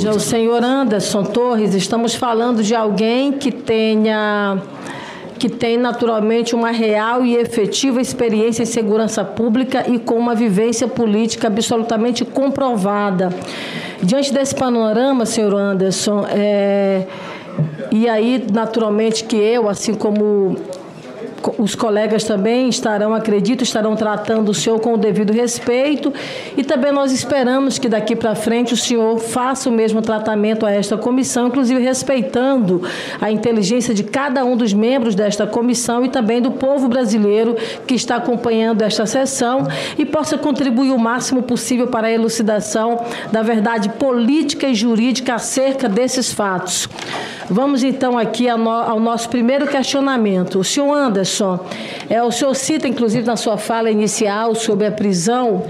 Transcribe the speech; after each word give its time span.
Já 0.00 0.12
o 0.12 0.18
senhor 0.18 0.64
Anderson 0.64 1.22
Torres, 1.24 1.74
estamos 1.74 2.14
falando 2.14 2.62
de 2.62 2.74
alguém 2.74 3.32
que 3.32 3.52
tenha 3.52 4.56
que 5.38 5.46
tem 5.46 5.76
naturalmente 5.76 6.54
uma 6.54 6.70
real 6.70 7.22
e 7.22 7.36
efetiva 7.36 8.00
experiência 8.00 8.62
em 8.62 8.66
segurança 8.66 9.22
pública 9.22 9.84
e 9.90 9.98
com 9.98 10.14
uma 10.14 10.34
vivência 10.34 10.88
política 10.88 11.48
absolutamente 11.48 12.24
comprovada. 12.24 13.28
Diante 14.02 14.32
desse 14.32 14.54
panorama, 14.54 15.26
senhor 15.26 15.54
Anderson, 15.54 16.24
é, 16.30 17.06
e 17.90 18.08
aí 18.08 18.42
naturalmente 18.50 19.24
que 19.24 19.36
eu, 19.36 19.68
assim 19.68 19.92
como 19.92 20.56
os 21.58 21.74
colegas 21.74 22.24
também 22.24 22.68
estarão, 22.68 23.14
acredito, 23.14 23.62
estarão 23.62 23.96
tratando 23.96 24.50
o 24.50 24.54
senhor 24.54 24.78
com 24.80 24.94
o 24.94 24.96
devido 24.96 25.32
respeito 25.32 26.12
e 26.56 26.62
também 26.62 26.92
nós 26.92 27.12
esperamos 27.12 27.78
que 27.78 27.88
daqui 27.88 28.14
para 28.14 28.34
frente 28.34 28.74
o 28.74 28.76
senhor 28.76 29.18
faça 29.18 29.68
o 29.68 29.72
mesmo 29.72 30.02
tratamento 30.02 30.66
a 30.66 30.70
esta 30.70 30.96
comissão, 30.96 31.48
inclusive 31.48 31.80
respeitando 31.82 32.82
a 33.20 33.30
inteligência 33.30 33.94
de 33.94 34.04
cada 34.04 34.44
um 34.44 34.56
dos 34.56 34.72
membros 34.72 35.14
desta 35.14 35.46
comissão 35.46 36.04
e 36.04 36.08
também 36.08 36.42
do 36.42 36.50
povo 36.50 36.88
brasileiro 36.88 37.56
que 37.86 37.94
está 37.94 38.16
acompanhando 38.16 38.82
esta 38.82 39.06
sessão 39.06 39.66
e 39.98 40.04
possa 40.04 40.36
contribuir 40.36 40.90
o 40.90 40.98
máximo 40.98 41.42
possível 41.42 41.86
para 41.86 42.08
a 42.08 42.12
elucidação 42.12 43.04
da 43.32 43.42
verdade 43.42 43.88
política 43.90 44.66
e 44.66 44.74
jurídica 44.74 45.34
acerca 45.34 45.88
desses 45.88 46.32
fatos. 46.32 46.88
Vamos 47.52 47.82
então 47.82 48.16
aqui 48.16 48.48
ao, 48.48 48.56
no, 48.56 48.70
ao 48.70 49.00
nosso 49.00 49.28
primeiro 49.28 49.66
questionamento. 49.66 50.60
O 50.60 50.64
senhor 50.64 50.94
Anderson, 50.94 51.29
é, 52.08 52.22
o 52.22 52.30
senhor 52.30 52.54
cita, 52.54 52.88
inclusive, 52.88 53.26
na 53.26 53.36
sua 53.36 53.56
fala 53.56 53.90
inicial 53.90 54.54
sobre 54.54 54.86
a 54.86 54.90
prisão, 54.90 55.64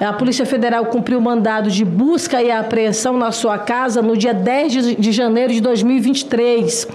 a 0.00 0.12
Polícia 0.12 0.44
Federal 0.44 0.86
cumpriu 0.86 1.20
mandado 1.20 1.70
de 1.70 1.84
busca 1.84 2.42
e 2.42 2.50
apreensão 2.50 3.16
na 3.16 3.30
sua 3.30 3.58
casa 3.58 4.02
no 4.02 4.16
dia 4.16 4.34
10 4.34 4.72
de, 4.72 4.94
de 4.96 5.12
janeiro 5.12 5.52
de 5.52 5.60
2023. 5.60 6.88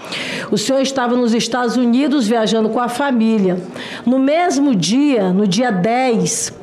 O 0.52 0.58
senhor 0.58 0.82
estava 0.82 1.16
nos 1.16 1.34
Estados 1.34 1.78
Unidos 1.78 2.28
viajando 2.28 2.70
com 2.70 2.80
a 2.80 2.90
família. 2.90 3.58
No 4.06 4.20
mesmo 4.20 4.76
dia, 4.76 5.32
no 5.32 5.48
dia 5.48 5.72
10, 5.72 6.54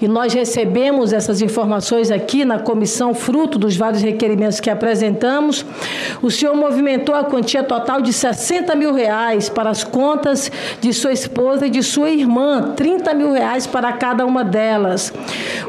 e 0.00 0.06
nós 0.06 0.32
recebemos 0.32 1.12
essas 1.12 1.42
informações 1.42 2.10
aqui 2.10 2.44
na 2.44 2.58
comissão, 2.58 3.14
fruto 3.14 3.58
dos 3.58 3.76
vários 3.76 4.02
requerimentos 4.02 4.60
que 4.60 4.70
apresentamos. 4.70 5.64
O 6.22 6.30
senhor 6.30 6.54
movimentou 6.54 7.14
a 7.14 7.24
quantia 7.24 7.62
total 7.62 8.00
de 8.00 8.12
60 8.12 8.74
mil 8.74 8.94
reais 8.94 9.48
para 9.48 9.70
as 9.70 9.82
contas 9.82 10.50
de 10.80 10.92
sua 10.92 11.12
esposa 11.12 11.66
e 11.66 11.70
de 11.70 11.82
sua 11.82 12.10
irmã, 12.10 12.72
30 12.76 13.14
mil 13.14 13.32
reais 13.32 13.66
para 13.66 13.92
cada 13.92 14.24
uma 14.24 14.44
delas. 14.44 15.12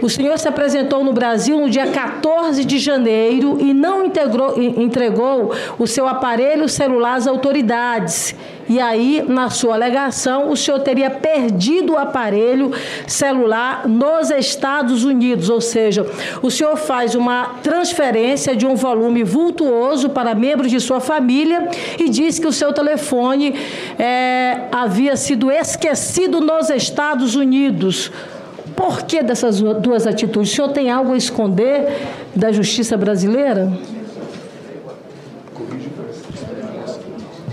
O 0.02 0.10
senhor 0.10 0.38
se 0.38 0.48
apresentou 0.48 1.04
no 1.04 1.14
Brasil 1.14 1.60
no 1.60 1.70
dia 1.70 1.88
14 1.88 2.64
de 2.64 2.78
janeiro 2.78 3.58
e 3.60 3.74
não 3.74 4.06
integrou, 4.06 4.62
entregou 4.62 5.54
o 5.78 5.88
seu 5.88 6.08
aparelho 6.08 6.70
celular 6.70 7.16
às 7.16 7.28
autoridades. 7.28 8.36
E 8.70 8.80
aí, 8.80 9.26
na 9.28 9.50
sua 9.50 9.74
alegação, 9.74 10.52
o 10.52 10.56
senhor 10.56 10.80
teria 10.82 11.10
perdido 11.10 11.94
o 11.94 11.98
aparelho 11.98 12.72
celular 13.08 13.88
nos 13.88 14.30
Estados 14.30 15.04
Unidos, 15.04 15.50
ou 15.50 15.60
seja, 15.60 16.06
o 16.44 16.52
senhor 16.52 16.78
faz 16.78 17.16
uma 17.16 17.56
transferência 17.64 18.56
de 18.56 18.68
um 18.68 18.76
volume 18.76 19.24
vultuoso 19.24 20.10
para 20.10 20.36
membros 20.36 20.70
de 20.70 20.80
sua 20.80 21.00
família 21.00 21.68
e 21.98 22.10
diz 22.10 22.38
que 22.38 22.46
o 22.46 22.54
seu 22.54 22.72
telefone 22.72 23.56
é, 23.98 24.68
havia 24.72 25.16
sido 25.16 25.50
esquecido 25.50 26.40
nos 26.40 26.70
Estados 26.70 27.36
Unidos. 27.36 28.12
Por 28.76 29.02
que 29.02 29.24
dessas 29.24 29.60
duas 29.60 30.06
atitudes? 30.06 30.52
O 30.52 30.56
senhor 30.56 30.70
tem 30.70 30.92
algo 30.92 31.14
a 31.14 31.18
esconder 31.18 32.08
da 32.36 32.52
justiça 32.52 32.96
brasileira? 32.96 33.68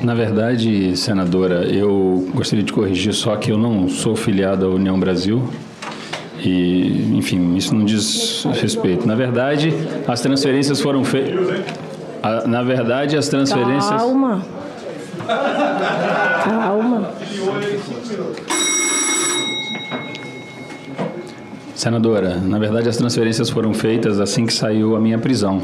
Na 0.07 0.15
verdade, 0.15 0.97
senadora, 0.97 1.65
eu 1.65 2.31
gostaria 2.33 2.63
de 2.63 2.73
corrigir 2.73 3.13
só 3.13 3.35
que 3.35 3.51
eu 3.51 3.59
não 3.59 3.89
sou 3.89 4.15
filiado 4.15 4.65
à 4.65 4.69
União 4.69 4.97
Brasil. 5.01 5.43
E, 6.39 7.13
enfim, 7.17 7.57
isso 7.57 7.75
não 7.75 7.85
diz 7.85 8.47
respeito. 8.53 9.05
Na 9.05 9.17
verdade, 9.17 9.75
as 10.07 10.21
transferências 10.21 10.81
foram 10.81 11.05
feitas. 11.05 11.35
Na 12.47 12.63
verdade, 12.63 13.17
as 13.17 13.27
transferências. 13.29 14.01
Calma. 14.01 14.47
Calma. 16.45 17.11
Senadora, 21.75 22.37
na 22.37 22.61
verdade, 22.61 22.89
as 22.89 22.97
transferências 22.97 23.51
foram 23.51 23.75
feitas 23.75 24.21
assim 24.21 24.47
que 24.47 24.53
saiu 24.53 24.95
a 24.95 25.01
minha 25.01 25.19
prisão. 25.19 25.61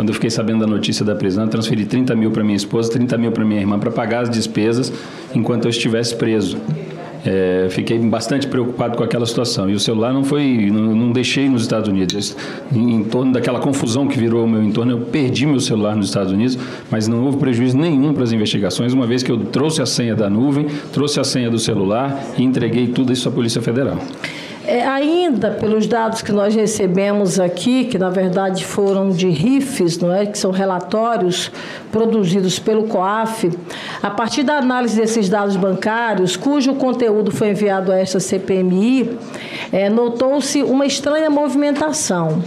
Quando 0.00 0.08
eu 0.08 0.14
fiquei 0.14 0.30
sabendo 0.30 0.60
da 0.60 0.66
notícia 0.66 1.04
da 1.04 1.14
prisão, 1.14 1.46
transferi 1.46 1.84
30 1.84 2.16
mil 2.16 2.30
para 2.30 2.42
minha 2.42 2.56
esposa, 2.56 2.90
30 2.90 3.18
mil 3.18 3.32
para 3.32 3.44
minha 3.44 3.60
irmã 3.60 3.78
para 3.78 3.90
pagar 3.90 4.22
as 4.22 4.30
despesas 4.30 4.90
enquanto 5.34 5.66
eu 5.66 5.68
estivesse 5.68 6.16
preso. 6.16 6.56
É, 7.22 7.66
fiquei 7.68 7.98
bastante 7.98 8.46
preocupado 8.46 8.96
com 8.96 9.04
aquela 9.04 9.26
situação. 9.26 9.68
E 9.68 9.74
o 9.74 9.78
celular 9.78 10.14
não 10.14 10.24
foi, 10.24 10.70
não, 10.72 10.96
não 10.96 11.12
deixei 11.12 11.50
nos 11.50 11.60
Estados 11.60 11.86
Unidos. 11.86 12.34
Em, 12.74 12.94
em, 12.94 13.04
torno 13.04 13.30
daquela 13.30 13.60
confusão 13.60 14.08
que 14.08 14.18
virou 14.18 14.46
o 14.46 14.48
meu 14.48 14.62
entorno, 14.62 14.92
eu 14.92 15.00
perdi 15.00 15.44
meu 15.44 15.60
celular 15.60 15.94
nos 15.94 16.06
Estados 16.06 16.32
Unidos, 16.32 16.56
mas 16.90 17.06
não 17.06 17.26
houve 17.26 17.36
prejuízo 17.36 17.76
nenhum 17.76 18.14
para 18.14 18.24
as 18.24 18.32
investigações, 18.32 18.94
uma 18.94 19.06
vez 19.06 19.22
que 19.22 19.30
eu 19.30 19.36
trouxe 19.36 19.82
a 19.82 19.86
senha 19.86 20.16
da 20.16 20.30
nuvem, 20.30 20.66
trouxe 20.94 21.20
a 21.20 21.24
senha 21.24 21.50
do 21.50 21.58
celular 21.58 22.24
e 22.38 22.42
entreguei 22.42 22.86
tudo 22.86 23.12
isso 23.12 23.28
à 23.28 23.32
Polícia 23.32 23.60
Federal. 23.60 23.98
É, 24.70 24.86
ainda 24.86 25.50
pelos 25.50 25.88
dados 25.88 26.22
que 26.22 26.30
nós 26.30 26.54
recebemos 26.54 27.40
aqui, 27.40 27.86
que 27.86 27.98
na 27.98 28.08
verdade 28.08 28.64
foram 28.64 29.10
de 29.10 29.28
RIFs, 29.28 29.98
não 29.98 30.14
é? 30.14 30.26
que 30.26 30.38
são 30.38 30.52
relatórios 30.52 31.50
produzidos 31.90 32.60
pelo 32.60 32.84
COAF, 32.84 33.50
a 34.00 34.10
partir 34.10 34.44
da 34.44 34.58
análise 34.58 34.94
desses 34.94 35.28
dados 35.28 35.56
bancários, 35.56 36.36
cujo 36.36 36.72
conteúdo 36.74 37.32
foi 37.32 37.48
enviado 37.50 37.90
a 37.90 37.98
esta 37.98 38.20
CPMI, 38.20 39.18
é, 39.72 39.90
notou-se 39.90 40.62
uma 40.62 40.86
estranha 40.86 41.28
movimentação 41.28 42.40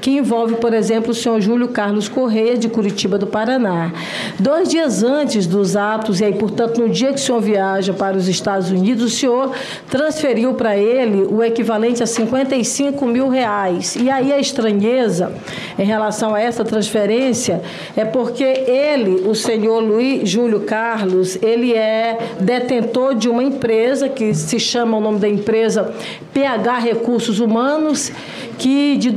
que 0.00 0.10
envolve, 0.10 0.56
por 0.56 0.72
exemplo, 0.72 1.10
o 1.10 1.14
senhor 1.14 1.40
Júlio 1.40 1.68
Carlos 1.68 2.08
Correia, 2.08 2.56
de 2.56 2.68
Curitiba 2.68 3.18
do 3.18 3.26
Paraná. 3.26 3.92
Dois 4.38 4.68
dias 4.68 5.02
antes 5.02 5.46
dos 5.46 5.76
atos, 5.76 6.20
e 6.20 6.24
aí, 6.24 6.34
portanto, 6.34 6.80
no 6.80 6.88
dia 6.88 7.08
que 7.08 7.16
o 7.16 7.18
senhor 7.18 7.40
viaja 7.40 7.92
para 7.92 8.16
os 8.16 8.28
Estados 8.28 8.70
Unidos, 8.70 9.04
o 9.04 9.16
senhor 9.16 9.52
transferiu 9.88 10.54
para 10.54 10.76
ele 10.76 11.26
o 11.30 11.42
equivalente 11.42 12.02
a 12.02 12.06
55 12.06 13.04
mil 13.06 13.28
reais. 13.28 13.96
E 13.96 14.08
aí 14.08 14.32
a 14.32 14.38
estranheza 14.38 15.32
em 15.78 15.84
relação 15.84 16.34
a 16.34 16.40
essa 16.40 16.64
transferência 16.64 17.62
é 17.96 18.04
porque 18.04 18.44
ele, 18.44 19.28
o 19.28 19.34
senhor 19.34 19.80
Luiz 19.80 20.28
Júlio 20.28 20.60
Carlos, 20.60 21.38
ele 21.42 21.74
é 21.74 22.18
detentor 22.40 23.14
de 23.14 23.28
uma 23.28 23.42
empresa 23.42 24.08
que 24.08 24.34
se 24.34 24.58
chama 24.58 24.96
o 24.96 25.00
nome 25.00 25.18
da 25.18 25.28
empresa 25.28 25.92
PH 26.32 26.78
Recursos 26.78 27.40
Humanos, 27.40 28.12
que 28.58 28.96
de 28.96 29.10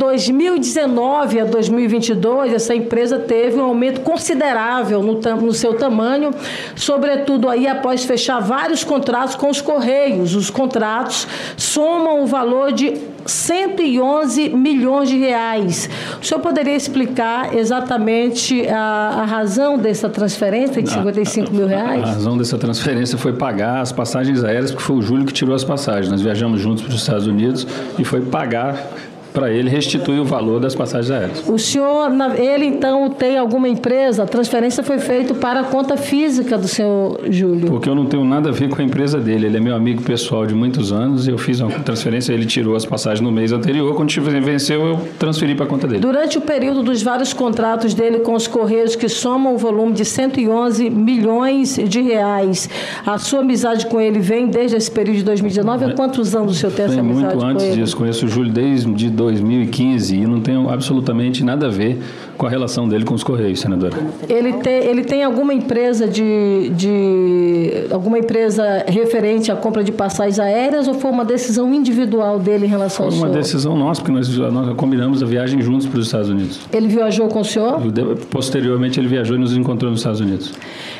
2019 0.73 1.39
a 1.39 1.45
2022 1.45 2.53
essa 2.53 2.73
empresa 2.73 3.19
teve 3.19 3.57
um 3.57 3.63
aumento 3.63 4.01
considerável 4.01 5.03
no, 5.03 5.19
no 5.19 5.53
seu 5.53 5.75
tamanho, 5.75 6.31
sobretudo 6.75 7.47
aí 7.47 7.67
após 7.67 8.03
fechar 8.03 8.39
vários 8.39 8.83
contratos 8.83 9.35
com 9.35 9.49
os 9.49 9.61
Correios. 9.61 10.35
Os 10.35 10.49
contratos 10.49 11.27
somam 11.55 12.23
o 12.23 12.27
valor 12.27 12.71
de 12.71 12.97
111 13.25 14.49
milhões 14.49 15.09
de 15.09 15.17
reais. 15.17 15.89
O 16.21 16.25
senhor 16.25 16.41
poderia 16.41 16.75
explicar 16.75 17.55
exatamente 17.55 18.67
a, 18.67 19.21
a 19.21 19.25
razão 19.25 19.77
dessa 19.77 20.09
transferência 20.09 20.81
de 20.81 20.89
55 20.89 21.53
mil 21.53 21.67
reais? 21.67 22.03
A 22.03 22.07
razão 22.07 22.37
dessa 22.37 22.57
transferência 22.57 23.17
foi 23.17 23.33
pagar 23.33 23.81
as 23.81 23.91
passagens 23.91 24.43
aéreas, 24.43 24.71
porque 24.71 24.83
foi 24.83 24.97
o 24.97 25.01
Júlio 25.01 25.25
que 25.25 25.33
tirou 25.33 25.55
as 25.55 25.63
passagens. 25.63 26.09
Nós 26.09 26.21
viajamos 26.21 26.59
juntos 26.59 26.83
para 26.83 26.93
os 26.93 26.99
Estados 26.99 27.27
Unidos 27.27 27.65
e 27.97 28.03
foi 28.03 28.21
pagar 28.21 28.75
para 29.33 29.51
ele 29.51 29.69
restituir 29.69 30.19
o 30.19 30.25
valor 30.25 30.59
das 30.59 30.75
passagens 30.75 31.11
aéreas. 31.11 31.47
O 31.47 31.57
senhor, 31.57 32.09
ele 32.37 32.65
então 32.65 33.09
tem 33.09 33.37
alguma 33.37 33.67
empresa? 33.67 34.23
A 34.23 34.27
transferência 34.27 34.83
foi 34.83 34.99
feita 34.99 35.33
para 35.33 35.61
a 35.61 35.63
conta 35.63 35.97
física 35.97 36.57
do 36.57 36.67
senhor 36.67 37.19
Júlio? 37.29 37.67
Porque 37.67 37.89
eu 37.89 37.95
não 37.95 38.05
tenho 38.05 38.23
nada 38.23 38.49
a 38.49 38.51
ver 38.51 38.69
com 38.69 38.81
a 38.81 38.83
empresa 38.83 39.19
dele. 39.19 39.47
Ele 39.47 39.57
é 39.57 39.59
meu 39.59 39.75
amigo 39.75 40.01
pessoal 40.03 40.45
de 40.45 40.53
muitos 40.53 40.91
anos 40.91 41.27
eu 41.27 41.37
fiz 41.37 41.59
uma 41.59 41.71
transferência, 41.79 42.33
ele 42.33 42.45
tirou 42.45 42.75
as 42.75 42.85
passagens 42.85 43.21
no 43.21 43.31
mês 43.31 43.51
anterior. 43.51 43.93
Quando 43.95 44.11
venceu, 44.41 44.85
eu 44.85 44.99
transferi 45.17 45.55
para 45.55 45.65
a 45.65 45.67
conta 45.67 45.87
dele. 45.87 45.99
Durante 45.99 46.37
o 46.37 46.41
período 46.41 46.83
dos 46.83 47.01
vários 47.01 47.33
contratos 47.33 47.93
dele 47.93 48.19
com 48.19 48.33
os 48.33 48.47
Correios, 48.47 48.95
que 48.95 49.09
somam 49.09 49.55
o 49.55 49.57
volume 49.57 49.93
de 49.93 50.05
111 50.05 50.89
milhões 50.89 51.75
de 51.75 52.01
reais, 52.01 52.69
a 53.05 53.17
sua 53.17 53.39
amizade 53.39 53.87
com 53.87 53.99
ele 53.99 54.19
vem 54.19 54.47
desde 54.47 54.77
esse 54.77 54.91
período 54.91 55.17
de 55.17 55.23
2019? 55.23 55.85
Há 55.85 55.93
quantos 55.93 56.35
anos 56.35 56.55
o 56.55 56.59
senhor 56.59 56.73
tem 56.73 56.85
essa 56.85 56.99
amizade 56.99 57.35
muito 57.35 57.45
antes 57.45 57.73
disso. 57.73 57.97
Conheço 57.97 58.25
o 58.25 58.29
Júlio 58.29 58.51
desde 58.51 58.87
2015 59.23 60.15
e 60.15 60.25
não 60.25 60.39
tenho 60.39 60.69
absolutamente 60.69 61.43
nada 61.43 61.67
a 61.67 61.69
ver 61.69 61.99
com 62.37 62.45
a 62.45 62.49
relação 62.49 62.87
dele 62.87 63.05
com 63.05 63.13
os 63.13 63.23
Correios, 63.23 63.59
senadora. 63.59 63.95
Ele 64.27 64.53
tem, 64.53 64.73
ele 64.85 65.03
tem 65.03 65.23
alguma 65.23 65.53
empresa 65.53 66.07
de, 66.07 66.71
de 66.75 67.87
alguma 67.91 68.19
empresa 68.19 68.85
referente 68.87 69.51
à 69.51 69.55
compra 69.55 69.83
de 69.83 69.91
passagens 69.91 70.39
aéreas 70.39 70.87
ou 70.87 70.93
foi 70.93 71.11
uma 71.11 71.25
decisão 71.25 71.73
individual 71.73 72.39
dele 72.39 72.65
em 72.65 72.69
relação 72.69 72.97
foi 72.97 73.05
ao 73.05 73.11
senhor? 73.11 73.21
Foi 73.21 73.29
uma 73.29 73.41
decisão 73.41 73.77
nossa, 73.77 74.01
porque 74.01 74.11
nós, 74.11 74.37
nós 74.37 74.75
combinamos 74.75 75.21
a 75.21 75.25
viagem 75.25 75.61
juntos 75.61 75.87
para 75.87 75.99
os 75.99 76.07
Estados 76.07 76.29
Unidos. 76.29 76.61
Ele 76.71 76.87
viajou 76.87 77.27
com 77.27 77.41
o 77.41 77.45
senhor? 77.45 77.81
Posteriormente 78.29 78.99
ele 78.99 79.07
viajou 79.07 79.35
e 79.35 79.39
nos 79.39 79.55
encontrou 79.55 79.91
nos 79.91 79.99
Estados 79.99 80.19
Unidos. 80.19 80.53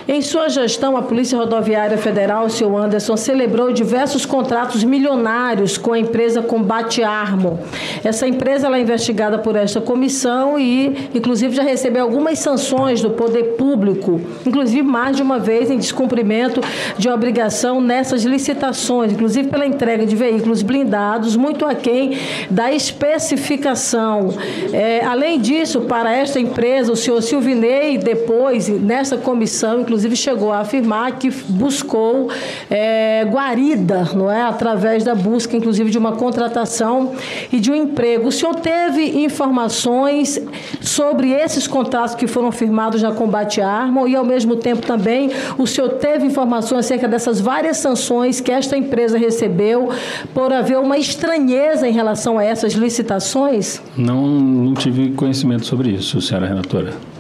Em 0.06 0.22
sua 0.22 0.50
gestão, 0.50 0.98
a 0.98 1.02
Polícia 1.02 1.38
Rodoviária 1.38 1.98
Federal, 1.98 2.46
o 2.46 2.50
senhor 2.50 2.76
Anderson, 2.76 3.16
celebrou 3.16 3.72
diversos 3.72 4.26
contratos 4.26 4.84
milionários 4.84 5.78
com 5.78 5.94
a 5.94 6.00
empresa 6.00 6.42
Combate 6.42 7.02
Armo. 7.02 7.58
Essa 8.04 8.28
empresa 8.28 8.68
é 8.68 8.82
investigada 8.82 9.40
por 9.40 9.56
esta 9.56 9.80
comissão 9.80 10.60
e, 10.60 11.10
inclusive, 11.16 11.56
já 11.56 11.64
recebeu 11.64 12.04
algumas 12.04 12.38
sanções 12.40 13.02
do 13.02 13.12
poder 13.12 13.56
público, 13.56 14.20
inclusive 14.46 14.84
mais 14.84 15.16
de 15.16 15.22
uma 15.22 15.40
vez 15.40 15.72
em 15.72 15.78
descumprimento 15.78 16.60
de 16.98 17.08
obrigação 17.08 17.80
nessas 17.80 18.26
licitações, 18.26 19.14
inclusive 19.14 19.48
pela 19.48 19.66
entrega 19.66 20.06
de 20.06 20.18
veículos 20.18 20.62
blindados, 20.62 21.38
muito 21.38 21.64
aquém 21.66 22.18
da 22.50 22.74
especificação. 22.74 24.34
É, 24.74 25.06
além 25.06 25.40
disso, 25.40 25.82
para 25.82 26.14
esta 26.14 26.42
empresa, 26.42 26.92
o 26.92 26.96
senhor 26.96 27.22
Silvinei, 27.22 27.98
depois, 27.98 28.68
nessa 28.68 29.16
comissão, 29.16 29.80
inclusive 29.80 29.93
chegou 30.16 30.52
a 30.52 30.60
afirmar 30.60 31.18
que 31.20 31.30
buscou 31.30 32.30
é, 32.70 33.26
guarida, 33.30 34.10
não 34.16 34.32
é, 34.32 34.42
através 34.42 35.04
da 35.04 35.16
busca, 35.16 35.56
inclusive, 35.56 35.90
de 35.90 35.98
uma 35.98 36.14
contratação 36.14 37.14
e 37.52 37.60
de 37.60 37.72
um 37.72 37.76
emprego. 37.76 38.28
O 38.28 38.32
senhor 38.32 38.56
teve 38.56 39.24
informações 39.24 40.40
sobre 40.82 41.32
esses 41.32 41.68
contratos 41.68 42.16
que 42.16 42.28
foram 42.28 42.52
firmados 42.52 43.02
na 43.02 43.12
Combate 43.12 43.62
Arma 43.62 44.08
e, 44.08 44.16
ao 44.16 44.26
mesmo 44.26 44.56
tempo, 44.56 44.86
também 44.86 45.32
o 45.58 45.68
senhor 45.68 45.90
teve 45.94 46.26
informações 46.26 46.86
acerca 46.86 47.08
dessas 47.08 47.40
várias 47.40 47.78
sanções 47.78 48.40
que 48.40 48.52
esta 48.52 48.78
empresa 48.78 49.18
recebeu 49.18 49.90
por 50.34 50.52
haver 50.52 50.78
uma 50.80 50.98
estranheza 50.98 51.88
em 51.88 51.92
relação 51.92 52.38
a 52.38 52.44
essas 52.44 52.74
licitações? 52.74 53.82
Não, 53.98 54.28
não 54.28 54.74
tive 54.74 55.12
conhecimento 55.12 55.66
sobre 55.66 55.90
isso, 55.90 56.22
senhora 56.22 56.48
relatora. 56.48 57.13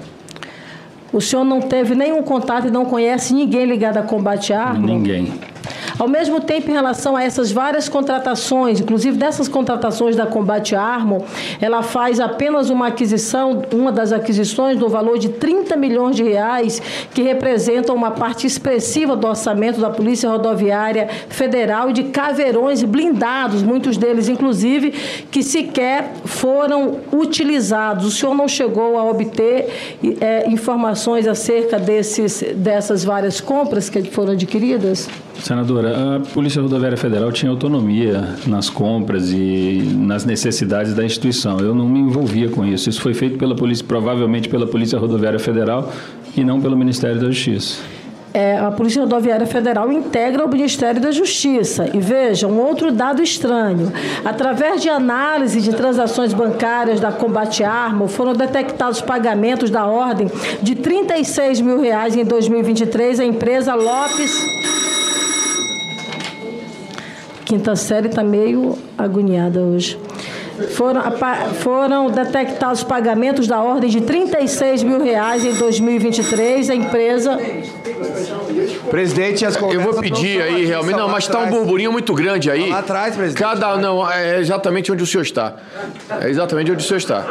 O 1.13 1.21
senhor 1.21 1.45
não 1.45 1.61
teve 1.61 1.93
nenhum 1.93 2.23
contato 2.23 2.67
e 2.67 2.71
não 2.71 2.85
conhece 2.85 3.35
ninguém 3.35 3.65
ligado 3.65 3.97
a 3.97 4.01
combate 4.01 4.51
à 4.51 4.63
arma? 4.63 4.87
Ninguém. 4.87 5.31
Ao 5.97 6.07
mesmo 6.07 6.39
tempo, 6.41 6.69
em 6.69 6.73
relação 6.73 7.15
a 7.15 7.23
essas 7.23 7.51
várias 7.51 7.87
contratações, 7.87 8.79
inclusive 8.79 9.17
dessas 9.17 9.47
contratações 9.47 10.15
da 10.15 10.25
Combate 10.25 10.75
Armo, 10.75 11.23
ela 11.61 11.83
faz 11.83 12.19
apenas 12.19 12.69
uma 12.69 12.87
aquisição, 12.87 13.61
uma 13.71 13.91
das 13.91 14.11
aquisições 14.11 14.77
do 14.77 14.89
valor 14.89 15.19
de 15.19 15.29
30 15.29 15.75
milhões 15.75 16.15
de 16.15 16.23
reais, 16.23 16.81
que 17.13 17.21
representam 17.21 17.95
uma 17.95 18.11
parte 18.11 18.47
expressiva 18.47 19.15
do 19.15 19.27
orçamento 19.27 19.79
da 19.79 19.89
Polícia 19.89 20.29
Rodoviária 20.29 21.07
Federal 21.29 21.89
e 21.89 21.93
de 21.93 22.03
caveirões 22.05 22.83
blindados, 22.83 23.61
muitos 23.61 23.97
deles, 23.97 24.27
inclusive, 24.27 24.91
que 25.31 25.43
sequer 25.43 26.13
foram 26.25 26.99
utilizados. 27.11 28.05
O 28.05 28.11
senhor 28.11 28.35
não 28.35 28.47
chegou 28.47 28.97
a 28.97 29.03
obter 29.03 29.97
é, 30.19 30.49
informações 30.49 31.27
acerca 31.27 31.77
desses, 31.77 32.43
dessas 32.55 33.03
várias 33.03 33.39
compras 33.39 33.89
que 33.89 34.01
foram 34.03 34.33
adquiridas? 34.33 35.07
Senadora, 35.39 36.15
a 36.15 36.19
Polícia 36.19 36.61
Rodoviária 36.61 36.97
Federal 36.97 37.31
tinha 37.31 37.51
autonomia 37.51 38.35
nas 38.47 38.69
compras 38.69 39.31
e 39.31 39.81
nas 39.97 40.25
necessidades 40.25 40.93
da 40.93 41.03
instituição. 41.03 41.59
Eu 41.59 41.75
não 41.75 41.87
me 41.87 41.99
envolvia 41.99 42.49
com 42.49 42.65
isso. 42.65 42.89
Isso 42.89 43.01
foi 43.01 43.13
feito 43.13 43.37
pela 43.37 43.55
polícia, 43.55 43.83
provavelmente 43.85 44.47
pela 44.47 44.67
Polícia 44.67 44.97
Rodoviária 44.97 45.39
Federal 45.39 45.91
e 46.35 46.43
não 46.43 46.61
pelo 46.61 46.77
Ministério 46.77 47.19
da 47.19 47.27
Justiça. 47.27 47.81
É, 48.33 48.57
a 48.57 48.71
Polícia 48.71 48.99
Rodoviária 48.99 49.45
Federal 49.45 49.91
integra 49.91 50.43
o 50.43 50.49
Ministério 50.49 50.99
da 50.99 51.11
Justiça. 51.11 51.87
E 51.93 51.99
veja, 51.99 52.47
um 52.47 52.59
outro 52.59 52.91
dado 52.91 53.21
estranho. 53.21 53.93
Através 54.25 54.81
de 54.81 54.89
análise 54.89 55.61
de 55.61 55.71
transações 55.71 56.33
bancárias 56.33 56.99
da 56.99 57.11
Combate 57.11 57.63
Arma, 57.63 58.07
foram 58.07 58.33
detectados 58.33 59.01
pagamentos 59.01 59.69
da 59.69 59.85
ordem 59.85 60.31
de 60.63 60.73
36 60.73 61.61
mil 61.61 61.79
reais 61.79 62.15
em 62.15 62.25
2023 62.25 63.19
à 63.19 63.25
empresa 63.25 63.75
Lopes 63.75 64.62
quinta 67.45 67.75
série 67.75 68.07
está 68.07 68.23
meio 68.23 68.77
agoniada 68.97 69.59
hoje. 69.59 69.97
Foram, 70.75 71.01
foram 71.61 72.11
detectados 72.11 72.83
pagamentos 72.83 73.47
da 73.47 73.61
ordem 73.61 73.89
de 73.89 74.01
36 74.01 74.83
mil 74.83 75.03
reais 75.03 75.43
em 75.43 75.53
2023. 75.53 76.69
A 76.69 76.75
empresa. 76.75 77.39
Presidente, 78.89 79.45
as 79.45 79.55
Eu 79.55 79.81
vou 79.81 79.95
pedir 79.95 80.41
aí, 80.41 80.65
realmente. 80.65 80.95
Não, 80.95 81.09
mas 81.09 81.23
está 81.23 81.39
um 81.39 81.49
burburinho 81.49 81.91
muito 81.91 82.13
grande 82.13 82.51
aí. 82.51 82.69
Lá 82.69 82.79
atrás, 82.79 83.15
presidente. 83.15 83.41
Cada. 83.41 83.77
Não, 83.77 84.09
é 84.09 84.39
exatamente 84.39 84.91
onde 84.91 85.01
o 85.01 85.07
senhor 85.07 85.23
está. 85.23 85.55
É 86.21 86.29
exatamente 86.29 86.71
onde 86.71 86.83
o 86.83 86.87
senhor 86.87 86.99
está. 86.99 87.25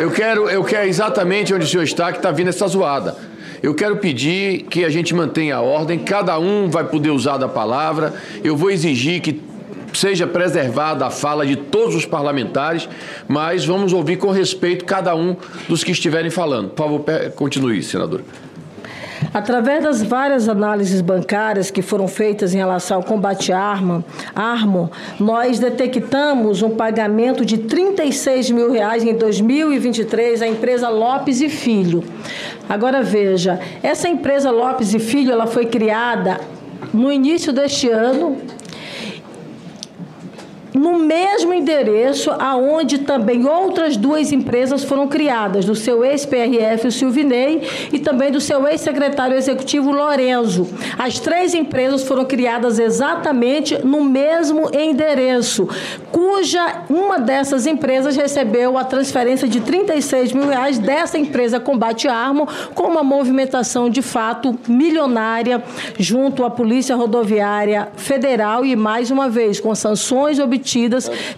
Eu 0.00 0.10
quero, 0.10 0.50
eu 0.50 0.64
quero 0.64 0.88
exatamente 0.88 1.54
onde 1.54 1.64
o 1.64 1.68
senhor 1.68 1.84
está 1.84 2.10
que 2.10 2.18
está 2.18 2.32
vindo 2.32 2.48
essa 2.48 2.66
zoada. 2.66 3.14
Eu 3.62 3.74
quero 3.74 3.96
pedir 3.96 4.64
que 4.64 4.84
a 4.84 4.90
gente 4.90 5.14
mantenha 5.14 5.56
a 5.56 5.60
ordem, 5.60 5.98
cada 5.98 6.38
um 6.38 6.68
vai 6.68 6.84
poder 6.84 7.10
usar 7.10 7.36
da 7.38 7.48
palavra. 7.48 8.14
Eu 8.44 8.56
vou 8.56 8.70
exigir 8.70 9.20
que 9.20 9.40
seja 9.98 10.26
preservada 10.26 11.06
a 11.06 11.10
fala 11.10 11.46
de 11.46 11.56
todos 11.56 11.94
os 11.94 12.06
parlamentares, 12.06 12.88
mas 13.26 13.64
vamos 13.64 13.92
ouvir 13.92 14.16
com 14.16 14.30
respeito 14.30 14.84
cada 14.84 15.14
um 15.14 15.36
dos 15.68 15.82
que 15.82 15.92
estiverem 15.92 16.30
falando. 16.30 16.70
Por 16.70 16.84
favor, 16.84 17.04
continue, 17.34 17.82
senadora. 17.82 18.22
Através 19.32 19.82
das 19.82 20.02
várias 20.02 20.48
análises 20.48 21.00
bancárias 21.00 21.70
que 21.70 21.82
foram 21.82 22.06
feitas 22.06 22.54
em 22.54 22.58
relação 22.58 22.98
ao 22.98 23.02
combate 23.02 23.52
à 23.52 23.58
arma, 23.58 24.04
armo, 24.34 24.90
nós 25.18 25.58
detectamos 25.58 26.62
um 26.62 26.70
pagamento 26.70 27.44
de 27.44 27.58
36 27.58 28.50
mil 28.50 28.70
reais 28.70 29.04
em 29.04 29.14
2023 29.14 30.42
à 30.42 30.46
empresa 30.46 30.88
Lopes 30.88 31.40
e 31.40 31.48
Filho. 31.48 32.04
Agora 32.68 33.02
veja, 33.02 33.58
essa 33.82 34.08
empresa 34.08 34.50
Lopes 34.50 34.94
e 34.94 34.98
Filho, 34.98 35.32
ela 35.32 35.46
foi 35.46 35.66
criada 35.66 36.40
no 36.92 37.10
início 37.12 37.52
deste 37.52 37.88
ano 37.88 38.38
no 40.76 40.98
mesmo 40.98 41.54
endereço 41.54 42.30
aonde 42.38 42.98
também 42.98 43.46
outras 43.46 43.96
duas 43.96 44.30
empresas 44.30 44.84
foram 44.84 45.08
criadas, 45.08 45.64
do 45.64 45.74
seu 45.74 46.04
ex-PRF, 46.04 46.88
o 46.88 46.92
Silvinei, 46.92 47.62
e 47.90 47.98
também 47.98 48.30
do 48.30 48.40
seu 48.42 48.68
ex-secretário 48.68 49.34
executivo, 49.34 49.90
Lorenzo. 49.90 50.68
As 50.98 51.18
três 51.18 51.54
empresas 51.54 52.02
foram 52.02 52.26
criadas 52.26 52.78
exatamente 52.78 53.78
no 53.86 54.04
mesmo 54.04 54.68
endereço, 54.74 55.66
cuja 56.12 56.84
uma 56.90 57.18
dessas 57.18 57.66
empresas 57.66 58.14
recebeu 58.14 58.76
a 58.76 58.84
transferência 58.84 59.48
de 59.48 59.60
36 59.60 60.32
mil 60.32 60.46
reais 60.46 60.78
dessa 60.78 61.16
empresa 61.16 61.58
Combate 61.58 62.06
Armo, 62.06 62.46
com 62.74 62.84
uma 62.84 63.02
movimentação 63.02 63.88
de 63.88 64.02
fato 64.02 64.58
milionária 64.68 65.64
junto 65.98 66.44
à 66.44 66.50
Polícia 66.50 66.94
Rodoviária 66.94 67.88
Federal 67.96 68.62
e, 68.62 68.76
mais 68.76 69.10
uma 69.10 69.30
vez, 69.30 69.58
com 69.58 69.74
sanções 69.74 70.38
obtidas 70.38 70.65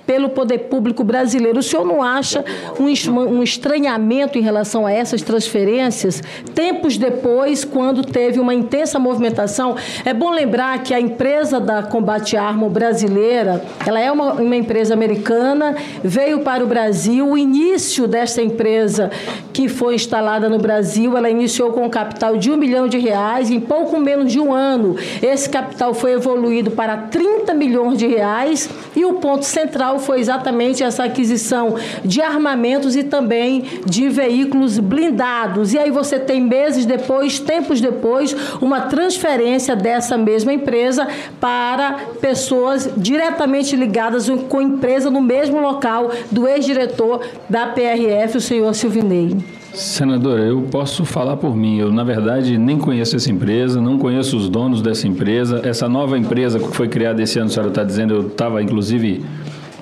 pelo 0.07 0.31
poder 0.31 0.59
público 0.71 1.05
brasileiro. 1.05 1.59
O 1.59 1.63
senhor 1.63 1.85
não 1.85 2.03
acha 2.03 2.45
um, 2.79 2.89
es- 2.89 3.09
estranhamento 3.43 4.39
em 4.39 4.43
relação 4.43 4.87
a 4.87 4.93
essas 4.93 5.23
transferências 5.23 6.23
tempos 6.55 6.97
depois, 6.97 7.65
quando 7.65 8.03
teve 8.03 8.41
uma 8.41 8.55
intensa 8.55 8.99
movimentação? 8.99 9.77
É 10.05 10.15
bom 10.15 10.31
lembrar 10.31 10.83
que 10.83 10.95
a 10.95 11.01
empresa 11.01 11.61
da 11.61 11.83
Combate 11.83 12.37
Armo 12.37 12.69
brasileira, 12.71 13.63
ela 13.87 14.01
é 14.01 14.11
uma, 14.11 14.35
uma 14.35 14.57
empresa 14.57 14.95
americana, 14.95 15.77
veio 16.03 16.41
para 16.41 16.63
o 16.65 16.67
Brasil. 16.67 17.29
O 17.29 17.37
início 17.37 18.07
dessa 18.07 18.43
empresa 18.43 19.11
que 19.53 19.69
foi 19.69 19.95
instalada 19.97 20.49
no 20.49 20.59
Brasil, 20.59 21.17
ela 21.17 21.29
iniciou 21.29 21.73
com 21.73 21.85
um 21.85 21.91
capital 21.91 22.37
de 22.37 22.51
um 22.51 22.57
milhão 22.57 22.87
de 22.89 22.99
reais. 22.99 23.51
Em 23.51 23.61
pouco 23.61 23.99
menos 23.99 24.31
de 24.33 24.39
um 24.39 24.53
ano, 24.53 24.97
esse 25.23 25.49
capital 25.49 25.93
foi 25.95 26.13
evoluído 26.13 26.71
para 26.71 26.97
30 26.97 27.55
milhões 27.55 27.99
de 27.99 28.07
reais 28.07 28.69
e 28.95 29.05
o 29.05 29.15
ponto 29.19 29.45
central 29.45 29.99
foi 29.99 30.21
exatamente 30.21 30.83
essa 30.83 31.05
aquisição 31.05 31.77
de 32.05 32.21
armamentos 32.21 32.97
e 32.97 33.05
também 33.05 33.65
de 33.85 34.09
veículos 34.09 34.79
blindados. 34.79 35.73
E 35.73 35.79
aí 35.79 35.91
você 35.91 36.19
tem 36.19 36.41
meses 36.41 36.87
depois, 36.87 37.39
tempos 37.39 37.81
depois, 37.81 38.35
uma 38.61 38.83
transferência 38.83 39.77
dessa 39.77 40.17
mesma 40.17 40.53
empresa 40.53 41.07
para 41.41 41.99
pessoas 42.21 42.89
diretamente 42.97 43.77
ligadas 43.77 44.29
com 44.49 44.59
a 44.59 44.63
empresa 44.63 45.11
no 45.11 45.21
mesmo 45.21 45.61
local 45.61 46.11
do 46.31 46.47
ex-diretor 46.47 47.21
da 47.49 47.67
PRF, 47.67 48.39
o 48.39 48.41
senhor 48.41 48.75
Silvinei. 48.75 49.37
Senadora, 49.79 50.43
eu 50.43 50.63
posso 50.63 51.05
falar 51.05 51.37
por 51.37 51.55
mim. 51.55 51.79
Eu, 51.79 51.93
na 51.93 52.03
verdade, 52.03 52.59
nem 52.59 52.77
conheço 52.77 53.15
essa 53.15 53.31
empresa, 53.31 53.81
não 53.81 53.97
conheço 53.97 54.37
os 54.37 54.49
donos 54.49 54.83
dessa 54.83 55.07
empresa. 55.07 55.61
Essa 55.65 55.89
nova 55.89 56.19
empresa 56.19 56.59
que 56.59 56.75
foi 56.75 56.89
criada 56.89 57.23
esse 57.23 57.39
ano, 57.39 57.47
a 57.47 57.53
senhora 57.53 57.69
está 57.69 57.85
dizendo, 57.85 58.13
eu 58.13 58.27
estava, 58.27 58.61
inclusive, 58.61 59.25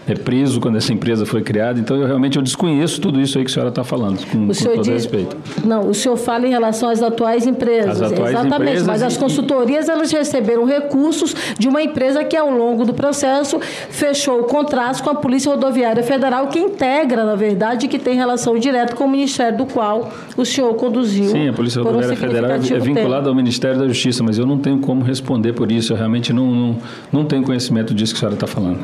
é, 0.06 0.14
preso 0.14 0.60
quando 0.60 0.76
essa 0.76 0.92
empresa 0.92 1.26
foi 1.26 1.42
criada. 1.42 1.78
Então, 1.80 1.96
eu 1.96 2.06
realmente 2.06 2.36
eu 2.36 2.42
desconheço 2.42 3.00
tudo 3.00 3.20
isso 3.20 3.38
aí 3.38 3.44
que 3.44 3.50
a 3.50 3.54
senhora 3.54 3.70
está 3.70 3.84
falando, 3.84 4.24
com, 4.26 4.46
com 4.46 4.50
O 4.50 4.54
senhor 4.54 4.74
todo 4.74 4.84
diz, 4.84 4.92
respeito. 4.92 5.36
não, 5.64 5.88
o 5.88 5.94
senhor 5.94 6.16
fala 6.16 6.46
em 6.46 6.50
relação 6.50 6.88
às 6.88 7.02
atuais 7.02 7.46
empresas. 7.46 8.00
As 8.00 8.12
atuais 8.12 8.30
Exatamente, 8.32 8.62
empresas 8.62 8.86
mas 8.86 9.02
as 9.02 9.16
consultorias 9.16 9.88
elas 9.88 10.10
receberam 10.12 10.64
recursos 10.64 11.34
de 11.58 11.68
uma 11.68 11.82
empresa 11.82 12.24
que 12.24 12.36
ao 12.36 12.50
longo 12.50 12.84
do 12.84 12.94
processo 12.94 13.58
fechou 13.60 14.44
contratos 14.44 15.00
com 15.00 15.10
a 15.10 15.14
Polícia 15.14 15.50
Rodoviária 15.50 16.02
Federal, 16.02 16.46
que 16.48 16.58
integra, 16.58 17.24
na 17.24 17.34
verdade, 17.34 17.88
que 17.88 17.98
tem 17.98 18.14
relação 18.14 18.58
direta 18.58 18.94
com 18.94 19.04
o 19.04 19.08
ministério 19.08 19.58
do 19.58 19.66
qual 19.66 20.10
o 20.36 20.44
senhor 20.44 20.72
conduziu. 20.74 21.30
Sim, 21.30 21.48
a 21.48 21.52
Polícia 21.52 21.82
por 21.82 21.88
um 21.90 21.94
Rodoviária 21.94 22.16
Federal 22.16 22.50
é 22.50 22.54
significativo 22.54 22.94
vinculada 22.94 23.16
tempo. 23.22 23.28
ao 23.30 23.34
Ministério 23.34 23.78
da 23.78 23.88
Justiça, 23.88 24.22
mas 24.22 24.38
eu 24.38 24.46
não 24.46 24.58
tenho 24.58 24.78
como 24.78 25.02
responder 25.02 25.52
por 25.52 25.70
isso. 25.72 25.92
Eu 25.92 25.96
realmente 25.96 26.32
não, 26.32 26.46
não, 26.54 26.76
não 27.12 27.24
tenho 27.24 27.42
conhecimento 27.42 27.94
disso 27.94 28.14
que 28.14 28.18
a 28.18 28.20
senhora 28.20 28.34
está 28.34 28.46
falando. 28.46 28.78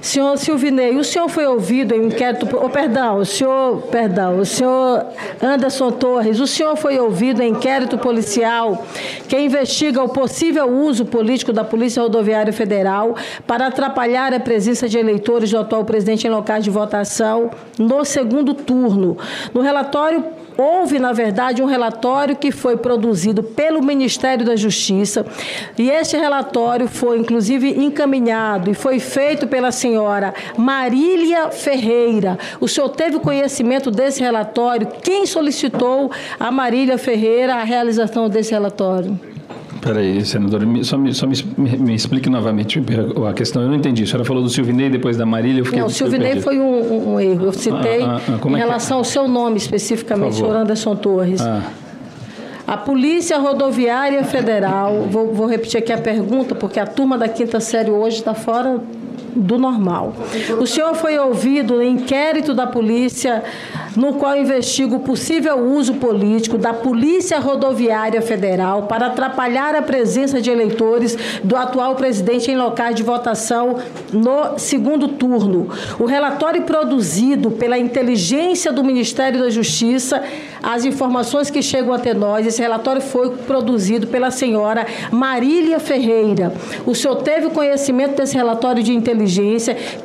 Senhor 0.00 0.38
Silvinei, 0.38 0.96
o 0.96 1.04
senhor 1.04 1.28
foi 1.28 1.46
ouvido 1.46 1.94
em 1.94 2.00
um 2.00 2.06
inquérito. 2.06 2.48
Oh, 2.56 2.70
perdão, 2.70 3.18
o 3.18 3.24
senhor. 3.24 3.82
Perdão, 3.90 4.38
o 4.38 4.46
senhor 4.46 5.06
Anderson 5.42 5.90
Torres, 5.90 6.40
o 6.40 6.46
senhor 6.46 6.74
foi 6.76 6.98
ouvido 6.98 7.42
em 7.42 7.50
inquérito 7.50 7.98
policial 7.98 8.86
que 9.28 9.38
investiga 9.38 10.02
o 10.02 10.08
possível 10.08 10.66
uso 10.68 11.04
político 11.04 11.52
da 11.52 11.64
Polícia 11.64 12.02
Rodoviária 12.02 12.52
Federal 12.52 13.14
para 13.46 13.66
atrapalhar 13.66 14.32
a 14.32 14.40
presença 14.40 14.88
de 14.88 14.98
eleitores 14.98 15.50
do 15.50 15.58
atual 15.58 15.84
presidente 15.84 16.26
em 16.26 16.30
locais 16.30 16.64
de 16.64 16.70
votação 16.70 17.50
no 17.78 18.04
segundo 18.04 18.54
turno. 18.54 19.18
No 19.52 19.60
relatório 19.60 20.24
Houve, 20.56 20.98
na 20.98 21.12
verdade, 21.12 21.62
um 21.62 21.66
relatório 21.66 22.36
que 22.36 22.50
foi 22.50 22.76
produzido 22.76 23.42
pelo 23.42 23.82
Ministério 23.82 24.44
da 24.44 24.56
Justiça 24.56 25.24
e 25.78 25.90
este 25.90 26.16
relatório 26.16 26.88
foi, 26.88 27.18
inclusive, 27.18 27.70
encaminhado 27.70 28.70
e 28.70 28.74
foi 28.74 28.98
feito 28.98 29.46
pela 29.46 29.72
senhora 29.72 30.34
Marília 30.56 31.50
Ferreira. 31.50 32.38
O 32.60 32.68
senhor 32.68 32.88
teve 32.90 33.18
conhecimento 33.20 33.90
desse 33.90 34.20
relatório? 34.20 34.88
Quem 35.02 35.26
solicitou 35.26 36.10
a 36.38 36.50
Marília 36.50 36.98
Ferreira 36.98 37.54
a 37.54 37.64
realização 37.64 38.28
desse 38.28 38.52
relatório? 38.52 39.29
Peraí, 39.80 40.24
senadora, 40.26 40.66
me- 40.66 40.84
só, 40.84 40.98
me, 40.98 41.14
só 41.14 41.26
me, 41.26 41.34
me- 41.56 41.94
explique 41.94 42.28
novamente 42.28 42.82
a 43.28 43.32
questão. 43.32 43.62
Eu 43.62 43.68
não 43.68 43.76
entendi. 43.76 44.02
A 44.02 44.06
senhora 44.06 44.24
falou 44.24 44.42
do 44.42 44.48
Silvinei 44.50 44.90
depois 44.90 45.16
da 45.16 45.24
Marília. 45.24 45.60
Eu 45.60 45.64
fiquei, 45.64 45.80
Não, 45.80 45.86
o 45.86 45.90
Silvinei 45.90 46.40
foi 46.40 46.58
um, 46.58 47.12
um- 47.14 47.20
erro. 47.20 47.46
Eu 47.46 47.52
citei 47.52 48.02
Ah, 48.02 48.20
ah, 48.28 48.32
ah, 48.34 48.38
como 48.38 48.56
em 48.56 48.60
é 48.60 48.62
é? 48.62 48.66
relação 48.66 48.98
ao 48.98 49.04
seu 49.04 49.26
nome 49.26 49.56
especificamente, 49.56 50.36
senhor 50.36 50.54
Anderson 50.54 50.94
Torres. 50.96 51.40
Ah, 51.40 51.62
A 52.66 52.76
Polícia 52.76 53.38
Rodoviária 53.38 54.22
Federal, 54.22 55.06
vou, 55.10 55.32
vou 55.34 55.46
repetir 55.46 55.78
aqui 55.78 55.92
a 55.92 55.98
pergunta, 55.98 56.54
porque 56.54 56.78
a 56.78 56.86
turma 56.86 57.16
da 57.18 57.26
quinta 57.26 57.58
série 57.58 57.90
hoje 57.90 58.18
está 58.18 58.34
fora 58.34 58.78
do 59.34 59.58
normal. 59.58 60.12
O 60.60 60.66
senhor 60.66 60.94
foi 60.94 61.18
ouvido 61.18 61.76
no 61.76 61.82
inquérito 61.82 62.54
da 62.54 62.66
polícia, 62.66 63.42
no 63.96 64.14
qual 64.14 64.36
investiga 64.36 64.96
o 64.96 65.00
possível 65.00 65.58
uso 65.58 65.94
político 65.94 66.56
da 66.56 66.72
Polícia 66.72 67.38
Rodoviária 67.38 68.22
Federal 68.22 68.84
para 68.84 69.06
atrapalhar 69.06 69.74
a 69.74 69.82
presença 69.82 70.40
de 70.40 70.50
eleitores 70.50 71.16
do 71.42 71.56
atual 71.56 71.94
presidente 71.96 72.50
em 72.50 72.56
locais 72.56 72.94
de 72.94 73.02
votação 73.02 73.78
no 74.12 74.58
segundo 74.58 75.08
turno. 75.08 75.68
O 75.98 76.04
relatório 76.04 76.62
produzido 76.62 77.50
pela 77.50 77.78
inteligência 77.78 78.72
do 78.72 78.84
Ministério 78.84 79.40
da 79.40 79.50
Justiça, 79.50 80.22
as 80.62 80.84
informações 80.84 81.50
que 81.50 81.62
chegam 81.62 81.92
até 81.92 82.12
nós, 82.12 82.46
esse 82.46 82.60
relatório 82.60 83.00
foi 83.00 83.30
produzido 83.30 84.06
pela 84.06 84.30
senhora 84.30 84.86
Marília 85.10 85.80
Ferreira. 85.80 86.52
O 86.86 86.94
senhor 86.94 87.16
teve 87.16 87.50
conhecimento 87.50 88.16
desse 88.16 88.36
relatório 88.36 88.82
de 88.82 88.92
inteligência 88.92 89.19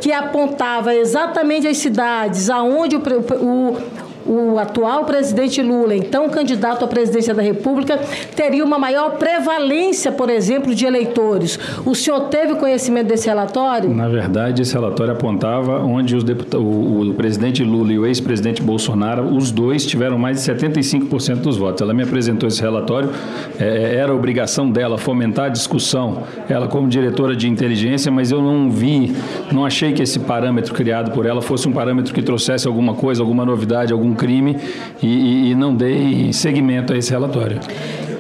que 0.01 0.11
apontava 0.11 0.93
exatamente 0.93 1.67
as 1.67 1.77
cidades 1.77 2.49
aonde 2.49 2.95
o, 2.95 2.99
o 2.99 3.77
o 4.25 4.57
atual 4.57 5.05
presidente 5.05 5.61
Lula, 5.61 5.95
então 5.95 6.29
candidato 6.29 6.83
à 6.83 6.87
presidência 6.87 7.33
da 7.33 7.41
República, 7.41 7.99
teria 8.35 8.63
uma 8.63 8.79
maior 8.79 9.17
prevalência, 9.17 10.11
por 10.11 10.29
exemplo, 10.29 10.73
de 10.73 10.85
eleitores. 10.85 11.59
O 11.85 11.93
senhor 11.93 12.21
teve 12.29 12.55
conhecimento 12.55 13.07
desse 13.07 13.27
relatório? 13.27 13.93
na 13.93 14.07
verdade, 14.07 14.61
esse 14.61 14.73
relatório 14.73 15.13
apontava 15.13 15.79
onde 15.79 16.15
o, 16.15 17.09
o 17.09 17.13
presidente 17.13 17.63
Lula 17.63 17.93
e 17.93 17.99
o 17.99 18.05
ex-presidente 18.05 18.61
Bolsonaro, 18.61 19.35
os 19.35 19.51
dois 19.51 19.85
tiveram 19.85 20.17
mais 20.17 20.43
de 20.43 20.51
75% 20.51 21.35
dos 21.37 21.57
votos. 21.57 21.81
Ela 21.81 21.93
me 21.93 22.03
apresentou 22.03 22.47
esse 22.47 22.61
relatório, 22.61 23.09
é, 23.59 23.95
era 23.95 24.13
obrigação 24.13 24.69
dela 24.69 24.97
fomentar 24.97 25.45
a 25.45 25.49
discussão, 25.49 26.23
ela 26.49 26.67
como 26.67 26.87
diretora 26.87 27.35
de 27.35 27.47
inteligência, 27.47 28.11
mas 28.11 28.31
eu 28.31 28.41
não 28.41 28.69
vi, 28.69 29.15
não 29.51 29.65
achei 29.65 29.93
que 29.93 30.01
esse 30.01 30.19
parâmetro 30.19 30.73
criado 30.73 31.11
por 31.11 31.25
ela 31.25 31.41
fosse 31.41 31.67
um 31.67 31.71
parâmetro 31.71 32.13
que 32.13 32.21
trouxesse 32.21 32.67
alguma 32.67 32.93
coisa, 32.93 33.21
alguma 33.21 33.45
novidade, 33.45 33.93
algum 33.93 34.14
crime, 34.15 34.57
e, 35.01 35.07
e- 35.07 35.51
e 35.51 35.55
não 35.55 35.75
dei 35.75 36.31
seguimento 36.33 36.93
a 36.93 36.97
esse 36.97 37.11
relatório. 37.11 37.59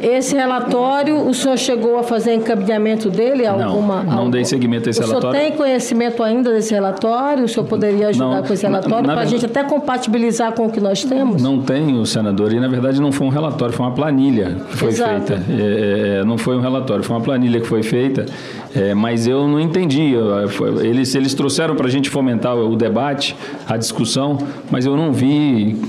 Esse 0.07 0.35
relatório, 0.35 1.17
o 1.27 1.33
senhor 1.33 1.57
chegou 1.57 1.97
a 1.97 2.03
fazer 2.03 2.35
encaminhamento 2.35 3.09
dele? 3.09 3.43
Não, 3.47 3.63
Alguma, 3.69 4.03
não 4.03 4.17
algum- 4.19 4.29
dei 4.29 4.45
seguimento 4.45 4.87
a 4.87 4.91
esse 4.91 4.99
o 4.99 5.03
relatório. 5.07 5.29
O 5.29 5.41
senhor 5.41 5.49
tem 5.49 5.57
conhecimento 5.57 6.21
ainda 6.21 6.51
desse 6.53 6.73
relatório? 6.75 7.45
O 7.45 7.47
senhor 7.47 7.65
poderia 7.65 8.09
ajudar 8.09 8.35
Não, 8.35 8.43
com 8.43 8.53
esse 8.53 8.63
relatório 8.67 9.03
para 9.09 9.21
a 9.21 9.25
gente 9.25 9.45
até 9.47 9.63
compatibilizar 9.63 10.51
com 10.53 10.67
o 10.67 10.69
que 10.71 10.79
nós 10.79 11.03
temos? 11.03 11.41
Não 11.41 11.59
tenho, 11.59 12.05
senador, 12.05 12.53
e 12.53 12.59
na 12.59 12.67
verdade 12.67 13.01
não 13.01 13.11
foi 13.11 13.25
um 13.25 13.31
relatório, 13.31 13.73
foi 13.73 13.83
uma 13.83 13.93
planilha 13.95 14.57
que 14.69 14.77
foi 14.77 14.89
Exato. 14.89 15.09
feita. 15.33 15.43
É, 15.51 16.19
é, 16.19 16.23
não 16.23 16.37
foi 16.37 16.55
um 16.55 16.61
relatório, 16.61 17.03
foi 17.03 17.15
uma 17.15 17.23
planilha 17.23 17.59
que 17.59 17.65
foi 17.67 17.81
feita, 17.81 18.27
é, 18.75 18.93
mas 18.93 19.25
eu 19.25 19.47
não 19.47 19.59
entendi. 19.59 20.13
Eles, 20.83 21.15
eles 21.15 21.33
trouxeram 21.33 21.75
para 21.75 21.87
a 21.87 21.89
gente 21.89 22.11
fomentar 22.11 22.55
o 22.55 22.75
debate, 22.75 23.35
a 23.67 23.75
discussão, 23.75 24.37
mas 24.69 24.85
eu 24.85 24.95
não 24.95 25.11
vi, 25.11 25.81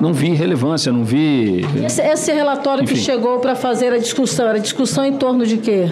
não 0.00 0.12
vi 0.12 0.30
relevância, 0.34 0.92
não 0.92 1.04
vi. 1.04 1.64
Esse, 1.84 2.02
esse 2.02 2.32
relatório 2.32 2.84
que 2.84 2.92
Enfim. 2.92 3.02
chegou 3.02 3.38
para 3.38 3.54
fazer 3.54 3.92
a 3.92 3.98
discussão, 3.98 4.46
era 4.48 4.60
discussão 4.60 5.04
em 5.04 5.14
torno 5.14 5.46
de 5.46 5.56
quê? 5.58 5.90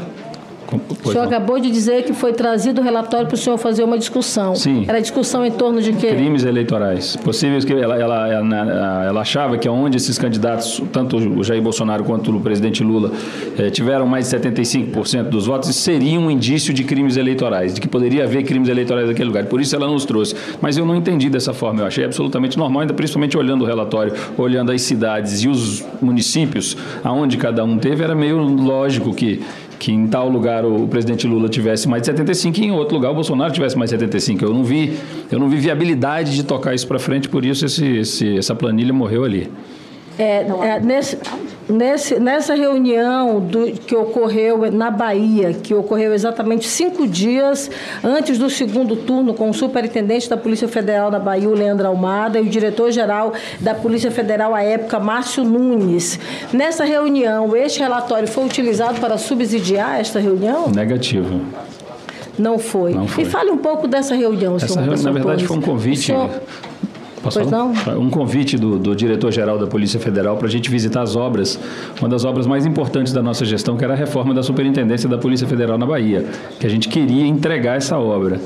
O 1.05 1.11
senhor 1.11 1.25
acabou 1.25 1.59
de 1.59 1.71
dizer 1.71 2.05
que 2.05 2.13
foi 2.13 2.33
trazido 2.33 2.81
o 2.81 2.85
relatório 2.85 3.27
para 3.27 3.35
o 3.35 3.39
senhor 3.39 3.59
fazer 3.59 3.85
uma 3.85 3.99
discussão. 3.99 4.55
Sim. 4.55 4.85
Era 4.89 5.01
discussão 5.01 5.45
em 5.45 5.51
torno 5.51 5.81
de 5.81 5.93
quê? 5.93 6.09
Crimes 6.09 6.45
eleitorais. 6.45 7.17
Possíveis 7.17 7.65
que 7.65 7.73
ela, 7.73 7.97
ela, 7.97 8.29
ela, 8.29 9.05
ela 9.05 9.21
achava 9.21 9.59
que 9.59 9.69
onde 9.69 9.97
esses 9.97 10.19
candidatos, 10.19 10.83
tanto 10.93 11.17
o 11.17 11.45
Jair 11.45 11.63
Bolsonaro 11.63 12.05
quanto 12.05 12.35
o 12.35 12.41
presidente 12.41 12.83
Lula, 12.83 13.13
eh, 13.59 13.71
tiveram 13.71 14.07
mais 14.07 14.31
de 14.31 14.37
75% 14.37 15.25
dos 15.25 15.47
votos, 15.47 15.75
seria 15.75 16.19
um 16.19 16.31
indício 16.31 16.73
de 16.73 16.85
crimes 16.85 17.17
eleitorais, 17.17 17.75
de 17.75 17.81
que 17.81 17.89
poderia 17.89 18.25
haver 18.25 18.45
crimes 18.45 18.69
eleitorais 18.69 19.09
naquele 19.09 19.29
lugar. 19.29 19.45
Por 19.47 19.61
isso 19.61 19.75
ela 19.77 19.87
nos 19.87 20.05
trouxe. 20.05 20.35
Mas 20.61 20.77
eu 20.77 20.87
não 20.87 20.97
entendi 20.97 21.29
dessa 21.29 21.53
forma. 21.53 21.81
Eu 21.81 21.87
achei 21.87 22.05
absolutamente 22.05 22.59
normal, 22.59 22.83
ainda 22.83 22.95
principalmente 22.95 23.37
olhando 23.37 23.63
o 23.63 23.67
relatório, 23.67 24.13
olhando 24.37 24.73
as 24.73 24.83
cidades 24.83 25.43
e 25.43 25.49
os 25.49 25.85
municípios, 26.01 26.77
aonde 27.03 27.37
cada 27.37 27.65
um 27.65 27.79
teve, 27.79 28.03
era 28.03 28.15
meio 28.15 28.39
lógico 28.39 29.15
que 29.15 29.43
que 29.85 29.93
em 29.93 30.07
tal 30.07 30.31
lugar 30.31 30.65
o 30.65 30.89
presidente 30.89 31.27
Lula 31.27 31.47
tivesse 31.47 31.87
mais 31.87 32.01
de 32.03 32.07
75 32.07 32.59
e 32.59 32.65
em 32.65 32.71
outro 32.71 32.95
lugar 32.95 33.11
o 33.11 33.15
Bolsonaro 33.15 33.53
tivesse 33.53 33.77
mais 33.77 33.91
de 33.91 33.97
75. 33.99 34.43
Eu 34.43 34.55
não 34.55 34.65
vi, 34.65 34.97
eu 35.31 35.39
não 35.39 35.47
vi 35.47 35.57
viabilidade 35.59 36.35
de 36.35 36.43
tocar 36.43 36.75
isso 36.75 36.87
para 36.89 36.99
frente, 36.99 37.29
por 37.29 37.45
isso 37.45 37.67
esse, 37.67 37.85
esse- 37.99 38.39
essa 38.39 38.55
planilha 38.55 38.95
morreu 38.95 39.25
ali. 39.25 39.51
É, 40.19 40.47
é, 40.63 40.81
nesse, 40.81 41.19
Nesse, 41.67 42.21
nessa 42.21 42.55
reunião 42.55 43.41
do, 43.41 43.73
que 43.73 43.97
ocorreu 43.97 44.71
na 44.71 44.91
Bahia, 44.91 45.55
que 45.55 45.73
ocorreu 45.73 46.13
exatamente 46.13 46.69
cinco 46.69 47.07
dias 47.09 47.71
antes 48.03 48.37
do 48.37 48.51
segundo 48.51 48.95
turno, 48.97 49.33
com 49.33 49.49
o 49.49 49.55
superintendente 49.55 50.29
da 50.29 50.37
Polícia 50.37 50.69
Federal 50.69 51.11
da 51.11 51.19
Bahia, 51.19 51.49
o 51.49 51.55
Leandro 51.55 51.87
Almada, 51.89 52.39
e 52.39 52.43
o 52.43 52.51
diretor-geral 52.51 53.33
da 53.61 53.75
Polícia 53.75 54.11
Federal 54.11 54.55
à 54.55 54.63
época, 54.63 55.01
Márcio 55.01 55.43
Nunes. 55.43 56.19
Nessa 56.53 56.85
reunião, 56.85 57.57
este 57.57 57.81
relatório 57.81 58.29
foi 58.29 58.45
utilizado 58.45 59.01
para 59.01 59.17
subsidiar 59.17 59.99
esta 59.99 60.21
reunião? 60.21 60.69
Negativo. 60.69 61.41
Não 62.39 62.59
foi. 62.59 62.93
Não 62.93 63.09
foi. 63.09 63.25
E 63.25 63.27
fale 63.27 63.51
um 63.51 63.57
pouco 63.59 63.89
dessa 63.89 64.15
reunião, 64.15 64.57
Essa, 64.57 64.69
senhor 64.69 64.81
na 64.81 64.87
Anderson 64.89 65.13
verdade, 65.13 65.25
Torres. 65.37 65.47
foi 65.47 65.57
um 65.57 65.61
convite. 65.63 66.03
Senhor- 66.07 66.31
Posso 67.25 67.41
Pois 67.41 67.49
falar? 67.49 67.99
Um 67.99 68.11
convite 68.11 68.59
do, 68.59 68.79
do 68.79 68.95
diretor-geral 68.95 69.59
da 69.59 69.67
Polícia 69.67 69.99
Federal 69.99 70.37
para 70.37 70.47
a 70.47 70.51
gente 70.51 70.71
visitar 70.71 71.01
as 71.01 71.17
obras, 71.17 71.59
uma 71.99 72.09
das 72.09 72.23
obras 72.23 72.47
mais 72.47 72.67
importantes 72.67 73.15
da 73.15 73.23
nossa 73.23 73.47
gestão, 73.47 73.79
que 73.79 73.85
era 73.85 73.95
a 73.95 73.97
reforma 73.97 74.35
da 74.35 74.43
Superintendência 74.43 75.09
da 75.09 75.17
Polícia 75.17 75.47
Federal 75.47 75.79
na 75.79 75.87
Bahia, 75.87 76.27
que 76.61 76.67
a 76.67 76.71
gente 76.71 76.87
queria 76.87 77.27
entregar 77.27 77.79
essa 77.79 77.99
obra. 77.99 78.39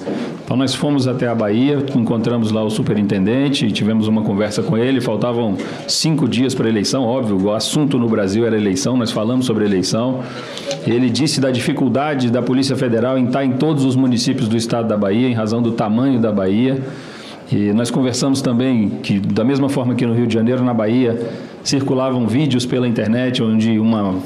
Então 0.45 0.57
nós 0.57 0.77
fomos 0.77 1.09
até 1.09 1.27
a 1.27 1.35
Bahia, 1.35 1.85
encontramos 1.97 2.53
lá 2.53 2.63
o 2.63 2.71
superintendente, 2.71 3.71
tivemos 3.73 4.07
uma 4.07 4.23
conversa 4.23 4.63
com 4.63 4.79
ele. 4.79 5.01
Faltavam 5.01 5.57
cinco 5.89 6.29
dias 6.29 6.55
para 6.55 6.67
a 6.67 6.71
eleição, 6.71 7.03
óbvio, 7.03 7.49
o 7.49 7.53
assunto 7.53 7.99
no 7.99 8.09
Brasil 8.09 8.47
era 8.47 8.57
eleição, 8.57 8.97
nós 8.97 9.11
falamos 9.11 9.45
sobre 9.45 9.65
eleição. 9.65 10.21
Ele 10.87 11.11
disse 11.11 11.41
da 11.41 11.51
dificuldade 11.51 12.31
da 12.31 12.41
Polícia 12.41 12.77
Federal 12.77 13.19
em 13.19 13.27
estar 13.27 13.45
em 13.45 13.55
todos 13.55 13.85
os 13.85 13.97
municípios 13.97 14.49
do 14.49 14.57
estado 14.57 14.87
da 14.87 14.97
Bahia, 14.97 15.29
em 15.29 15.35
razão 15.35 15.61
do 15.61 15.73
tamanho 15.73 16.21
da 16.21 16.31
Bahia. 16.31 16.81
E 17.51 17.73
nós 17.73 17.91
conversamos 17.91 18.43
também 18.43 18.91
que, 19.03 19.19
da 19.19 19.43
mesma 19.43 19.69
forma 19.69 19.95
que 19.95 20.05
no 20.05 20.15
Rio 20.15 20.27
de 20.27 20.35
Janeiro, 20.35 20.63
na 20.63 20.75
Bahia, 20.75 21.19
circulavam 21.65 22.27
vídeos 22.27 22.67
pela 22.67 22.87
internet 22.87 23.43
onde 23.43 23.79
uma 23.79 24.17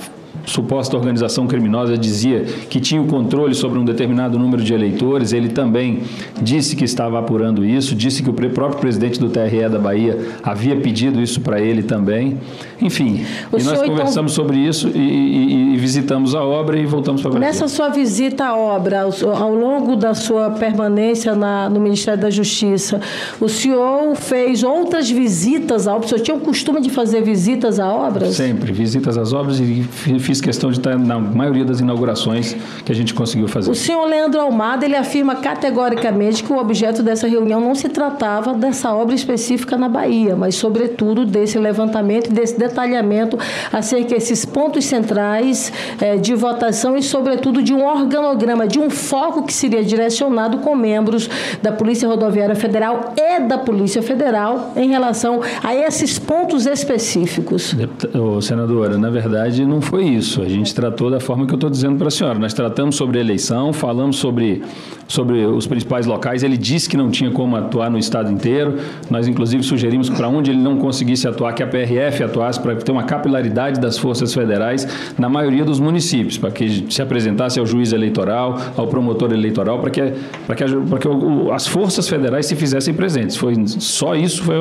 suposta 0.45 0.97
organização 0.97 1.47
criminosa 1.47 1.97
dizia 1.97 2.45
que 2.69 2.81
tinha 2.81 3.01
o 3.01 3.07
controle 3.07 3.55
sobre 3.55 3.79
um 3.79 3.85
determinado 3.85 4.39
número 4.39 4.63
de 4.63 4.73
eleitores. 4.75 5.33
Ele 5.33 5.49
também 5.49 6.01
disse 6.41 6.75
que 6.77 6.85
estava 6.85 7.19
apurando 7.19 7.65
isso, 7.65 7.95
disse 7.95 8.23
que 8.23 8.31
o 8.31 8.33
próprio 8.33 8.81
presidente 8.81 9.19
do 9.21 9.29
TRE 9.29 9.69
da 9.69 9.79
Bahia 9.79 10.19
havia 10.43 10.77
pedido 10.77 11.21
isso 11.21 11.41
para 11.41 11.61
ele 11.61 11.83
também. 11.83 12.39
Enfim, 12.81 13.25
O 13.53 13.59
e 13.59 13.63
nós 13.63 13.75
então- 13.79 13.89
conversamos 13.91 14.33
sobre 14.33 14.59
isso 14.59 14.89
e, 14.95 14.99
e- 14.99 15.75
e 15.75 15.77
visitamos 15.77 16.35
a 16.35 16.43
obra 16.43 16.77
e 16.79 16.85
voltamos 16.85 17.23
para 17.23 17.31
Brasília. 17.31 17.53
Nessa 17.53 17.69
sua 17.69 17.89
visita 17.89 18.45
à 18.47 18.57
obra, 18.57 19.03
ao, 19.03 19.55
longo 19.55 19.95
da 19.95 20.15
sua 20.15 20.51
permanência 20.51 21.35
na- 21.37 21.69
no 21.71 21.79
Ministério 21.81 22.21
da 22.21 22.31
Justiça, 22.31 23.01
o 23.41 23.49
senhor 23.49 24.15
fez 24.17 24.65
outras 24.65 25.09
visitas 25.11 25.87
à 25.87 25.95
obra? 25.95 26.07
O 26.07 26.09
senhor 26.09 26.21
tinha 26.23 26.37
o 26.37 26.41
costume 26.41 26.81
de 26.81 26.91
fazer 26.91 27.23
visitas 27.23 27.79
a 27.79 27.87
obras? 27.93 28.35
Sempre, 28.35 28.73
visitas 28.73 29.17
às 29.17 29.33
obras 29.33 29.61
e 29.61 29.85
fiz 30.33 30.41
questão 30.41 30.71
de 30.71 30.79
estar 30.79 30.99
na 30.99 31.19
maioria 31.19 31.63
das 31.65 31.81
inaugurações 31.81 32.57
que 32.85 32.91
a 32.91 32.95
gente 32.95 33.13
conseguiu 33.13 33.47
fazer. 33.49 33.71
O 33.71 33.75
senhor 33.75 34.07
Leandro 34.07 34.41
Almada, 34.41 34.85
ele 34.87 34.97
afirma 34.97 35.37
categoricamente 35.37 36.43
que 36.43 36.51
o 36.51 36.57
objeto 36.57 37.03
dessa 37.03 37.29
reunião 37.29 37.61
não 37.61 37.75
se 37.75 37.89
tratava 37.91 38.55
dessa 38.55 38.95
obra 38.95 39.15
específica 39.15 39.77
na 39.77 39.91
Bahia, 39.91 40.35
mas 40.35 40.55
sobretudo 40.55 41.27
desse 41.27 41.59
levantamento 41.59 42.31
e 42.31 42.33
desse 42.33 42.59
detalhamento 42.59 43.39
acerca 43.71 44.15
desses 44.15 44.45
pontos 44.47 44.85
centrais 44.87 45.71
eh, 46.01 46.17
de 46.17 46.35
votação 46.35 46.97
e 46.97 47.03
sobretudo 47.03 47.63
de 47.63 47.75
um 47.75 47.85
organograma, 47.85 48.67
de 48.67 48.79
um 48.79 48.89
foco 48.89 49.43
que 49.45 49.53
seria 49.53 49.85
direcionado 49.85 50.59
com 50.59 50.75
membros 50.75 51.29
da 51.63 51.73
Polícia 51.73 52.09
Rodoviária 52.09 52.55
Federal 52.57 53.13
e 53.17 53.41
da 53.41 53.59
Polícia 53.59 54.03
Federal 54.03 54.73
em 54.77 54.89
relação 54.89 55.41
a 55.63 55.75
esses 55.75 56.19
pontos 56.19 56.65
específicos. 56.67 57.75
Deputa- 57.75 58.19
ô, 58.19 58.41
senadora, 58.41 58.97
na 58.97 59.11
verdade 59.11 59.65
não 59.67 59.81
foi 59.81 60.05
isso. 60.05 60.22
A 60.41 60.49
gente 60.49 60.75
tratou 60.75 61.11
da 61.11 61.19
forma 61.19 61.47
que 61.47 61.53
eu 61.53 61.57
estou 61.57 61.69
dizendo 61.69 61.97
para 61.97 62.09
a 62.09 62.11
senhora. 62.11 62.39
Nós 62.39 62.55
tratamos 62.55 62.97
sobre 62.97 63.19
eleição, 63.19 63.73
falamos 63.73 64.17
sobre, 64.17 64.63
sobre 65.09 65.45
os 65.45 65.67
principais 65.67 66.07
locais. 66.07 66.43
Ele 66.43 66.57
disse 66.57 66.89
que 66.89 66.97
não 66.97 67.11
tinha 67.11 67.31
como 67.31 67.57
atuar 67.57 67.91
no 67.91 67.99
estado 67.99 68.31
inteiro. 68.31 68.77
Nós, 69.11 69.27
inclusive, 69.27 69.63
sugerimos 69.63 70.09
para 70.09 70.29
onde 70.29 70.51
ele 70.51 70.61
não 70.61 70.77
conseguisse 70.77 71.27
atuar, 71.27 71.53
que 71.55 71.63
a 71.63 71.67
PRF 71.67 72.23
atuasse 72.23 72.61
para 72.61 72.77
ter 72.77 72.93
uma 72.93 73.05
capilaridade 73.05 73.81
das 73.81 73.99
forças 73.99 74.33
federais 74.33 74.87
na 75.19 75.29
maioria 75.29 75.65
dos 75.65 75.81
municípios, 75.81 76.39
para 76.39 76.51
que 76.51 76.87
se 76.89 77.03
apresentasse 77.03 77.59
ao 77.59 77.67
juiz 77.67 77.93
eleitoral, 77.93 78.59
ao 78.77 78.87
promotor 78.87 79.33
eleitoral, 79.33 79.81
para 79.81 79.91
que, 79.91 80.13
para 80.47 80.55
que, 80.55 80.65
para 80.65 80.99
que 80.99 81.09
as 81.53 81.67
forças 81.67 82.09
federais 82.09 82.47
se 82.47 82.55
fizessem 82.55 82.95
presentes. 82.95 83.37
Foi 83.37 83.55
só 83.67 84.15
isso, 84.15 84.43
foi 84.43 84.57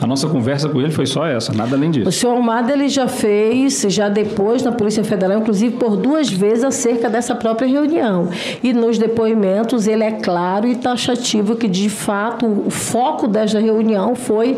a 0.00 0.06
nossa 0.06 0.28
conversa 0.28 0.68
com 0.68 0.80
ele 0.80 0.92
foi 0.92 1.06
só 1.06 1.26
essa, 1.26 1.52
nada 1.52 1.74
além 1.76 1.90
disso. 1.90 2.08
O 2.08 2.12
senhor 2.12 2.32
Almada 2.32 2.72
ele 2.72 2.88
já 2.88 3.08
fez, 3.08 3.84
já 3.88 4.08
depois 4.08 4.62
na 4.62 4.72
Polícia 4.72 4.91
Federal, 5.02 5.38
inclusive 5.38 5.76
por 5.76 5.96
duas 5.96 6.28
vezes 6.30 6.64
acerca 6.64 7.08
dessa 7.08 7.34
própria 7.34 7.66
reunião. 7.66 8.28
E 8.62 8.72
nos 8.72 8.98
depoimentos 8.98 9.86
ele 9.86 10.04
é 10.04 10.12
claro 10.12 10.66
e 10.66 10.76
taxativo 10.76 11.56
que 11.56 11.68
de 11.68 11.88
fato 11.88 12.46
o 12.46 12.70
foco 12.70 13.26
desta 13.26 13.58
reunião 13.60 14.14
foi 14.14 14.56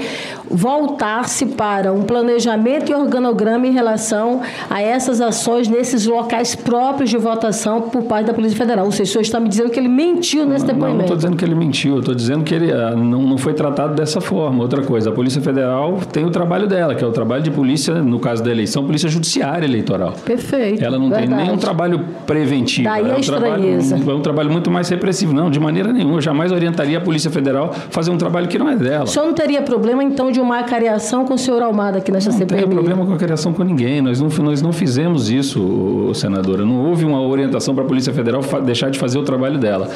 voltar-se 0.50 1.46
para 1.46 1.92
um 1.92 2.02
planejamento 2.02 2.90
e 2.90 2.94
organograma 2.94 3.66
em 3.66 3.72
relação 3.72 4.40
a 4.68 4.80
essas 4.80 5.20
ações 5.20 5.68
nesses 5.68 6.06
locais 6.06 6.54
próprios 6.54 7.10
de 7.10 7.16
votação 7.16 7.82
por 7.82 8.02
parte 8.02 8.26
da 8.26 8.34
Polícia 8.34 8.56
Federal. 8.56 8.84
Ou 8.86 8.92
seja, 8.92 9.10
o 9.10 9.12
senhor 9.12 9.22
está 9.22 9.40
me 9.40 9.48
dizendo 9.48 9.70
que 9.70 9.78
ele 9.78 9.88
mentiu 9.88 10.46
nesse 10.46 10.64
Não, 10.66 10.74
não 10.74 10.80
depoimento. 10.80 11.02
estou 11.04 11.16
dizendo 11.16 11.36
que 11.36 11.44
ele 11.44 11.54
mentiu, 11.54 11.98
estou 11.98 12.14
dizendo 12.14 12.44
que 12.44 12.54
ele 12.54 12.72
ah, 12.72 12.90
não, 12.94 13.22
não 13.22 13.38
foi 13.38 13.54
tratado 13.54 13.94
dessa 13.94 14.20
forma. 14.20 14.62
Outra 14.62 14.82
coisa, 14.82 15.10
a 15.10 15.12
Polícia 15.12 15.40
Federal 15.40 15.98
tem 16.12 16.24
o 16.24 16.30
trabalho 16.30 16.66
dela, 16.66 16.94
que 16.94 17.02
é 17.02 17.06
o 17.06 17.12
trabalho 17.12 17.42
de 17.42 17.50
polícia, 17.50 17.94
no 17.94 18.18
caso 18.18 18.42
da 18.42 18.50
eleição, 18.50 18.84
polícia 18.84 19.08
judiciária 19.08 19.66
eleitoral. 19.66 20.14
Perfeito. 20.24 20.82
Ela 20.82 20.98
não 20.98 21.10
tem 21.10 21.20
verdade. 21.20 21.42
nenhum 21.42 21.56
trabalho 21.58 22.00
preventivo. 22.26 22.88
Daí 22.88 23.08
é 23.08 23.12
a 23.12 23.16
um 23.16 23.20
trabalho, 23.20 23.78
estranheza. 23.78 24.10
é 24.10 24.14
um 24.14 24.20
trabalho 24.20 24.50
muito 24.50 24.70
mais 24.70 24.88
repressivo. 24.88 25.32
Não, 25.32 25.50
de 25.50 25.60
maneira 25.60 25.92
nenhuma. 25.92 26.16
Eu 26.16 26.20
jamais 26.20 26.50
orientaria 26.52 26.98
a 26.98 27.00
Polícia 27.00 27.30
Federal 27.30 27.70
a 27.70 27.72
fazer 27.90 28.10
um 28.10 28.16
trabalho 28.16 28.48
que 28.48 28.58
não 28.58 28.68
é 28.68 28.76
dela. 28.76 29.04
O 29.04 29.06
senhor 29.06 29.26
não 29.26 29.34
teria 29.34 29.62
problema, 29.62 30.02
então, 30.02 30.30
de 30.30 30.40
uma 30.40 30.58
acareação 30.58 31.24
com 31.24 31.34
o 31.34 31.38
senhor 31.38 31.62
Almada 31.62 31.98
aqui 31.98 32.10
nesta 32.10 32.30
Não 32.30 32.38
CPMI? 32.38 32.62
tem 32.62 32.70
problema 32.70 33.04
com 33.06 33.12
a 33.12 33.16
criação 33.16 33.52
com 33.52 33.62
ninguém. 33.62 34.00
Nós 34.00 34.20
não, 34.20 34.28
nós 34.44 34.62
não 34.62 34.72
fizemos 34.72 35.30
isso, 35.30 36.10
senadora. 36.14 36.64
Não 36.64 36.86
houve 36.86 37.04
uma 37.04 37.20
orientação 37.20 37.74
para 37.74 37.84
a 37.84 37.86
Polícia 37.86 38.12
Federal 38.12 38.40
deixar 38.64 38.90
de 38.90 38.98
fazer 38.98 39.18
o 39.18 39.22
trabalho 39.22 39.58
dela. 39.58 39.90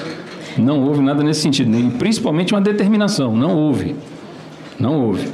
Não 0.56 0.82
houve 0.84 1.00
nada 1.00 1.22
nesse 1.22 1.40
sentido. 1.40 1.76
E 1.78 1.90
principalmente 1.90 2.52
uma 2.52 2.60
determinação. 2.60 3.36
Não 3.36 3.56
houve. 3.56 3.94
Não 4.78 5.00
houve. 5.06 5.28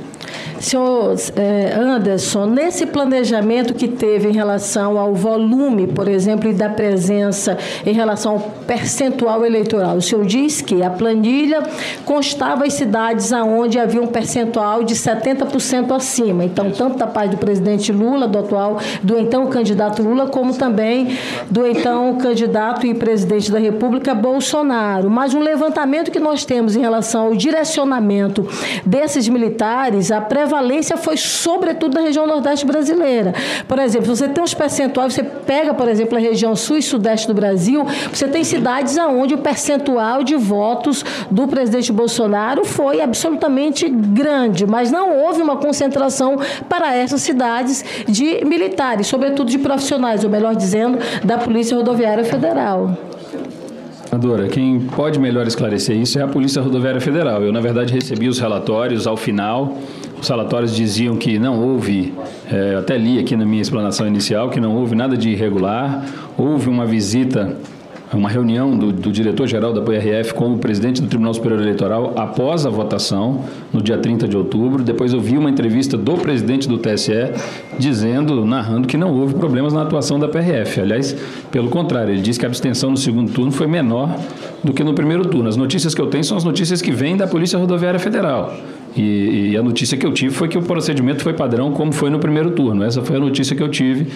Senhor 0.65 1.15
eh, 1.37 1.75
Anderson, 1.79 2.47
nesse 2.47 2.87
planejamento 2.87 3.75
que 3.75 3.87
teve 3.87 4.31
em 4.31 4.33
relação 4.33 4.99
ao 4.99 5.15
volume, 5.15 5.87
por 5.87 6.09
exemplo, 6.09 6.49
e 6.49 6.55
da 6.55 6.71
presença 6.71 7.59
em 7.85 7.93
relação 7.93 8.33
ao 8.33 8.41
percentual 8.67 9.45
eleitoral, 9.45 9.99
o 9.99 10.03
senhor 10.03 10.25
diz 10.25 10.63
que 10.63 10.83
a 10.83 10.89
planilha 10.89 11.63
constava 12.07 12.65
as 12.65 12.73
cidades 12.73 13.31
aonde 13.31 13.79
havia 13.79 14.01
um 14.01 14.07
percentual 14.07 14.83
de 14.83 14.95
70% 14.95 15.95
acima. 15.95 16.45
Então, 16.45 16.71
tanto 16.71 16.97
da 16.97 17.07
parte 17.07 17.33
do 17.33 17.37
presidente 17.37 17.93
Lula, 17.93 18.27
do 18.27 18.39
atual, 18.39 18.79
do 19.03 19.19
então 19.19 19.47
candidato 19.49 20.03
Lula, 20.03 20.29
como 20.29 20.55
também 20.55 21.19
do 21.51 21.67
então 21.67 22.17
candidato 22.17 22.87
e 22.87 22.95
presidente 22.95 23.53
da 23.53 23.59
República, 23.59 24.15
Bolsonaro. 24.15 25.11
Mas 25.11 25.35
um 25.35 25.41
levantamento 25.41 26.11
que 26.11 26.19
nós 26.19 26.43
temos 26.47 26.75
em 26.75 26.81
relação 26.81 27.27
ao 27.27 27.35
direcionamento 27.35 28.49
desses 28.87 29.29
militares, 29.29 30.11
a 30.11 30.23
prevalência 30.23 30.54
foi 30.97 31.17
sobretudo 31.17 31.95
na 31.95 32.01
região 32.01 32.27
nordeste 32.27 32.67
brasileira. 32.67 33.33
Por 33.67 33.79
exemplo, 33.79 34.15
você 34.15 34.29
tem 34.29 34.43
uns 34.43 34.55
percentuais, 34.55 35.15
você 35.15 35.23
pega, 35.23 35.75
por 35.75 35.89
exemplo, 35.89 36.17
a 36.17 36.21
região 36.21 36.55
sul 36.55 36.77
e 36.77 36.83
sudeste 36.83 37.27
do 37.27 37.35
Brasil, 37.35 37.85
você 38.13 38.29
tem 38.29 38.45
cidades 38.45 38.97
onde 38.99 39.35
o 39.35 39.39
percentual 39.39 40.23
de 40.23 40.37
votos 40.37 41.05
do 41.31 41.47
presidente 41.47 41.93
Bolsonaro 41.93 42.65
foi 42.65 43.01
absolutamente 43.01 43.89
grande, 43.89 44.67
mas 44.67 44.91
não 44.91 45.19
houve 45.19 45.43
uma 45.43 45.57
concentração 45.57 46.39
para 46.69 46.95
essas 46.95 47.23
cidades 47.23 47.85
de 48.07 48.45
militares, 48.45 49.07
sobretudo 49.07 49.51
de 49.51 49.59
profissionais, 49.59 50.25
ou 50.25 50.31
melhor 50.31 50.55
dizendo, 50.55 50.99
da 51.25 51.39
Polícia 51.39 51.77
Rodoviária 51.77 52.25
Federal. 52.25 52.97
Senadora, 54.15 54.47
quem 54.47 54.79
pode 54.79 55.19
melhor 55.19 55.45
esclarecer 55.47 55.97
isso 55.97 56.19
é 56.19 56.23
a 56.23 56.29
Polícia 56.29 56.63
Rodoviária 56.63 57.01
Federal. 57.01 57.43
Eu, 57.43 57.53
na 57.53 57.61
verdade, 57.61 57.93
recebi 57.93 58.29
os 58.29 58.39
relatórios 58.39 59.09
ao 59.09 59.17
final. 59.17 59.77
Os 60.25 60.31
relatórios 60.31 60.75
diziam 60.75 61.17
que 61.17 61.39
não 61.39 61.61
houve, 61.63 62.15
eh, 62.51 62.77
até 62.79 62.97
li 62.97 63.19
aqui 63.19 63.37
na 63.37 63.45
minha 63.45 63.61
explanação 63.61 64.07
inicial, 64.07 64.49
que 64.49 64.59
não 64.59 64.75
houve 64.75 64.95
nada 64.95 65.19
de 65.19 65.29
irregular. 65.29 66.03
Houve 66.39 66.71
uma 66.71 66.87
visita 66.87 67.59
uma 68.17 68.29
reunião 68.29 68.77
do, 68.77 68.93
do 68.93 69.13
diretor-geral 69.13 69.73
da 69.73 69.81
PRF 69.81 70.35
com 70.35 70.55
o 70.55 70.59
presidente 70.59 71.03
do 71.03 71.09
Tribunal 71.09 71.35
Superior 71.35 71.61
Eleitoral 71.61 72.13
após 72.17 72.65
a 72.67 72.71
votação, 72.71 73.45
no 73.73 73.83
dia 73.83 73.99
30 73.99 74.29
de 74.29 74.37
outubro. 74.37 74.83
Depois 74.83 75.13
eu 75.13 75.21
vi 75.21 75.37
uma 75.37 75.51
entrevista 75.51 75.97
do 75.97 76.15
presidente 76.15 76.69
do 76.69 76.79
TSE 76.79 77.33
dizendo, 77.79 78.45
narrando 78.45 78.87
que 78.87 78.97
não 78.97 79.13
houve 79.13 79.35
problemas 79.35 79.73
na 79.73 79.83
atuação 79.83 80.19
da 80.19 80.29
PRF. 80.29 80.81
Aliás, 80.81 81.17
pelo 81.51 81.69
contrário, 81.69 82.13
ele 82.13 82.23
disse 82.23 82.39
que 82.39 82.47
a 82.47 82.49
abstenção 82.49 82.91
no 82.91 82.97
segundo 82.97 83.33
turno 83.33 83.51
foi 83.51 83.67
menor 83.67 84.19
do 84.63 84.73
que 84.73 84.83
no 84.85 84.95
primeiro 84.95 85.27
turno. 85.27 85.49
As 85.49 85.57
notícias 85.57 85.95
que 85.95 86.01
eu 86.01 86.07
tenho 86.07 86.25
são 86.25 86.37
as 86.37 86.45
notícias 86.45 86.81
que 86.81 86.93
vêm 86.93 87.17
da 87.17 87.27
Polícia 87.27 87.59
Rodoviária 87.59 87.99
Federal. 87.99 88.55
E, 88.97 89.51
e 89.51 89.57
a 89.57 89.63
notícia 89.63 89.99
que 89.99 90.07
eu 90.07 90.13
tive 90.13 90.33
foi 90.33 90.49
que 90.49 90.57
o 90.57 90.63
procedimento 90.63 91.23
foi 91.23 91.33
padrão, 91.33 91.73
como 91.73 91.93
foi 91.93 92.11
no 92.11 92.19
primeiro 92.19 92.53
turno. 92.53 92.85
Essa 92.85 93.03
foi 93.03 93.17
a 93.17 93.21
notícia 93.21 93.57
que 93.57 93.63
eu 93.63 93.69
tive 93.69 94.07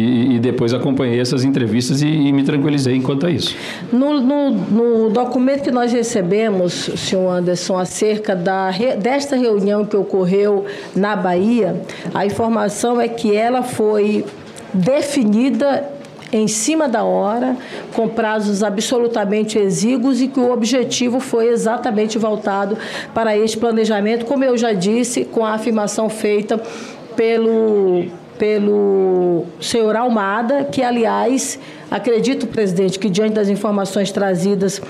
e, 0.00 0.36
e 0.36 0.38
depois 0.38 0.74
acompanhei 0.74 1.20
essas 1.20 1.44
entrevistas 1.44 2.02
e, 2.02 2.06
e, 2.06 2.32
me 2.32 2.44
tranquilizei 2.44 2.96
enquanto 2.96 3.26
a 3.26 3.30
isso. 3.30 3.56
No, 3.92 4.20
no, 4.20 4.50
no, 4.50 5.10
documento 5.10 5.62
que 5.62 5.70
nós 5.70 5.92
recebemos, 5.92 6.72
senhor 6.96 7.30
Anderson, 7.30 7.78
acerca 7.78 8.34
da, 8.34 8.70
desta 8.98 9.36
reunião 9.36 9.84
que 9.84 9.96
ocorreu 9.96 10.64
na 10.94 11.16
Bahia, 11.16 11.80
a 12.14 12.26
informação 12.26 13.00
é 13.00 13.08
que 13.08 13.34
ela 13.34 13.62
foi 13.62 14.24
definida 14.72 15.96
em 16.32 16.48
cima 16.48 16.88
da 16.88 17.04
hora, 17.04 17.56
com 17.94 18.08
prazos 18.08 18.62
absolutamente 18.62 19.58
exíguos 19.58 20.20
e 20.20 20.28
que 20.28 20.40
o 20.40 20.52
objetivo 20.52 21.20
foi 21.20 21.48
exatamente 21.48 22.18
voltado 22.18 22.76
para 23.14 23.36
este 23.36 23.56
planejamento, 23.56 24.26
como 24.26 24.44
eu 24.44 24.56
já 24.56 24.72
disse, 24.72 25.24
com 25.24 25.44
a 25.44 25.52
afirmação 25.52 26.08
feita 26.08 26.60
pelo 27.14 28.06
pelo 28.38 29.44
senhor 29.60 29.96
Almada, 29.96 30.64
que, 30.64 30.82
aliás, 30.82 31.58
acredito, 31.90 32.46
presidente, 32.46 32.98
que 32.98 33.08
diante 33.08 33.34
das 33.34 33.48
informações 33.48 34.10
trazidas 34.10 34.80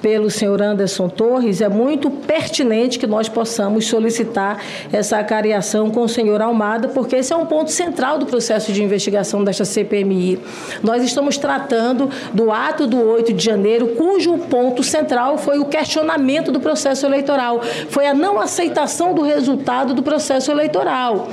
pelo 0.00 0.30
senhor 0.30 0.62
Anderson 0.62 1.08
Torres, 1.08 1.60
é 1.60 1.68
muito 1.68 2.10
pertinente 2.10 2.98
que 2.98 3.06
nós 3.06 3.28
possamos 3.28 3.86
solicitar 3.86 4.62
essa 4.92 5.18
acariação 5.18 5.90
com 5.90 6.02
o 6.02 6.08
senhor 6.08 6.40
Almada, 6.40 6.88
porque 6.88 7.16
esse 7.16 7.32
é 7.32 7.36
um 7.36 7.46
ponto 7.46 7.70
central 7.70 8.18
do 8.18 8.26
processo 8.26 8.72
de 8.72 8.82
investigação 8.82 9.42
desta 9.42 9.64
CPMI. 9.64 10.38
Nós 10.82 11.02
estamos 11.02 11.36
tratando 11.36 12.08
do 12.32 12.50
ato 12.52 12.86
do 12.86 13.00
8 13.00 13.32
de 13.32 13.44
janeiro, 13.44 13.88
cujo 13.88 14.38
ponto 14.38 14.82
central 14.82 15.38
foi 15.38 15.58
o 15.58 15.64
questionamento 15.64 16.52
do 16.52 16.60
processo 16.60 17.06
eleitoral, 17.06 17.60
foi 17.88 18.06
a 18.06 18.14
não 18.14 18.40
aceitação 18.40 19.14
do 19.14 19.22
resultado 19.22 19.94
do 19.94 20.02
processo 20.02 20.50
eleitoral 20.50 21.28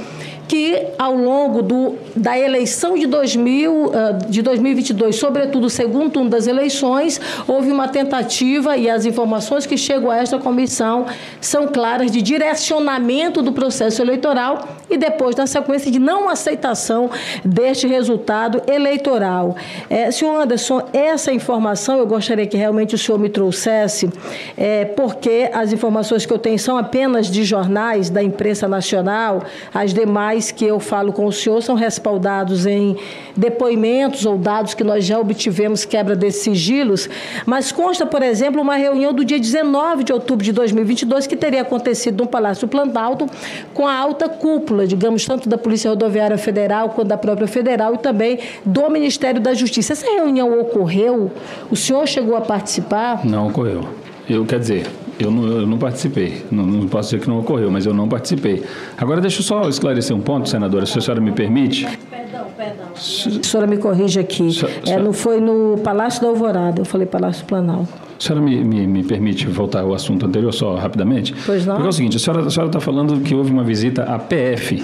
que 0.48 0.88
ao 0.98 1.16
longo 1.16 1.62
do, 1.62 1.96
da 2.16 2.38
eleição 2.38 2.96
de, 2.96 3.08
2000, 3.08 3.92
ah, 3.94 4.12
de 4.30 4.42
2022, 4.42 5.16
sobretudo 5.16 5.66
o 5.66 5.70
segundo 5.70 6.12
turno 6.12 6.30
das 6.30 6.48
eleições, 6.48 7.20
houve 7.48 7.72
uma 7.72 7.88
tentativa, 7.88 8.78
e 8.78 8.90
as 8.90 9.06
informações 9.06 9.66
que 9.66 9.78
chegam 9.78 10.10
a 10.10 10.18
esta 10.18 10.38
comissão 10.38 11.06
são 11.42 11.68
claras, 11.68 12.12
de 12.12 12.22
direcionamento 12.22 13.42
do 13.42 13.52
processo 13.52 14.02
eleitoral 14.02 14.68
e 14.90 14.98
depois 14.98 15.36
da 15.36 15.48
sequência 15.48 15.92
de 15.92 16.00
não 16.00 16.30
aceitação 16.30 17.10
deste 17.44 17.88
resultado 17.88 18.62
eleitoral. 18.68 19.56
É, 19.90 20.12
senhor 20.12 20.42
Anderson, 20.42 20.84
essa 20.94 21.32
informação 21.32 21.98
eu 21.98 22.06
gostaria 22.06 22.46
que 22.46 22.58
realmente 22.58 22.96
o 22.96 22.98
senhor 22.98 23.18
me 23.18 23.30
trouxesse, 23.30 24.10
é, 24.58 24.86
porque 24.86 25.50
as 25.54 25.74
informações 25.74 26.26
que 26.26 26.34
eu 26.34 26.38
tenho 26.38 26.60
são 26.60 26.78
apenas 26.78 27.28
de 27.28 27.44
jornais 27.44 28.10
da 28.10 28.22
imprensa 28.22 28.68
nacional, 28.68 29.44
as 29.74 29.94
demais 29.94 30.35
que 30.52 30.66
eu 30.66 30.80
falo 30.80 31.12
com 31.14 31.26
o 31.26 31.32
senhor 31.32 31.62
são 31.62 31.76
respaldados 31.76 32.66
em 32.66 32.98
depoimentos 33.36 34.26
ou 34.26 34.38
dados 34.38 34.74
que 34.74 34.84
nós 34.84 35.06
já 35.06 35.20
obtivemos 35.20 35.86
quebra 35.86 36.16
desses 36.16 36.44
sigilos, 36.44 37.10
mas 37.46 37.72
consta, 37.72 38.06
por 38.06 38.22
exemplo, 38.22 38.62
uma 38.62 38.76
reunião 38.76 39.14
do 39.14 39.24
dia 39.24 39.40
19 39.40 40.04
de 40.04 40.14
outubro 40.14 40.44
de 40.44 40.52
2022 40.52 41.28
que 41.28 41.36
teria 41.36 41.62
acontecido 41.62 42.24
no 42.24 42.30
Palácio 42.30 42.68
Planalto 42.68 43.28
com 43.74 43.88
a 43.88 43.96
alta 43.96 44.30
cúpula, 44.30 44.86
digamos, 44.86 45.26
tanto 45.26 45.50
da 45.50 45.58
Polícia 45.58 45.90
Rodoviária 45.90 46.38
Federal 46.38 46.90
quanto 46.90 47.08
da 47.08 47.18
própria 47.18 47.48
Federal 47.48 47.96
e 47.96 47.98
também 47.98 48.40
do 48.66 48.90
Ministério 48.90 49.42
da 49.42 49.54
Justiça. 49.54 49.94
Essa 49.94 50.06
reunião 50.06 50.60
ocorreu? 50.60 51.32
O 51.70 51.76
senhor 51.76 52.08
chegou 52.08 52.36
a 52.36 52.42
participar? 52.42 53.26
Não 53.26 53.48
ocorreu. 53.48 53.88
Eu, 54.28 54.46
quer 54.46 54.60
dizer, 54.60 54.88
eu 55.20 55.32
não, 55.32 55.48
eu 55.48 55.68
não 55.68 55.78
participei. 55.78 56.44
Não, 56.52 56.66
não, 56.66 56.88
posso 56.88 57.10
dizer 57.10 57.24
que 57.24 57.30
não 57.30 57.40
ocorreu, 57.40 57.72
mas 57.72 57.86
eu 57.86 57.94
não 57.94 58.08
participei. 58.08 58.64
Agora, 58.98 59.22
deixa 59.22 59.40
eu 59.40 59.44
só 59.44 59.68
esclarecer 59.70 60.16
um 60.16 60.22
ponto, 60.22 60.50
senadora, 60.50 60.86
se 60.86 60.98
a 60.98 61.02
senhora 61.02 61.22
me 61.22 61.32
permite. 61.32 61.86
Perdão, 62.10 62.46
perdão. 62.58 62.88
A 62.94 63.44
senhora 63.44 63.68
me 63.68 63.78
corrige 63.78 64.20
aqui. 64.20 64.50
É, 64.86 64.98
não 64.98 65.14
foi 65.14 65.40
no 65.40 65.78
Palácio 65.84 66.22
da 66.22 66.28
Alvorada, 66.28 66.82
eu 66.82 66.86
falei 66.86 67.08
Palácio 67.08 67.46
Planalto. 67.46 67.94
A 68.18 68.22
senhora 68.22 68.44
me, 68.44 68.64
me, 68.64 68.88
me, 68.88 69.04
permite 69.04 69.46
voltar 69.48 69.82
ao 69.82 69.94
assunto 69.94 70.26
anterior 70.26 70.54
só 70.54 70.76
rapidamente? 70.76 71.36
Pois 71.46 71.66
não. 71.66 71.76
Porque 71.76 71.88
é 71.88 71.90
o 71.90 71.94
seguinte, 71.94 72.18
a 72.18 72.20
senhora 72.20 72.48
está 72.48 72.80
falando 72.80 73.20
que 73.22 73.36
houve 73.36 73.52
uma 73.52 73.64
visita 73.64 74.04
à 74.04 74.18
PF, 74.18 74.84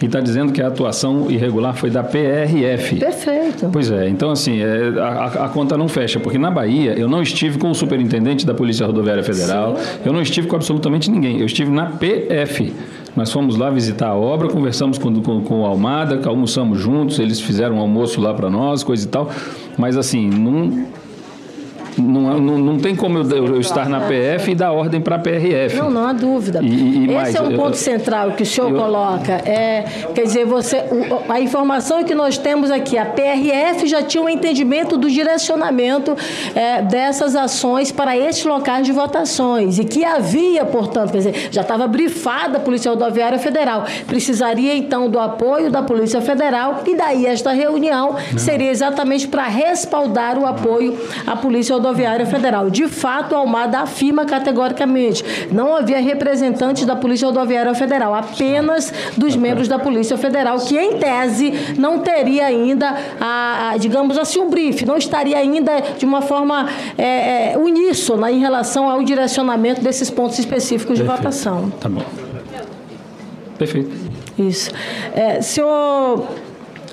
e 0.00 0.06
está 0.06 0.20
dizendo 0.20 0.52
que 0.52 0.62
a 0.62 0.68
atuação 0.68 1.30
irregular 1.30 1.74
foi 1.74 1.90
da 1.90 2.02
PRF. 2.02 2.96
Perfeito. 2.96 3.68
Pois 3.72 3.90
é, 3.90 4.08
então 4.08 4.30
assim, 4.30 4.60
é, 4.60 4.98
a, 4.98 5.44
a, 5.44 5.48
conta 5.48 5.76
não 5.76 5.88
fecha, 5.88 6.18
porque 6.18 6.38
na 6.38 6.50
Bahia 6.50 6.94
eu 6.98 7.08
não 7.08 7.22
estive 7.22 7.58
com 7.58 7.70
o 7.70 7.74
superintendente 7.74 8.46
da 8.46 8.54
Polícia 8.54 8.86
Rodoviária 8.86 9.22
Federal, 9.22 9.76
Sim. 9.76 10.00
eu 10.06 10.12
não 10.12 10.22
estive 10.22 10.46
com 10.46 10.56
absolutamente 10.56 11.10
ninguém, 11.10 11.38
eu 11.38 11.46
estive 11.46 11.70
na 11.70 11.86
PF. 11.86 12.72
Nós 13.14 13.32
fomos 13.32 13.56
lá 13.56 13.70
visitar 13.70 14.08
a 14.08 14.14
obra, 14.14 14.48
conversamos 14.48 14.96
com, 14.96 15.12
com, 15.20 15.40
com 15.42 15.60
o 15.62 15.66
Almada, 15.66 16.20
almoçamos 16.28 16.78
juntos, 16.78 17.18
eles 17.18 17.40
fizeram 17.40 17.76
um 17.76 17.80
almoço 17.80 18.20
lá 18.20 18.32
para 18.32 18.48
nós, 18.48 18.82
coisa 18.82 19.04
e 19.04 19.08
tal, 19.08 19.30
mas 19.76 19.96
assim, 19.96 20.30
não 20.30 20.86
não, 21.98 22.38
não, 22.38 22.58
não 22.58 22.78
tem 22.78 22.94
como 22.94 23.18
eu, 23.18 23.46
eu, 23.46 23.60
estar 23.60 23.88
na 23.88 24.00
PF 24.00 24.50
e 24.50 24.54
dar 24.54 24.72
ordem 24.72 25.00
para 25.00 25.16
a 25.16 25.18
PRF. 25.18 25.76
Não, 25.76 25.90
não 25.90 26.06
há 26.06 26.12
dúvida. 26.12 26.60
E, 26.62 26.66
e 26.66 27.04
Esse 27.04 27.14
mais, 27.14 27.34
é 27.34 27.40
um 27.40 27.56
ponto 27.56 27.70
eu, 27.70 27.74
central 27.74 28.32
que 28.32 28.42
o 28.42 28.46
senhor 28.46 28.70
eu, 28.70 28.76
coloca. 28.76 29.32
É, 29.32 29.84
quer 30.14 30.22
dizer, 30.22 30.44
você, 30.44 30.84
a 31.28 31.40
informação 31.40 32.04
que 32.04 32.14
nós 32.14 32.38
temos 32.38 32.70
aqui, 32.70 32.96
a 32.96 33.04
PRF 33.04 33.86
já 33.86 34.02
tinha 34.02 34.22
um 34.22 34.28
entendimento 34.28 34.96
do 34.96 35.10
direcionamento 35.10 36.16
é, 36.54 36.82
dessas 36.82 37.34
ações 37.34 37.90
para 37.90 38.16
estes 38.16 38.44
locais 38.44 38.86
de 38.86 38.92
votações 38.92 39.78
e 39.78 39.84
que 39.84 40.04
havia, 40.04 40.64
portanto, 40.64 41.12
quer 41.12 41.18
dizer, 41.18 41.48
já 41.50 41.62
estava 41.62 41.86
brifada 41.86 42.58
a 42.58 42.60
Polícia 42.60 42.90
Rodoviária 42.90 43.38
Federal. 43.38 43.84
Precisaria 44.06 44.76
então 44.76 45.08
do 45.08 45.18
apoio 45.18 45.70
da 45.70 45.82
Polícia 45.82 46.20
Federal 46.20 46.82
e 46.86 46.96
daí 46.96 47.26
esta 47.26 47.52
reunião 47.52 48.16
não. 48.30 48.38
seria 48.38 48.70
exatamente 48.70 49.28
para 49.28 49.44
respaldar 49.44 50.38
o 50.38 50.46
apoio 50.46 50.98
à 51.26 51.36
Polícia 51.36 51.74
Rodoviária 51.74 51.79
Rodoviária 51.80 52.26
Federal. 52.26 52.70
De 52.70 52.86
fato, 52.86 53.34
a 53.34 53.38
Almada 53.38 53.80
afirma 53.80 54.24
categoricamente: 54.24 55.24
não 55.50 55.74
havia 55.74 55.98
representantes 56.00 56.84
da 56.84 56.94
Polícia 56.94 57.26
Rodoviária 57.26 57.74
Federal, 57.74 58.14
apenas 58.14 58.92
dos 59.16 59.34
membros 59.34 59.66
da 59.66 59.78
Polícia 59.78 60.16
Federal, 60.16 60.58
que 60.60 60.78
em 60.78 60.98
tese 60.98 61.74
não 61.78 62.00
teria 62.00 62.46
ainda, 62.46 62.94
a, 63.20 63.70
a 63.70 63.76
digamos 63.76 64.18
assim, 64.18 64.38
um 64.40 64.50
brief, 64.50 64.84
não 64.84 64.96
estaria 64.96 65.38
ainda 65.38 65.72
de 65.98 66.04
uma 66.04 66.22
forma 66.22 66.68
é, 66.96 67.52
é, 67.52 67.58
uníssona 67.58 68.30
em 68.30 68.38
relação 68.38 68.88
ao 68.88 69.02
direcionamento 69.02 69.80
desses 69.80 70.10
pontos 70.10 70.38
específicos 70.38 70.98
Perfeito. 70.98 71.18
de 71.18 71.22
votação. 71.22 71.70
Tá 71.80 71.88
bom. 71.88 72.02
Perfeito. 73.58 73.90
Isso. 74.38 74.70
É, 75.14 75.42
senhor 75.42 76.26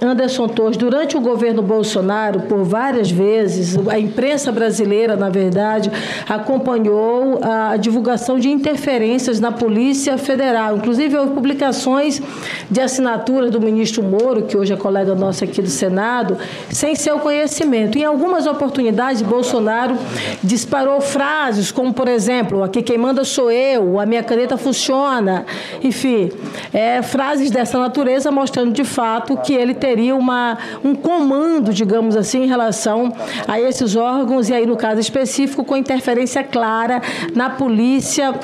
Anderson 0.02 0.48
Torres, 0.48 0.78
durante 0.78 1.18
o 1.18 1.20
governo 1.20 1.62
Bolsonaro, 1.64 2.42
por 2.42 2.64
várias 2.64 3.10
vezes, 3.10 3.76
a 3.90 3.98
imprensa 3.98 4.52
brasileira, 4.52 5.16
na 5.16 5.30
verdade, 5.30 5.92
acompanhou 6.30 7.40
a 7.42 7.78
divulgação 7.78 8.38
de 8.38 8.48
interferências 8.50 9.40
na 9.40 9.52
Polícia 9.52 10.16
Federal. 10.18 10.78
Inclusive, 10.78 11.18
houve 11.18 11.34
publicações 11.34 12.22
de 12.70 12.80
assinatura 12.80 13.50
do 13.50 13.60
ministro 13.60 14.04
Moro, 14.04 14.44
que 14.44 14.56
hoje 14.56 14.72
é 14.72 14.78
colega 14.78 15.16
nosso 15.16 15.44
aqui 15.44 15.64
do 15.64 15.70
Senado, 15.70 16.38
sem 16.70 16.96
seu 16.96 17.18
conhecimento. 17.20 17.98
Em 17.98 18.04
algumas 18.04 18.46
oportunidades, 18.46 19.24
Bolsonaro 19.24 19.98
disparou 20.44 21.02
frases 21.02 21.72
como, 21.72 21.92
por 21.92 22.08
exemplo, 22.08 22.64
aqui 22.64 22.84
quem 22.84 23.00
manda 23.00 23.24
sou 23.24 23.50
eu, 23.50 24.00
a 24.00 24.06
minha 24.06 24.22
caneta 24.22 24.58
funciona, 24.58 25.46
enfim, 25.84 26.30
é, 26.72 27.02
frases 27.02 27.50
dessa 27.50 27.80
natureza 27.80 28.30
mostrando 28.30 28.72
de 28.72 28.84
fato 28.84 29.36
que 29.38 29.54
ele 29.54 29.74
tem 29.74 29.87
teria 29.88 30.14
uma, 30.14 30.58
um 30.84 30.94
comando, 30.94 31.74
digamos 31.74 32.18
assim, 32.18 32.44
em 32.44 32.46
relação 32.46 33.14
a 33.48 33.58
esses 33.58 33.96
órgãos, 33.96 34.50
e 34.50 34.54
aí, 34.54 34.66
no 34.66 34.76
caso 34.76 35.00
específico, 35.00 35.64
com 35.64 35.78
interferência 35.78 36.44
clara 36.44 37.02
na 37.34 37.50
polícia 37.50 38.36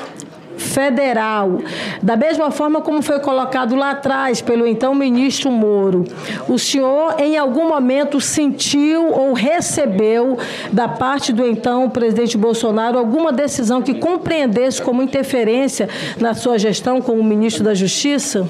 federal. 0.56 1.58
Da 2.02 2.16
mesma 2.16 2.50
forma 2.50 2.80
como 2.80 3.02
foi 3.02 3.20
colocado 3.20 3.74
lá 3.74 3.90
atrás 3.90 4.40
pelo 4.40 4.66
então 4.66 4.94
ministro 4.94 5.50
Moro, 5.50 6.04
o 6.48 6.58
senhor 6.58 7.16
em 7.18 7.36
algum 7.36 7.68
momento 7.68 8.20
sentiu 8.22 9.12
ou 9.12 9.34
recebeu 9.34 10.38
da 10.72 10.88
parte 10.88 11.30
do 11.30 11.46
então 11.46 11.90
presidente 11.90 12.38
Bolsonaro 12.38 12.98
alguma 12.98 13.32
decisão 13.32 13.82
que 13.82 13.92
compreendesse 13.92 14.80
como 14.80 15.02
interferência 15.02 15.90
na 16.18 16.32
sua 16.32 16.58
gestão 16.58 17.02
como 17.02 17.22
ministro 17.22 17.62
da 17.62 17.74
Justiça? 17.74 18.46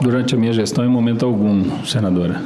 Durante 0.00 0.34
a 0.34 0.38
minha 0.38 0.52
gestão, 0.52 0.84
em 0.84 0.88
momento 0.88 1.24
algum, 1.24 1.84
senadora. 1.84 2.42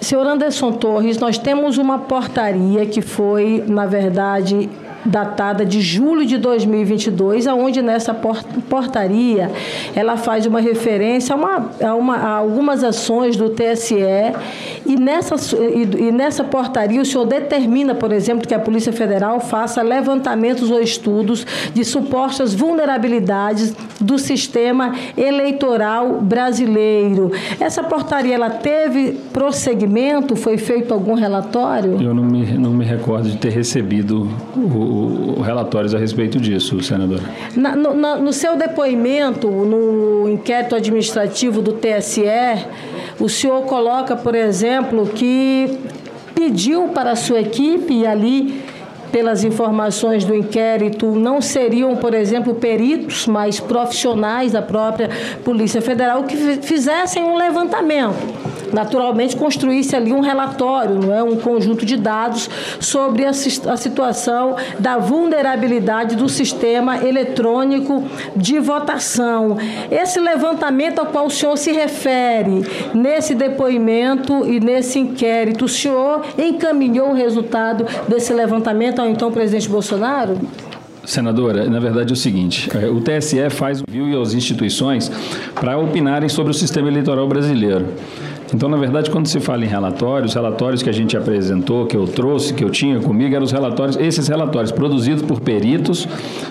Senhor 0.00 0.26
Anderson 0.26 0.72
Torres, 0.72 1.18
nós 1.18 1.36
temos 1.36 1.76
uma 1.76 1.98
portaria 1.98 2.86
que 2.86 3.02
foi, 3.02 3.62
na 3.66 3.84
verdade, 3.84 4.70
datada 5.04 5.64
de 5.64 5.80
julho 5.80 6.26
de 6.26 6.38
2022, 6.38 7.46
aonde 7.46 7.80
nessa 7.82 8.12
portaria 8.14 9.50
ela 9.94 10.16
faz 10.16 10.46
uma 10.46 10.60
referência 10.60 11.34
a, 11.34 11.36
uma, 11.36 11.70
a, 11.82 11.94
uma, 11.94 12.16
a 12.16 12.30
algumas 12.30 12.82
ações 12.82 13.36
do 13.36 13.50
TSE 13.50 13.96
e 14.84 14.96
nessa, 14.96 15.34
e, 15.56 16.08
e 16.08 16.12
nessa 16.12 16.44
portaria 16.44 17.00
o 17.00 17.04
senhor 17.04 17.26
determina, 17.26 17.94
por 17.94 18.12
exemplo, 18.12 18.46
que 18.46 18.54
a 18.54 18.58
Polícia 18.58 18.92
Federal 18.92 19.40
faça 19.40 19.82
levantamentos 19.82 20.70
ou 20.70 20.80
estudos 20.80 21.46
de 21.72 21.84
supostas 21.84 22.54
vulnerabilidades 22.54 23.74
do 24.00 24.18
sistema 24.18 24.94
eleitoral 25.16 26.20
brasileiro. 26.20 27.32
Essa 27.60 27.82
portaria 27.82 28.34
ela 28.34 28.50
teve 28.50 29.12
prosseguimento? 29.32 30.36
Foi 30.36 30.56
feito 30.56 30.92
algum 30.92 31.14
relatório? 31.14 32.00
Eu 32.00 32.14
não 32.14 32.24
me, 32.24 32.44
não 32.58 32.72
me 32.72 32.84
recordo 32.84 33.28
de 33.28 33.36
ter 33.36 33.50
recebido 33.50 34.28
o, 34.56 34.87
relatórios 35.42 35.94
a 35.94 35.98
respeito 35.98 36.38
disso, 36.40 36.80
senadora? 36.82 37.22
Na, 37.56 37.74
no, 37.74 37.94
na, 37.94 38.16
no 38.16 38.32
seu 38.32 38.56
depoimento, 38.56 39.48
no 39.48 40.28
inquérito 40.28 40.74
administrativo 40.74 41.62
do 41.62 41.72
TSE, 41.72 42.22
o 43.18 43.28
senhor 43.28 43.62
coloca, 43.62 44.16
por 44.16 44.34
exemplo, 44.34 45.06
que 45.06 45.78
pediu 46.34 46.88
para 46.88 47.12
a 47.12 47.16
sua 47.16 47.40
equipe 47.40 47.92
e 47.92 48.06
ali 48.06 48.62
pelas 49.10 49.42
informações 49.42 50.24
do 50.24 50.34
inquérito, 50.34 51.06
não 51.12 51.40
seriam, 51.40 51.96
por 51.96 52.12
exemplo, 52.12 52.54
peritos, 52.54 53.26
mas 53.26 53.58
profissionais 53.58 54.52
da 54.52 54.62
própria 54.62 55.08
Polícia 55.44 55.80
Federal 55.80 56.24
que 56.24 56.36
fizessem 56.62 57.24
um 57.24 57.36
levantamento 57.36 58.16
naturalmente 58.72 59.36
construísse 59.36 59.94
ali 59.94 60.12
um 60.12 60.20
relatório, 60.20 60.96
não 60.96 61.14
é, 61.14 61.22
um 61.22 61.36
conjunto 61.36 61.84
de 61.84 61.96
dados 61.96 62.48
sobre 62.80 63.24
a, 63.24 63.30
a 63.30 63.76
situação 63.76 64.56
da 64.78 64.98
vulnerabilidade 64.98 66.16
do 66.16 66.28
sistema 66.28 67.04
eletrônico 67.04 68.04
de 68.36 68.58
votação. 68.58 69.56
Esse 69.90 70.20
levantamento 70.20 70.98
ao 70.98 71.06
qual 71.06 71.26
o 71.26 71.30
senhor 71.30 71.56
se 71.56 71.72
refere 71.72 72.64
nesse 72.94 73.34
depoimento 73.34 74.46
e 74.46 74.60
nesse 74.60 74.98
inquérito, 74.98 75.64
o 75.64 75.68
senhor 75.68 76.24
encaminhou 76.36 77.10
o 77.10 77.14
resultado 77.14 77.86
desse 78.06 78.32
levantamento 78.32 79.00
ao 79.00 79.08
então 79.08 79.30
presidente 79.30 79.68
Bolsonaro? 79.68 80.38
Senadora, 81.08 81.64
na 81.70 81.80
verdade 81.80 82.10
é 82.10 82.12
o 82.12 82.16
seguinte: 82.16 82.68
é, 82.76 82.86
o 82.86 83.00
TSE 83.00 83.48
faz 83.48 83.82
viu 83.88 84.20
as 84.20 84.34
instituições 84.34 85.10
para 85.54 85.78
opinarem 85.78 86.28
sobre 86.28 86.50
o 86.50 86.54
sistema 86.54 86.88
eleitoral 86.88 87.26
brasileiro. 87.26 87.86
Então, 88.54 88.68
na 88.68 88.76
verdade, 88.76 89.10
quando 89.10 89.26
se 89.26 89.40
fala 89.40 89.64
em 89.64 89.68
relatórios, 89.68 90.34
relatórios 90.34 90.82
que 90.82 90.88
a 90.88 90.92
gente 90.92 91.16
apresentou, 91.16 91.86
que 91.86 91.96
eu 91.96 92.06
trouxe, 92.06 92.54
que 92.54 92.64
eu 92.64 92.70
tinha 92.70 92.98
comigo, 92.98 93.34
eram 93.34 93.44
os 93.44 93.52
relatórios, 93.52 93.96
esses 93.96 94.26
relatórios 94.26 94.72
produzidos 94.72 95.22
por 95.22 95.40
peritos 95.40 96.08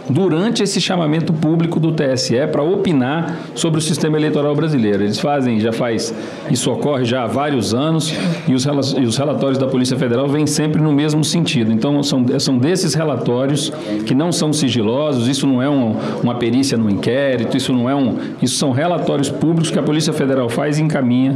durante 0.07 0.61
esse 0.61 0.79
chamamento 0.79 1.33
público 1.33 1.79
do 1.79 1.91
TSE 1.91 2.35
para 2.51 2.61
opinar 2.61 3.39
sobre 3.55 3.79
o 3.79 3.81
sistema 3.81 4.17
eleitoral 4.17 4.55
brasileiro. 4.55 5.03
Eles 5.03 5.19
fazem, 5.19 5.59
já 5.59 5.73
faz, 5.73 6.13
isso 6.51 6.71
ocorre 6.71 7.03
já 7.03 7.23
há 7.23 7.27
vários 7.27 7.73
anos 7.73 8.13
e 8.47 8.53
os, 8.53 8.65
e 8.65 9.01
os 9.01 9.17
relatórios 9.17 9.57
da 9.57 9.67
Polícia 9.67 9.97
Federal 9.97 10.27
vêm 10.27 10.45
sempre 10.45 10.79
no 10.79 10.93
mesmo 10.93 11.23
sentido. 11.23 11.71
Então, 11.71 12.03
são, 12.03 12.23
são 12.39 12.57
desses 12.59 12.93
relatórios 12.93 13.71
que 14.05 14.13
não 14.13 14.31
são 14.31 14.53
sigilosos, 14.53 15.27
isso 15.27 15.47
não 15.47 15.61
é 15.61 15.69
um, 15.69 15.95
uma 16.21 16.35
perícia 16.35 16.77
no 16.77 16.89
inquérito, 16.89 17.57
isso 17.57 17.73
não 17.73 17.89
é 17.89 17.95
um. 17.95 18.17
Isso 18.39 18.55
são 18.55 18.71
relatórios 18.71 19.29
públicos 19.29 19.71
que 19.71 19.79
a 19.79 19.83
Polícia 19.83 20.13
Federal 20.13 20.47
faz 20.47 20.77
e 20.77 20.83
encaminha 20.83 21.35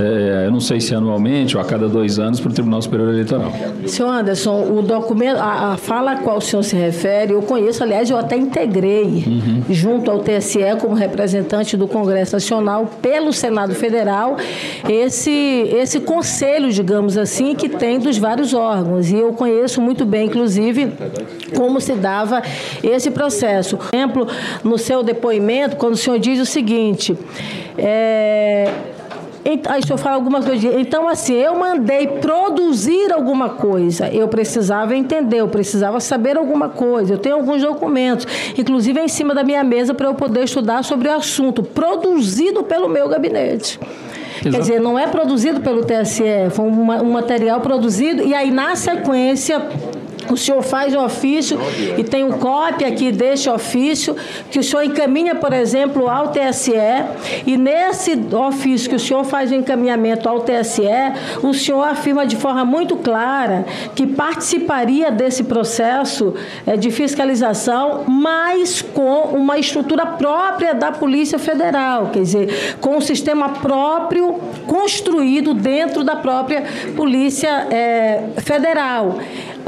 é, 0.00 0.46
eu 0.46 0.50
não 0.50 0.60
sei 0.60 0.80
se 0.80 0.94
anualmente 0.94 1.56
ou 1.56 1.62
a 1.62 1.64
cada 1.64 1.88
dois 1.88 2.18
anos, 2.18 2.40
para 2.40 2.50
o 2.50 2.52
Tribunal 2.52 2.82
Superior 2.82 3.10
Eleitoral. 3.10 3.52
Senhor 3.86 4.10
Anderson, 4.10 4.64
o 4.70 4.82
documento, 4.82 5.38
a, 5.38 5.72
a, 5.72 5.76
fala 5.76 6.12
a 6.12 6.16
qual 6.16 6.38
o 6.38 6.40
senhor 6.40 6.62
se 6.62 6.76
refere, 6.76 7.32
eu 7.32 7.42
conheço, 7.42 7.82
aliás, 7.82 8.08
eu 8.10 8.16
até 8.16 8.36
integrei 8.36 9.24
uhum. 9.26 9.62
junto 9.70 10.10
ao 10.10 10.20
TSE 10.20 10.58
como 10.80 10.94
representante 10.94 11.76
do 11.76 11.86
Congresso 11.86 12.34
Nacional 12.34 12.90
pelo 13.00 13.32
Senado 13.32 13.74
Federal 13.74 14.36
esse, 14.88 15.30
esse 15.30 16.00
conselho, 16.00 16.70
digamos 16.70 17.16
assim, 17.16 17.54
que 17.54 17.68
tem 17.68 17.98
dos 17.98 18.18
vários 18.18 18.54
órgãos. 18.54 19.10
E 19.10 19.16
eu 19.16 19.32
conheço 19.32 19.80
muito 19.80 20.04
bem, 20.04 20.26
inclusive, 20.26 20.92
como 21.54 21.80
se 21.80 21.94
dava 21.94 22.42
esse 22.82 23.10
processo. 23.10 23.76
Por 23.76 23.94
exemplo, 23.94 24.26
no 24.62 24.78
seu 24.78 25.02
depoimento, 25.02 25.76
quando 25.76 25.94
o 25.94 25.96
senhor 25.96 26.18
diz 26.18 26.40
o 26.40 26.46
seguinte. 26.46 27.16
É, 27.76 28.72
Aí 29.68 29.80
o 29.80 29.86
senhor 29.86 29.98
fala 29.98 30.16
alguma 30.16 30.42
coisa. 30.42 30.78
Então, 30.78 31.08
assim, 31.08 31.34
eu 31.34 31.58
mandei 31.58 32.06
produzir 32.06 33.10
alguma 33.12 33.50
coisa. 33.50 34.08
Eu 34.08 34.28
precisava 34.28 34.94
entender, 34.94 35.38
eu 35.38 35.48
precisava 35.48 36.00
saber 36.00 36.36
alguma 36.36 36.68
coisa. 36.68 37.14
Eu 37.14 37.18
tenho 37.18 37.36
alguns 37.36 37.62
documentos, 37.62 38.26
inclusive 38.58 39.00
em 39.00 39.08
cima 39.08 39.34
da 39.34 39.42
minha 39.42 39.64
mesa, 39.64 39.94
para 39.94 40.06
eu 40.06 40.14
poder 40.14 40.44
estudar 40.44 40.84
sobre 40.84 41.08
o 41.08 41.12
assunto, 41.12 41.62
produzido 41.62 42.62
pelo 42.62 42.88
meu 42.88 43.08
gabinete. 43.08 43.80
Exato. 44.38 44.50
Quer 44.50 44.60
dizer, 44.60 44.80
não 44.80 44.98
é 44.98 45.06
produzido 45.06 45.60
pelo 45.60 45.84
TSE, 45.84 46.50
foi 46.50 46.66
um, 46.66 46.90
um 47.02 47.12
material 47.12 47.60
produzido, 47.60 48.22
e 48.22 48.34
aí, 48.34 48.50
na 48.50 48.76
sequência, 48.76 49.66
o 50.32 50.36
senhor 50.36 50.62
faz 50.62 50.94
o 50.94 51.00
ofício 51.00 51.58
e 51.96 52.04
tem 52.04 52.24
um 52.24 52.32
cópia 52.32 52.88
aqui 52.88 53.12
deste 53.12 53.48
ofício 53.48 54.16
que 54.50 54.58
o 54.58 54.62
senhor 54.62 54.82
encaminha, 54.82 55.34
por 55.34 55.52
exemplo, 55.52 56.08
ao 56.08 56.28
TSE 56.28 56.72
e. 57.46 57.58
Nesse 57.58 58.18
ofício 58.32 58.88
que 58.88 58.96
o 58.96 58.98
senhor 58.98 59.24
faz 59.24 59.50
o 59.50 59.54
encaminhamento 59.54 60.28
ao 60.28 60.40
TSE, 60.40 60.82
o 61.42 61.52
senhor 61.52 61.82
afirma 61.82 62.24
de 62.24 62.36
forma 62.36 62.64
muito 62.64 62.96
clara 62.96 63.66
que 63.94 64.06
participaria 64.06 65.10
desse 65.10 65.44
processo 65.44 66.34
é, 66.66 66.76
de 66.76 66.90
fiscalização, 66.90 68.04
mas 68.06 68.80
com 68.80 69.36
uma 69.36 69.58
estrutura 69.58 70.06
própria 70.06 70.74
da 70.74 70.92
Polícia 70.92 71.38
Federal, 71.38 72.10
quer 72.12 72.20
dizer, 72.20 72.76
com 72.80 72.96
um 72.96 73.00
sistema 73.00 73.48
próprio 73.50 74.40
construído 74.66 75.52
dentro 75.52 76.04
da 76.04 76.16
própria 76.16 76.64
Polícia 76.96 77.66
é, 77.70 78.22
Federal. 78.38 79.18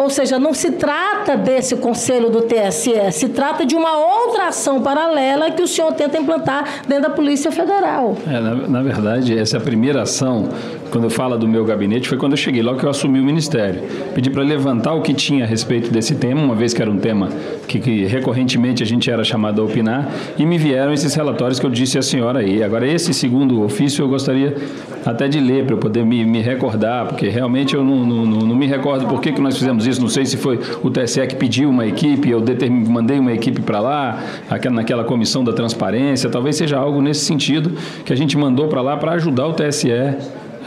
Ou 0.00 0.08
seja, 0.08 0.38
não 0.38 0.54
se 0.54 0.70
trata 0.72 1.36
desse 1.36 1.76
conselho 1.76 2.30
do 2.30 2.40
TSE, 2.40 3.12
se 3.12 3.28
trata 3.28 3.66
de 3.66 3.76
uma 3.76 3.98
outra 3.98 4.48
ação 4.48 4.80
paralela 4.80 5.50
que 5.50 5.60
o 5.60 5.68
senhor 5.68 5.92
tenta 5.92 6.16
implantar 6.16 6.64
dentro 6.88 7.02
da 7.02 7.10
Polícia 7.10 7.52
Federal. 7.52 8.16
É, 8.26 8.40
na, 8.40 8.54
na, 8.54 8.82
verdade, 8.82 9.38
essa 9.38 9.58
é 9.58 9.60
a 9.60 9.62
primeira 9.62 10.00
ação, 10.00 10.48
quando 10.90 11.05
eu 11.05 11.11
falo 11.11 11.37
do 11.38 11.46
meu 11.46 11.64
gabinete, 11.64 12.09
foi 12.09 12.18
quando 12.18 12.33
eu 12.33 12.37
cheguei, 12.37 12.62
logo 12.62 12.79
que 12.79 12.85
eu 12.85 12.90
assumi 12.90 13.20
o 13.20 13.24
ministério. 13.24 13.83
Pedi 14.14 14.31
para 14.31 14.42
levantar 14.42 14.94
o 14.94 15.03
que 15.03 15.14
tinha 15.14 15.44
a 15.44 15.46
respeito 15.46 15.90
desse 15.90 16.14
tema, 16.14 16.42
uma 16.42 16.55
vez 16.55 16.74
que 16.74 16.83
era 16.83 16.90
um 16.90 16.98
tema 16.98 17.29
que, 17.66 17.79
que 17.79 18.05
recorrentemente 18.05 18.83
a 18.83 18.87
gente 18.87 19.11
era 19.11 19.22
chamado 19.24 19.62
a 19.62 19.64
opinar, 19.64 20.11
e 20.37 20.44
me 20.44 20.59
vieram 20.59 20.92
esses 20.92 21.14
relatórios 21.14 21.59
que 21.59 21.66
eu 21.66 21.70
disse 21.70 21.98
à 21.98 22.03
senhora 22.03 22.40
aí. 22.40 22.62
Agora, 22.62 22.87
esse 22.87 23.14
segundo 23.14 23.62
ofício 23.62 24.03
eu 24.03 24.09
gostaria 24.09 24.57
até 25.05 25.29
de 25.29 25.40
ler, 25.40 25.64
para 25.64 25.74
eu 25.74 25.79
poder 25.79 26.05
me, 26.05 26.24
me 26.24 26.40
recordar, 26.40 27.07
porque 27.07 27.29
realmente 27.29 27.74
eu 27.74 27.85
não, 27.85 28.05
não, 28.05 28.26
não, 28.26 28.38
não 28.46 28.57
me 28.57 28.66
recordo 28.66 29.07
por 29.07 29.20
que, 29.20 29.33
que 29.33 29.40
nós 29.40 29.57
fizemos 29.57 29.87
isso, 29.87 30.00
não 30.00 30.09
sei 30.09 30.26
se 30.26 30.37
foi 30.37 30.59
o 30.83 30.90
TSE 30.90 31.26
que 31.26 31.37
pediu 31.37 31.70
uma 31.70 31.87
equipe, 31.87 32.31
eu 32.31 32.42
mandei 32.88 33.18
uma 33.18 33.33
equipe 33.33 33.61
para 33.61 33.81
lá, 33.81 34.22
naquela 34.70 35.05
comissão 35.05 35.42
da 35.44 35.53
transparência, 35.53 36.29
talvez 36.29 36.57
seja 36.57 36.76
algo 36.76 37.00
nesse 37.00 37.24
sentido 37.24 37.72
que 38.05 38.12
a 38.12 38.16
gente 38.16 38.37
mandou 38.37 38.68
para 38.68 38.83
lá 38.83 38.96
para 38.96 39.12
ajudar 39.12 39.46
o 39.46 39.53
TSE, 39.53 39.88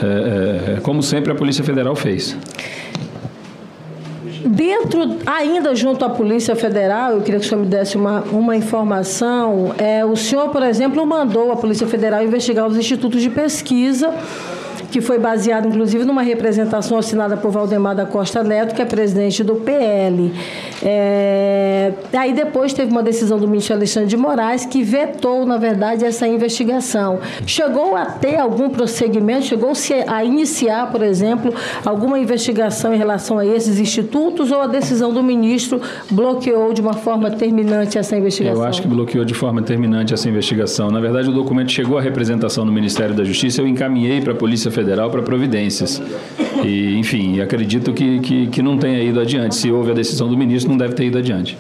é, 0.01 0.79
como 0.81 1.03
sempre 1.03 1.31
a 1.31 1.35
Polícia 1.35 1.63
Federal 1.63 1.95
fez. 1.95 2.37
Dentro, 4.45 5.17
ainda 5.25 5.73
junto 5.73 6.03
à 6.03 6.09
Polícia 6.09 6.55
Federal, 6.55 7.13
eu 7.13 7.21
queria 7.21 7.39
que 7.39 7.45
o 7.45 7.49
senhor 7.49 7.61
me 7.61 7.67
desse 7.67 7.95
uma, 7.95 8.21
uma 8.23 8.55
informação. 8.55 9.73
É, 9.77 10.03
o 10.03 10.15
senhor, 10.15 10.49
por 10.49 10.61
exemplo, 10.63 11.05
mandou 11.05 11.51
a 11.51 11.55
Polícia 11.55 11.87
Federal 11.87 12.23
investigar 12.23 12.67
os 12.67 12.77
institutos 12.77 13.21
de 13.21 13.29
pesquisa 13.29 14.13
que 14.93 15.01
foi 15.01 15.17
baseado, 15.17 15.67
inclusive, 15.67 16.05
numa 16.05 16.21
representação 16.21 16.99
assinada 16.99 17.35
por 17.35 17.49
Valdemar 17.49 17.95
da 17.95 18.05
Costa 18.05 18.43
Neto, 18.43 18.75
que 18.75 18.81
é 18.81 18.85
presidente 18.85 19.43
do 19.43 19.55
PL. 19.55 20.31
É... 20.83 21.93
Aí 22.13 22.31
depois 22.31 22.73
teve 22.73 22.91
uma 22.91 23.01
decisão 23.01 23.39
do 23.39 23.47
ministro 23.47 23.73
Alexandre 23.73 24.07
de 24.07 24.15
Moraes 24.15 24.67
que 24.67 24.83
vetou, 24.83 25.47
na 25.47 25.57
verdade, 25.57 26.05
essa 26.05 26.27
investigação. 26.27 27.19
Chegou 27.47 27.95
a 27.95 28.05
ter 28.05 28.37
algum 28.37 28.69
prosseguimento, 28.69 29.45
chegou-se 29.45 29.91
a 30.05 30.23
iniciar, 30.23 30.91
por 30.91 31.01
exemplo, 31.01 31.51
alguma 31.83 32.19
investigação 32.19 32.93
em 32.93 32.97
relação 32.97 33.39
a 33.39 33.45
esses 33.45 33.79
institutos 33.79 34.51
ou 34.51 34.61
a 34.61 34.67
decisão 34.67 35.11
do 35.11 35.23
ministro 35.23 35.81
bloqueou 36.11 36.71
de 36.71 36.81
uma 36.81 36.93
forma 36.93 37.31
terminante 37.31 37.97
essa 37.97 38.15
investigação? 38.15 38.61
Eu 38.61 38.63
acho 38.63 38.79
que 38.79 38.87
bloqueou 38.87 39.25
de 39.25 39.33
forma 39.33 39.63
terminante 39.63 40.13
essa 40.13 40.29
investigação. 40.29 40.91
Na 40.91 40.99
verdade, 40.99 41.29
o 41.29 41.33
documento 41.33 41.71
chegou 41.71 41.97
à 41.97 42.01
representação 42.01 42.63
do 42.63 42.71
Ministério 42.71 43.15
da 43.15 43.23
Justiça, 43.23 43.59
eu 43.59 43.67
encaminhei 43.67 44.21
para 44.21 44.33
a 44.33 44.35
Polícia 44.35 44.69
Federal 44.69 44.82
Federal 44.83 45.09
para 45.09 45.21
providências. 45.21 46.01
E, 46.63 46.97
enfim, 46.97 47.39
acredito 47.39 47.93
que, 47.93 48.19
que, 48.19 48.47
que 48.47 48.61
não 48.61 48.77
tenha 48.77 49.01
ido 49.01 49.19
adiante. 49.19 49.55
Se 49.55 49.71
houve 49.71 49.91
a 49.91 49.93
decisão 49.93 50.27
do 50.27 50.37
ministro, 50.37 50.69
não 50.69 50.77
deve 50.77 50.93
ter 50.93 51.05
ido 51.05 51.17
adiante. 51.17 51.57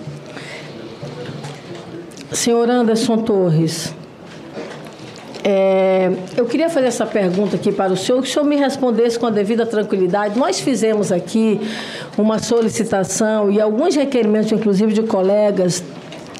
Senhor 2.31 2.69
Anderson 2.69 3.17
Torres, 3.17 3.93
É, 5.45 6.09
eu 6.37 6.45
queria 6.45 6.69
fazer 6.69 6.87
essa 6.87 7.05
pergunta 7.05 7.57
aqui 7.57 7.69
para 7.69 7.91
o 7.91 7.97
senhor, 7.97 8.21
que 8.21 8.29
o 8.29 8.31
senhor 8.31 8.45
me 8.45 8.55
respondesse 8.55 9.19
com 9.19 9.27
a 9.27 9.29
devida 9.29 9.65
tranquilidade. 9.65 10.39
Nós 10.39 10.61
fizemos 10.61 11.11
aqui 11.11 11.59
uma 12.17 12.39
solicitação 12.39 13.51
e 13.51 13.59
alguns 13.59 13.93
requerimentos, 13.93 14.51
inclusive 14.53 14.93
de 14.93 15.03
colegas, 15.03 15.83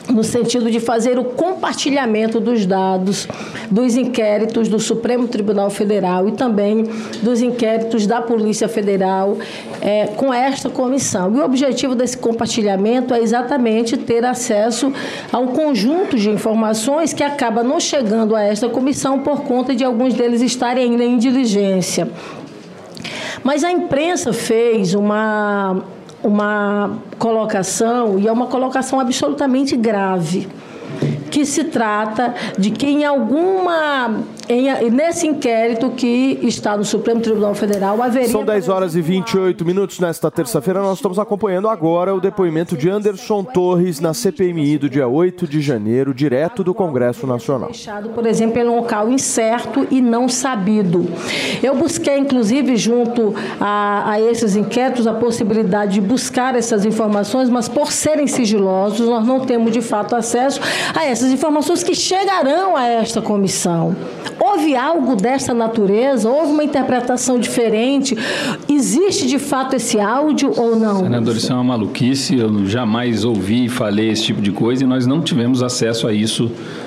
no 0.10 0.24
sentido 0.24 0.70
de 0.70 0.80
fazer 0.80 1.18
o 1.18 1.24
compartilhamento 1.24 2.40
dos 2.40 2.66
dados 2.66 3.28
dos 3.72 3.96
inquéritos 3.96 4.68
do 4.68 4.80
Supremo 4.80 5.28
Tribunal 5.28 5.70
Federal 5.70 6.28
e 6.28 6.34
também 6.34 6.84
dos 7.22 7.42
inquéritos 7.42 8.06
da 8.06 8.22
Polícia 8.22 8.68
Federal 8.68 9.38
é, 9.82 10.08
com 10.08 10.34
esta 10.34 10.70
comissão. 10.70 11.36
E 11.36 11.40
o 11.40 11.46
objetivo 11.46 11.96
desse 11.96 12.18
compartilhamento 12.18 13.14
é 13.14 13.22
exatamente 13.22 13.98
ter 13.98 14.26
acesso 14.26 14.92
a 15.32 15.40
um 15.40 15.48
conjunto 15.48 16.18
de 16.18 16.30
informações 16.30 17.14
que 17.14 17.24
acaba 17.24 17.64
não 17.64 17.80
chegando 17.80 18.36
a 18.36 18.42
esta 18.42 18.70
comissão 18.70 19.20
por 19.20 19.44
conta 19.44 19.74
de 19.76 19.84
alguns 19.84 20.14
deles 20.14 20.42
estarem 20.42 20.92
ainda 20.92 21.04
em 21.04 21.18
diligência. 21.18 22.10
Mas 23.44 23.64
a 23.64 23.72
imprensa 23.72 24.32
fez 24.32 24.94
uma 24.94 25.84
uma 26.24 27.00
colocação, 27.20 28.18
e 28.18 28.28
é 28.28 28.32
uma 28.32 28.48
colocação 28.48 29.00
absolutamente 29.00 29.76
grave, 29.76 30.48
que 31.30 31.46
se 31.46 31.66
trata 31.66 32.34
de 32.58 32.72
que 32.72 32.88
em 32.88 33.04
alguma 33.04 34.22
em, 34.50 34.92
nesse 34.92 35.28
inquérito 35.28 35.90
que 35.92 36.40
está 36.44 36.76
no 36.76 36.84
Supremo 36.84 37.22
Tribunal 37.22 37.56
Federal, 37.56 38.02
haveria. 38.02 38.30
São 38.30 38.44
10 38.44 38.70
horas 38.70 38.96
e 38.96 39.02
28 39.02 39.64
minutos 39.66 40.00
nesta 40.00 40.30
terça-feira. 40.30 40.82
Nós 40.82 40.98
estamos 40.98 41.18
acompanhando 41.18 41.70
agora 41.70 42.14
o 42.14 42.20
depoimento 42.20 42.76
de 42.76 42.90
Anderson 42.90 43.44
Torres 43.44 44.00
na 44.00 44.14
CPMI 44.14 44.78
do 44.78 44.90
dia 44.90 45.08
8 45.08 45.48
de 45.48 45.62
janeiro, 45.62 46.14
direto 46.14 46.64
do 46.64 46.74
Congresso 46.74 47.26
Nacional. 47.26 47.70
Deixado, 47.70 48.10
por 48.10 48.26
exemplo, 48.26 48.60
em 48.60 48.68
um 48.68 48.76
local 48.76 49.10
incerto 49.10 49.88
e 49.90 50.02
não 50.02 50.28
sabido. 50.28 51.08
Eu 51.62 51.76
busquei, 51.76 52.18
inclusive, 52.18 52.76
junto 52.76 53.34
a, 53.60 54.12
a 54.12 54.22
esses 54.22 54.56
inquéritos, 54.56 55.08
a 55.08 55.14
possibilidade 55.14 55.94
de 55.94 56.02
buscar 56.02 56.56
essas 56.56 56.86
informações, 56.86 57.50
mas 57.50 57.70
por 57.70 57.92
serem 57.92 58.28
sigilosos, 58.28 59.08
nós 59.08 59.26
não 59.26 59.40
temos 59.40 59.72
de 59.72 59.82
fato 59.82 60.16
acesso 60.16 60.60
a 60.94 61.06
essas 61.06 61.32
informações 61.32 61.84
que 61.84 61.96
chegarão 61.96 62.76
a 62.76 62.86
esta 62.86 63.22
comissão. 63.22 63.96
Houve 64.40 64.76
algo 64.76 65.16
dessa 65.16 65.54
natureza? 65.54 66.30
Houve 66.30 66.52
uma 66.52 66.64
interpretação 66.64 67.40
diferente? 67.40 68.18
Existe 68.70 69.28
de 69.28 69.40
fato 69.40 69.76
esse 69.76 70.00
áudio 70.00 70.54
ou 70.58 70.76
não? 70.76 71.00
Senador, 71.00 71.36
isso 71.36 71.52
é 71.52 71.56
uma 71.56 71.64
maluquice. 71.64 72.38
Eu 72.38 72.66
jamais 72.66 73.24
ouvi 73.26 73.66
e 73.66 73.70
falei 73.70 74.10
esse 74.10 74.24
tipo 74.24 74.42
de 74.42 74.52
coisa 74.52 74.84
e 74.84 74.88
nós 74.88 75.06
não 75.06 75.22
tivemos 75.22 75.62
acesso 75.64 76.08
a 76.08 76.14
isso. 76.14 76.52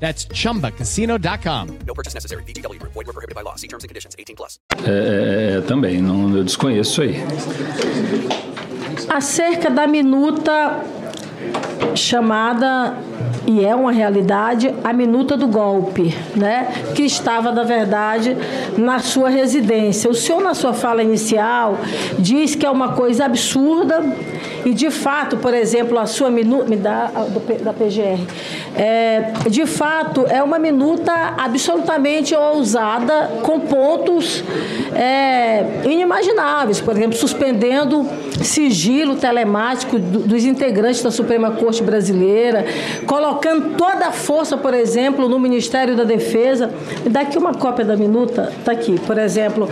That's 0.00 0.26
chumbacasino.com. 0.32 1.78
No 1.86 1.94
purchase 1.94 2.14
necessary. 2.14 2.42
VGW 2.44 2.78
Group. 2.80 2.94
Void 2.94 3.06
were 3.06 3.12
prohibited 3.12 3.34
by 3.34 3.42
law. 3.42 3.56
See 3.56 3.68
terms 3.68 3.84
and 3.84 3.88
conditions. 3.88 4.16
18 4.18 4.34
plus. 4.34 4.58
É, 4.84 5.58
é, 5.58 5.60
também, 5.60 6.00
não, 6.00 6.34
eu 6.36 6.42
desconheço 6.42 7.02
isso 7.02 7.02
aí. 7.02 7.16
Acerca 9.08 9.70
da 9.70 9.86
minuta 9.86 10.82
chamada 11.94 12.96
e 13.46 13.64
é 13.64 13.74
uma 13.74 13.90
realidade 13.90 14.72
a 14.84 14.92
minuta 14.92 15.36
do 15.36 15.46
golpe, 15.46 16.14
né? 16.36 16.68
Que 16.94 17.02
estava 17.02 17.52
na 17.52 17.62
verdade 17.62 18.36
na 18.78 19.00
sua 19.00 19.28
residência. 19.28 20.10
O 20.10 20.14
senhor 20.14 20.40
na 20.40 20.54
sua 20.54 20.72
fala 20.72 21.02
inicial 21.02 21.78
diz 22.18 22.54
que 22.54 22.64
é 22.64 22.70
uma 22.70 22.92
coisa 22.92 23.24
absurda 23.24 24.02
e 24.64 24.72
de 24.74 24.90
fato, 24.90 25.36
por 25.38 25.54
exemplo, 25.54 25.98
a 25.98 26.06
sua 26.06 26.30
minuta 26.30 26.64
me 26.64 26.76
dá 26.76 27.06
do 27.06 27.40
da 27.64 27.72
PGR, 27.72 28.20
é, 28.76 29.32
de 29.48 29.66
fato 29.66 30.26
é 30.28 30.42
uma 30.42 30.58
minuta 30.58 31.12
absolutamente 31.38 32.34
ousada 32.34 33.30
com 33.42 33.60
pontos 33.60 34.42
é, 34.94 35.64
inimagináveis, 35.84 36.80
por 36.80 36.96
exemplo, 36.96 37.16
suspendendo 37.16 38.06
sigilo 38.42 39.16
telemático 39.16 39.98
do- 39.98 40.20
dos 40.20 40.44
integrantes 40.44 41.02
da 41.02 41.10
Suprema 41.10 41.50
Corte 41.52 41.82
Brasileira, 41.82 42.64
colocando 43.06 43.76
toda 43.76 44.06
a 44.06 44.12
força, 44.12 44.56
por 44.56 44.74
exemplo, 44.74 45.28
no 45.28 45.38
Ministério 45.38 45.96
da 45.96 46.04
Defesa. 46.04 46.70
Me 47.04 47.10
dá 47.10 47.20
aqui 47.20 47.36
uma 47.38 47.54
cópia 47.54 47.84
da 47.84 47.96
minuta, 47.96 48.52
está 48.58 48.72
aqui, 48.72 48.98
por 49.06 49.18
exemplo. 49.18 49.68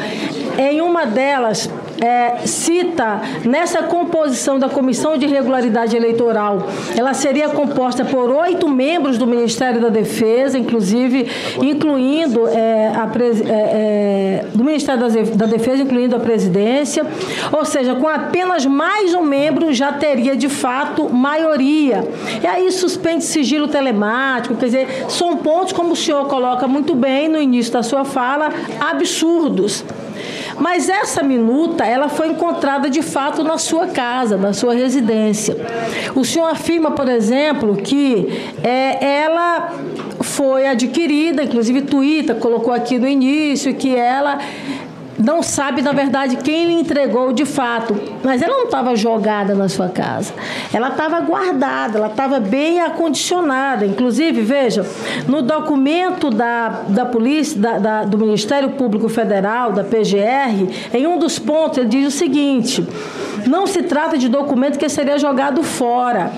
Em 0.58 0.80
uma 0.80 1.04
delas, 1.06 1.68
é, 2.00 2.46
cita 2.46 3.20
nessa 3.44 3.82
composição 3.82 4.58
da 4.58 4.68
Comissão 4.68 5.16
de 5.16 5.26
Regularidade 5.26 5.96
Eleitoral, 5.96 6.66
ela 6.96 7.14
seria 7.14 7.48
composta 7.48 8.04
por 8.04 8.30
oito 8.30 8.68
membros 8.68 9.18
do 9.18 9.26
Ministério 9.26 9.80
da 9.80 9.88
Defesa, 9.88 10.58
inclusive 10.58 11.28
incluindo 11.60 12.46
é, 12.48 12.88
a 12.88 13.08
é, 13.18 14.44
é, 14.44 14.44
do 14.54 14.64
Ministério 14.64 15.00
da 15.36 15.46
Defesa, 15.46 15.82
incluindo 15.82 16.16
a 16.16 16.20
presidência, 16.20 17.04
ou 17.52 17.64
seja, 17.64 17.94
com 17.94 18.08
apenas 18.08 18.64
mais 18.66 19.14
um 19.14 19.22
membro 19.22 19.72
já 19.72 19.92
teria 19.92 20.36
de 20.36 20.48
fato 20.48 21.08
maioria. 21.08 22.08
E 22.42 22.46
aí 22.46 22.70
suspende 22.70 23.24
sigilo 23.24 23.68
telemático, 23.68 24.54
quer 24.54 24.66
dizer, 24.66 25.06
são 25.08 25.36
pontos, 25.38 25.72
como 25.72 25.92
o 25.92 25.96
senhor 25.96 26.26
coloca 26.26 26.66
muito 26.66 26.94
bem 26.94 27.28
no 27.28 27.40
início 27.40 27.72
da 27.72 27.82
sua 27.82 28.04
fala, 28.04 28.50
absurdos. 28.80 29.84
Mas 30.60 30.88
essa 30.88 31.22
minuta, 31.22 31.84
ela 31.84 32.08
foi 32.08 32.28
encontrada 32.28 32.90
de 32.90 33.02
fato 33.02 33.44
na 33.44 33.58
sua 33.58 33.88
casa, 33.88 34.36
na 34.36 34.52
sua 34.52 34.74
residência. 34.74 35.56
O 36.14 36.24
senhor 36.24 36.50
afirma, 36.50 36.90
por 36.90 37.08
exemplo, 37.08 37.76
que 37.76 38.52
é, 38.62 39.22
ela 39.22 39.72
foi 40.20 40.66
adquirida, 40.66 41.42
inclusive 41.42 41.82
Twitter 41.82 42.36
colocou 42.36 42.72
aqui 42.72 42.98
no 42.98 43.08
início 43.08 43.74
que 43.74 43.94
ela 43.94 44.38
não 45.18 45.42
sabe, 45.42 45.82
na 45.82 45.92
verdade, 45.92 46.36
quem 46.36 46.66
lhe 46.66 46.74
entregou 46.74 47.32
de 47.32 47.44
fato. 47.44 47.96
Mas 48.22 48.40
ela 48.42 48.56
não 48.56 48.64
estava 48.64 48.94
jogada 48.96 49.54
na 49.54 49.68
sua 49.68 49.88
casa. 49.88 50.32
Ela 50.72 50.88
estava 50.88 51.20
guardada, 51.20 51.98
ela 51.98 52.06
estava 52.08 52.38
bem 52.40 52.80
acondicionada. 52.80 53.84
Inclusive, 53.84 54.40
veja, 54.42 54.86
no 55.26 55.42
documento 55.42 56.30
da, 56.30 56.82
da 56.88 57.04
polícia, 57.06 57.60
da- 57.60 57.78
da- 57.78 58.04
do 58.04 58.16
Ministério 58.18 58.70
Público 58.70 59.08
Federal, 59.08 59.72
da 59.72 59.82
PGR, 59.84 60.68
em 60.94 61.06
um 61.06 61.18
dos 61.18 61.38
pontos, 61.38 61.78
ele 61.78 61.88
diz 61.88 62.14
o 62.14 62.16
seguinte: 62.16 62.86
não 63.46 63.66
se 63.66 63.82
trata 63.82 64.16
de 64.18 64.28
documento 64.28 64.78
que 64.78 64.88
seria 64.88 65.18
jogado 65.18 65.62
fora, 65.62 66.30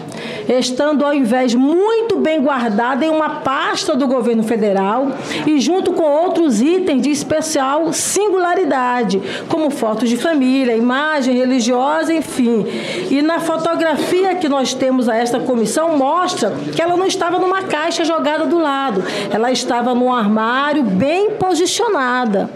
estando 0.48 1.04
ao 1.04 1.12
invés 1.12 1.54
muito 1.54 2.16
bem 2.16 2.40
guardado 2.40 3.02
em 3.02 3.10
uma 3.10 3.28
pasta 3.40 3.94
do 3.94 4.06
governo 4.06 4.42
federal 4.42 5.08
e 5.46 5.60
junto 5.60 5.92
com 5.92 6.02
outros 6.02 6.60
itens 6.60 7.02
de 7.02 7.10
especial 7.10 7.92
singularidade, 7.92 8.69
como 9.48 9.70
fotos 9.70 10.08
de 10.08 10.16
família, 10.16 10.76
imagem 10.76 11.36
religiosa, 11.36 12.12
enfim. 12.12 12.66
E 13.10 13.22
na 13.22 13.40
fotografia 13.40 14.34
que 14.34 14.48
nós 14.48 14.74
temos 14.74 15.08
a 15.08 15.16
esta 15.16 15.40
comissão 15.40 15.96
mostra 15.96 16.52
que 16.74 16.80
ela 16.80 16.96
não 16.96 17.06
estava 17.06 17.38
numa 17.38 17.62
caixa 17.62 18.04
jogada 18.04 18.46
do 18.46 18.58
lado, 18.58 19.02
ela 19.30 19.50
estava 19.50 19.94
num 19.94 20.12
armário 20.12 20.82
bem 20.82 21.30
posicionada. 21.32 22.48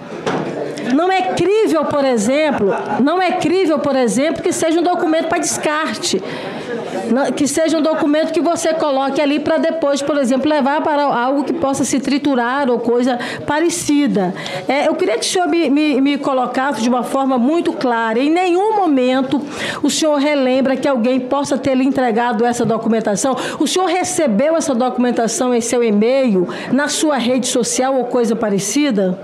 Não 0.95 1.11
é 1.11 1.23
crível, 1.23 1.85
por 1.87 2.05
exemplo, 2.05 2.69
não 3.01 3.21
é 3.21 3.33
crível, 3.33 3.79
por 3.79 3.97
exemplo, 3.97 4.43
que 4.43 4.53
seja 4.53 4.79
um 4.79 4.83
documento 4.83 5.29
para 5.29 5.39
descarte. 5.39 6.23
Que 7.37 7.47
seja 7.47 7.79
um 7.79 7.83
documento 7.83 8.33
que 8.33 8.41
você 8.41 8.75
coloque 8.75 9.21
ali 9.21 9.39
para 9.39 9.59
depois, 9.59 10.03
por 10.03 10.17
exemplo, 10.19 10.49
levar 10.49 10.83
para 10.83 11.03
algo 11.03 11.45
que 11.45 11.53
possa 11.53 11.85
se 11.85 12.01
triturar 12.01 12.71
ou 12.71 12.79
coisa 12.79 13.19
parecida. 13.47 14.35
É, 14.69 14.89
eu 14.89 14.95
queria 14.95 15.19
que 15.19 15.25
o 15.25 15.29
senhor 15.29 15.49
me, 15.49 15.71
me, 15.71 16.01
me 16.01 16.19
colocasse 16.19 16.83
de 16.83 16.89
uma 16.89 17.03
forma 17.03 17.39
muito 17.39 17.73
clara. 17.73 18.19
Em 18.19 18.31
nenhum 18.31 18.77
momento 18.77 19.41
o 19.83 19.91
senhor 19.91 20.17
relembra 20.19 20.77
que 20.77 20.89
alguém 20.89 21.21
possa 21.21 21.57
ter 21.59 21.75
lhe 21.75 21.85
entregado 21.85 22.45
essa 22.45 22.65
documentação. 22.65 23.37
O 23.59 23.67
senhor 23.67 23.87
recebeu 23.87 24.57
essa 24.57 24.75
documentação 24.75 25.55
em 25.55 25.61
seu 25.61 25.83
e-mail, 25.83 26.49
na 26.73 26.89
sua 26.89 27.17
rede 27.17 27.47
social 27.47 27.97
ou 27.97 28.05
coisa 28.05 28.37
parecida? 28.37 29.19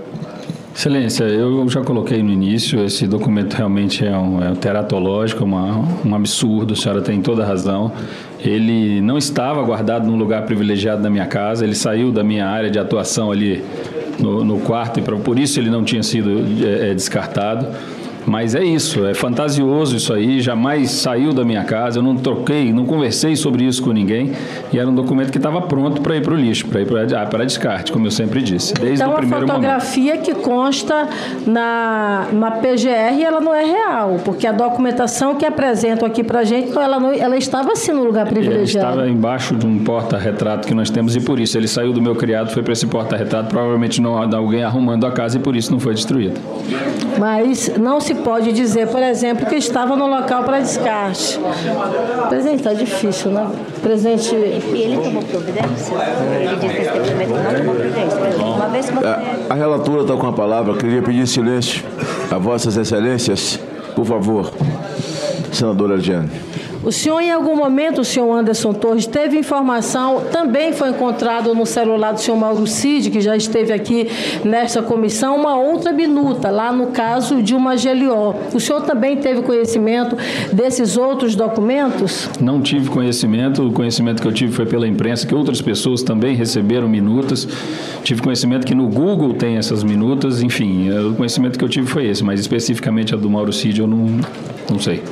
Excelência, 0.73 1.25
eu 1.25 1.67
já 1.67 1.81
coloquei 1.81 2.23
no 2.23 2.31
início, 2.31 2.83
esse 2.83 3.05
documento 3.05 3.53
realmente 3.53 4.05
é 4.05 4.17
um, 4.17 4.41
é 4.41 4.55
teratológico, 4.55 5.43
uma, 5.43 5.85
um 6.03 6.15
absurdo, 6.15 6.73
a 6.73 6.75
senhora 6.75 7.01
tem 7.01 7.21
toda 7.21 7.43
a 7.43 7.45
razão. 7.45 7.91
Ele 8.39 9.01
não 9.01 9.17
estava 9.17 9.61
guardado 9.63 10.07
num 10.07 10.17
lugar 10.17 10.43
privilegiado 10.45 11.03
da 11.03 11.09
minha 11.09 11.25
casa, 11.25 11.65
ele 11.65 11.75
saiu 11.75 12.11
da 12.11 12.23
minha 12.23 12.47
área 12.47 12.71
de 12.71 12.79
atuação 12.79 13.31
ali 13.31 13.63
no, 14.17 14.45
no 14.45 14.59
quarto, 14.59 14.99
e 14.99 15.03
por 15.03 15.37
isso 15.37 15.59
ele 15.59 15.69
não 15.69 15.83
tinha 15.83 16.01
sido 16.01 16.29
é, 16.65 16.91
é, 16.91 16.93
descartado. 16.93 17.67
Mas 18.25 18.55
é 18.55 18.63
isso, 18.63 19.05
é 19.05 19.13
fantasioso 19.13 19.95
isso 19.95 20.13
aí, 20.13 20.41
jamais 20.41 20.91
saiu 20.91 21.33
da 21.33 21.43
minha 21.43 21.63
casa, 21.63 21.99
eu 21.99 22.03
não 22.03 22.15
troquei, 22.15 22.71
não 22.71 22.85
conversei 22.85 23.35
sobre 23.35 23.65
isso 23.65 23.81
com 23.81 23.91
ninguém, 23.91 24.31
e 24.71 24.77
era 24.77 24.89
um 24.89 24.93
documento 24.93 25.31
que 25.31 25.37
estava 25.37 25.61
pronto 25.61 26.01
para 26.01 26.15
ir 26.15 26.21
para 26.21 26.33
o 26.33 26.37
lixo, 26.37 26.67
para 26.67 26.81
ir 26.81 26.85
para, 26.85 27.01
ah, 27.01 27.45
descarte, 27.45 27.91
como 27.91 28.07
eu 28.07 28.11
sempre 28.11 28.41
disse, 28.41 28.73
desde 28.73 29.03
então, 29.03 29.13
o 29.13 29.17
primeiro 29.17 29.45
a 29.45 29.47
fotografia 29.47 30.15
momento. 30.15 30.25
que 30.25 30.35
consta 30.35 31.09
na, 31.45 32.27
na 32.31 32.51
PGR, 32.51 33.21
ela 33.23 33.41
não 33.41 33.53
é 33.53 33.65
real, 33.65 34.17
porque 34.23 34.45
a 34.45 34.51
documentação 34.51 35.35
que 35.35 35.45
apresentam 35.45 36.07
aqui 36.07 36.23
para 36.23 36.39
a 36.39 36.43
gente, 36.43 36.77
ela, 36.77 36.99
não, 36.99 37.11
ela 37.11 37.37
estava 37.37 37.71
assim 37.71 37.91
no 37.91 38.03
lugar 38.03 38.27
privilegiado. 38.27 38.89
estava 38.89 39.09
embaixo 39.09 39.55
de 39.55 39.65
um 39.65 39.79
porta-retrato 39.79 40.67
que 40.67 40.73
nós 40.73 40.89
temos 40.89 41.15
e 41.15 41.21
por 41.21 41.39
isso 41.39 41.57
ele 41.57 41.67
saiu 41.67 41.91
do 41.91 42.01
meu 42.01 42.15
criado, 42.15 42.51
foi 42.51 42.61
para 42.61 42.73
esse 42.73 42.85
porta-retrato, 42.85 43.49
provavelmente 43.49 44.01
não 44.01 44.17
alguém 44.17 44.63
arrumando 44.63 45.05
a 45.05 45.11
casa 45.11 45.37
e 45.37 45.39
por 45.39 45.55
isso 45.55 45.71
não 45.71 45.79
foi 45.79 45.93
destruído. 45.93 46.39
Mas 47.17 47.71
não 47.77 47.99
se 47.99 48.10
pode 48.15 48.51
dizer, 48.53 48.87
por 48.87 49.01
exemplo, 49.01 49.45
que 49.45 49.55
estava 49.55 49.95
no 49.95 50.07
local 50.07 50.43
para 50.43 50.59
descarte. 50.59 51.39
Presidente, 52.29 52.57
está 52.57 52.73
difícil, 52.73 53.31
né? 53.31 53.49
Presidente. 53.81 54.35
E 54.35 54.81
ele 54.81 54.97
tomou 54.97 55.23
providência? 55.23 55.95
Ele 55.95 56.55
disse 56.55 56.75
que 56.75 56.81
esse 56.81 56.91
depoimento 56.91 57.33
não 57.33 57.55
tomou 57.55 57.75
providência. 57.75 58.45
Uma 58.45 58.67
vez 58.67 58.89
que 58.89 58.95
você... 58.95 59.07
A, 59.49 59.53
relatora 59.53 60.01
está 60.01 60.15
com 60.15 60.27
a 60.27 60.33
palavra. 60.33 60.75
Queria 60.75 61.01
pedir 61.01 61.27
silêncio 61.27 61.83
a 62.29 62.37
Vossas 62.37 62.77
Excelências, 62.77 63.59
por 63.95 64.05
favor. 64.05 64.51
Senadora 65.51 65.95
Ardiane. 65.95 66.50
O 66.83 66.91
senhor, 66.91 67.21
em 67.21 67.31
algum 67.31 67.55
momento, 67.55 68.01
o 68.01 68.05
senhor 68.05 68.31
Anderson 68.33 68.73
Torres, 68.73 69.05
teve 69.05 69.37
informação, 69.37 70.23
também 70.31 70.73
foi 70.73 70.89
encontrado 70.89 71.53
no 71.53 71.65
celular 71.65 72.11
do 72.11 72.19
senhor 72.19 72.37
Mauro 72.37 72.65
Cid, 72.65 73.11
que 73.11 73.21
já 73.21 73.35
esteve 73.35 73.71
aqui 73.71 74.07
nesta 74.43 74.81
comissão, 74.81 75.35
uma 75.35 75.55
outra 75.55 75.91
minuta, 75.91 76.49
lá 76.49 76.71
no 76.71 76.87
caso 76.87 77.41
de 77.43 77.53
uma 77.53 77.75
GLO. 77.75 78.35
O 78.53 78.59
senhor 78.59 78.81
também 78.81 79.17
teve 79.17 79.43
conhecimento 79.43 80.17
desses 80.51 80.97
outros 80.97 81.35
documentos? 81.35 82.27
Não 82.39 82.59
tive 82.59 82.89
conhecimento, 82.89 83.67
o 83.67 83.71
conhecimento 83.71 84.19
que 84.19 84.27
eu 84.27 84.33
tive 84.33 84.51
foi 84.51 84.65
pela 84.65 84.87
imprensa, 84.87 85.27
que 85.27 85.35
outras 85.35 85.61
pessoas 85.61 86.01
também 86.01 86.35
receberam 86.35 86.89
minutas. 86.89 87.47
Tive 88.03 88.23
conhecimento 88.23 88.65
que 88.65 88.73
no 88.73 88.87
Google 88.87 89.35
tem 89.35 89.57
essas 89.57 89.83
minutas, 89.83 90.41
enfim, 90.41 90.89
é, 90.89 90.99
o 90.99 91.13
conhecimento 91.13 91.59
que 91.59 91.63
eu 91.63 91.69
tive 91.69 91.85
foi 91.85 92.07
esse, 92.07 92.23
mas 92.23 92.39
especificamente 92.39 93.13
a 93.13 93.17
do 93.17 93.29
Mauro 93.29 93.53
Cid 93.53 93.79
eu 93.81 93.87
não, 93.87 94.19
não 94.67 94.79
sei. 94.79 95.03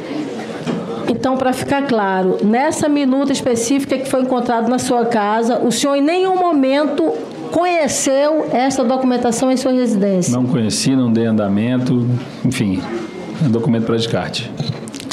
Então, 1.19 1.35
para 1.35 1.51
ficar 1.51 1.81
claro, 1.85 2.37
nessa 2.45 2.87
minuta 2.87 3.33
específica 3.33 3.97
que 3.97 4.07
foi 4.07 4.21
encontrado 4.21 4.69
na 4.69 4.79
sua 4.79 5.05
casa, 5.05 5.59
o 5.59 5.69
senhor 5.69 5.95
em 5.95 6.01
nenhum 6.01 6.37
momento 6.37 7.11
conheceu 7.51 8.47
essa 8.53 8.85
documentação 8.85 9.51
em 9.51 9.57
sua 9.57 9.73
residência? 9.73 10.33
Não 10.33 10.45
conheci, 10.45 10.95
não 10.95 11.11
dei 11.11 11.25
andamento, 11.25 12.07
enfim, 12.45 12.81
é 13.45 13.49
documento 13.49 13.85
para 13.85 13.97
descarte. 13.97 14.49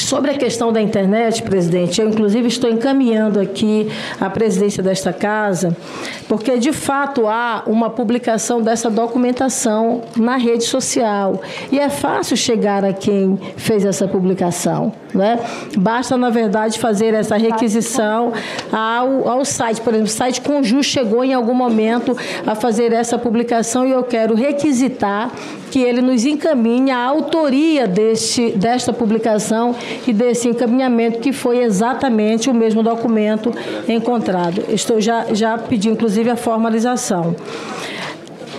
Sobre 0.07 0.31
a 0.31 0.37
questão 0.37 0.71
da 0.71 0.79
internet, 0.79 1.43
presidente, 1.43 1.99
eu 1.99 2.07
inclusive 2.07 2.47
estou 2.47 2.69
encaminhando 2.69 3.41
aqui 3.41 3.89
a 4.21 4.29
presidência 4.29 4.81
desta 4.81 5.11
casa, 5.11 5.75
porque 6.29 6.57
de 6.57 6.71
fato 6.71 7.27
há 7.27 7.63
uma 7.67 7.89
publicação 7.89 8.61
dessa 8.61 8.89
documentação 8.89 10.03
na 10.15 10.37
rede 10.37 10.63
social. 10.63 11.41
E 11.69 11.77
é 11.77 11.89
fácil 11.89 12.37
chegar 12.37 12.85
a 12.85 12.93
quem 12.93 13.37
fez 13.57 13.83
essa 13.83 14.07
publicação. 14.07 14.93
Né? 15.13 15.39
Basta, 15.75 16.15
na 16.15 16.29
verdade, 16.29 16.79
fazer 16.79 17.13
essa 17.13 17.35
requisição 17.35 18.31
ao, 18.71 19.27
ao 19.27 19.43
site. 19.43 19.81
Por 19.81 19.93
exemplo, 19.93 20.09
o 20.09 20.13
site 20.13 20.39
Conjur 20.39 20.83
chegou 20.83 21.23
em 21.23 21.33
algum 21.33 21.53
momento 21.53 22.15
a 22.45 22.55
fazer 22.55 22.93
essa 22.93 23.17
publicação 23.17 23.85
e 23.85 23.91
eu 23.91 24.03
quero 24.03 24.35
requisitar 24.35 25.31
que 25.71 25.79
ele 25.79 26.01
nos 26.01 26.25
encaminhe 26.25 26.91
a 26.91 27.03
autoria 27.03 27.87
deste, 27.87 28.51
desta 28.51 28.93
publicação 28.93 29.75
e 30.05 30.13
desse 30.13 30.47
encaminhamento, 30.47 31.19
que 31.19 31.31
foi 31.31 31.59
exatamente 31.59 32.49
o 32.49 32.53
mesmo 32.53 32.83
documento 32.83 33.51
encontrado. 33.87 34.63
Estou 34.69 34.99
já, 35.01 35.27
já 35.33 35.57
pedi, 35.57 35.89
inclusive, 35.89 36.29
a 36.29 36.35
formalização. 36.35 37.35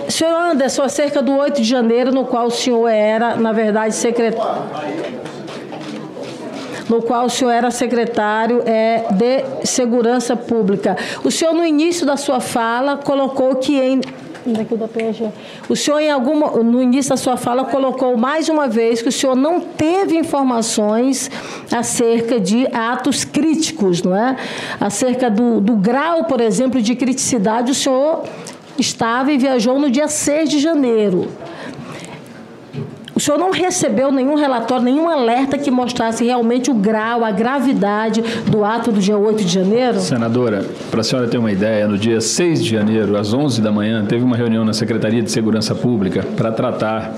Senhor 0.07 0.33
Anderson, 0.33 0.83
acerca 0.83 1.21
do 1.21 1.35
8 1.35 1.61
de 1.61 1.67
janeiro, 1.67 2.11
no 2.11 2.25
qual 2.25 2.47
o 2.47 2.51
senhor 2.51 2.87
era, 2.87 3.35
na 3.35 3.51
verdade, 3.51 3.93
secretário 3.95 5.19
no 6.89 7.03
qual 7.03 7.27
o 7.27 7.29
senhor 7.29 7.51
era 7.51 7.69
secretário 7.69 8.63
é, 8.65 9.05
de 9.11 9.65
Segurança 9.65 10.35
Pública. 10.35 10.97
O 11.23 11.29
senhor, 11.29 11.53
no 11.53 11.63
início 11.63 12.03
da 12.03 12.17
sua 12.17 12.39
fala, 12.39 12.97
colocou 12.97 13.55
que 13.57 13.79
em 13.79 14.01
Daqui 14.53 14.75
da. 14.75 14.89
O 15.67 15.75
senhor, 15.75 15.99
em 15.99 16.11
alguma, 16.11 16.51
no 16.63 16.81
início 16.81 17.09
da 17.09 17.17
sua 17.17 17.37
fala, 17.37 17.65
colocou 17.65 18.17
mais 18.17 18.49
uma 18.49 18.67
vez 18.67 19.01
que 19.01 19.09
o 19.09 19.11
senhor 19.11 19.35
não 19.35 19.59
teve 19.61 20.17
informações 20.17 21.29
acerca 21.71 22.39
de 22.39 22.67
atos 22.73 23.23
críticos, 23.23 24.03
não 24.03 24.15
é? 24.15 24.35
Acerca 24.79 25.29
do, 25.29 25.61
do 25.61 25.75
grau, 25.75 26.25
por 26.25 26.41
exemplo, 26.41 26.81
de 26.81 26.95
criticidade, 26.95 27.71
o 27.71 27.75
senhor 27.75 28.23
estava 28.77 29.31
e 29.31 29.37
viajou 29.37 29.79
no 29.79 29.89
dia 29.89 30.07
6 30.07 30.49
de 30.49 30.59
janeiro. 30.59 31.27
O 33.19 33.21
senhor 33.21 33.37
não 33.37 33.51
recebeu 33.51 34.13
nenhum 34.13 34.35
relatório, 34.35 34.85
nenhum 34.85 35.09
alerta 35.09 35.57
que 35.57 35.69
mostrasse 35.69 36.23
realmente 36.23 36.71
o 36.71 36.73
grau, 36.73 37.25
a 37.25 37.31
gravidade 37.31 38.23
do 38.49 38.63
ato 38.63 38.93
do 38.93 39.01
dia 39.01 39.17
8 39.17 39.43
de 39.43 39.55
janeiro? 39.55 39.99
Senadora, 39.99 40.65
para 40.89 41.01
a 41.01 41.03
senhora 41.03 41.27
ter 41.27 41.37
uma 41.37 41.51
ideia, 41.51 41.85
no 41.85 41.97
dia 41.97 42.21
6 42.21 42.63
de 42.63 42.69
janeiro, 42.69 43.17
às 43.17 43.33
11 43.33 43.61
da 43.61 43.73
manhã, 43.73 44.05
teve 44.05 44.23
uma 44.23 44.37
reunião 44.37 44.63
na 44.63 44.71
Secretaria 44.71 45.21
de 45.21 45.29
Segurança 45.29 45.75
Pública 45.75 46.25
para 46.37 46.49
tratar 46.53 47.13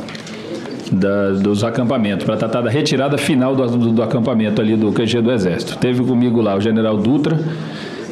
da, 0.91 1.33
dos 1.33 1.63
acampamentos, 1.63 2.25
para 2.25 2.35
tratar 2.35 2.61
da 2.61 2.71
retirada 2.71 3.15
final 3.15 3.55
do, 3.55 3.67
do, 3.67 3.91
do 3.91 4.01
acampamento 4.01 4.59
ali 4.59 4.75
do 4.75 4.91
QG 4.91 5.21
do 5.21 5.31
Exército. 5.31 5.77
Teve 5.77 6.03
comigo 6.03 6.41
lá 6.41 6.55
o 6.55 6.59
general 6.59 6.97
Dutra 6.97 7.39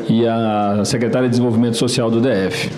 e 0.07 0.27
a 0.27 0.83
secretária 0.85 1.27
de 1.27 1.31
Desenvolvimento 1.31 1.75
Social 1.75 2.11
do 2.11 2.21
DF. 2.21 2.69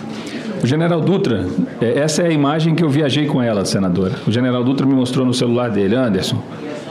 O 0.64 0.68
general 0.68 1.02
Dutra, 1.02 1.48
é, 1.82 1.98
essa 1.98 2.22
é 2.22 2.28
a 2.28 2.32
imagem 2.32 2.76
que 2.76 2.84
eu 2.84 2.90
viajei 2.90 3.26
com 3.26 3.42
ela, 3.42 3.66
senadora. 3.66 4.14
O 4.28 4.32
general 4.32 4.64
Dutra 4.64 4.86
me 4.86 4.94
mostrou 4.94 5.26
no 5.26 5.34
celular 5.34 5.70
dele, 5.70 5.96
Anderson. 5.96 6.40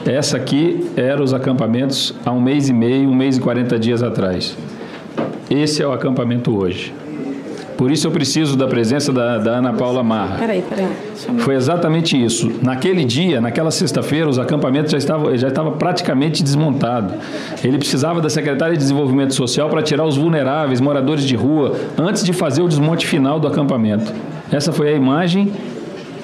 Essa 0.05 0.35
aqui 0.35 0.91
eram 0.97 1.23
os 1.23 1.33
acampamentos 1.33 2.13
há 2.25 2.31
um 2.31 2.41
mês 2.41 2.67
e 2.67 2.73
meio, 2.73 3.09
um 3.09 3.15
mês 3.15 3.37
e 3.37 3.39
40 3.39 3.79
dias 3.79 4.03
atrás. 4.03 4.57
Esse 5.49 5.81
é 5.81 5.87
o 5.87 5.93
acampamento 5.93 6.53
hoje. 6.57 6.93
Por 7.81 7.89
isso 7.89 8.05
eu 8.05 8.11
preciso 8.11 8.55
da 8.55 8.67
presença 8.67 9.11
da, 9.11 9.39
da 9.39 9.53
Ana 9.53 9.73
Paula 9.73 10.03
Marra. 10.03 10.37
Peraí, 10.37 10.61
peraí. 10.61 10.87
Foi 11.39 11.55
exatamente 11.55 12.15
isso. 12.15 12.51
Naquele 12.61 13.03
dia, 13.03 13.41
naquela 13.41 13.71
sexta-feira, 13.71 14.29
os 14.29 14.37
acampamentos 14.37 14.91
já 14.91 14.99
estavam 14.99 15.35
já 15.35 15.47
estava 15.47 15.71
praticamente 15.71 16.43
desmontado. 16.43 17.15
Ele 17.63 17.79
precisava 17.79 18.21
da 18.21 18.29
secretária 18.29 18.73
de 18.73 18.77
Desenvolvimento 18.83 19.33
Social 19.33 19.67
para 19.67 19.81
tirar 19.81 20.05
os 20.05 20.15
vulneráveis, 20.15 20.79
moradores 20.79 21.23
de 21.23 21.35
rua, 21.35 21.75
antes 21.97 22.23
de 22.23 22.33
fazer 22.33 22.61
o 22.61 22.67
desmonte 22.67 23.07
final 23.07 23.39
do 23.39 23.47
acampamento. 23.47 24.13
Essa 24.51 24.71
foi 24.71 24.89
a 24.89 24.95
imagem 24.95 25.51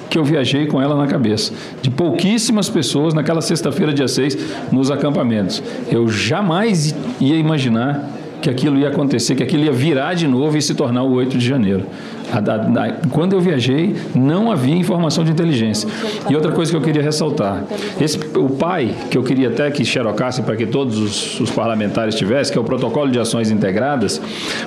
que 0.08 0.16
eu 0.16 0.22
viajei 0.22 0.68
com 0.68 0.80
ela 0.80 0.94
na 0.94 1.08
cabeça. 1.08 1.52
De 1.82 1.90
pouquíssimas 1.90 2.68
pessoas 2.68 3.14
naquela 3.14 3.40
sexta-feira, 3.40 3.92
dia 3.92 4.06
6, 4.06 4.70
nos 4.70 4.92
acampamentos. 4.92 5.60
Eu 5.90 6.06
jamais 6.06 6.94
ia 7.18 7.34
imaginar 7.34 8.08
que 8.40 8.48
aquilo 8.48 8.78
ia 8.78 8.88
acontecer, 8.88 9.34
que 9.34 9.42
aquilo 9.42 9.64
ia 9.64 9.72
virar 9.72 10.14
de 10.14 10.26
novo 10.28 10.56
e 10.56 10.62
se 10.62 10.74
tornar 10.74 11.02
o 11.02 11.12
8 11.12 11.36
de 11.36 11.46
janeiro. 11.46 11.84
A- 12.30 12.38
a- 12.38 12.84
a- 12.86 12.92
quando 13.10 13.32
eu 13.32 13.40
viajei, 13.40 13.96
não 14.14 14.50
havia 14.52 14.74
informação 14.76 15.24
de 15.24 15.30
inteligência. 15.32 15.88
E 16.28 16.34
outra 16.36 16.52
coisa 16.52 16.70
que 16.70 16.76
eu 16.76 16.80
queria 16.82 17.02
ressaltar: 17.02 17.64
esse, 18.00 18.18
o 18.36 18.50
pai, 18.50 18.90
que 19.10 19.16
eu 19.16 19.22
queria 19.22 19.48
até 19.48 19.70
que 19.70 19.84
xerocasse 19.84 20.42
para 20.42 20.54
que 20.56 20.66
todos 20.66 20.98
os, 20.98 21.40
os 21.40 21.50
parlamentares 21.50 22.14
tivessem, 22.14 22.52
que 22.52 22.58
é 22.58 22.60
o 22.60 22.64
Protocolo 22.64 23.10
de 23.10 23.18
Ações 23.18 23.50
Integradas, 23.50 24.20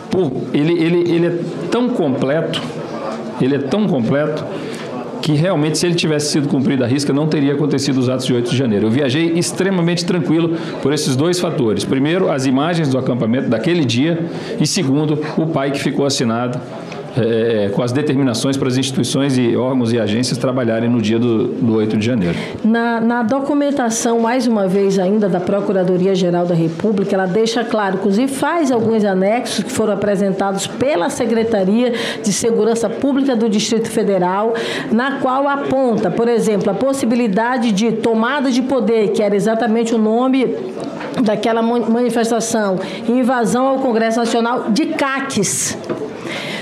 pô, 0.10 0.32
ele, 0.54 0.74
ele, 0.74 1.12
ele 1.12 1.28
é 1.28 1.34
tão 1.70 1.90
completo, 1.90 2.60
ele 3.40 3.56
é 3.56 3.60
tão 3.60 3.88
completo 3.88 4.44
que 5.22 5.34
realmente, 5.34 5.78
se 5.78 5.86
ele 5.86 5.96
tivesse 5.96 6.32
sido 6.32 6.48
cumprido 6.48 6.84
a 6.84 6.88
risca, 6.88 7.14
não 7.14 7.28
teria 7.28 7.54
acontecido 7.54 7.98
os 7.98 8.10
atos 8.10 8.26
de 8.26 8.34
8 8.34 8.50
de 8.50 8.58
janeiro. 8.58 8.88
Eu 8.88 8.92
viajei 8.92 9.34
extremamente 9.34 10.04
tranquilo 10.06 10.58
por 10.82 10.92
esses 10.92 11.16
dois 11.16 11.40
fatores. 11.40 11.86
Primeiro, 11.86 12.30
as 12.32 12.46
imagens 12.46 12.90
do 12.90 12.98
acampamento 12.98 13.50
daquele 13.50 13.86
dia, 13.86 14.26
e 14.60 14.66
segundo, 14.66 15.20
o 15.38 15.48
pai 15.48 15.72
que 15.72 15.80
ficou 15.80 16.06
assinado 16.06 16.60
eh, 17.18 17.70
com 17.74 17.82
as 17.82 17.92
determinações 17.92 18.56
para 18.56 18.68
as 18.68 18.78
instituições 18.78 19.38
e 19.38 19.56
órgãos 19.56 19.92
e 19.92 20.00
agências 20.00 20.38
trabalharem 20.38 20.90
no 20.90 21.02
dia 21.02 21.20
do, 21.20 21.48
do 21.48 21.76
8 21.76 21.98
de 21.98 22.06
janeiro. 22.06 22.38
Na, 22.64 23.02
na 23.02 23.24
documentação, 23.24 24.20
mais 24.20 24.48
uma 24.48 24.68
vez 24.68 24.98
ainda, 24.98 25.28
da 25.28 25.40
Procuradoria-Geral 25.40 26.46
da 26.46 26.56
República, 26.56 27.16
ela 27.16 27.26
deixa 27.26 27.64
claro, 27.64 27.96
inclusive 27.96 28.32
faz 28.32 28.72
alguns 28.72 29.04
anexos 29.04 29.64
que 29.64 29.72
foram 29.72 29.94
apresentados 29.94 30.68
pela 30.68 31.10
Secretaria 31.10 31.94
de 32.24 32.32
Segurança 32.32 32.90
Pública 32.90 33.36
do 33.36 33.50
Distrito 33.50 33.90
Federal, 33.90 34.54
na 34.92 35.20
qual 35.20 35.48
aponta, 35.48 36.10
por 36.10 36.28
exemplo, 36.28 36.70
a 36.72 36.74
possibilidade 36.74 37.72
de 37.72 37.92
tomada 37.92 38.50
de 38.50 38.62
poder, 38.62 39.10
que 39.10 39.22
era 39.22 39.36
exatamente 39.36 39.94
o 39.94 39.98
nome 39.98 40.56
daquela 41.22 41.62
manifestação, 41.62 42.80
invasão 43.08 43.68
ao 43.68 43.80
Congresso 43.80 44.20
Nacional 44.20 44.70
de 44.70 44.88
CACs. 44.88 45.78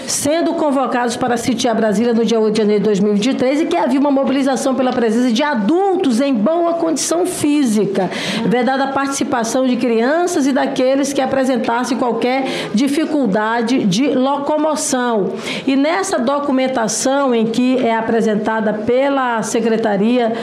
Sendo 0.10 0.54
convocados 0.54 1.16
para 1.16 1.38
sitiar 1.38 1.76
Brasília 1.76 2.14
no 2.14 2.26
dia 2.26 2.40
8 2.40 2.54
de 2.54 2.58
janeiro 2.58 2.82
de 2.82 2.86
2023 2.86 3.62
e 3.62 3.66
que 3.66 3.78
havia 3.78 4.00
uma 4.00 4.12
mobilização 4.12 4.74
pela 4.74 4.92
presença 4.92 5.32
de 5.32 5.44
adultos 5.44 6.20
em 6.20 6.34
boa 6.34 6.74
condição 6.74 7.26
física, 7.26 8.10
vedada 8.46 8.86
a 8.86 8.88
participação 8.88 9.68
de 9.68 9.76
crianças 9.76 10.48
e 10.48 10.52
daqueles 10.52 11.14
que 11.14 11.22
apresentassem 11.22 11.98
qualquer 11.98 12.46
dificuldade 12.74 13.86
de 13.86 14.08
locomoção. 14.08 15.34
E 15.68 15.76
nessa 15.76 16.18
documentação 16.18 17.34
em 17.34 17.46
que 17.46 17.78
é 17.78 17.96
apresentada 17.96 18.74
pela 18.74 19.44
Secretaria 19.44 20.34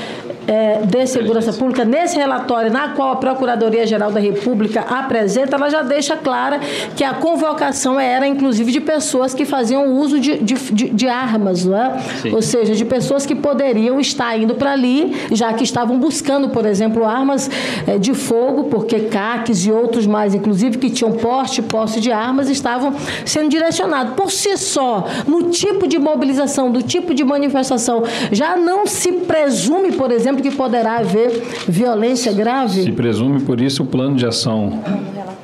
é, 0.47 0.80
de 0.84 1.07
Segurança 1.07 1.53
Pública, 1.53 1.84
nesse 1.84 2.16
relatório 2.16 2.70
na 2.70 2.90
qual 2.90 3.12
a 3.12 3.16
Procuradoria-Geral 3.16 4.12
da 4.12 4.20
República 4.20 4.80
apresenta, 4.80 5.57
ela 5.57 5.68
já 5.68 5.82
deixa 5.82 6.16
clara 6.16 6.61
que 6.94 7.03
a 7.03 7.14
convocação 7.14 7.99
era, 7.99 8.26
inclusive, 8.26 8.70
de 8.70 8.80
pessoas 8.80 9.34
que 9.34 9.44
faziam 9.44 9.92
uso 9.92 10.20
de, 10.20 10.38
de, 10.38 10.55
de, 10.55 10.88
de 10.90 11.09
armas, 11.09 11.64
não 11.64 11.76
é? 11.76 11.99
Sim. 12.22 12.34
Ou 12.34 12.42
seja, 12.42 12.74
de 12.74 12.84
pessoas 12.84 13.26
que 13.26 13.34
poderiam 13.34 13.99
estar 13.99 14.36
indo 14.38 14.55
para 14.55 14.72
ali, 14.72 15.16
já 15.32 15.53
que 15.53 15.64
estavam 15.64 15.99
buscando, 15.99 16.49
por 16.49 16.64
exemplo, 16.66 17.05
armas 17.05 17.51
é, 17.86 17.99
de 17.99 18.14
fogo, 18.14 18.64
porque 18.64 19.01
CACs 19.01 19.66
e 19.66 19.72
outros 19.72 20.07
mais, 20.07 20.34
inclusive, 20.34 20.78
que 20.78 20.90
tinham 20.90 21.12
porte 21.12 21.62
posse 21.62 22.01
de 22.01 22.12
armas, 22.12 22.49
estavam 22.49 22.94
sendo 23.24 23.49
direcionados. 23.49 24.14
Por 24.14 24.30
si 24.30 24.57
só, 24.57 25.07
no 25.26 25.51
tipo 25.51 25.86
de 25.86 25.99
mobilização, 25.99 26.70
do 26.70 26.82
tipo 26.82 27.14
de 27.14 27.24
manifestação, 27.24 28.05
já 28.30 28.57
não 28.57 28.86
se 28.86 29.12
presume, 29.12 29.92
por 29.92 30.11
exemplo, 30.11 30.36
que 30.43 30.51
poderá 30.51 30.99
haver 30.99 31.43
violência 31.68 32.32
grave? 32.32 32.82
Se 32.82 32.93
presume, 32.93 33.41
por 33.41 33.61
isso, 33.61 33.82
o 33.82 33.87
plano 33.87 34.16
de 34.16 34.26
ação, 34.26 34.82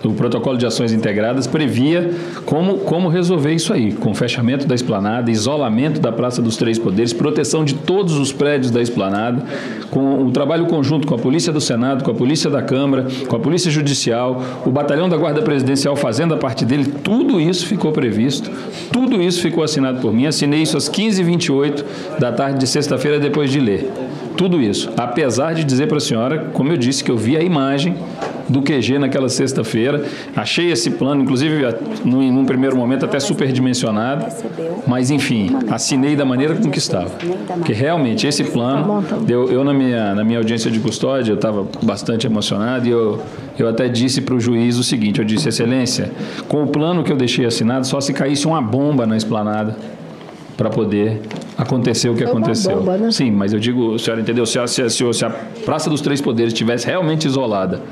o 0.04 0.14
protocolo 0.14 0.58
de 0.58 0.66
ações 0.66 0.92
integradas 0.92 1.46
previa 1.46 2.10
como, 2.44 2.78
como 2.78 3.08
resolver 3.08 3.52
isso 3.52 3.72
aí, 3.72 3.92
com 3.92 4.14
fechamento 4.14 4.66
da 4.66 4.74
esplanada, 4.74 5.30
isolamento 5.30 6.00
da 6.00 6.10
Praça 6.10 6.42
dos 6.42 6.56
Três 6.56 6.78
Poderes, 6.78 7.12
proteção 7.12 7.64
de 7.64 7.74
todos 7.74 8.16
os 8.16 8.32
prédios 8.32 8.70
da 8.70 8.82
esplanada, 8.82 9.44
com 9.90 10.24
o 10.24 10.30
trabalho 10.30 10.66
conjunto 10.66 11.06
com 11.06 11.14
a 11.14 11.18
Polícia 11.18 11.52
do 11.52 11.60
Senado, 11.60 12.02
com 12.02 12.10
a 12.10 12.14
Polícia 12.14 12.50
da 12.50 12.62
Câmara, 12.62 13.06
com 13.28 13.36
a 13.36 13.40
Polícia 13.40 13.70
Judicial, 13.70 14.42
o 14.66 14.70
Batalhão 14.70 15.08
da 15.08 15.16
Guarda 15.16 15.42
Presidencial 15.42 15.94
fazendo 15.96 16.34
a 16.34 16.36
parte 16.36 16.64
dele, 16.64 16.92
tudo 17.02 17.40
isso 17.40 17.66
ficou 17.66 17.92
previsto, 17.92 18.50
tudo 18.92 19.22
isso 19.22 19.40
ficou 19.40 19.62
assinado 19.62 20.00
por 20.00 20.12
mim, 20.12 20.26
assinei 20.26 20.62
isso 20.62 20.76
às 20.76 20.88
15h28 20.88 21.84
da 22.18 22.32
tarde 22.32 22.58
de 22.58 22.66
sexta-feira 22.66 23.18
depois 23.18 23.50
de 23.50 23.60
ler. 23.60 23.90
Tudo 24.36 24.60
isso. 24.60 24.90
Apesar 24.96 25.54
de 25.54 25.64
dizer 25.64 25.88
para 25.88 25.98
a 25.98 26.00
senhora, 26.00 26.50
como 26.52 26.72
eu 26.72 26.76
disse, 26.76 27.04
que 27.04 27.10
eu 27.10 27.16
vi 27.16 27.36
a 27.36 27.42
imagem 27.42 27.96
do 28.48 28.60
QG 28.60 28.98
naquela 28.98 29.28
sexta-feira, 29.28 30.04
achei 30.36 30.70
esse 30.70 30.90
plano, 30.90 31.22
inclusive 31.22 31.64
num, 32.04 32.32
num 32.32 32.44
primeiro 32.44 32.76
momento 32.76 33.04
até 33.04 33.18
superdimensionado, 33.20 34.26
mas 34.86 35.10
enfim, 35.10 35.56
assinei 35.70 36.16
da 36.16 36.24
maneira 36.24 36.54
como 36.54 36.70
que 36.70 36.78
estava. 36.78 37.10
Porque 37.54 37.72
realmente 37.72 38.26
esse 38.26 38.44
plano, 38.44 39.04
eu, 39.28 39.50
eu 39.50 39.64
na, 39.64 39.72
minha, 39.72 40.14
na 40.14 40.24
minha 40.24 40.38
audiência 40.38 40.70
de 40.70 40.80
custódia, 40.80 41.32
eu 41.32 41.36
estava 41.36 41.66
bastante 41.82 42.26
emocionado 42.26 42.86
e 42.86 42.90
eu, 42.90 43.20
eu 43.58 43.68
até 43.68 43.88
disse 43.88 44.20
para 44.20 44.34
o 44.34 44.40
juiz 44.40 44.76
o 44.76 44.84
seguinte, 44.84 45.18
eu 45.18 45.24
disse, 45.24 45.48
excelência, 45.48 46.10
com 46.48 46.62
o 46.62 46.66
plano 46.66 47.02
que 47.02 47.12
eu 47.12 47.16
deixei 47.16 47.46
assinado, 47.46 47.86
só 47.86 48.00
se 48.00 48.12
caísse 48.12 48.46
uma 48.46 48.60
bomba 48.60 49.06
na 49.06 49.16
esplanada 49.16 49.76
para 50.62 50.70
poder 50.70 51.20
acontecer 51.58 52.08
o 52.08 52.14
que 52.14 52.22
É 52.22 52.26
aconteceu. 52.28 52.76
bomba, 52.76 52.96
né? 52.96 53.10
Sim, 53.10 53.32
mas 53.32 53.52
eu 53.52 53.58
digo, 53.58 53.96
a 53.96 53.98
senhora 53.98 54.22
entendeu? 54.22 54.46
Se 54.46 54.60
a, 54.60 54.66
se, 54.68 54.80
a, 54.80 54.88
se 54.88 55.24
a 55.24 55.30
Praça 55.64 55.90
dos 55.90 56.00
Três 56.00 56.20
Poderes 56.20 56.52
estivesse 56.52 56.86
realmente 56.86 57.26
isolada, 57.26 57.82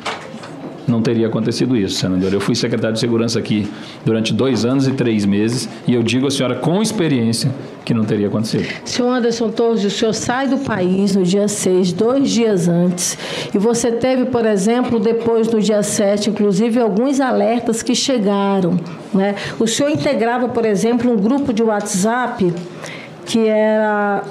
não 0.86 1.00
teria 1.00 1.26
acontecido 1.26 1.76
isso, 1.76 1.96
senador. 1.96 2.32
Eu 2.32 2.40
fui 2.40 2.54
secretário 2.54 2.94
de 2.94 3.00
Segurança 3.00 3.38
aqui 3.38 3.68
durante 4.04 4.32
dois 4.32 4.64
anos 4.64 4.86
e 4.86 4.92
três 4.92 5.24
meses 5.24 5.68
e 5.86 5.94
eu 5.94 6.02
digo 6.02 6.26
à 6.26 6.30
senhora 6.30 6.54
com 6.54 6.82
experiência 6.82 7.50
que 7.84 7.94
não 7.94 8.04
teria 8.04 8.28
acontecido. 8.28 8.66
Senhor 8.84 9.10
Anderson 9.10 9.50
Torres, 9.50 9.84
o 9.84 9.90
senhor 9.90 10.12
sai 10.12 10.48
do 10.48 10.58
país 10.58 11.16
no 11.16 11.22
dia 11.22 11.48
6, 11.48 11.92
dois 11.92 12.30
dias 12.30 12.68
antes, 12.68 13.16
e 13.54 13.58
você 13.58 13.90
teve, 13.90 14.26
por 14.26 14.44
exemplo, 14.44 15.00
depois 15.00 15.48
no 15.48 15.60
dia 15.60 15.82
7, 15.82 16.30
inclusive, 16.30 16.78
alguns 16.78 17.20
alertas 17.20 17.82
que 17.82 17.94
chegaram. 17.94 18.78
Né? 19.12 19.34
O 19.58 19.66
senhor 19.66 19.90
integrava, 19.90 20.48
por 20.48 20.64
exemplo, 20.64 21.10
um 21.10 21.16
grupo 21.16 21.52
de 21.52 21.62
WhatsApp 21.62 22.52
que 23.26 23.46
era 23.46 24.24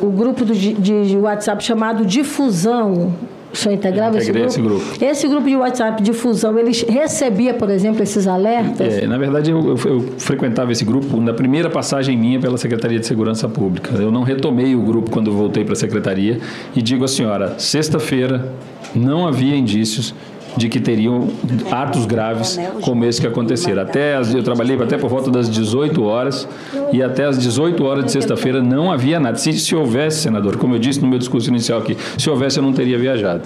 o, 0.00 0.10
grupo 0.10 0.44
de 0.44 1.16
WhatsApp 1.16 1.62
chamado 1.62 2.06
Difusão. 2.06 3.14
O 3.56 3.58
senhor 3.58 3.74
integrava 3.74 4.18
esse 4.18 4.30
grupo? 4.30 4.46
esse 4.46 4.60
grupo. 4.60 4.84
Esse 5.04 5.28
grupo 5.28 5.48
de 5.48 5.56
WhatsApp 5.56 6.02
Difusão, 6.02 6.58
ele 6.58 6.72
recebia, 6.88 7.54
por 7.54 7.70
exemplo, 7.70 8.02
esses 8.02 8.26
alertas? 8.26 8.94
É, 8.98 9.06
na 9.06 9.16
verdade, 9.16 9.50
eu, 9.50 9.58
eu- 9.76 9.78
eu 9.92 10.00
frequentava 10.18 10.70
esse 10.72 10.84
grupo 10.84 11.18
na 11.20 11.32
primeira 11.32 11.70
passagem 11.70 12.16
minha 12.16 12.38
pela 12.38 12.58
Secretaria 12.58 12.98
de 12.98 13.06
Segurança 13.06 13.48
Pública. 13.48 13.96
Eu 13.96 14.10
não 14.10 14.22
retomei 14.22 14.74
o 14.74 14.82
grupo 14.82 15.10
quando 15.10 15.32
voltei 15.32 15.64
para 15.64 15.72
a 15.72 15.76
Secretaria 15.76 16.38
e 16.74 16.82
digo 16.82 17.04
à 17.04 17.08
senhora, 17.08 17.54
sexta-feira 17.58 18.52
não 18.94 19.26
havia 19.26 19.56
indícios 19.56 20.14
de 20.56 20.68
que 20.68 20.80
teriam 20.80 21.28
atos 21.70 22.06
graves 22.06 22.58
como 22.82 23.04
esse 23.04 23.20
que 23.20 23.26
aconteceram. 23.26 23.82
Até 23.82 24.16
as- 24.16 24.34
eu 24.34 24.42
trabalhei 24.42 24.76
até 24.80 24.96
por 24.96 25.10
volta 25.10 25.30
das 25.30 25.50
18 25.50 26.02
horas 26.04 26.48
e 26.92 27.02
até 27.02 27.24
as 27.26 27.38
18 27.38 27.84
horas 27.84 28.04
de 28.06 28.12
sexta-feira 28.12 28.62
não 28.62 28.90
havia 28.90 29.20
nada. 29.20 29.36
Se, 29.36 29.52
se 29.52 29.74
houvesse, 29.74 30.20
senador, 30.22 30.56
como 30.56 30.74
eu 30.74 30.78
disse 30.78 31.00
no 31.00 31.08
meu 31.08 31.18
discurso 31.18 31.48
inicial 31.50 31.78
aqui, 31.80 31.96
se 32.16 32.28
houvesse 32.30 32.58
eu 32.58 32.62
não 32.62 32.72
teria 32.72 32.98
viajado. 32.98 33.42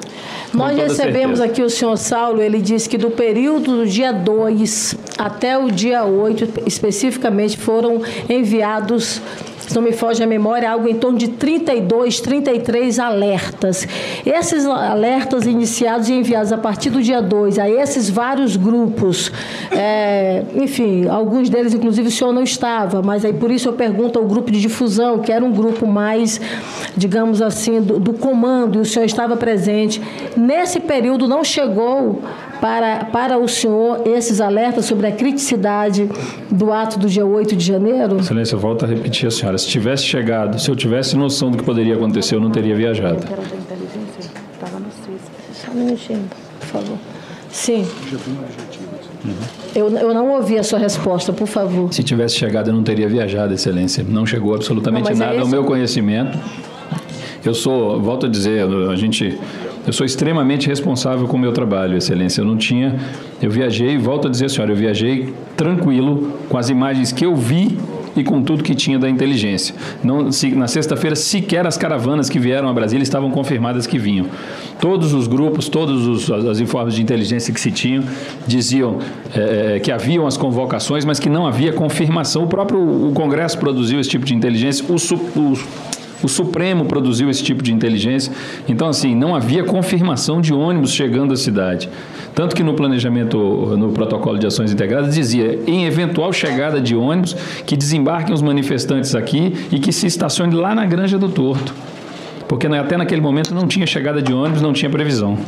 Nós 0.54 0.76
recebemos 0.76 1.38
certeza. 1.38 1.44
aqui 1.44 1.62
o 1.62 1.70
senhor 1.70 1.96
Saulo, 1.96 2.40
ele 2.40 2.60
disse 2.60 2.88
que 2.88 2.96
do 2.98 3.10
período 3.10 3.78
do 3.78 3.86
dia 3.86 4.12
2 4.12 4.96
até 5.18 5.58
o 5.58 5.70
dia 5.70 6.04
8, 6.04 6.48
especificamente, 6.66 7.56
foram 7.56 8.00
enviados, 8.28 9.20
se 9.70 9.76
não 9.76 9.82
me 9.82 9.92
foge 9.92 10.20
a 10.20 10.26
memória, 10.26 10.68
algo 10.68 10.88
em 10.88 10.96
torno 10.96 11.16
de 11.16 11.28
32, 11.28 12.20
33 12.20 12.98
alertas. 12.98 13.86
Esses 14.26 14.66
alertas 14.66 15.46
iniciados 15.46 16.08
e 16.08 16.12
enviados 16.12 16.52
a 16.52 16.58
partir 16.58 16.90
do 16.90 17.00
dia 17.00 17.22
2 17.22 17.56
a 17.56 17.70
esses 17.70 18.10
vários 18.10 18.56
grupos, 18.56 19.30
é, 19.70 20.42
enfim, 20.56 21.06
alguns 21.06 21.48
deles, 21.48 21.72
inclusive, 21.72 22.08
o 22.08 22.10
senhor 22.10 22.32
não 22.32 22.42
estava, 22.42 23.00
mas 23.00 23.24
aí 23.24 23.32
por 23.32 23.48
isso 23.48 23.68
eu 23.68 23.72
pergunto 23.72 24.18
ao 24.18 24.24
grupo 24.24 24.50
de 24.50 24.60
difusão, 24.60 25.20
que 25.20 25.30
era 25.30 25.44
um 25.44 25.52
grupo 25.52 25.86
mais, 25.86 26.40
digamos 26.96 27.40
assim, 27.40 27.80
do, 27.80 28.00
do 28.00 28.12
comando, 28.12 28.76
e 28.76 28.82
o 28.82 28.84
senhor 28.84 29.04
estava 29.04 29.36
presente. 29.36 30.02
Nesse 30.36 30.80
período 30.80 31.28
não 31.28 31.44
chegou 31.44 32.20
para, 32.60 33.04
para 33.06 33.38
o 33.38 33.48
senhor 33.48 34.02
esses 34.06 34.40
alertas 34.40 34.84
sobre 34.84 35.06
a 35.06 35.12
criticidade 35.12 36.08
do 36.50 36.72
ato 36.72 36.98
do 36.98 37.08
dia 37.08 37.24
8 37.24 37.56
de 37.56 37.64
janeiro? 37.64 38.18
Excelência, 38.18 38.54
eu 38.54 38.58
volto 38.60 38.84
a 38.84 38.88
repetir 38.88 39.26
a 39.26 39.30
senhora. 39.30 39.56
Se 39.58 39.66
tivesse 39.68 40.04
chegado, 40.04 40.58
se 40.60 40.70
eu 40.70 40.76
tivesse 40.76 41.16
noção 41.16 41.50
do 41.50 41.56
que 41.58 41.64
poderia 41.64 41.94
acontecer, 41.94 42.34
eu 42.36 42.40
não 42.40 42.50
teria 42.50 42.74
viajado. 42.76 43.20
Só 45.52 45.70
um 45.72 45.74
minutinho, 45.74 46.24
por 46.60 46.66
favor. 46.66 46.98
Sim. 47.50 47.84
Eu, 49.74 49.90
eu 49.90 50.14
não 50.14 50.30
ouvi 50.30 50.58
a 50.58 50.62
sua 50.62 50.78
resposta, 50.78 51.32
por 51.32 51.46
favor. 51.46 51.92
Se 51.92 52.02
tivesse 52.02 52.36
chegado, 52.36 52.68
eu 52.70 52.74
não 52.74 52.82
teria 52.82 53.08
viajado, 53.08 53.52
Excelência. 53.52 54.04
Não 54.08 54.24
chegou 54.24 54.54
absolutamente 54.54 55.04
Não, 55.10 55.12
é 55.12 55.14
nada 55.18 55.32
ao 55.38 55.42
esse- 55.42 55.50
meu 55.50 55.64
conhecimento. 55.64 56.38
Eu 57.44 57.54
sou, 57.54 58.00
volto 58.00 58.26
a 58.26 58.28
dizer, 58.28 58.64
a 58.90 58.96
gente, 58.96 59.38
eu 59.86 59.92
sou 59.92 60.04
extremamente 60.04 60.66
responsável 60.68 61.26
com 61.26 61.36
o 61.36 61.40
meu 61.40 61.52
trabalho, 61.52 61.96
Excelência. 61.96 62.40
Eu 62.42 62.44
não 62.44 62.56
tinha, 62.56 62.96
eu 63.42 63.50
viajei, 63.50 63.96
volto 63.98 64.28
a 64.28 64.30
dizer, 64.30 64.50
senhora, 64.50 64.72
eu 64.72 64.76
viajei 64.76 65.32
tranquilo 65.56 66.32
com 66.48 66.56
as 66.58 66.68
imagens 66.68 67.12
que 67.12 67.24
eu 67.24 67.34
vi 67.34 67.78
e 68.16 68.24
com 68.24 68.42
tudo 68.42 68.64
que 68.64 68.74
tinha 68.74 68.98
da 68.98 69.08
inteligência. 69.08 69.72
Não, 70.02 70.32
se- 70.32 70.50
na 70.50 70.66
sexta-feira, 70.66 71.14
sequer 71.14 71.64
as 71.66 71.76
caravanas 71.76 72.28
que 72.28 72.38
vieram 72.40 72.68
a 72.68 72.72
Brasília 72.72 73.02
estavam 73.04 73.30
confirmadas 73.30 73.86
que 73.86 73.98
vinham. 73.98 74.26
Todos 74.80 75.14
os 75.14 75.26
grupos, 75.28 75.68
todos 75.68 76.06
os 76.08 76.30
as, 76.30 76.58
informes 76.60 76.94
de 76.94 77.02
inteligência 77.02 77.54
que 77.54 77.60
se 77.60 77.70
tinham 77.70 78.02
diziam 78.48 78.98
eh, 79.34 79.80
que 79.82 79.92
haviam 79.92 80.26
as 80.26 80.36
convocações, 80.36 81.04
mas 81.04 81.20
que 81.20 81.28
não 81.28 81.46
havia 81.46 81.72
confirmação. 81.72 82.42
O 82.44 82.46
próprio 82.48 82.80
o 82.80 83.12
Congresso 83.12 83.56
produziu 83.58 84.00
esse 84.00 84.10
tipo 84.10 84.24
de 84.26 84.34
inteligência. 84.34 84.84
O, 84.88 84.96
o 85.38 85.54
o 86.22 86.28
Supremo 86.28 86.84
produziu 86.84 87.30
esse 87.30 87.42
tipo 87.42 87.62
de 87.62 87.72
inteligência. 87.72 88.32
Então, 88.68 88.88
assim, 88.88 89.14
não 89.14 89.34
havia 89.34 89.64
confirmação 89.64 90.40
de 90.40 90.52
ônibus 90.52 90.92
chegando 90.92 91.32
à 91.32 91.36
cidade. 91.36 91.88
Tanto 92.34 92.54
que 92.54 92.62
no 92.62 92.74
planejamento, 92.74 93.38
no 93.76 93.90
protocolo 93.92 94.38
de 94.38 94.46
ações 94.46 94.72
integradas, 94.72 95.14
dizia, 95.14 95.58
em 95.66 95.84
eventual 95.84 96.32
chegada 96.32 96.80
de 96.80 96.94
ônibus, 96.94 97.34
que 97.66 97.76
desembarquem 97.76 98.34
os 98.34 98.42
manifestantes 98.42 99.14
aqui 99.14 99.54
e 99.70 99.78
que 99.78 99.92
se 99.92 100.06
estacione 100.06 100.54
lá 100.54 100.74
na 100.74 100.86
Granja 100.86 101.18
do 101.18 101.28
Torto. 101.28 101.74
Porque 102.50 102.66
até 102.66 102.96
naquele 102.96 103.20
momento 103.20 103.54
não 103.54 103.68
tinha 103.68 103.86
chegada 103.86 104.20
de 104.20 104.32
ônibus, 104.32 104.60
não 104.60 104.72
tinha 104.72 104.90
previsão. 104.90 105.38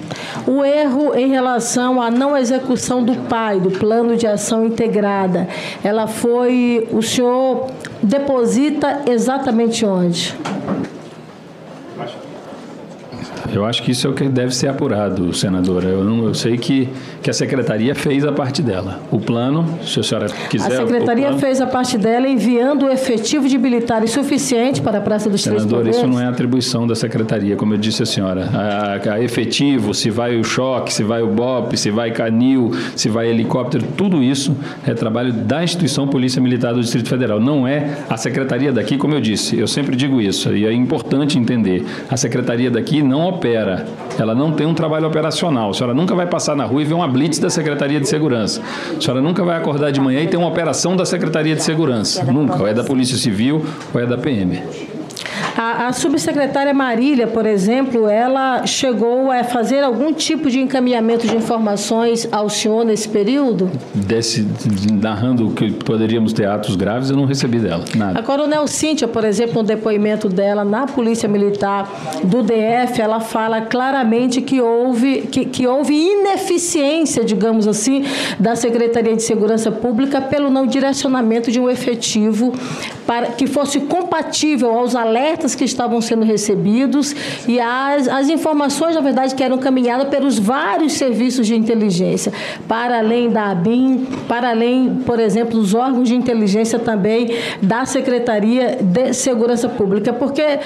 O 0.46 0.64
erro 0.64 1.16
em 1.16 1.30
relação 1.30 2.00
à 2.00 2.12
não 2.12 2.36
execução 2.36 3.02
do 3.02 3.12
PAI, 3.28 3.58
do 3.58 3.72
Plano 3.72 4.16
de 4.16 4.24
Ação 4.24 4.64
Integrada, 4.64 5.48
ela 5.82 6.06
foi. 6.06 6.86
O 6.92 7.02
senhor 7.02 7.72
deposita 8.00 9.00
exatamente 9.10 9.84
onde? 9.84 10.32
Eu 13.54 13.64
acho 13.64 13.82
que 13.82 13.90
isso 13.90 14.06
é 14.06 14.10
o 14.10 14.12
que 14.12 14.28
deve 14.28 14.54
ser 14.54 14.68
apurado, 14.68 15.32
senadora. 15.34 15.88
Eu, 15.88 16.04
não, 16.04 16.26
eu 16.26 16.34
sei 16.34 16.56
que, 16.56 16.88
que 17.22 17.30
a 17.30 17.32
secretaria 17.32 17.94
fez 17.94 18.24
a 18.24 18.32
parte 18.32 18.62
dela. 18.62 19.00
O 19.10 19.20
plano, 19.20 19.78
se 19.84 20.00
a 20.00 20.02
senhora 20.02 20.26
quiser. 20.48 20.72
A 20.72 20.76
secretaria 20.86 21.26
plano, 21.26 21.38
fez 21.38 21.60
a 21.60 21.66
parte 21.66 21.98
dela 21.98 22.28
enviando 22.28 22.86
o 22.86 22.90
efetivo 22.90 23.48
de 23.48 23.58
militares 23.58 24.10
suficiente 24.10 24.80
para 24.80 24.98
a 24.98 25.00
Praça 25.00 25.28
dos 25.28 25.42
Três 25.42 25.62
Senadora, 25.62 25.84
Poderes. 25.84 25.98
isso 25.98 26.06
não 26.06 26.20
é 26.20 26.26
atribuição 26.26 26.86
da 26.86 26.94
secretaria, 26.94 27.56
como 27.56 27.74
eu 27.74 27.78
disse 27.78 28.02
à 28.02 28.06
senhora. 28.06 28.48
A, 28.52 29.12
a 29.14 29.22
efetivo, 29.22 29.92
se 29.92 30.10
vai 30.10 30.36
o 30.38 30.44
choque, 30.44 30.92
se 30.92 31.02
vai 31.02 31.22
o 31.22 31.28
BOP, 31.28 31.76
se 31.76 31.90
vai 31.90 32.10
canil, 32.10 32.70
se 32.96 33.08
vai 33.08 33.28
helicóptero, 33.28 33.84
tudo 33.96 34.22
isso 34.22 34.56
é 34.86 34.94
trabalho 34.94 35.32
da 35.32 35.62
instituição 35.62 36.08
Polícia 36.08 36.40
Militar 36.40 36.72
do 36.72 36.80
Distrito 36.80 37.08
Federal. 37.08 37.40
Não 37.40 37.66
é 37.66 37.98
a 38.08 38.16
secretaria 38.16 38.72
daqui, 38.72 38.96
como 38.96 39.14
eu 39.14 39.20
disse. 39.20 39.58
Eu 39.58 39.66
sempre 39.66 39.96
digo 39.96 40.20
isso 40.20 40.54
e 40.54 40.66
é 40.66 40.72
importante 40.72 41.38
entender. 41.38 41.84
A 42.08 42.16
secretaria 42.16 42.70
daqui 42.70 43.02
não 43.02 43.20
opera. 43.42 43.84
Ela 44.18 44.34
não 44.34 44.52
tem 44.52 44.66
um 44.66 44.74
trabalho 44.74 45.08
operacional. 45.08 45.70
A 45.70 45.74
senhora 45.74 45.92
nunca 45.92 46.14
vai 46.14 46.26
passar 46.26 46.54
na 46.54 46.64
rua 46.64 46.82
e 46.82 46.84
ver 46.84 46.94
uma 46.94 47.08
blitz 47.08 47.40
da 47.40 47.50
Secretaria 47.50 48.00
de 48.00 48.08
Segurança. 48.08 48.62
A 48.96 49.00
senhora 49.00 49.20
nunca 49.20 49.44
vai 49.44 49.56
acordar 49.56 49.90
de 49.90 50.00
manhã 50.00 50.20
e 50.20 50.28
ter 50.28 50.36
uma 50.36 50.46
operação 50.46 50.94
da 50.94 51.04
Secretaria 51.04 51.56
de 51.56 51.62
Segurança. 51.62 52.22
Nunca. 52.24 52.60
Ou 52.60 52.68
é 52.68 52.72
da 52.72 52.84
Polícia 52.84 53.16
Civil 53.16 53.64
ou 53.92 54.00
é 54.00 54.06
da 54.06 54.16
PM. 54.16 54.62
A, 55.56 55.88
a 55.88 55.92
subsecretária 55.92 56.72
Marília, 56.72 57.26
por 57.26 57.44
exemplo, 57.44 58.08
ela 58.08 58.66
chegou 58.66 59.30
a 59.30 59.44
fazer 59.44 59.82
algum 59.82 60.12
tipo 60.12 60.50
de 60.50 60.60
encaminhamento 60.60 61.26
de 61.26 61.36
informações 61.36 62.26
ao 62.32 62.48
senhor 62.48 62.84
nesse 62.84 63.08
período? 63.08 63.70
Desse, 63.94 64.46
narrando 64.90 65.50
que 65.50 65.70
poderíamos 65.70 66.32
ter 66.32 66.46
atos 66.46 66.74
graves, 66.76 67.10
eu 67.10 67.16
não 67.16 67.26
recebi 67.26 67.58
dela. 67.58 67.84
Nada. 67.94 68.18
A 68.18 68.22
coronel 68.22 68.66
Cíntia, 68.66 69.06
por 69.06 69.24
exemplo, 69.24 69.54
no 69.56 69.62
depoimento 69.62 70.28
dela 70.28 70.64
na 70.64 70.86
Polícia 70.86 71.28
Militar 71.28 71.90
do 72.24 72.42
DF, 72.42 73.00
ela 73.00 73.20
fala 73.20 73.60
claramente 73.60 74.40
que 74.40 74.60
houve, 74.60 75.22
que, 75.22 75.44
que 75.44 75.66
houve 75.66 75.94
ineficiência, 75.94 77.24
digamos 77.24 77.68
assim, 77.68 78.04
da 78.38 78.56
Secretaria 78.56 79.14
de 79.14 79.22
Segurança 79.22 79.70
Pública 79.70 80.20
pelo 80.20 80.50
não 80.50 80.66
direcionamento 80.66 81.50
de 81.50 81.60
um 81.60 81.68
efetivo 81.68 82.52
para 83.06 83.26
que 83.26 83.46
fosse 83.46 83.80
compatível 83.80 84.70
aos 84.70 84.94
alertas 84.94 85.41
que 85.54 85.64
estavam 85.64 86.00
sendo 86.00 86.24
recebidos 86.24 87.14
e 87.46 87.58
as, 87.60 88.08
as 88.08 88.28
informações, 88.28 88.94
na 88.94 89.00
verdade, 89.00 89.34
que 89.34 89.42
eram 89.42 89.58
caminhadas 89.58 90.08
pelos 90.08 90.38
vários 90.38 90.92
serviços 90.94 91.46
de 91.46 91.54
inteligência, 91.54 92.32
para 92.68 92.98
além 92.98 93.30
da 93.30 93.50
ABIN, 93.50 94.06
para 94.28 94.50
além, 94.50 95.02
por 95.04 95.18
exemplo, 95.18 95.58
dos 95.58 95.74
órgãos 95.74 96.08
de 96.08 96.14
inteligência 96.14 96.78
também 96.78 97.34
da 97.60 97.84
Secretaria 97.84 98.78
de 98.80 99.12
Segurança 99.12 99.68
Pública, 99.68 100.12
porque 100.12 100.60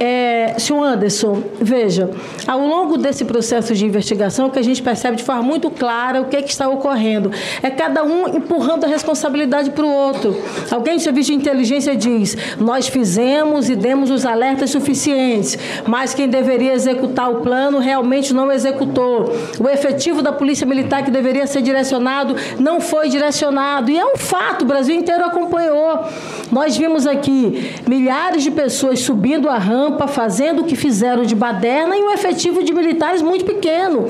é, 0.00 0.54
senhor 0.58 0.84
Anderson, 0.84 1.42
veja, 1.60 2.10
ao 2.46 2.60
longo 2.60 2.96
desse 2.96 3.24
processo 3.24 3.74
de 3.74 3.84
investigação, 3.84 4.46
o 4.46 4.50
que 4.50 4.58
a 4.58 4.62
gente 4.62 4.80
percebe 4.80 5.16
de 5.16 5.24
forma 5.24 5.42
muito 5.42 5.70
clara 5.70 6.20
o 6.20 6.26
que, 6.26 6.36
é 6.36 6.42
que 6.42 6.50
está 6.50 6.68
ocorrendo 6.68 7.32
é 7.62 7.68
cada 7.68 8.04
um 8.04 8.28
empurrando 8.28 8.84
a 8.84 8.86
responsabilidade 8.88 9.70
para 9.70 9.84
o 9.84 9.90
outro. 9.90 10.40
Alguém 10.70 10.96
do 10.96 11.02
serviço 11.02 11.32
de 11.32 11.36
inteligência 11.36 11.96
diz: 11.96 12.36
nós 12.58 12.86
fizemos 12.86 13.68
e 13.68 13.74
demos 13.74 14.10
os 14.10 14.24
alertas 14.24 14.70
suficientes, 14.70 15.58
mas 15.86 16.14
quem 16.14 16.28
deveria 16.28 16.74
executar 16.74 17.30
o 17.30 17.36
plano 17.36 17.78
realmente 17.78 18.32
não 18.32 18.52
executou. 18.52 19.32
O 19.58 19.68
efetivo 19.68 20.22
da 20.22 20.32
Polícia 20.32 20.66
Militar 20.66 21.04
que 21.04 21.10
deveria 21.10 21.46
ser 21.46 21.62
direcionado 21.62 22.36
não 22.58 22.80
foi 22.80 23.08
direcionado. 23.08 23.90
E 23.90 23.98
é 23.98 24.04
um 24.04 24.16
fato, 24.16 24.62
o 24.62 24.66
Brasil 24.66 24.94
inteiro 24.94 25.24
acompanhou. 25.24 26.04
Nós 26.52 26.76
vimos 26.76 27.06
aqui 27.06 27.74
milhares 27.86 28.42
de 28.42 28.50
pessoas 28.50 29.00
subindo 29.00 29.48
a 29.48 29.58
rampa 29.58 29.87
fazendo 30.08 30.62
o 30.62 30.64
que 30.64 30.76
fizeram 30.76 31.24
de 31.24 31.34
baderna 31.34 31.96
e 31.96 32.02
um 32.02 32.10
efetivo 32.10 32.62
de 32.62 32.72
militares 32.72 33.22
muito 33.22 33.44
pequeno. 33.44 34.08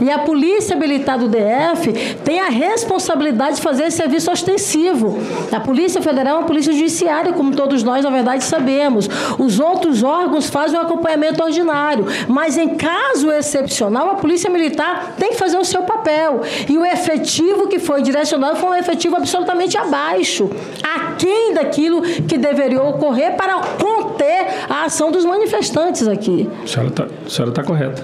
E 0.00 0.10
a 0.10 0.20
Polícia 0.20 0.76
Militar 0.76 1.18
do 1.18 1.28
DF 1.28 1.92
tem 2.24 2.40
a 2.40 2.48
responsabilidade 2.48 3.56
de 3.56 3.62
fazer 3.62 3.84
esse 3.84 3.96
serviço 3.96 4.30
ostensivo. 4.30 5.18
A 5.52 5.60
Polícia 5.60 6.00
Federal 6.00 6.36
é 6.36 6.38
uma 6.40 6.46
polícia 6.46 6.72
judiciária, 6.72 7.32
como 7.32 7.54
todos 7.54 7.82
nós, 7.82 8.04
na 8.04 8.10
verdade, 8.10 8.44
sabemos. 8.44 9.08
Os 9.38 9.58
outros 9.58 10.02
órgãos 10.02 10.48
fazem 10.48 10.78
o 10.78 10.82
acompanhamento 10.82 11.42
ordinário, 11.42 12.06
mas 12.28 12.56
em 12.56 12.76
caso 12.76 13.30
excepcional, 13.30 14.10
a 14.10 14.14
Polícia 14.14 14.50
Militar 14.50 15.14
tem 15.18 15.30
que 15.30 15.36
fazer 15.36 15.58
o 15.58 15.64
seu 15.64 15.82
papel. 15.82 16.42
E 16.68 16.78
o 16.78 16.84
efetivo 16.84 17.66
que 17.68 17.78
foi 17.78 18.02
direcionado 18.02 18.56
foi 18.56 18.70
um 18.70 18.74
efetivo 18.74 19.16
absolutamente 19.16 19.76
abaixo, 19.76 20.50
aquém 20.82 21.54
daquilo 21.54 22.02
que 22.02 22.38
deveria 22.38 22.82
ocorrer 22.82 23.36
para 23.36 23.60
conter 23.78 24.46
a 24.68 24.84
ação 24.84 25.10
dos 25.18 25.24
manifestantes 25.24 26.06
aqui. 26.06 26.48
A 26.62 26.66
senhora 26.66 26.88
está 27.28 27.50
tá 27.50 27.62
correta. 27.64 28.02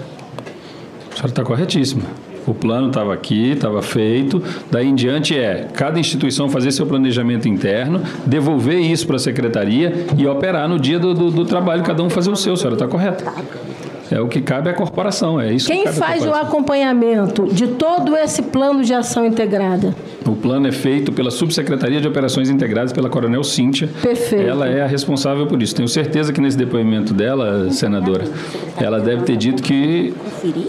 A 1.12 1.14
senhora 1.14 1.28
está 1.30 1.44
corretíssima. 1.44 2.02
O 2.46 2.52
plano 2.52 2.88
estava 2.88 3.14
aqui, 3.14 3.52
estava 3.52 3.80
feito. 3.80 4.42
Daí 4.70 4.86
em 4.86 4.94
diante 4.94 5.38
é 5.38 5.68
cada 5.72 5.98
instituição 5.98 6.48
fazer 6.48 6.72
seu 6.72 6.86
planejamento 6.86 7.48
interno, 7.48 8.02
devolver 8.26 8.78
isso 8.80 9.06
para 9.06 9.16
a 9.16 9.18
secretaria 9.18 10.06
e 10.18 10.26
operar 10.26 10.68
no 10.68 10.78
dia 10.78 10.98
do, 10.98 11.14
do, 11.14 11.30
do 11.30 11.44
trabalho, 11.44 11.82
cada 11.82 12.02
um 12.02 12.10
fazer 12.10 12.30
o 12.30 12.36
seu. 12.36 12.52
A 12.52 12.56
senhora 12.56 12.74
está 12.74 12.86
correta. 12.86 13.24
É 14.10 14.20
o 14.20 14.28
que 14.28 14.40
cabe 14.40 14.68
à 14.68 14.74
corporação, 14.74 15.40
é 15.40 15.52
isso 15.52 15.66
Quem 15.66 15.84
que 15.84 15.92
faz 15.92 16.24
o 16.26 16.30
acompanhamento 16.30 17.46
de 17.46 17.68
todo 17.68 18.16
esse 18.16 18.42
plano 18.42 18.82
de 18.84 18.92
ação 18.92 19.24
integrada? 19.24 19.94
O 20.26 20.34
plano 20.36 20.66
é 20.66 20.72
feito 20.72 21.12
pela 21.12 21.30
Subsecretaria 21.30 22.00
de 22.00 22.08
Operações 22.08 22.48
Integradas, 22.48 22.92
pela 22.92 23.08
Coronel 23.08 23.44
Cíntia. 23.44 23.88
Perfeito. 24.02 24.48
Ela 24.48 24.68
é 24.68 24.82
a 24.82 24.86
responsável 24.86 25.46
por 25.46 25.62
isso. 25.62 25.74
Tenho 25.74 25.88
certeza 25.88 26.32
que 26.32 26.40
nesse 26.40 26.56
depoimento 26.56 27.12
dela, 27.12 27.70
senadora, 27.70 28.24
ela 28.78 29.00
deve 29.00 29.24
ter 29.24 29.36
dito 29.36 29.62
que 29.62 30.14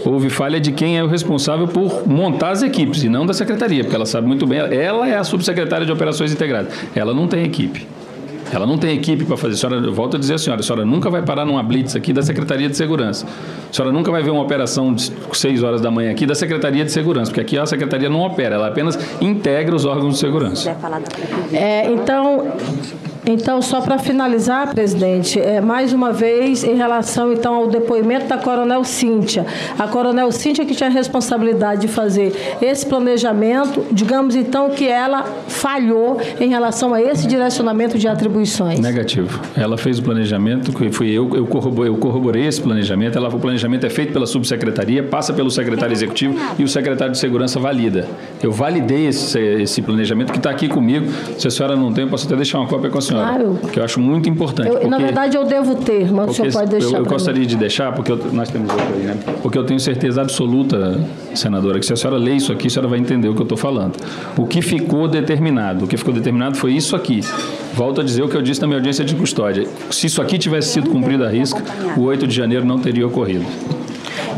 houve 0.04 0.28
falha 0.28 0.60
de 0.60 0.72
quem 0.72 0.98
é 0.98 1.04
o 1.04 1.06
responsável 1.06 1.66
por 1.66 2.06
montar 2.06 2.50
as 2.50 2.62
equipes, 2.62 3.02
e 3.02 3.08
não 3.08 3.24
da 3.24 3.32
secretaria, 3.32 3.82
porque 3.82 3.96
ela 3.96 4.06
sabe 4.06 4.26
muito 4.26 4.46
bem. 4.46 4.58
Ela 4.58 5.08
é 5.08 5.16
a 5.16 5.24
subsecretária 5.24 5.86
de 5.86 5.92
Operações 5.92 6.32
Integradas. 6.32 6.72
Ela 6.94 7.14
não 7.14 7.26
tem 7.26 7.44
equipe. 7.44 7.86
Ela 8.52 8.66
não 8.66 8.78
tem 8.78 8.96
equipe 8.96 9.24
para 9.24 9.36
fazer. 9.36 9.54
A 9.54 9.56
senhora, 9.56 9.86
eu 9.86 9.92
volto 9.92 10.16
a 10.16 10.20
dizer 10.20 10.34
à 10.34 10.38
senhora, 10.38 10.60
a 10.60 10.64
senhora 10.64 10.84
nunca 10.84 11.10
vai 11.10 11.22
parar 11.22 11.44
numa 11.44 11.62
blitz 11.62 11.96
aqui 11.96 12.12
da 12.12 12.22
Secretaria 12.22 12.68
de 12.68 12.76
Segurança. 12.76 13.26
A 13.70 13.72
senhora 13.72 13.92
nunca 13.92 14.10
vai 14.10 14.22
ver 14.22 14.30
uma 14.30 14.42
operação 14.42 14.94
de 14.94 15.12
6 15.32 15.62
horas 15.62 15.80
da 15.80 15.90
manhã 15.90 16.10
aqui 16.10 16.26
da 16.26 16.34
Secretaria 16.34 16.84
de 16.84 16.92
Segurança, 16.92 17.30
porque 17.30 17.40
aqui 17.40 17.58
a 17.58 17.66
Secretaria 17.66 18.08
não 18.08 18.20
opera, 18.20 18.54
ela 18.54 18.68
apenas 18.68 18.98
integra 19.20 19.74
os 19.74 19.84
órgãos 19.84 20.14
de 20.14 20.20
segurança. 20.20 20.76
É, 21.52 21.90
então, 21.90 22.52
então, 23.26 23.60
só 23.60 23.80
para 23.80 23.98
finalizar, 23.98 24.72
presidente, 24.72 25.40
é, 25.40 25.60
mais 25.60 25.92
uma 25.92 26.12
vez, 26.12 26.62
em 26.62 26.76
relação 26.76 27.32
então 27.32 27.56
ao 27.56 27.66
depoimento 27.66 28.26
da 28.26 28.38
Coronel 28.38 28.84
Cíntia. 28.84 29.44
A 29.76 29.88
Coronel 29.88 30.30
Cíntia 30.30 30.64
que 30.64 30.76
tinha 30.76 30.88
a 30.88 30.92
responsabilidade 30.92 31.80
de 31.80 31.88
fazer 31.88 32.32
esse 32.62 32.86
planejamento, 32.86 33.84
digamos 33.90 34.36
então 34.36 34.70
que 34.70 34.86
ela 34.86 35.24
falhou 35.48 36.20
em 36.40 36.48
relação 36.48 36.94
a 36.94 37.02
esse 37.02 37.26
direcionamento 37.26 37.98
de 37.98 38.06
atribuições. 38.06 38.78
Negativo. 38.78 39.40
Ela 39.56 39.76
fez 39.76 39.98
o 39.98 40.04
planejamento, 40.04 40.72
fui 40.92 41.10
eu, 41.10 41.34
eu 41.34 41.46
corroborei, 41.46 41.90
eu 41.90 41.96
corroborei 41.96 42.46
esse 42.46 42.62
planejamento. 42.62 43.18
Ela, 43.18 43.28
o 43.28 43.40
planejamento 43.40 43.84
é 43.84 43.90
feito 43.90 44.12
pela 44.12 44.26
subsecretaria, 44.26 45.02
passa 45.02 45.32
pelo 45.32 45.50
secretário 45.50 45.92
executivo 45.92 46.38
e 46.56 46.62
o 46.62 46.68
secretário 46.68 47.12
de 47.12 47.18
segurança 47.18 47.58
valida. 47.58 48.06
Eu 48.40 48.52
validei 48.52 49.08
esse, 49.08 49.36
esse 49.36 49.82
planejamento 49.82 50.30
que 50.30 50.38
está 50.38 50.50
aqui 50.50 50.68
comigo. 50.68 51.06
Se 51.36 51.48
a 51.48 51.50
senhora 51.50 51.74
não 51.74 51.92
tem, 51.92 52.04
eu 52.04 52.10
posso 52.10 52.26
até 52.26 52.36
deixar 52.36 52.60
uma 52.60 52.68
cópia 52.68 52.88
com 52.88 52.98
a 52.98 53.02
senhora. 53.02 53.15
Claro. 53.18 53.58
Que 53.72 53.78
eu 53.80 53.84
acho 53.84 54.00
muito 54.00 54.28
importante. 54.28 54.68
Eu- 54.68 54.74
na 54.74 54.80
porque- 54.96 55.02
verdade, 55.04 55.36
eu 55.36 55.44
devo 55.44 55.74
ter, 55.76 56.12
mas 56.12 56.30
o 56.30 56.34
senhor 56.34 56.52
pode 56.52 56.70
deixar 56.70 56.86
eu, 56.86 56.90
eu 56.90 56.94
pra 56.96 57.02
mim. 57.04 57.08
gostaria 57.10 57.46
de 57.46 57.56
deixar, 57.56 57.92
porque 57.92 58.12
eu- 58.12 58.20
nós 58.32 58.48
temos 58.50 58.70
outro 58.70 58.86
aí, 58.94 59.02
né? 59.02 59.16
Porque 59.42 59.58
eu 59.58 59.64
tenho 59.64 59.80
certeza 59.80 60.20
absoluta, 60.22 61.00
senadora, 61.34 61.78
que 61.78 61.86
se 61.86 61.92
a 61.92 61.96
senhora 61.96 62.18
ler 62.18 62.34
isso 62.36 62.52
aqui, 62.52 62.66
a 62.66 62.70
senhora 62.70 62.88
vai 62.88 62.98
entender 62.98 63.28
o 63.28 63.34
que 63.34 63.40
eu 63.40 63.44
estou 63.44 63.58
falando. 63.58 63.96
O 64.36 64.46
que 64.46 64.62
ficou 64.62 65.08
determinado, 65.08 65.84
o 65.84 65.88
que 65.88 65.96
ficou 65.96 66.12
determinado 66.12 66.56
foi 66.56 66.72
isso 66.72 66.94
aqui. 66.96 67.20
Volto 67.74 68.00
a 68.00 68.04
dizer 68.04 68.22
o 68.22 68.28
que 68.28 68.36
eu 68.36 68.42
disse 68.42 68.60
na 68.60 68.66
minha 68.66 68.78
audiência 68.78 69.04
de 69.04 69.14
custódia. 69.14 69.66
Se 69.90 70.06
isso 70.06 70.20
aqui 70.22 70.38
tivesse 70.38 70.68
sido 70.70 70.88
cumprido 70.90 71.24
à 71.24 71.28
risca, 71.28 71.62
o 71.96 72.02
8 72.02 72.26
de 72.26 72.34
janeiro 72.34 72.64
não 72.64 72.78
teria 72.78 73.06
ocorrido. 73.06 73.44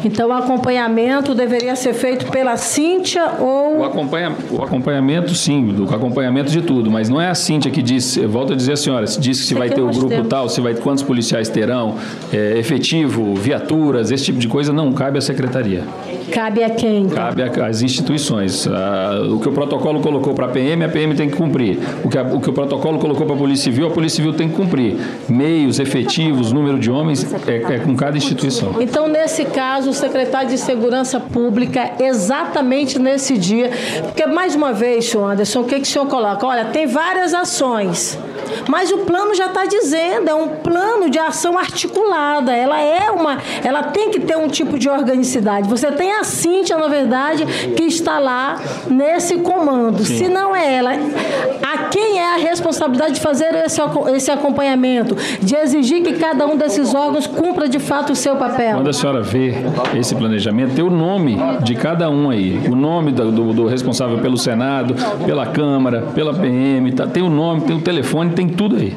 Então, 0.04 0.28
o 0.28 0.32
acompanhamento 0.32 1.34
deveria 1.34 1.74
ser 1.76 1.94
feito 1.94 2.26
pela 2.30 2.56
Cíntia 2.56 3.32
ou 3.40 3.78
O, 3.78 3.84
acompanha, 3.84 4.32
o 4.50 4.62
acompanhamento, 4.62 5.34
sim, 5.34 5.74
o 5.78 5.94
acompanhamento 5.94 6.50
de 6.50 6.62
tudo, 6.62 6.90
mas 6.90 7.08
não 7.08 7.20
é 7.20 7.28
a 7.28 7.34
Cíntia 7.34 7.70
que 7.70 7.82
diz, 7.82 8.16
volto 8.16 8.52
a 8.52 8.56
dizer 8.56 8.72
à 8.72 8.76
senhora, 8.76 9.06
se 9.06 9.20
diz 9.20 9.40
que 9.40 9.46
se 9.46 9.54
vai 9.54 9.66
aqui 9.68 9.76
ter 9.76 9.82
o 9.82 9.86
nós 9.86 9.96
grupo 9.96 10.14
temos. 10.14 10.28
tal, 10.28 10.48
se 10.48 10.60
vai 10.60 10.74
quantos 10.74 11.02
policiais 11.02 11.48
terão, 11.48 11.96
é, 12.32 12.58
efetivo, 12.58 13.34
viaturas, 13.34 14.10
esse 14.10 14.24
tipo 14.24 14.38
de 14.38 14.48
coisa, 14.48 14.72
não 14.72 14.92
cabe 14.92 15.18
à 15.18 15.20
secretaria. 15.20 15.82
Cabe 16.28 16.62
a 16.62 16.70
quem? 16.70 17.08
Cabe 17.08 17.42
às 17.42 17.82
instituições. 17.82 18.66
Ah, 18.66 19.20
o 19.30 19.40
que 19.40 19.48
o 19.48 19.52
protocolo 19.52 20.00
colocou 20.00 20.34
para 20.34 20.46
a 20.46 20.48
PM, 20.48 20.84
a 20.84 20.88
PM 20.88 21.14
tem 21.14 21.28
que 21.28 21.36
cumprir. 21.36 21.78
O 22.04 22.08
que, 22.08 22.16
a- 22.18 22.22
o 22.22 22.40
que 22.40 22.50
o 22.50 22.52
protocolo 22.52 22.98
colocou 22.98 23.26
para 23.26 23.34
a 23.34 23.38
Polícia 23.38 23.64
Civil, 23.64 23.86
a 23.86 23.90
Polícia 23.90 24.16
Civil 24.16 24.32
tem 24.34 24.48
que 24.48 24.54
cumprir. 24.54 24.96
Meios, 25.28 25.78
efetivos, 25.78 26.52
número 26.52 26.78
de 26.78 26.90
homens, 26.90 27.26
é, 27.46 27.74
é 27.74 27.78
com 27.78 27.94
cada 27.96 28.16
instituição. 28.16 28.76
Então, 28.80 29.08
nesse 29.08 29.44
caso, 29.44 29.90
o 29.90 29.94
secretário 29.94 30.48
de 30.50 30.58
Segurança 30.58 31.18
Pública, 31.20 31.90
exatamente 32.00 32.98
nesse 32.98 33.36
dia, 33.38 33.70
porque, 34.04 34.26
mais 34.26 34.54
uma 34.54 34.72
vez, 34.72 35.06
senhor 35.06 35.30
Anderson, 35.30 35.60
o 35.60 35.64
que, 35.64 35.76
que 35.76 35.82
o 35.82 35.86
senhor 35.86 36.06
coloca? 36.06 36.46
Olha, 36.46 36.66
tem 36.66 36.86
várias 36.86 37.32
ações. 37.34 38.18
Mas 38.66 38.90
o 38.90 38.98
plano 38.98 39.34
já 39.34 39.46
está 39.46 39.64
dizendo, 39.66 40.28
é 40.28 40.34
um 40.34 40.48
plano 40.48 41.10
de 41.10 41.18
ação 41.18 41.58
articulada. 41.58 42.52
Ela 42.54 42.80
é 42.80 43.10
uma, 43.10 43.38
ela 43.64 43.82
tem 43.84 44.10
que 44.10 44.20
ter 44.20 44.36
um 44.36 44.48
tipo 44.48 44.78
de 44.78 44.88
organicidade. 44.88 45.68
Você 45.68 45.90
tem 45.92 46.12
a 46.20 46.24
Cíntia, 46.24 46.76
na 46.76 46.88
verdade, 46.88 47.44
que 47.76 47.84
está 47.84 48.18
lá 48.18 48.56
nesse 48.90 49.38
comando. 49.38 50.04
Sim. 50.04 50.16
Se 50.18 50.28
não 50.28 50.54
é 50.54 50.74
ela, 50.74 50.92
a 50.92 51.84
quem 51.88 52.18
é 52.18 52.34
a 52.34 52.36
responsabilidade 52.38 53.14
de 53.14 53.20
fazer 53.20 53.54
esse, 53.64 53.80
esse 54.14 54.30
acompanhamento, 54.30 55.16
de 55.40 55.54
exigir 55.56 56.02
que 56.02 56.14
cada 56.14 56.46
um 56.46 56.56
desses 56.56 56.94
órgãos 56.94 57.26
cumpra 57.26 57.68
de 57.68 57.78
fato 57.78 58.12
o 58.12 58.16
seu 58.16 58.36
papel? 58.36 58.76
Quando 58.76 58.88
a 58.90 58.92
senhora 58.92 59.22
vê 59.22 59.54
esse 59.96 60.14
planejamento, 60.14 60.74
tem 60.74 60.84
o 60.84 60.90
nome 60.90 61.38
de 61.62 61.74
cada 61.74 62.10
um 62.10 62.30
aí. 62.30 62.60
O 62.70 62.74
nome 62.76 63.12
do, 63.12 63.30
do- 63.32 63.52
do 63.52 63.66
responsável 63.66 64.18
pelo 64.18 64.36
Senado, 64.36 64.94
pela 65.24 65.46
Câmara, 65.46 66.02
pela 66.14 66.34
PM, 66.34 66.92
tá, 66.92 67.06
tem 67.06 67.22
o 67.22 67.30
nome, 67.30 67.62
tem 67.62 67.76
o 67.76 67.80
telefone, 67.80 68.30
tem 68.32 68.48
tudo 68.48 68.76
aí. 68.76 68.96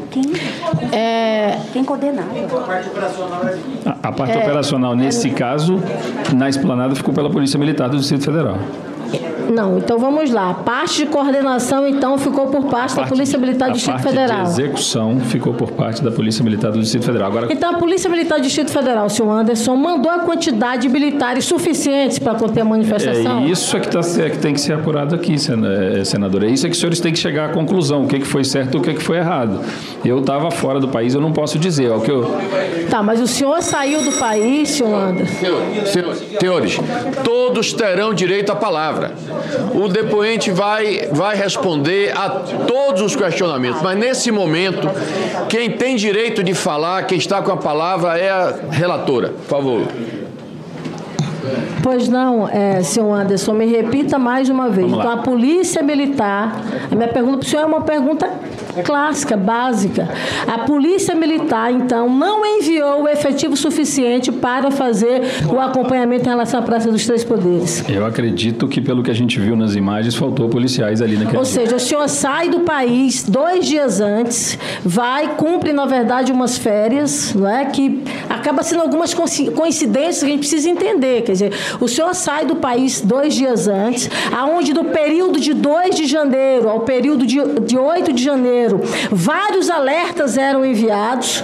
É, 0.91 1.57
Quem 1.73 1.83
coordenava? 1.83 2.27
A, 3.85 3.90
a 4.03 4.11
parte 4.11 4.37
É. 4.37 4.41
operacional, 4.41 4.95
nesse 4.95 5.29
caso, 5.31 5.79
na 6.33 6.49
esplanada, 6.49 6.95
ficou 6.95 7.13
pela 7.13 7.29
Polícia 7.29 7.59
Militar 7.59 7.89
do 7.89 7.97
Distrito 7.97 8.23
Federal. 8.25 8.57
Não, 9.51 9.77
então 9.77 9.99
vamos 9.99 10.31
lá. 10.31 10.51
A 10.51 10.53
parte 10.53 11.05
de 11.05 11.05
coordenação, 11.07 11.87
então, 11.87 12.17
ficou 12.17 12.47
por 12.47 12.65
parte 12.65 12.95
da 12.95 13.05
Polícia 13.05 13.37
Militar 13.37 13.65
do 13.65 13.71
a 13.71 13.73
Distrito 13.73 13.95
parte 14.01 14.09
Federal. 14.09 14.43
de 14.43 14.49
execução 14.49 15.19
ficou 15.19 15.53
por 15.53 15.71
parte 15.71 16.03
da 16.03 16.11
Polícia 16.11 16.43
Militar 16.43 16.71
do 16.71 16.79
Distrito 16.79 17.05
Federal. 17.05 17.29
Agora, 17.29 17.47
Então, 17.51 17.71
a 17.71 17.73
Polícia 17.77 18.09
Militar 18.09 18.37
do 18.39 18.43
Distrito 18.43 18.71
Federal, 18.71 19.09
senhor 19.09 19.29
Anderson, 19.31 19.75
mandou 19.75 20.11
a 20.11 20.19
quantidade 20.19 20.83
de 20.83 20.89
militares 20.89 21.45
suficientes 21.45 22.17
para 22.19 22.35
conter 22.35 22.61
a 22.61 22.65
manifestação? 22.65 23.39
É 23.41 23.45
isso 23.47 23.75
é 23.75 23.79
que, 23.79 23.89
tá, 23.89 23.99
é 23.99 24.29
que 24.29 24.37
tem 24.37 24.53
que 24.53 24.61
ser 24.61 24.73
apurado 24.73 25.15
aqui, 25.15 25.35
é, 25.35 26.03
senadora. 26.03 26.45
É 26.45 26.49
isso 26.49 26.65
é 26.65 26.69
que 26.69 26.73
os 26.73 26.79
senhores 26.79 26.99
têm 26.99 27.11
que 27.11 27.19
chegar 27.19 27.49
à 27.49 27.53
conclusão, 27.53 28.03
o 28.03 28.07
que, 28.07 28.19
que 28.19 28.27
foi 28.27 28.43
certo 28.43 28.75
e 28.75 28.77
o 28.79 28.81
que, 28.81 28.93
que 28.93 29.03
foi 29.03 29.17
errado. 29.17 29.59
Eu 30.03 30.19
estava 30.19 30.49
fora 30.51 30.79
do 30.79 30.87
país, 30.87 31.13
eu 31.13 31.21
não 31.21 31.31
posso 31.31 31.59
dizer. 31.59 31.91
É 31.91 31.95
o 31.95 32.01
que 32.01 32.11
eu, 32.11 32.23
Tá, 32.89 33.01
mas 33.01 33.21
o 33.21 33.27
senhor 33.27 33.61
saiu 33.61 34.01
do 34.03 34.11
país, 34.13 34.69
senhor 34.69 34.93
Anderson? 34.93 35.33
Senhores, 35.85 36.23
senhores, 36.39 36.79
todos 37.23 37.73
terão 37.73 38.13
direito 38.13 38.51
à 38.51 38.55
palavra. 38.55 39.13
O 39.73 39.87
depoente 39.87 40.51
vai, 40.51 41.09
vai 41.11 41.35
responder 41.35 42.11
a 42.17 42.29
todos 42.67 43.01
os 43.01 43.15
questionamentos, 43.15 43.81
mas 43.81 43.97
nesse 43.97 44.31
momento, 44.31 44.89
quem 45.49 45.71
tem 45.71 45.95
direito 45.95 46.43
de 46.43 46.53
falar, 46.53 47.05
quem 47.05 47.17
está 47.17 47.41
com 47.41 47.51
a 47.51 47.57
palavra 47.57 48.17
é 48.17 48.29
a 48.29 48.53
relatora. 48.71 49.29
Por 49.29 49.45
favor. 49.45 49.81
Pois 51.81 52.07
não, 52.07 52.47
é, 52.47 52.83
senhor 52.83 53.11
Anderson, 53.13 53.53
me 53.53 53.65
repita 53.65 54.19
mais 54.19 54.49
uma 54.49 54.69
vez. 54.69 54.91
Então, 54.91 55.09
a 55.09 55.17
Polícia 55.17 55.81
Militar, 55.81 56.61
a 56.91 56.95
minha 56.95 57.07
pergunta 57.07 57.37
para 57.39 57.45
o 57.45 57.49
senhor 57.49 57.63
é 57.63 57.65
uma 57.65 57.81
pergunta 57.81 58.29
clássica, 58.83 59.35
básica. 59.37 60.09
A 60.47 60.59
Polícia 60.59 61.13
Militar, 61.15 61.71
então, 61.71 62.09
não 62.09 62.45
enviou 62.45 63.03
o 63.03 63.07
efetivo 63.07 63.55
suficiente 63.55 64.31
para 64.31 64.71
fazer 64.71 65.21
o 65.51 65.59
acompanhamento 65.59 66.25
em 66.25 66.29
relação 66.29 66.59
à 66.59 66.63
Praça 66.63 66.91
dos 66.91 67.05
Três 67.05 67.23
Poderes. 67.23 67.83
eu 67.89 68.05
acredito 68.05 68.67
que, 68.67 68.79
pelo 68.81 69.03
que 69.03 69.11
a 69.11 69.13
gente 69.13 69.39
viu 69.39 69.55
nas 69.55 69.75
imagens, 69.75 70.15
faltou 70.15 70.47
policiais 70.49 71.01
ali 71.01 71.15
naquele 71.17 71.37
Ou 71.37 71.43
dia. 71.43 71.51
seja, 71.53 71.75
o 71.75 71.79
senhor 71.79 72.07
sai 72.09 72.49
do 72.49 72.61
país 72.61 73.23
dois 73.23 73.65
dias 73.65 73.99
antes, 73.99 74.57
vai, 74.83 75.35
cumpre, 75.35 75.73
na 75.73 75.85
verdade, 75.85 76.31
umas 76.31 76.57
férias, 76.57 77.33
não 77.33 77.47
é? 77.49 77.65
Que 77.65 78.03
acaba 78.29 78.63
sendo 78.63 78.81
algumas 78.81 79.13
coinci- 79.13 79.51
coincidências 79.51 80.19
que 80.19 80.25
a 80.25 80.29
gente 80.29 80.39
precisa 80.39 80.69
entender. 80.69 81.21
Quer 81.23 81.31
dizer, 81.33 81.53
o 81.79 81.87
senhor 81.87 82.13
sai 82.13 82.45
do 82.45 82.55
país 82.55 83.01
dois 83.01 83.33
dias 83.33 83.67
antes, 83.67 84.09
aonde 84.37 84.73
do 84.73 84.85
período 84.85 85.39
de 85.39 85.53
2 85.53 85.95
de 85.95 86.05
janeiro 86.05 86.69
ao 86.69 86.81
período 86.81 87.25
de, 87.25 87.37
de 87.65 87.77
8 87.77 88.13
de 88.13 88.23
janeiro, 88.23 88.60
vários 89.11 89.69
alertas 89.69 90.37
eram 90.37 90.65
enviados. 90.65 91.43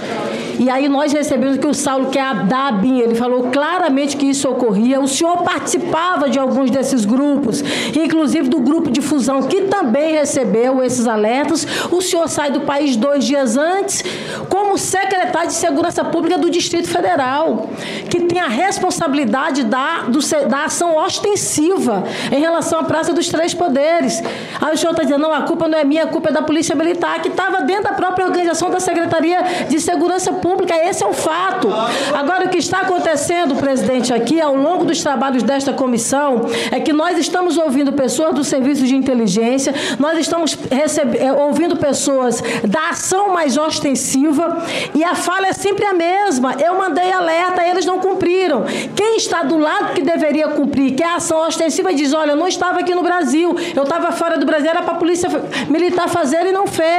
E 0.58 0.68
aí 0.68 0.88
nós 0.88 1.12
recebemos 1.12 1.56
que 1.56 1.66
o 1.66 1.72
Saulo, 1.72 2.06
que 2.06 2.18
é 2.18 2.34
da 2.34 2.68
ele 2.82 3.14
falou 3.14 3.44
claramente 3.44 4.16
que 4.16 4.26
isso 4.26 4.48
ocorria. 4.48 5.00
O 5.00 5.06
senhor 5.06 5.38
participava 5.38 6.28
de 6.28 6.38
alguns 6.38 6.70
desses 6.70 7.04
grupos, 7.04 7.62
inclusive 7.94 8.48
do 8.48 8.60
grupo 8.60 8.90
de 8.90 9.00
fusão, 9.00 9.42
que 9.42 9.62
também 9.62 10.12
recebeu 10.12 10.82
esses 10.82 11.06
alertas. 11.06 11.66
O 11.90 12.00
senhor 12.00 12.28
sai 12.28 12.50
do 12.50 12.62
país 12.62 12.96
dois 12.96 13.24
dias 13.24 13.56
antes, 13.56 14.02
como 14.48 14.76
secretário 14.76 15.48
de 15.48 15.54
Segurança 15.54 16.04
Pública 16.04 16.38
do 16.38 16.50
Distrito 16.50 16.88
Federal, 16.88 17.68
que 18.10 18.20
tem 18.20 18.40
a 18.40 18.48
responsabilidade 18.48 19.64
da, 19.64 20.02
do 20.02 20.18
da 20.48 20.64
ação 20.64 20.96
ostensiva 20.96 22.04
em 22.30 22.40
relação 22.40 22.80
à 22.80 22.84
Praça 22.84 23.12
dos 23.12 23.28
Três 23.28 23.54
Poderes. 23.54 24.22
Aí 24.60 24.74
o 24.74 24.76
senhor 24.76 24.92
está 24.92 25.02
dizendo, 25.04 25.22
não, 25.22 25.32
a 25.32 25.42
culpa 25.42 25.68
não 25.68 25.78
é 25.78 25.84
minha, 25.84 26.04
a 26.04 26.06
culpa 26.06 26.30
é 26.30 26.32
da 26.32 26.42
Polícia 26.42 26.74
Militar, 26.74 27.07
que 27.20 27.28
estava 27.28 27.62
dentro 27.62 27.84
da 27.84 27.92
própria 27.92 28.26
organização 28.26 28.70
da 28.70 28.80
Secretaria 28.80 29.38
de 29.68 29.80
Segurança 29.80 30.32
Pública. 30.32 30.74
Esse 30.76 31.02
é 31.02 31.06
o 31.06 31.12
fato. 31.12 31.68
Agora, 32.14 32.46
o 32.46 32.48
que 32.48 32.58
está 32.58 32.80
acontecendo, 32.80 33.56
presidente, 33.56 34.12
aqui, 34.12 34.40
ao 34.40 34.54
longo 34.54 34.84
dos 34.84 35.02
trabalhos 35.02 35.42
desta 35.42 35.72
comissão, 35.72 36.42
é 36.70 36.80
que 36.80 36.92
nós 36.92 37.18
estamos 37.18 37.56
ouvindo 37.56 37.92
pessoas 37.92 38.34
do 38.34 38.44
Serviço 38.44 38.84
de 38.84 38.94
Inteligência, 38.94 39.74
nós 39.98 40.18
estamos 40.18 40.56
eh, 40.70 41.32
ouvindo 41.32 41.76
pessoas 41.76 42.42
da 42.66 42.90
ação 42.90 43.30
mais 43.32 43.56
ostensiva, 43.56 44.64
e 44.94 45.04
a 45.04 45.14
fala 45.14 45.48
é 45.48 45.52
sempre 45.52 45.84
a 45.84 45.94
mesma. 45.94 46.54
Eu 46.54 46.76
mandei 46.76 47.12
alerta, 47.12 47.66
eles 47.66 47.84
não 47.84 47.98
cumpriram. 47.98 48.64
Quem 48.94 49.16
está 49.16 49.42
do 49.42 49.58
lado 49.58 49.94
que 49.94 50.02
deveria 50.02 50.48
cumprir, 50.48 50.94
que 50.94 51.02
é 51.02 51.06
a 51.06 51.16
ação 51.16 51.46
ostensiva, 51.46 51.92
diz: 51.92 52.12
olha, 52.12 52.32
eu 52.32 52.36
não 52.36 52.48
estava 52.48 52.80
aqui 52.80 52.94
no 52.94 53.02
Brasil, 53.02 53.54
eu 53.74 53.82
estava 53.82 54.12
fora 54.12 54.38
do 54.38 54.46
Brasil, 54.46 54.70
era 54.70 54.82
para 54.82 54.94
a 54.94 54.96
Polícia 54.96 55.28
Militar 55.68 56.08
fazer 56.08 56.46
e 56.46 56.52
não 56.52 56.66
fez. 56.66 56.97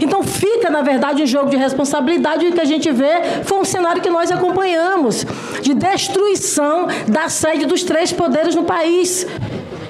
Então 0.00 0.22
fica, 0.22 0.70
na 0.70 0.82
verdade, 0.82 1.22
um 1.22 1.26
jogo 1.26 1.50
de 1.50 1.56
responsabilidade, 1.56 2.44
e 2.44 2.48
o 2.48 2.52
que 2.52 2.60
a 2.60 2.64
gente 2.64 2.90
vê 2.90 3.42
foi 3.44 3.58
um 3.58 3.64
cenário 3.64 4.02
que 4.02 4.10
nós 4.10 4.30
acompanhamos 4.30 5.24
de 5.62 5.74
destruição 5.74 6.86
da 7.08 7.28
sede 7.28 7.66
dos 7.66 7.82
três 7.82 8.12
poderes 8.12 8.54
no 8.54 8.64
país. 8.64 9.26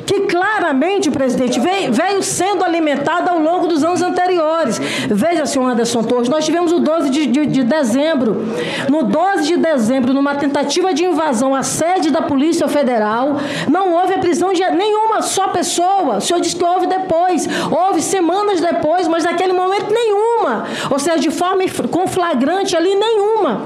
Que 0.06 0.20
claramente, 0.20 1.10
presidente, 1.10 1.58
veio, 1.58 1.92
veio 1.92 2.22
sendo 2.22 2.64
alimentada 2.64 3.32
ao 3.32 3.40
longo 3.40 3.66
dos 3.66 3.82
anos 3.82 4.00
anteriores. 4.02 4.78
Veja, 5.08 5.44
senhor 5.46 5.68
Anderson 5.68 6.02
Torres, 6.04 6.28
nós 6.28 6.44
tivemos 6.44 6.72
o 6.72 6.78
12 6.78 7.10
de, 7.10 7.26
de- 7.26 7.46
de 7.46 7.62
dezembro. 7.64 8.44
No 8.88 9.02
12 9.02 9.42
de 9.48 9.56
dezembro, 9.56 10.14
numa 10.14 10.36
tentativa 10.36 10.94
de 10.94 11.04
invasão 11.04 11.54
à 11.54 11.62
sede 11.64 12.10
da 12.10 12.22
Polícia 12.22 12.68
Federal, 12.68 13.36
não 13.68 13.92
houve 13.94 14.14
a 14.14 14.18
prisão 14.18 14.52
de 14.52 14.62
nenhuma 14.70 15.22
só 15.22 15.48
pessoa. 15.48 16.18
O 16.18 16.20
senhor 16.20 16.40
disse 16.40 16.54
que 16.54 16.64
houve 16.64 16.86
depois. 16.86 17.48
Houve 17.70 18.00
semanas 18.00 18.60
depois, 18.60 19.08
mas 19.08 19.24
naquele 19.24 19.52
momento 19.52 19.92
nenhuma. 19.92 20.66
Ou 20.90 20.98
seja, 21.00 21.18
de 21.18 21.30
forma 21.32 21.64
com 21.90 22.06
flagrante 22.06 22.76
ali, 22.76 22.94
nenhuma. 22.94 23.62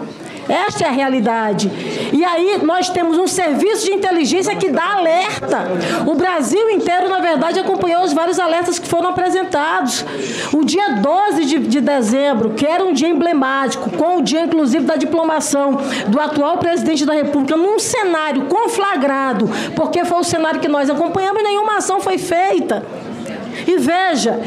Esta 0.51 0.85
é 0.85 0.89
a 0.89 0.91
realidade. 0.91 1.71
E 2.13 2.25
aí 2.25 2.59
nós 2.63 2.91
temos 2.91 3.17
um 3.17 3.27
serviço 3.27 3.87
de 3.87 3.93
inteligência 3.93 4.57
que 4.57 4.69
dá 4.69 4.95
alerta. 4.95 5.69
O 6.07 6.15
Brasil 6.15 6.69
inteiro, 6.71 7.09
na 7.09 7.21
verdade, 7.21 7.61
acompanhou 7.61 8.03
os 8.03 8.13
vários 8.13 8.39
alertas 8.39 8.79
que 8.79 8.89
foram 8.89 9.11
apresentados. 9.11 10.05
O 10.53 10.65
dia 10.65 10.97
12 10.97 11.45
de, 11.45 11.59
de 11.61 11.81
dezembro, 11.81 12.51
que 12.51 12.67
era 12.67 12.85
um 12.85 12.93
dia 12.93 13.09
emblemático, 13.09 13.91
com 13.91 14.19
o 14.19 14.23
dia, 14.23 14.43
inclusive, 14.43 14.85
da 14.85 14.97
diplomação 14.97 15.79
do 16.09 16.19
atual 16.19 16.59
presidente 16.59 17.07
da 17.07 17.13
República, 17.13 17.57
num 17.57 17.79
cenário 17.79 18.47
conflagrado, 18.47 19.49
porque 19.77 20.05
foi 20.05 20.19
o 20.19 20.25
cenário 20.25 20.61
que 20.61 20.69
nós 20.69 20.91
acompanhamos 20.91 21.41
e 21.41 21.45
nenhuma 21.45 21.77
ação 21.77 22.01
foi 22.01 22.19
feita. 22.19 22.85
E 23.67 23.77
veja, 23.77 24.41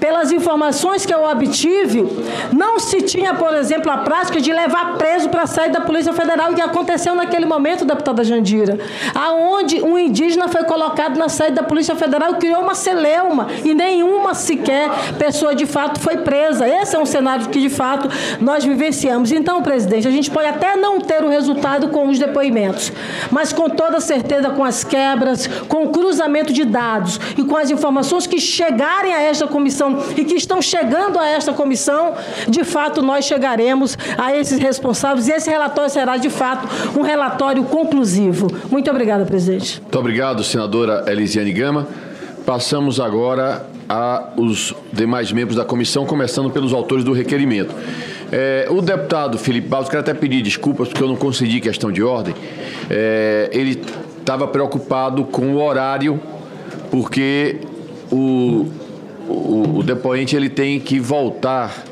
pelas 0.00 0.32
informações 0.32 1.04
que 1.04 1.14
eu 1.14 1.24
obtive, 1.24 2.06
não 2.52 2.78
se 2.78 3.02
tinha, 3.02 3.34
por 3.34 3.54
exemplo, 3.54 3.90
a 3.90 3.98
prática 3.98 4.40
de 4.40 4.52
levar 4.52 4.96
preso 4.96 5.28
para 5.28 5.46
sair 5.46 5.70
da 5.70 5.80
Polícia 5.80 6.12
Federal, 6.12 6.54
que 6.54 6.60
aconteceu 6.60 7.14
naquele 7.14 7.46
momento, 7.46 7.84
deputada 7.84 8.24
Jandira, 8.24 8.78
aonde 9.14 9.82
um 9.82 9.98
indígena 9.98 10.48
foi 10.48 10.64
colocado 10.64 11.16
na 11.16 11.28
sede 11.28 11.52
da 11.52 11.62
Polícia 11.62 11.94
Federal 11.94 12.32
e 12.32 12.36
criou 12.36 12.62
uma 12.62 12.74
celeuma, 12.74 13.48
e 13.64 13.74
nenhuma 13.74 14.34
sequer 14.34 14.90
pessoa 15.18 15.54
de 15.54 15.66
fato 15.66 16.00
foi 16.00 16.18
presa. 16.18 16.68
Esse 16.68 16.96
é 16.96 16.98
um 16.98 17.06
cenário 17.06 17.48
que 17.48 17.60
de 17.60 17.70
fato 17.70 18.08
nós 18.40 18.64
vivenciamos. 18.64 19.32
Então, 19.32 19.62
presidente, 19.62 20.06
a 20.06 20.10
gente 20.10 20.30
pode 20.30 20.48
até 20.48 20.76
não 20.76 21.00
ter 21.00 21.22
o 21.24 21.28
resultado 21.28 21.88
com 21.88 22.08
os 22.08 22.18
depoimentos, 22.18 22.92
mas 23.30 23.52
com 23.52 23.68
toda 23.68 24.00
certeza 24.00 24.50
com 24.50 24.64
as 24.64 24.84
quebras, 24.84 25.46
com 25.68 25.84
o 25.84 25.90
cruzamento 25.90 26.52
de 26.52 26.64
dados 26.64 27.20
e 27.36 27.42
com 27.42 27.56
as 27.56 27.70
informações 27.70 28.26
que 28.26 28.40
chegarem 28.40 29.12
a 29.12 29.22
esta 29.22 29.46
comissão 29.46 29.87
e 30.16 30.24
que 30.24 30.34
estão 30.34 30.60
chegando 30.60 31.18
a 31.18 31.26
esta 31.28 31.52
comissão, 31.52 32.14
de 32.48 32.64
fato 32.64 33.02
nós 33.02 33.24
chegaremos 33.24 33.96
a 34.16 34.34
esses 34.34 34.58
responsáveis 34.58 35.28
e 35.28 35.32
esse 35.32 35.48
relatório 35.48 35.90
será 35.90 36.16
de 36.16 36.30
fato 36.30 36.68
um 36.98 37.02
relatório 37.02 37.64
conclusivo. 37.64 38.48
Muito 38.70 38.90
obrigada, 38.90 39.24
presidente. 39.24 39.80
Muito 39.80 39.98
obrigado, 39.98 40.42
senadora 40.44 41.04
Elisiane 41.06 41.52
Gama. 41.52 41.86
Passamos 42.44 42.98
agora 42.98 43.66
aos 43.88 44.74
demais 44.92 45.32
membros 45.32 45.56
da 45.56 45.64
comissão, 45.64 46.04
começando 46.04 46.50
pelos 46.50 46.72
autores 46.72 47.04
do 47.04 47.12
requerimento. 47.12 47.74
É, 48.30 48.66
o 48.70 48.82
deputado 48.82 49.38
Felipe 49.38 49.68
Barros, 49.68 49.88
quero 49.88 50.00
até 50.00 50.12
pedir 50.12 50.42
desculpas 50.42 50.88
porque 50.88 51.02
eu 51.02 51.08
não 51.08 51.16
consegui 51.16 51.60
questão 51.60 51.90
de 51.90 52.02
ordem. 52.02 52.34
É, 52.90 53.48
ele 53.52 53.80
estava 54.18 54.46
preocupado 54.46 55.24
com 55.24 55.54
o 55.54 55.62
horário, 55.62 56.20
porque 56.90 57.56
o 58.12 58.66
o, 59.28 59.78
o 59.78 59.82
depoente 59.82 60.34
ele 60.34 60.48
tem 60.48 60.80
que 60.80 60.98
voltar 60.98 61.84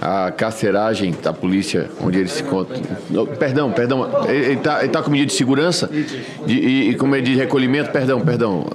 à 0.00 0.30
carceragem 0.30 1.14
da 1.22 1.32
polícia 1.32 1.90
onde 2.00 2.18
ele 2.18 2.28
se 2.28 2.42
encontra. 2.42 2.78
Perdão, 3.38 3.72
perdão. 3.72 4.06
Ele 4.28 4.52
está 4.54 4.86
tá 4.88 5.02
com 5.02 5.10
medida 5.10 5.28
de 5.28 5.32
segurança 5.34 5.88
de- 5.88 6.52
e, 6.54 6.90
e 6.90 6.94
com 6.94 7.06
medida 7.06 7.30
de 7.30 7.36
recolhimento. 7.36 7.90
Perdão, 7.90 8.20
perdão, 8.20 8.66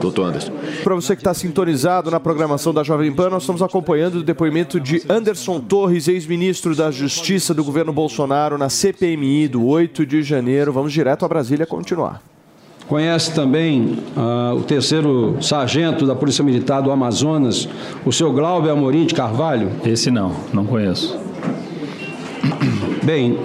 doutor 0.00 0.26
Anderson. 0.28 0.52
Para 0.84 0.94
você 0.94 1.16
que 1.16 1.20
está 1.20 1.34
sintonizado 1.34 2.10
na 2.12 2.20
programação 2.20 2.72
da 2.72 2.84
Jovem 2.84 3.12
Pan, 3.12 3.28
nós 3.30 3.42
estamos 3.42 3.60
acompanhando 3.60 4.16
o 4.16 4.22
depoimento 4.22 4.78
de 4.78 5.02
Anderson 5.08 5.58
Torres, 5.58 6.06
ex-ministro 6.06 6.76
da 6.76 6.90
Justiça 6.92 7.52
do 7.52 7.64
governo 7.64 7.92
Bolsonaro, 7.92 8.56
na 8.56 8.68
CPMI 8.68 9.48
do 9.48 9.66
8 9.66 10.06
de 10.06 10.22
janeiro. 10.22 10.72
Vamos 10.72 10.92
direto 10.92 11.24
a 11.24 11.28
Brasília 11.28 11.66
continuar. 11.66 12.22
Conhece 12.88 13.34
também 13.34 13.98
ah, 14.16 14.54
o 14.56 14.62
terceiro 14.62 15.36
sargento 15.40 16.06
da 16.06 16.14
Polícia 16.14 16.44
Militar 16.44 16.80
do 16.80 16.92
Amazonas, 16.92 17.68
o 18.04 18.12
seu 18.12 18.32
Glauber 18.32 18.70
Amorim 18.70 19.04
de 19.06 19.14
Carvalho? 19.14 19.72
Esse 19.84 20.08
não, 20.10 20.32
não 20.52 20.64
conheço. 20.64 21.18
Bem, 23.02 23.38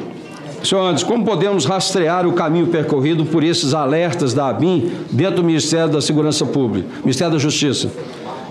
senhor 0.64 0.86
Anderson, 0.86 1.08
como 1.08 1.26
podemos 1.26 1.66
rastrear 1.66 2.28
o 2.28 2.34
caminho 2.34 2.68
percorrido 2.68 3.26
por 3.26 3.44
esses 3.44 3.74
alertas 3.74 4.32
da 4.34 4.48
ABIN 4.48 4.92
dentro 5.12 5.38
do 5.38 5.44
Ministério 5.44 5.92
da 5.92 6.02
Segurança 6.02 6.46
Pública, 6.46 6.88
Ministério 7.04 7.34
da 7.34 7.40
Justiça? 7.40 7.92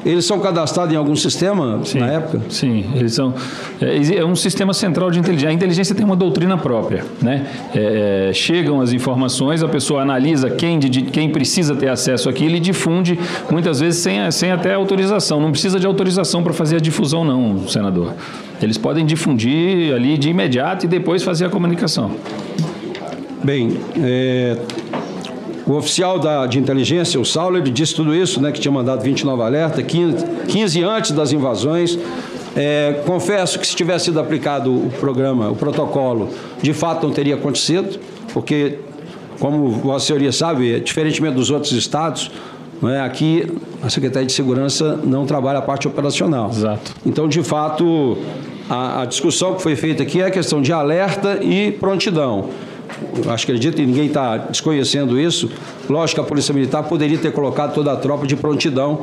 Eles 0.04 0.24
são 0.24 0.40
cadastrados 0.40 0.94
em 0.94 0.96
algum 0.96 1.14
sistema 1.14 1.80
na 1.94 2.06
época? 2.06 2.40
Sim, 2.48 2.86
eles 2.94 3.12
são. 3.14 3.34
É, 3.80 4.16
é 4.18 4.24
um 4.24 4.34
sistema 4.34 4.72
central 4.72 5.10
de 5.10 5.18
inteligência. 5.18 5.50
A 5.50 5.52
inteligência 5.52 5.94
tem 5.94 6.04
uma 6.04 6.16
doutrina 6.16 6.56
própria. 6.56 7.04
Né? 7.20 7.46
É, 7.74 8.28
é, 8.30 8.32
chegam 8.32 8.80
as 8.80 8.92
informações, 8.92 9.62
a 9.62 9.68
pessoa 9.68 10.02
analisa 10.02 10.48
quem, 10.50 10.78
de- 10.78 10.88
de, 10.88 11.02
quem 11.02 11.28
precisa 11.30 11.74
ter 11.74 11.88
acesso 11.88 12.28
àquilo 12.28 12.56
e 12.56 12.60
difunde, 12.60 13.18
muitas 13.50 13.80
vezes 13.80 14.00
sem, 14.00 14.30
sem 14.30 14.50
até 14.50 14.72
autorização. 14.74 15.38
Não 15.40 15.50
precisa 15.50 15.78
de 15.78 15.86
autorização 15.86 16.42
para 16.42 16.52
fazer 16.52 16.76
a 16.76 16.80
difusão, 16.80 17.24
não, 17.24 17.68
senador. 17.68 18.14
Eles 18.62 18.78
podem 18.78 19.04
difundir 19.04 19.94
ali 19.94 20.16
de 20.16 20.30
imediato 20.30 20.86
e 20.86 20.88
depois 20.88 21.22
fazer 21.22 21.44
a 21.44 21.48
comunicação. 21.50 22.12
Bem, 23.42 23.76
é, 24.02 24.56
o 25.66 25.74
oficial 25.74 26.18
da, 26.18 26.46
de 26.46 26.58
inteligência, 26.58 27.20
o 27.20 27.24
Saulo, 27.24 27.56
ele 27.56 27.70
disse 27.70 27.94
tudo 27.94 28.14
isso, 28.14 28.40
né, 28.40 28.50
que 28.52 28.60
tinha 28.60 28.72
mandado 28.72 29.02
29 29.02 29.42
alertas, 29.42 29.84
15, 29.84 30.24
15 30.48 30.82
antes 30.82 31.10
das 31.12 31.32
invasões. 31.32 31.98
É, 32.56 33.02
confesso 33.06 33.58
que 33.58 33.66
se 33.66 33.76
tivesse 33.76 34.06
sido 34.06 34.18
aplicado 34.18 34.72
o 34.72 34.90
programa, 34.98 35.50
o 35.50 35.54
protocolo, 35.54 36.30
de 36.60 36.72
fato 36.72 37.06
não 37.06 37.14
teria 37.14 37.36
acontecido, 37.36 38.00
porque, 38.32 38.78
como 39.38 39.70
Vossa 39.70 40.06
Senhoria 40.06 40.32
sabe, 40.32 40.80
diferentemente 40.80 41.34
dos 41.36 41.50
outros 41.50 41.72
estados, 41.72 42.30
não 42.82 42.88
é, 42.88 43.00
aqui 43.00 43.46
a 43.82 43.90
Secretaria 43.90 44.26
de 44.26 44.32
Segurança 44.32 44.98
não 45.04 45.26
trabalha 45.26 45.58
a 45.58 45.62
parte 45.62 45.86
operacional. 45.86 46.50
Exato. 46.50 46.94
Então, 47.04 47.28
de 47.28 47.42
fato, 47.42 48.18
a, 48.68 49.02
a 49.02 49.04
discussão 49.04 49.54
que 49.54 49.62
foi 49.62 49.76
feita 49.76 50.02
aqui 50.02 50.20
é 50.20 50.26
a 50.26 50.30
questão 50.30 50.62
de 50.62 50.72
alerta 50.72 51.38
e 51.42 51.72
prontidão. 51.72 52.48
Acho 53.28 53.46
que 53.46 53.52
acredito 53.52 53.76
que 53.76 53.86
ninguém 53.86 54.06
está 54.06 54.36
desconhecendo 54.36 55.18
isso. 55.18 55.50
Lógico 55.88 56.20
que 56.20 56.26
a 56.26 56.28
Polícia 56.28 56.54
Militar 56.54 56.82
poderia 56.82 57.18
ter 57.18 57.32
colocado 57.32 57.74
toda 57.74 57.92
a 57.92 57.96
tropa 57.96 58.26
de 58.26 58.36
prontidão 58.36 59.00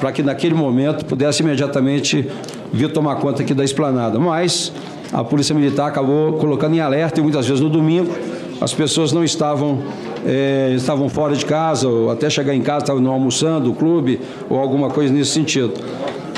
para 0.00 0.10
que 0.12 0.22
naquele 0.22 0.54
momento 0.54 1.04
pudesse 1.04 1.42
imediatamente 1.42 2.26
vir 2.72 2.92
tomar 2.92 3.16
conta 3.16 3.42
aqui 3.42 3.54
da 3.54 3.64
esplanada. 3.64 4.18
Mas 4.18 4.72
a 5.12 5.22
Polícia 5.22 5.54
Militar 5.54 5.88
acabou 5.88 6.34
colocando 6.34 6.74
em 6.74 6.80
alerta 6.80 7.20
e 7.20 7.22
muitas 7.22 7.46
vezes 7.46 7.62
no 7.62 7.70
domingo 7.70 8.12
as 8.60 8.74
pessoas 8.74 9.12
não 9.12 9.22
estavam 9.22 9.82
eh, 10.26 10.72
estavam 10.76 11.08
fora 11.08 11.34
de 11.34 11.46
casa 11.46 11.88
ou 11.88 12.10
até 12.10 12.28
chegar 12.28 12.54
em 12.54 12.60
casa 12.60 12.84
estavam 12.84 13.08
almoçando, 13.10 13.70
o 13.70 13.74
clube 13.74 14.20
ou 14.50 14.58
alguma 14.58 14.90
coisa 14.90 15.12
nesse 15.12 15.30
sentido. 15.30 15.74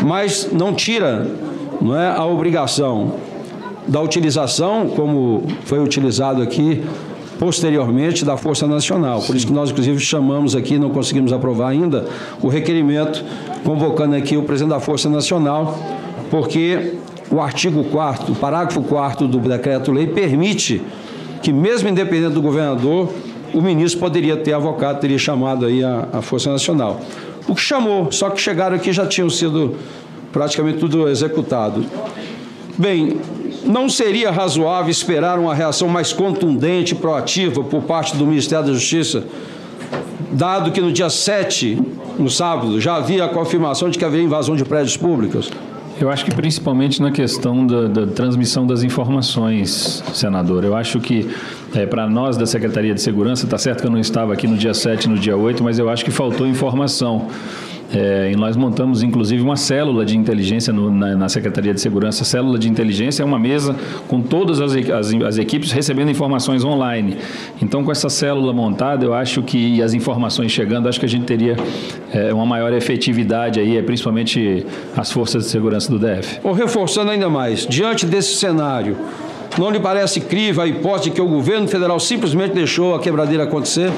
Mas 0.02 0.50
não 0.52 0.74
tira, 0.74 1.26
não 1.80 1.96
é 1.96 2.08
a 2.08 2.24
obrigação 2.24 3.14
da 3.90 4.00
utilização, 4.00 4.86
como 4.88 5.42
foi 5.64 5.80
utilizado 5.80 6.40
aqui 6.40 6.82
posteriormente, 7.40 8.24
da 8.24 8.36
Força 8.36 8.66
Nacional. 8.66 9.20
Por 9.22 9.34
isso 9.34 9.46
que 9.46 9.52
nós, 9.52 9.70
inclusive, 9.70 9.98
chamamos 9.98 10.54
aqui, 10.54 10.78
não 10.78 10.90
conseguimos 10.90 11.32
aprovar 11.32 11.70
ainda, 11.70 12.06
o 12.40 12.48
requerimento 12.48 13.24
convocando 13.64 14.14
aqui 14.14 14.36
o 14.36 14.42
presidente 14.42 14.70
da 14.70 14.78
Força 14.78 15.08
Nacional, 15.08 15.76
porque 16.30 16.94
o 17.30 17.40
artigo 17.40 17.82
4 17.84 18.32
o 18.32 18.36
parágrafo 18.36 18.82
4 18.82 19.26
do 19.26 19.38
decreto-lei 19.38 20.06
permite 20.06 20.82
que, 21.42 21.52
mesmo 21.52 21.88
independente 21.88 22.34
do 22.34 22.42
governador, 22.42 23.12
o 23.54 23.60
ministro 23.60 23.98
poderia 24.00 24.36
ter 24.36 24.52
avocado, 24.52 25.00
teria 25.00 25.18
chamado 25.18 25.64
aí 25.64 25.82
a, 25.82 26.08
a 26.12 26.22
Força 26.22 26.52
Nacional. 26.52 27.00
O 27.48 27.54
que 27.54 27.60
chamou, 27.62 28.12
só 28.12 28.30
que 28.30 28.40
chegaram 28.40 28.76
aqui 28.76 28.92
já 28.92 29.06
tinham 29.06 29.30
sido 29.30 29.74
praticamente 30.30 30.78
tudo 30.78 31.08
executado. 31.08 31.84
Bem, 32.78 33.18
não 33.64 33.88
seria 33.88 34.30
razoável 34.30 34.90
esperar 34.90 35.38
uma 35.38 35.54
reação 35.54 35.88
mais 35.88 36.12
contundente 36.12 36.94
e 36.94 36.96
proativa 36.96 37.62
por 37.62 37.82
parte 37.82 38.16
do 38.16 38.26
Ministério 38.26 38.66
da 38.66 38.72
Justiça, 38.72 39.24
dado 40.32 40.70
que 40.70 40.80
no 40.80 40.92
dia 40.92 41.10
7, 41.10 41.80
no 42.18 42.30
sábado, 42.30 42.80
já 42.80 42.96
havia 42.96 43.24
a 43.24 43.28
confirmação 43.28 43.90
de 43.90 43.98
que 43.98 44.04
haveria 44.04 44.24
invasão 44.24 44.56
de 44.56 44.64
prédios 44.64 44.96
públicos? 44.96 45.50
Eu 46.00 46.08
acho 46.08 46.24
que 46.24 46.34
principalmente 46.34 47.02
na 47.02 47.10
questão 47.10 47.66
da, 47.66 47.86
da 47.86 48.06
transmissão 48.06 48.66
das 48.66 48.82
informações, 48.82 50.02
senador. 50.14 50.64
Eu 50.64 50.74
acho 50.74 50.98
que 50.98 51.28
para 51.90 52.08
nós 52.08 52.38
da 52.38 52.46
Secretaria 52.46 52.94
de 52.94 53.02
Segurança, 53.02 53.44
está 53.44 53.58
certo 53.58 53.82
que 53.82 53.86
eu 53.86 53.90
não 53.90 53.98
estava 53.98 54.32
aqui 54.32 54.46
no 54.46 54.56
dia 54.56 54.72
7 54.72 55.08
no 55.08 55.18
dia 55.18 55.36
8, 55.36 55.62
mas 55.62 55.78
eu 55.78 55.90
acho 55.90 56.02
que 56.02 56.10
faltou 56.10 56.46
informação. 56.46 57.28
É, 57.92 58.30
e 58.32 58.36
nós 58.36 58.56
montamos, 58.56 59.02
inclusive, 59.02 59.42
uma 59.42 59.56
célula 59.56 60.04
de 60.04 60.16
inteligência 60.16 60.72
no- 60.72 60.92
na, 60.92 61.16
na 61.16 61.28
Secretaria 61.28 61.74
de 61.74 61.80
Segurança. 61.80 62.22
A 62.22 62.24
célula 62.24 62.56
de 62.56 62.68
inteligência 62.68 63.22
é 63.22 63.26
uma 63.26 63.38
mesa 63.38 63.74
com 64.06 64.20
todas 64.22 64.60
as, 64.60 64.72
as, 64.76 65.12
as 65.14 65.38
equipes 65.38 65.72
recebendo 65.72 66.08
informações 66.08 66.64
online. 66.64 67.16
Então, 67.60 67.82
com 67.82 67.90
essa 67.90 68.08
célula 68.08 68.52
montada, 68.52 69.04
eu 69.04 69.12
acho 69.12 69.42
que 69.42 69.58
e 69.76 69.82
as 69.82 69.92
informações 69.92 70.52
chegando, 70.52 70.88
acho 70.88 71.00
que 71.00 71.06
a 71.06 71.08
gente 71.08 71.24
teria 71.24 71.56
é, 72.12 72.32
uma 72.32 72.46
maior 72.46 72.72
efetividade 72.72 73.58
aí, 73.58 73.76
é, 73.76 73.82
principalmente 73.82 74.64
as 74.96 75.10
forças 75.10 75.44
de 75.44 75.50
segurança 75.50 75.90
do 75.90 75.98
DF. 75.98 76.38
Ou 76.44 76.52
reforçando 76.52 77.10
ainda 77.10 77.28
mais, 77.28 77.66
diante 77.66 78.06
desse 78.06 78.36
cenário, 78.36 78.96
não 79.58 79.68
lhe 79.68 79.80
parece 79.80 80.20
crível 80.20 80.62
a 80.62 80.66
hipótese 80.68 81.10
que 81.10 81.20
o 81.20 81.26
governo 81.26 81.66
federal 81.66 81.98
simplesmente 81.98 82.52
deixou 82.54 82.94
a 82.94 83.00
quebradeira 83.00 83.42
acontecer? 83.42 83.90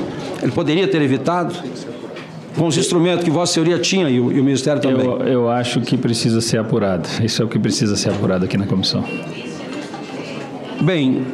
Ele 0.43 0.51
poderia 0.51 0.89
ter 0.89 1.03
evitado? 1.03 1.55
Com 2.57 2.67
os 2.67 2.77
instrumentos 2.77 3.25
que 3.25 3.31
Vossa 3.31 3.55
Senhoria 3.55 3.79
tinha 3.79 4.09
e 4.09 4.21
o, 4.21 4.31
e 4.31 4.41
o 4.41 4.45
Ministério 4.45 4.81
também. 4.81 5.07
Eu, 5.07 5.21
eu 5.23 5.51
acho 5.51 5.81
que 5.81 5.97
precisa 5.97 6.41
ser 6.41 6.59
apurado. 6.59 7.09
Isso 7.23 7.43
é 7.43 7.45
o 7.45 7.49
que 7.49 7.59
precisa 7.59 7.97
ser 7.97 8.11
apurado 8.11 8.45
aqui 8.45 8.57
na 8.59 8.67
comissão. 8.67 9.05
Bem, 10.81 11.25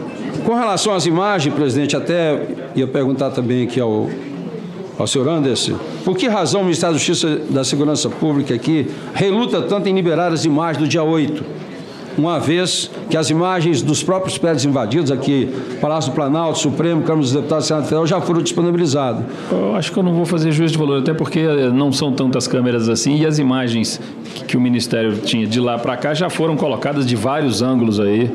com 0.45 0.55
relação 0.55 0.95
às 0.95 1.07
imagens, 1.07 1.55
presidente, 1.55 1.97
até 1.97 2.41
ia 2.75 2.87
perguntar 2.87 3.31
também 3.31 3.65
aqui 3.65 3.81
ao, 3.81 4.09
ao 4.99 5.07
senhor 5.07 5.29
Anderson, 5.29 5.79
por 6.05 6.17
que 6.17 6.29
razão 6.29 6.61
o 6.61 6.65
Ministério 6.65 6.95
da 6.95 6.99
Justiça 6.99 7.41
da 7.51 7.65
Segurança 7.65 8.09
Pública 8.09 8.55
aqui 8.55 8.89
reluta 9.15 9.63
tanto 9.63 9.89
em 9.89 9.95
liberar 9.95 10.33
as 10.33 10.45
imagens 10.45 10.79
do 10.79 10.89
dia 10.89 11.03
8? 11.03 11.68
Uma 12.19 12.41
vez 12.41 12.91
que 13.09 13.17
as 13.17 13.31
imagens 13.31 13.81
dos 13.81 14.03
próprios 14.03 14.37
prédios 14.37 14.65
invadidos 14.65 15.13
aqui, 15.13 15.49
Palácio 15.81 16.11
do 16.11 16.17
Planalto, 16.17 16.59
Supremo, 16.59 17.03
Câmara 17.03 17.23
dos 17.23 17.33
Deputados 17.33 17.67
Senado 17.67 17.85
Federal, 17.85 18.09
já 18.09 18.21
foram 18.21 18.43
disponibilizados. 18.43 19.23
Eu 19.53 19.77
acho 19.77 19.93
que 19.93 19.97
eu 19.97 20.03
não 20.03 20.13
vou 20.15 20.27
fazer 20.27 20.51
juízo 20.51 20.73
de 20.73 20.79
valor, 20.79 20.99
até 20.99 21.15
porque 21.15 21.39
eh, 21.39 21.71
não 21.71 21.93
são 21.93 22.13
tantas 22.13 22.49
câmeras 22.49 22.89
assim 22.89 23.19
e 23.19 23.25
as 23.25 23.39
imagens 23.39 24.01
que, 24.49 24.57
o 24.57 24.61
Ministério 24.61 25.19
tinha 25.19 25.47
de 25.47 25.61
lá 25.61 25.79
para 25.79 25.97
cá 25.97 26.13
já 26.13 26.29
foram 26.29 26.57
colocadas 26.57 27.07
de 27.07 27.15
vários 27.15 27.63
ângulos 27.63 28.01
aí, 28.01 28.29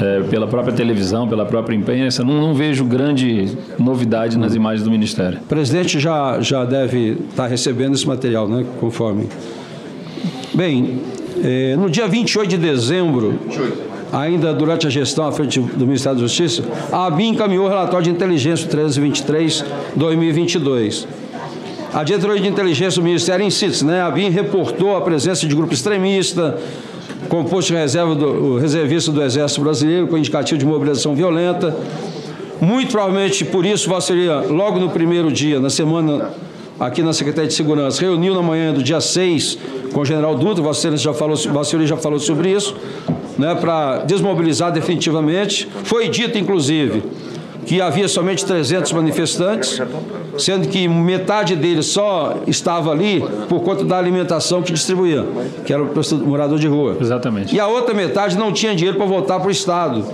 eh, 0.00 0.24
pela 0.28 0.48
própria 0.48 0.74
televisão, 0.74 1.28
pela 1.28 1.46
própria 1.46 1.76
imprensa. 1.76 2.24
Não, 2.24 2.40
não 2.40 2.54
vejo 2.54 2.84
grande 2.84 3.56
novidade 3.78 4.36
nas 4.36 4.56
imagens 4.56 4.82
do 4.82 4.90
Ministério. 4.90 5.38
O 5.38 5.46
presidente 5.46 6.00
já, 6.00 6.40
já 6.40 6.64
deve 6.64 7.16
estar 7.30 7.46
recebendo 7.46 7.94
esse 7.94 8.06
material, 8.06 8.48
né? 8.48 8.64
Conforme. 8.80 9.28
Bem, 10.52 10.98
eh, 11.42 11.76
no 11.76 11.90
dia 11.90 12.08
28 12.08 12.48
de 12.48 12.56
dezembro, 12.56 13.38
ainda 14.12 14.52
durante 14.52 14.86
a 14.86 14.90
gestão 14.90 15.26
à 15.26 15.32
frente 15.32 15.60
do 15.60 15.86
Ministério 15.86 16.18
da 16.18 16.26
Justiça, 16.26 16.62
a 16.90 17.06
ABIN 17.06 17.30
encaminhou 17.30 17.66
o 17.66 17.68
relatório 17.68 18.04
de 18.04 18.10
inteligência 18.10 18.68
1323-2022. 18.68 21.06
A 21.92 22.04
diretoria 22.04 22.40
de 22.40 22.48
inteligência 22.48 23.00
do 23.00 23.04
Ministério 23.04 23.44
insiste, 23.44 23.84
né? 23.84 24.00
A 24.00 24.06
ABIN 24.06 24.30
reportou 24.30 24.96
a 24.96 25.00
presença 25.00 25.46
de 25.46 25.54
grupo 25.54 25.72
extremista, 25.72 26.58
composto 27.28 27.72
de 27.72 27.78
reserva 27.78 28.14
do, 28.14 28.58
reservista 28.58 29.10
do 29.10 29.22
Exército 29.22 29.62
Brasileiro, 29.62 30.06
com 30.06 30.18
indicativo 30.18 30.58
de 30.58 30.66
mobilização 30.66 31.14
violenta. 31.14 31.74
Muito 32.60 32.90
provavelmente 32.90 33.44
por 33.44 33.64
isso, 33.64 33.88
Vossa 33.88 34.08
Senhoria, 34.08 34.40
logo 34.48 34.78
no 34.78 34.90
primeiro 34.90 35.32
dia, 35.32 35.60
na 35.60 35.70
semana 35.70 36.30
aqui 36.78 37.02
na 37.02 37.12
Secretaria 37.12 37.48
de 37.48 37.54
Segurança, 37.54 38.00
reuniu 38.00 38.34
na 38.34 38.42
manhã 38.42 38.72
do 38.72 38.82
dia 38.82 39.00
6 39.00 39.58
com 39.92 40.00
o 40.00 40.04
general 40.04 40.34
Dutra, 40.34 40.62
Vossa 40.62 40.96
já 40.96 41.12
falou, 41.12 41.36
Vossa 41.36 41.86
já 41.86 41.96
falou 41.96 42.18
sobre 42.18 42.50
isso, 42.50 42.76
né, 43.36 43.54
para 43.54 43.98
desmobilizar 43.98 44.72
definitivamente. 44.72 45.68
Foi 45.84 46.08
dito, 46.08 46.38
inclusive, 46.38 47.02
que 47.66 47.80
havia 47.80 48.08
somente 48.08 48.44
300 48.44 48.92
manifestantes, 48.92 49.80
sendo 50.38 50.68
que 50.68 50.88
metade 50.88 51.54
deles 51.54 51.86
só 51.86 52.36
estava 52.46 52.90
ali 52.90 53.22
por 53.48 53.60
conta 53.60 53.84
da 53.84 53.98
alimentação 53.98 54.62
que 54.62 54.72
distribuía, 54.72 55.26
que 55.66 55.72
era 55.72 55.82
o 55.82 56.26
morador 56.26 56.58
de 56.58 56.66
rua. 56.66 56.96
Exatamente. 57.00 57.54
E 57.54 57.60
a 57.60 57.66
outra 57.66 57.94
metade 57.94 58.38
não 58.38 58.52
tinha 58.52 58.74
dinheiro 58.74 58.96
para 58.96 59.06
voltar 59.06 59.38
para 59.38 59.48
o 59.48 59.50
estado, 59.50 60.04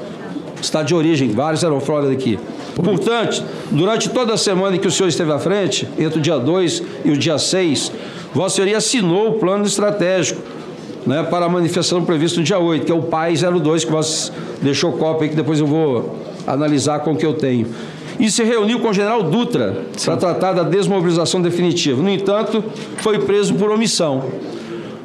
estado 0.60 0.86
de 0.86 0.94
origem, 0.94 1.30
vários 1.30 1.62
eram 1.62 1.80
fora 1.80 2.08
daqui. 2.08 2.38
Portanto, 2.74 3.44
durante 3.70 4.08
toda 4.10 4.34
a 4.34 4.36
semana 4.36 4.76
em 4.76 4.78
que 4.78 4.88
o 4.88 4.90
senhor 4.90 5.08
esteve 5.08 5.32
à 5.32 5.38
frente, 5.38 5.88
entre 5.98 6.18
o 6.18 6.22
dia 6.22 6.38
2 6.38 6.82
e 7.04 7.10
o 7.10 7.16
dia 7.16 7.38
6, 7.38 7.92
Vossa 8.32 8.56
Senhoria 8.56 8.78
assinou 8.78 9.28
o 9.28 9.32
plano 9.34 9.64
estratégico 9.64 10.42
né, 11.06 11.22
para 11.22 11.46
a 11.46 11.48
manifestação 11.48 12.04
prevista 12.04 12.40
no 12.40 12.44
dia 12.44 12.58
8, 12.58 12.86
que 12.86 12.92
é 12.92 12.94
o 12.94 13.02
PAI 13.02 13.34
02, 13.36 13.84
que 13.84 13.92
você 13.92 14.32
deixou 14.60 14.92
cópia 14.92 15.24
aí, 15.24 15.28
que 15.30 15.36
depois 15.36 15.60
eu 15.60 15.66
vou 15.66 16.16
analisar 16.46 17.00
com 17.00 17.12
o 17.12 17.16
que 17.16 17.24
eu 17.24 17.34
tenho. 17.34 17.66
E 18.18 18.30
se 18.30 18.42
reuniu 18.44 18.80
com 18.80 18.88
o 18.88 18.92
general 18.92 19.22
Dutra 19.22 19.84
para 20.04 20.16
tratar 20.16 20.52
da 20.52 20.62
desmobilização 20.62 21.42
definitiva. 21.42 22.00
No 22.00 22.08
entanto, 22.08 22.62
foi 22.98 23.18
preso 23.18 23.54
por 23.54 23.70
omissão. 23.70 24.24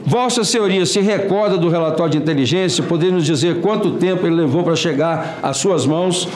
Vossa 0.10 0.44
Senhoria 0.44 0.88
se 0.88 1.00
recorda 1.02 1.56
do 1.56 1.70
relatório 1.70 2.14
de 2.14 2.18
inteligência, 2.18 2.84
poder 2.84 3.12
nos 3.12 3.24
dizer 3.24 3.62
quanto 3.62 3.92
tempo 3.92 4.26
ele 4.26 4.38
levou 4.38 4.64
para 4.64 4.76
chegar 4.76 5.38
às 5.44 5.58
suas 5.58 5.86
mãos 5.86 6.28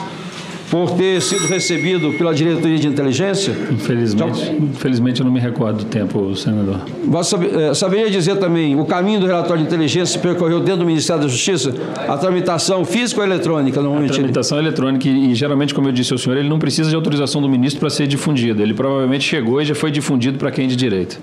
por 0.70 0.92
ter 0.92 1.20
sido 1.20 1.48
recebido 1.48 2.12
pela 2.12 2.32
diretoria 2.32 2.78
de 2.78 2.86
inteligência? 2.86 3.52
Infelizmente, 3.72 4.52
infelizmente 4.62 5.20
eu 5.20 5.26
não 5.26 5.32
me 5.32 5.40
recordo 5.40 5.78
do 5.78 5.86
tempo, 5.86 6.36
senador. 6.36 6.82
Você 7.04 7.34
eh, 7.34 7.74
saberia 7.74 8.08
dizer 8.08 8.36
também 8.36 8.78
o 8.78 8.84
caminho 8.84 9.18
do 9.18 9.26
relatório 9.26 9.62
de 9.62 9.66
inteligência 9.66 10.06
se 10.06 10.18
percorreu 10.20 10.60
dentro 10.60 10.82
do 10.82 10.86
Ministério 10.86 11.22
da 11.22 11.28
Justiça? 11.28 11.74
A 12.06 12.16
tramitação 12.16 12.84
física 12.84 13.22
ou 13.22 13.26
eletrônica? 13.26 13.82
Normalmente 13.82 14.12
Tramitação 14.12 14.56
eletrônica 14.56 15.08
e, 15.08 15.32
e, 15.32 15.34
geralmente, 15.34 15.74
como 15.74 15.88
eu 15.88 15.92
disse 15.92 16.12
ao 16.12 16.18
senhor, 16.18 16.36
ele 16.36 16.48
não 16.48 16.60
precisa 16.60 16.88
de 16.88 16.94
autorização 16.94 17.42
do 17.42 17.48
ministro 17.48 17.80
para 17.80 17.90
ser 17.90 18.06
difundido. 18.06 18.62
Ele 18.62 18.72
provavelmente 18.72 19.24
chegou 19.24 19.60
e 19.60 19.64
já 19.64 19.74
foi 19.74 19.90
difundido 19.90 20.38
para 20.38 20.52
quem 20.52 20.68
de 20.68 20.76
direito. 20.76 21.18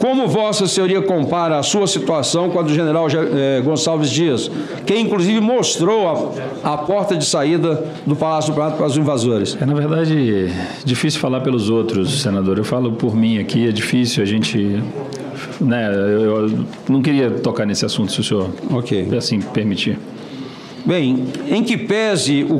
Como 0.00 0.26
Vossa 0.26 0.66
Senhoria 0.66 1.02
compara 1.02 1.58
a 1.58 1.62
sua 1.62 1.86
situação 1.86 2.48
com 2.48 2.58
a 2.58 2.62
do 2.62 2.72
general 2.72 3.06
eh, 3.10 3.60
Gonçalves 3.62 4.10
Dias, 4.10 4.50
que 4.86 4.98
inclusive 4.98 5.40
mostrou 5.40 6.08
a, 6.64 6.72
a 6.72 6.78
porta 6.78 7.14
de 7.14 7.24
saída 7.26 7.84
do 8.06 8.16
Palácio 8.16 8.50
do 8.50 8.54
Planalto 8.54 8.78
para 8.78 8.86
os 8.86 8.96
invasores? 8.96 9.58
É, 9.60 9.66
na 9.66 9.74
verdade, 9.74 10.50
difícil 10.86 11.20
falar 11.20 11.42
pelos 11.42 11.68
outros, 11.68 12.22
senador. 12.22 12.56
Eu 12.56 12.64
falo 12.64 12.92
por 12.92 13.14
mim 13.14 13.38
aqui, 13.38 13.68
é 13.68 13.72
difícil 13.72 14.22
a 14.22 14.26
gente. 14.26 14.82
Né, 15.60 15.92
eu, 15.94 16.64
não 16.88 17.02
queria 17.02 17.30
tocar 17.30 17.66
nesse 17.66 17.84
assunto, 17.84 18.10
se 18.10 18.20
o 18.20 18.24
senhor 18.24 18.50
assim 19.18 19.42
permitir. 19.42 19.98
Bem, 20.84 21.24
em 21.48 21.62
que 21.62 21.76
pese 21.76 22.44
o, 22.44 22.56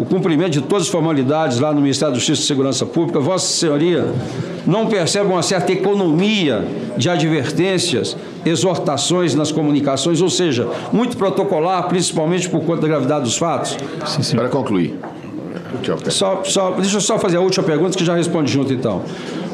o 0.00 0.06
cumprimento 0.08 0.52
de 0.52 0.60
todas 0.62 0.84
as 0.84 0.88
formalidades 0.88 1.58
lá 1.58 1.72
no 1.72 1.80
Ministério 1.80 2.14
da 2.14 2.18
Justiça 2.18 2.42
e 2.42 2.46
Segurança 2.46 2.86
Pública, 2.86 3.20
Vossa 3.20 3.46
Senhoria 3.46 4.06
não 4.66 4.86
percebe 4.86 5.30
uma 5.30 5.42
certa 5.42 5.72
economia 5.72 6.64
de 6.96 7.08
advertências, 7.08 8.16
exortações 8.44 9.34
nas 9.34 9.52
comunicações, 9.52 10.20
ou 10.20 10.30
seja, 10.30 10.68
muito 10.92 11.16
protocolar, 11.16 11.88
principalmente 11.88 12.48
por 12.48 12.62
conta 12.62 12.82
da 12.82 12.88
gravidade 12.88 13.24
dos 13.24 13.36
fatos? 13.36 13.76
Para 14.36 14.48
concluir. 14.48 14.98
Só, 16.10 16.42
só, 16.44 16.72
deixa 16.72 16.96
eu 16.96 17.00
só 17.00 17.18
fazer 17.18 17.36
a 17.36 17.40
última 17.40 17.64
pergunta 17.64 17.96
que 17.96 18.04
já 18.04 18.14
responde 18.14 18.50
junto 18.52 18.72
então. 18.72 19.02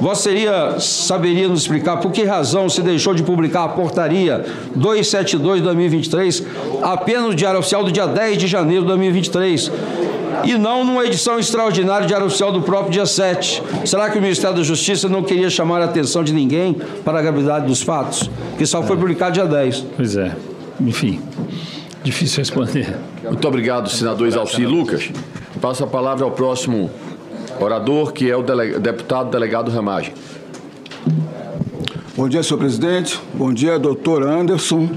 Vossa 0.01 0.25
Senhoria 0.25 0.79
saberia 0.79 1.49
nos 1.49 1.63
explicar 1.63 1.97
por 1.99 2.13
que 2.13 2.25
razão 2.25 2.69
se 2.69 2.83
deixou 2.83 3.15
de 3.15 3.23
publicar 3.23 3.65
a 3.65 3.69
portaria 3.69 4.45
272 4.75 5.57
de 5.59 5.63
2023 5.63 6.45
apenas 6.83 7.23
no 7.23 7.35
Diário 7.35 7.61
Oficial 7.61 7.83
do 7.83 7.91
dia 7.91 8.07
10 8.07 8.39
de 8.39 8.47
janeiro 8.47 8.83
de 8.83 8.89
2023 8.89 9.73
e 10.45 10.59
não 10.59 10.85
numa 10.85 11.05
edição 11.05 11.39
extraordinária 11.39 12.03
do 12.03 12.09
Diário 12.09 12.27
Oficial 12.27 12.53
do 12.53 12.61
próprio 12.61 12.93
dia 12.93 13.07
7? 13.07 13.63
Será 13.85 14.11
que 14.11 14.19
o 14.19 14.23
Ministério 14.23 14.57
da 14.57 14.63
Justiça 14.63 15.09
não 15.09 15.23
queria 15.23 15.49
chamar 15.49 15.81
a 15.81 15.87
atenção 15.87 16.23
de 16.23 16.33
ninguém 16.33 16.75
para 17.05 17.19
a 17.19 17.23
gravidade 17.23 17.67
dos 17.67 17.83
fatos? 17.83 18.31
Que 18.59 18.67
só 18.67 18.83
foi 18.83 18.97
publicado 18.97 19.33
dia 19.33 19.47
10. 19.47 19.87
Pois 19.97 20.17
é. 20.17 20.37
Enfim, 20.79 21.21
difícil 22.03 22.39
responder. 22.39 22.97
Muito 23.25 23.49
obrigado, 23.49 23.89
senador 23.89 24.29
Isalci 24.29 24.67
Lucas. 24.67 25.11
Passo 25.61 25.85
a 25.85 25.87
palavra 25.87 26.25
ao 26.25 26.31
próximo 26.31 26.91
orador, 27.61 28.13
que 28.13 28.31
é 28.31 28.37
o 28.37 28.43
deputado 28.43 29.31
delegado 29.31 29.71
Ramagem. 29.71 30.13
Bom 32.17 32.29
dia, 32.29 32.43
senhor 32.43 32.59
presidente. 32.59 33.21
Bom 33.35 33.53
dia, 33.53 33.79
doutor 33.79 34.23
Anderson. 34.23 34.89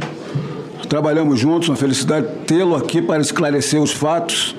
Trabalhamos 0.88 1.40
juntos, 1.40 1.70
uma 1.70 1.76
felicidade 1.76 2.28
tê-lo 2.48 2.76
aqui 2.76 3.02
para 3.02 3.22
esclarecer 3.22 3.82
os 3.82 3.92
fatos. 3.92 4.56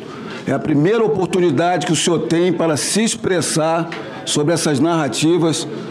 É 0.46 0.53
a 0.53 0.59
primeira 0.59 1.05
oportunidade 1.05 1.86
que 1.86 1.92
o 1.92 1.96
senhor 1.96 2.20
tem 2.20 2.53
para 2.53 2.76
se 2.76 3.03
expressar 3.03 3.88
sobre 4.24 4.55
essas 4.55 4.78
narrativas 4.78 5.66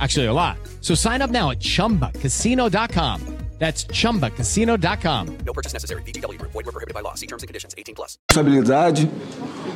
Actually, 0.00 0.26
a 0.26 0.32
lot. 0.32 0.58
So 0.80 0.94
sign 0.94 1.22
up 1.22 1.30
now 1.30 1.50
at 1.52 1.60
chumbacasino.com. 1.60 3.36
That's 3.58 3.86
chumbacasino.com. 3.86 5.38
No 5.44 5.52
purchase 5.52 5.72
necessary. 5.72 6.02
VGW 6.02 6.38
Group. 6.38 6.52
Void 6.52 6.66
were 6.66 6.72
prohibited 6.72 6.94
by 6.94 7.00
law. 7.00 7.14
See 7.14 7.26
terms 7.26 7.42
and 7.42 7.48
conditions. 7.48 7.74
18 7.76 7.94
plus. 7.94 8.18
responsabilidade. 8.30 9.08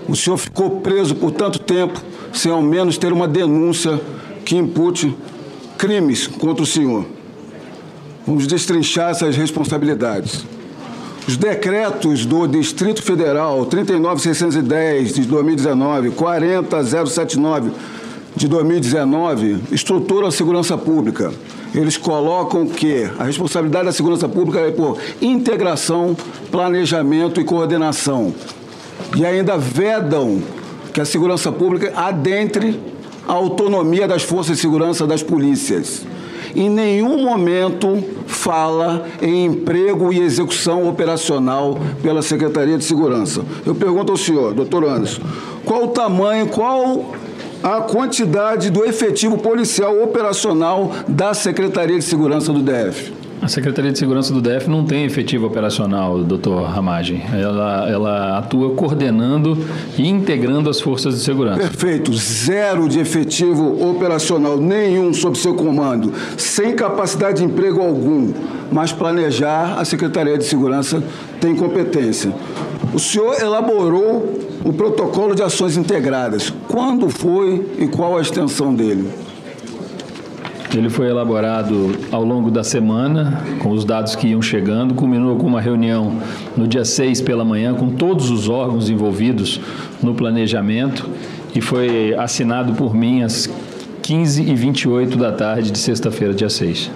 O 0.08 0.14
senhor 0.14 0.36
ficou 0.36 0.80
preso 0.80 1.14
por 1.14 1.30
tanto 1.30 1.58
tempo 1.58 2.00
sem 2.32 2.52
ao 2.52 2.60
menos 2.60 2.98
ter 2.98 3.12
uma 3.12 3.26
denúncia 3.26 3.98
que 4.44 4.56
impute 4.56 5.16
crimes 5.78 6.26
contra 6.26 6.62
o 6.62 6.66
senhor. 6.66 7.06
Vamos 8.26 8.46
destrinchar 8.46 9.10
essas 9.10 9.36
responsabilidades. 9.36 10.44
Os 11.26 11.36
decretos 11.36 12.26
do 12.26 12.46
Distrito 12.46 13.02
Federal 13.02 13.64
39610 13.66 15.14
de 15.14 15.22
2019, 15.22 16.10
40079 16.10 17.72
de 18.36 18.48
2019 18.48 19.58
estruturam 19.72 20.28
a 20.28 20.32
segurança 20.32 20.76
pública. 20.78 21.32
Eles 21.74 21.96
colocam 21.96 22.66
que 22.66 23.08
a 23.18 23.24
responsabilidade 23.24 23.86
da 23.86 23.92
segurança 23.92 24.28
pública 24.28 24.60
é 24.60 24.70
por 24.70 24.98
integração, 25.20 26.16
planejamento 26.50 27.40
e 27.40 27.44
coordenação. 27.44 28.34
E 29.16 29.24
ainda 29.24 29.56
vedam 29.56 30.42
que 30.92 31.00
a 31.00 31.04
segurança 31.04 31.52
pública 31.52 31.92
adentre 31.96 32.80
a 33.26 33.32
autonomia 33.32 34.08
das 34.08 34.22
forças 34.22 34.56
de 34.56 34.62
segurança 34.62 35.06
das 35.06 35.22
polícias. 35.22 36.04
Em 36.54 36.68
nenhum 36.68 37.22
momento 37.22 38.02
fala 38.26 39.06
em 39.22 39.44
emprego 39.44 40.12
e 40.12 40.20
execução 40.20 40.88
operacional 40.88 41.78
pela 42.02 42.22
Secretaria 42.22 42.76
de 42.76 42.84
Segurança. 42.84 43.44
Eu 43.64 43.74
pergunto 43.74 44.10
ao 44.10 44.18
senhor, 44.18 44.52
doutor 44.52 44.84
Anderson, 44.84 45.22
qual 45.64 45.84
o 45.84 45.88
tamanho, 45.88 46.48
qual 46.48 47.14
a 47.62 47.80
quantidade 47.82 48.70
do 48.70 48.84
efetivo 48.84 49.38
policial 49.38 50.02
operacional 50.02 50.92
da 51.06 51.34
Secretaria 51.34 51.98
de 51.98 52.04
Segurança 52.04 52.52
do 52.52 52.60
DF? 52.62 53.12
A 53.42 53.48
Secretaria 53.48 53.90
de 53.90 53.98
Segurança 53.98 54.34
do 54.34 54.40
DF 54.42 54.68
não 54.68 54.84
tem 54.84 55.04
efetivo 55.04 55.46
operacional, 55.46 56.18
doutor 56.22 56.62
Ramagem. 56.64 57.22
Ela, 57.32 57.88
ela 57.88 58.38
atua 58.38 58.74
coordenando 58.74 59.56
e 59.96 60.06
integrando 60.06 60.68
as 60.68 60.78
forças 60.78 61.14
de 61.14 61.20
segurança. 61.20 61.58
Perfeito, 61.58 62.12
zero 62.12 62.86
de 62.86 62.98
efetivo 62.98 63.88
operacional 63.90 64.58
nenhum 64.58 65.14
sob 65.14 65.38
seu 65.38 65.54
comando, 65.54 66.12
sem 66.36 66.74
capacidade 66.74 67.38
de 67.38 67.44
emprego 67.44 67.80
algum, 67.80 68.30
mas 68.70 68.92
planejar 68.92 69.78
a 69.78 69.86
Secretaria 69.86 70.36
de 70.36 70.44
Segurança 70.44 71.02
tem 71.40 71.56
competência. 71.56 72.30
O 72.92 72.98
senhor 72.98 73.40
elaborou 73.40 74.40
o 74.64 74.72
protocolo 74.72 75.34
de 75.34 75.42
ações 75.42 75.76
integradas. 75.76 76.52
Quando 76.68 77.08
foi 77.08 77.74
e 77.78 77.86
qual 77.86 78.18
a 78.18 78.20
extensão 78.20 78.74
dele? 78.74 79.08
Ele 80.76 80.88
foi 80.88 81.08
elaborado 81.08 81.96
ao 82.12 82.24
longo 82.24 82.50
da 82.50 82.62
semana, 82.62 83.42
com 83.60 83.70
os 83.70 83.84
dados 83.84 84.14
que 84.14 84.28
iam 84.28 84.40
chegando, 84.40 84.94
culminou 84.94 85.36
com 85.36 85.46
uma 85.46 85.60
reunião 85.60 86.16
no 86.56 86.66
dia 86.66 86.84
6 86.84 87.20
pela 87.22 87.44
manhã 87.44 87.74
com 87.74 87.90
todos 87.90 88.30
os 88.30 88.48
órgãos 88.48 88.88
envolvidos 88.88 89.60
no 90.02 90.14
planejamento 90.14 91.08
e 91.54 91.60
foi 91.60 92.14
assinado 92.14 92.74
por 92.74 92.94
mim 92.94 93.22
às 93.22 93.48
15h28 94.02 95.16
da 95.16 95.32
tarde 95.32 95.70
de 95.70 95.78
sexta-feira, 95.78 96.32
dia 96.34 96.48
6. 96.48 96.90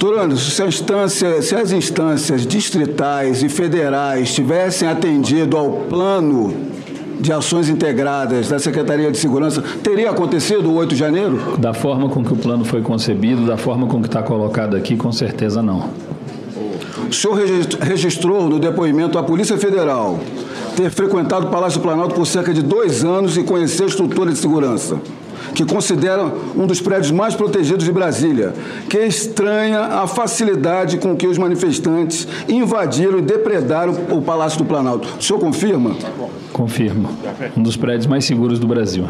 Doutor 0.00 0.18
Anderson, 0.18 0.70
se, 1.10 1.42
se 1.42 1.54
as 1.54 1.72
instâncias 1.72 2.46
distritais 2.46 3.42
e 3.42 3.50
federais 3.50 4.34
tivessem 4.34 4.88
atendido 4.88 5.58
ao 5.58 5.72
plano 5.72 6.54
de 7.20 7.30
Ações 7.30 7.68
Integradas 7.68 8.48
da 8.48 8.58
Secretaria 8.58 9.10
de 9.12 9.18
Segurança 9.18 9.62
teria 9.82 10.08
acontecido 10.08 10.70
o 10.70 10.76
8 10.76 10.88
de 10.88 10.96
janeiro? 10.96 11.38
Da 11.58 11.74
forma 11.74 12.08
com 12.08 12.24
que 12.24 12.32
o 12.32 12.36
plano 12.36 12.64
foi 12.64 12.80
concebido, 12.80 13.44
da 13.44 13.58
forma 13.58 13.86
com 13.86 14.00
que 14.00 14.06
está 14.06 14.22
colocado 14.22 14.74
aqui, 14.74 14.96
com 14.96 15.12
certeza 15.12 15.62
não. 15.62 15.90
O 17.06 17.12
senhor 17.12 17.38
registrou 17.82 18.48
no 18.48 18.58
depoimento 18.58 19.18
à 19.18 19.22
Polícia 19.22 19.58
Federal 19.58 20.18
ter 20.76 20.88
frequentado 20.88 21.48
o 21.48 21.50
Palácio 21.50 21.78
Planalto 21.78 22.14
por 22.14 22.26
cerca 22.26 22.54
de 22.54 22.62
dois 22.62 23.04
anos 23.04 23.36
e 23.36 23.42
conhecer 23.42 23.82
a 23.82 23.86
estrutura 23.86 24.32
de 24.32 24.38
segurança, 24.38 24.98
que 25.54 25.64
considera 25.64 26.24
um 26.56 26.66
dos 26.66 26.80
prédios 26.80 27.10
mais 27.10 27.34
protegidos 27.34 27.84
de 27.84 27.92
Brasília, 27.92 28.54
que 28.88 28.98
estranha 28.98 29.80
a 29.80 30.06
facilidade 30.06 30.98
com 30.98 31.16
que 31.16 31.26
os 31.26 31.38
manifestantes 31.38 32.26
invadiram 32.48 33.18
e 33.18 33.22
depredaram 33.22 33.92
o 34.10 34.22
Palácio 34.22 34.58
do 34.58 34.64
Planalto. 34.64 35.08
O 35.18 35.22
senhor 35.22 35.38
confirma? 35.38 35.96
Confirmo. 36.52 37.08
Um 37.56 37.62
dos 37.62 37.76
prédios 37.76 38.06
mais 38.06 38.24
seguros 38.24 38.58
do 38.58 38.66
Brasil. 38.66 39.04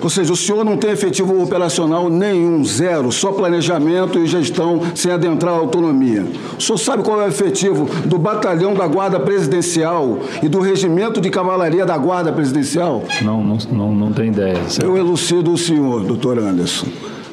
Ou 0.00 0.08
seja, 0.08 0.32
o 0.32 0.36
senhor 0.36 0.64
não 0.64 0.76
tem 0.76 0.90
efetivo 0.90 1.42
operacional 1.42 2.08
nenhum, 2.08 2.64
zero, 2.64 3.10
só 3.10 3.32
planejamento 3.32 4.18
e 4.18 4.26
gestão 4.26 4.80
sem 4.94 5.10
adentrar 5.10 5.54
a 5.54 5.58
autonomia. 5.58 6.24
O 6.58 6.62
senhor 6.62 6.78
sabe 6.78 7.02
qual 7.02 7.20
é 7.20 7.24
o 7.24 7.28
efetivo 7.28 7.88
do 8.06 8.18
batalhão 8.18 8.74
da 8.74 8.86
Guarda 8.86 9.18
Presidencial 9.18 10.18
e 10.42 10.48
do 10.48 10.60
regimento 10.60 11.20
de 11.20 11.30
cavalaria 11.30 11.84
da 11.84 11.98
Guarda 11.98 12.32
Presidencial? 12.32 13.02
Não, 13.22 13.42
não, 13.42 13.58
não, 13.70 13.94
não 13.94 14.12
tenho 14.12 14.32
ideia. 14.32 14.58
Eu 14.82 14.96
elucido 14.96 15.52
o 15.52 15.58
senhor, 15.58 16.04
doutor 16.04 16.38
Anderson. 16.38 16.86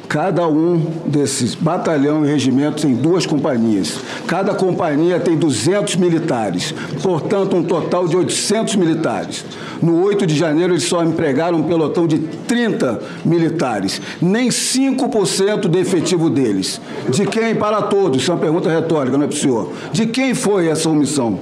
Cada 0.08 0.46
um 0.46 0.78
desses 1.06 1.54
batalhão 1.54 2.24
e 2.24 2.28
regimento 2.28 2.82
tem 2.82 2.94
duas 2.94 3.26
companhias. 3.26 3.98
Cada 4.26 4.54
companhia 4.54 5.18
tem 5.18 5.36
200 5.36 5.96
militares, 5.96 6.72
portanto, 7.02 7.56
um 7.56 7.62
total 7.62 8.06
de 8.06 8.16
800 8.16 8.76
militares. 8.76 9.44
No 9.82 10.02
8 10.04 10.24
de 10.26 10.34
janeiro, 10.34 10.72
eles 10.72 10.84
só 10.84 11.02
empregaram 11.02 11.58
um 11.58 11.64
pelotão 11.64 12.06
de 12.06 12.18
30 12.18 13.00
militares, 13.24 14.00
nem 14.22 14.48
5% 14.48 15.62
do 15.62 15.78
efetivo 15.78 16.30
deles. 16.30 16.80
De 17.08 17.26
quem? 17.26 17.54
Para 17.54 17.82
todos. 17.82 18.22
Isso 18.22 18.30
é 18.30 18.34
uma 18.34 18.40
pergunta 18.40 18.70
retórica, 18.70 19.18
não 19.18 19.24
é 19.24 19.28
para 19.28 19.36
o 19.36 19.38
senhor. 19.38 19.72
De 19.92 20.06
quem 20.06 20.34
foi 20.34 20.68
essa 20.68 20.88
omissão? 20.88 21.38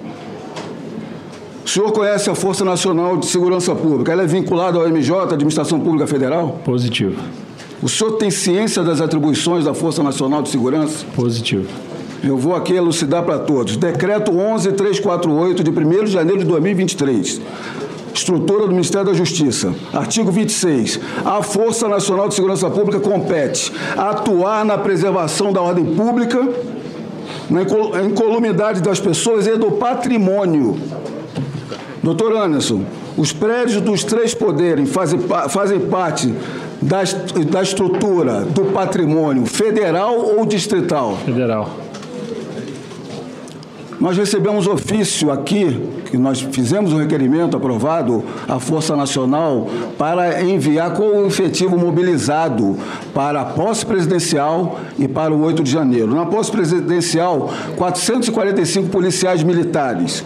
O 1.65 1.69
senhor 1.69 1.93
conhece 1.93 2.29
a 2.29 2.35
Força 2.35 2.65
Nacional 2.65 3.17
de 3.17 3.27
Segurança 3.27 3.75
Pública? 3.75 4.13
Ela 4.13 4.23
é 4.23 4.27
vinculada 4.27 4.79
ao 4.79 4.89
MJ, 4.89 5.35
Administração 5.35 5.81
Pública 5.81 6.07
Federal? 6.07 6.61
Positivo. 6.65 7.17
O 7.85 7.89
senhor 7.89 8.13
tem 8.13 8.31
ciência 8.31 8.83
das 8.83 8.99
atribuições 9.03 9.67
da 9.67 9.75
Força 9.75 10.03
Nacional 10.03 10.41
de 10.41 10.49
Segurança? 10.49 11.05
Positivo. 11.15 11.69
Eu 12.23 12.39
vou 12.39 12.57
aqui 12.57 12.73
elucidar 12.73 13.23
para 13.25 13.39
todos. 13.39 13.77
Decreto 13.77 14.33
11348, 14.33 15.63
de 15.63 15.71
1 15.71 16.05
de 16.05 16.11
janeiro 16.11 16.39
de 16.39 16.47
2023. 16.47 17.43
Estrutura 18.15 18.67
do 18.67 18.71
Ministério 18.71 19.09
da 19.09 19.13
Justiça. 19.13 19.75
Artigo 19.93 20.33
26. 20.33 20.99
A 21.27 21.43
Força 21.43 21.87
Nacional 21.87 22.27
de 22.27 22.35
Segurança 22.37 22.71
Pública 22.71 22.99
compete 23.01 23.71
atuar 23.99 24.65
na 24.65 24.79
preservação 24.79 25.53
da 25.53 25.61
ordem 25.61 25.85
pública, 25.85 26.41
na 27.51 27.61
incolumidade 28.03 28.81
das 28.81 28.99
pessoas 28.99 29.47
e 29.47 29.59
do 29.59 29.73
patrimônio. 29.73 30.75
Doutor 32.03 32.35
Anderson, 32.35 32.83
os 33.15 33.31
prédios 33.31 33.83
dos 33.83 34.05
três 34.05 34.33
poderes 34.35 34.91
fazem, 34.91 35.21
fazem 35.51 35.81
parte 35.81 36.33
da, 36.85 37.03
da 37.51 37.63
estrutura 37.63 38.43
do 38.43 38.67
patrimônio 38.67 39.47
federal 39.47 40.19
ou 40.37 40.45
distrital? 40.45 41.17
Federal. 41.25 41.71
Nós 44.01 44.19
recebemos 44.19 44.67
ofício 44.67 45.31
aqui, 45.31 45.81
que 46.11 46.19
nós 46.19 46.41
fizemos 46.41 46.93
um 46.93 46.99
requerimento 46.99 47.57
aprovado 47.57 48.23
à 48.47 48.59
Força 48.59 48.95
Nacional 48.95 49.69
para 49.97 50.43
enviar 50.43 50.93
com 50.93 51.05
o 51.05 51.27
efetivo 51.27 51.79
mobilizado 51.79 52.77
para 53.15 53.41
a 53.41 53.45
posse 53.47 53.87
presidencial 53.87 54.79
e 54.99 55.09
para 55.09 55.33
o 55.33 55.43
8 55.43 55.63
de 55.63 55.71
janeiro. 55.71 56.15
Na 56.15 56.27
posse 56.27 56.51
presidencial, 56.51 57.51
445 57.77 58.91
policiais 58.91 59.43
militares. 59.43 60.23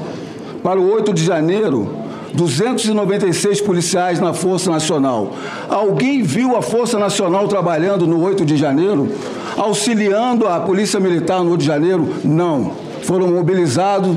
Para 0.63 0.81
o 0.81 0.91
8 0.91 1.15
de 1.15 1.25
janeiro, 1.25 2.08
296 2.39 3.61
policiais 3.62 4.20
na 4.20 4.32
Força 4.32 4.70
Nacional. 4.70 5.34
Alguém 5.68 6.22
viu 6.22 6.57
a 6.57 6.62
Força 6.62 6.97
Nacional 6.97 7.49
trabalhando 7.49 8.07
no 8.07 8.22
8 8.22 8.45
de 8.45 8.57
janeiro? 8.57 9.09
Auxiliando 9.57 10.47
a 10.47 10.61
Polícia 10.61 11.01
Militar 11.01 11.43
no 11.43 11.51
8 11.51 11.61
de 11.61 11.66
janeiro? 11.66 12.09
Não. 12.24 12.70
Foram 13.03 13.26
mobilizados, 13.26 14.16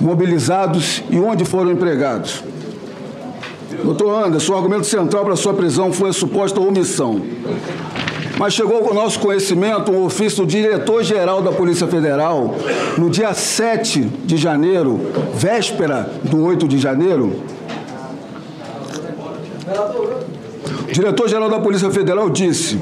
mobilizados 0.00 1.02
e 1.10 1.20
onde 1.20 1.44
foram 1.44 1.70
empregados? 1.70 2.42
Doutor 3.84 4.24
Anderson, 4.24 4.54
o 4.54 4.56
argumento 4.56 4.86
central 4.86 5.24
para 5.26 5.36
sua 5.36 5.52
prisão 5.52 5.92
foi 5.92 6.10
a 6.10 6.12
suposta 6.14 6.58
omissão. 6.60 7.20
Mas 8.40 8.54
chegou 8.54 8.88
ao 8.88 8.94
nosso 8.94 9.20
conhecimento 9.20 9.92
um 9.92 10.02
ofício 10.02 10.46
do 10.46 10.50
diretor-geral 10.50 11.42
da 11.42 11.52
Polícia 11.52 11.86
Federal, 11.86 12.54
no 12.96 13.10
dia 13.10 13.34
7 13.34 14.00
de 14.00 14.38
janeiro, 14.38 14.98
véspera 15.34 16.10
do 16.22 16.42
8 16.42 16.66
de 16.66 16.78
janeiro. 16.78 17.42
O 20.88 20.90
diretor-geral 20.90 21.50
da 21.50 21.60
Polícia 21.60 21.90
Federal 21.90 22.30
disse: 22.30 22.78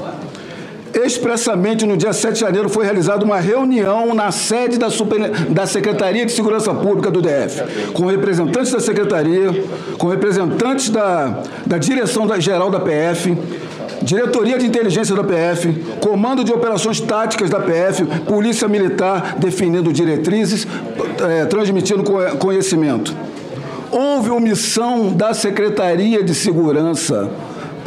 expressamente 0.93 1.85
no 1.85 1.95
dia 1.95 2.13
7 2.13 2.33
de 2.33 2.39
janeiro 2.39 2.69
foi 2.69 2.83
realizada 2.83 3.23
uma 3.23 3.39
reunião 3.39 4.13
na 4.13 4.31
sede 4.31 4.77
da, 4.77 4.89
Super, 4.89 5.29
da 5.49 5.65
Secretaria 5.65 6.25
de 6.25 6.31
Segurança 6.31 6.73
Pública 6.73 7.11
do 7.11 7.21
DF, 7.21 7.91
com 7.93 8.05
representantes 8.05 8.71
da 8.71 8.79
Secretaria, 8.79 9.63
com 9.97 10.07
representantes 10.07 10.89
da, 10.89 11.43
da 11.65 11.77
direção 11.77 12.27
geral 12.39 12.69
da 12.69 12.79
PF, 12.79 13.37
Diretoria 14.01 14.57
de 14.57 14.65
Inteligência 14.65 15.15
da 15.15 15.23
PF, 15.23 15.73
Comando 15.99 16.43
de 16.43 16.53
Operações 16.53 17.01
Táticas 17.01 17.49
da 17.49 17.59
PF, 17.59 18.05
Polícia 18.25 18.67
Militar 18.67 19.35
definindo 19.37 19.91
diretrizes, 19.91 20.65
é, 21.29 21.45
transmitindo 21.45 22.03
conhecimento. 22.37 23.13
Houve 23.91 24.29
omissão 24.29 25.11
da 25.11 25.33
Secretaria 25.33 26.23
de 26.23 26.33
Segurança 26.33 27.29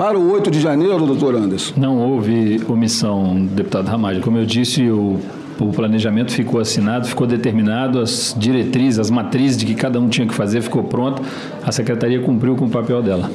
para 0.03 0.19
o 0.19 0.33
8 0.33 0.51
de 0.51 0.61
janeiro, 0.61 1.07
doutor 1.07 1.37
Anderson? 1.37 1.75
Não 1.77 1.97
houve 1.97 2.61
omissão, 2.69 3.37
deputado 3.37 3.87
Ramagem. 3.87 4.21
Como 4.21 4.37
eu 4.37 4.45
disse, 4.45 4.91
o, 4.91 5.21
o 5.61 5.67
planejamento 5.67 6.33
ficou 6.33 6.59
assinado, 6.59 7.07
ficou 7.07 7.25
determinado, 7.25 8.01
as 8.01 8.35
diretrizes, 8.37 8.99
as 8.99 9.11
matrizes 9.11 9.57
de 9.57 9.65
que 9.65 9.77
cada 9.77 10.01
um 10.01 10.09
tinha 10.09 10.27
que 10.27 10.35
fazer 10.35 10.61
ficou 10.61 10.83
pronta. 10.83 11.23
A 11.65 11.71
secretaria 11.71 12.21
cumpriu 12.21 12.57
com 12.57 12.65
o 12.65 12.69
papel 12.69 13.01
dela. 13.01 13.31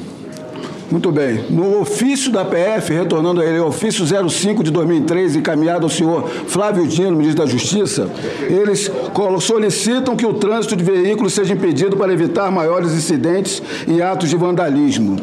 Muito 0.90 1.10
bem. 1.10 1.44
No 1.48 1.80
ofício 1.80 2.30
da 2.30 2.44
PF, 2.44 2.92
retornando 2.92 3.40
a 3.40 3.46
ele, 3.46 3.58
ofício 3.60 4.04
05 4.28 4.62
de 4.62 4.70
2003, 4.70 5.36
encaminhado 5.36 5.84
ao 5.84 5.90
senhor 5.90 6.28
Flávio 6.48 6.86
Dino, 6.86 7.12
ministro 7.12 7.44
da 7.44 7.50
Justiça, 7.50 8.10
eles 8.46 8.90
solicitam 9.40 10.16
que 10.16 10.24
o 10.24 10.34
trânsito 10.34 10.76
de 10.76 10.84
veículos 10.84 11.32
seja 11.32 11.54
impedido 11.54 11.96
para 11.96 12.12
evitar 12.12 12.50
maiores 12.50 12.92
incidentes 12.92 13.62
e 13.86 14.02
atos 14.02 14.28
de 14.28 14.36
vandalismo. 14.36 15.16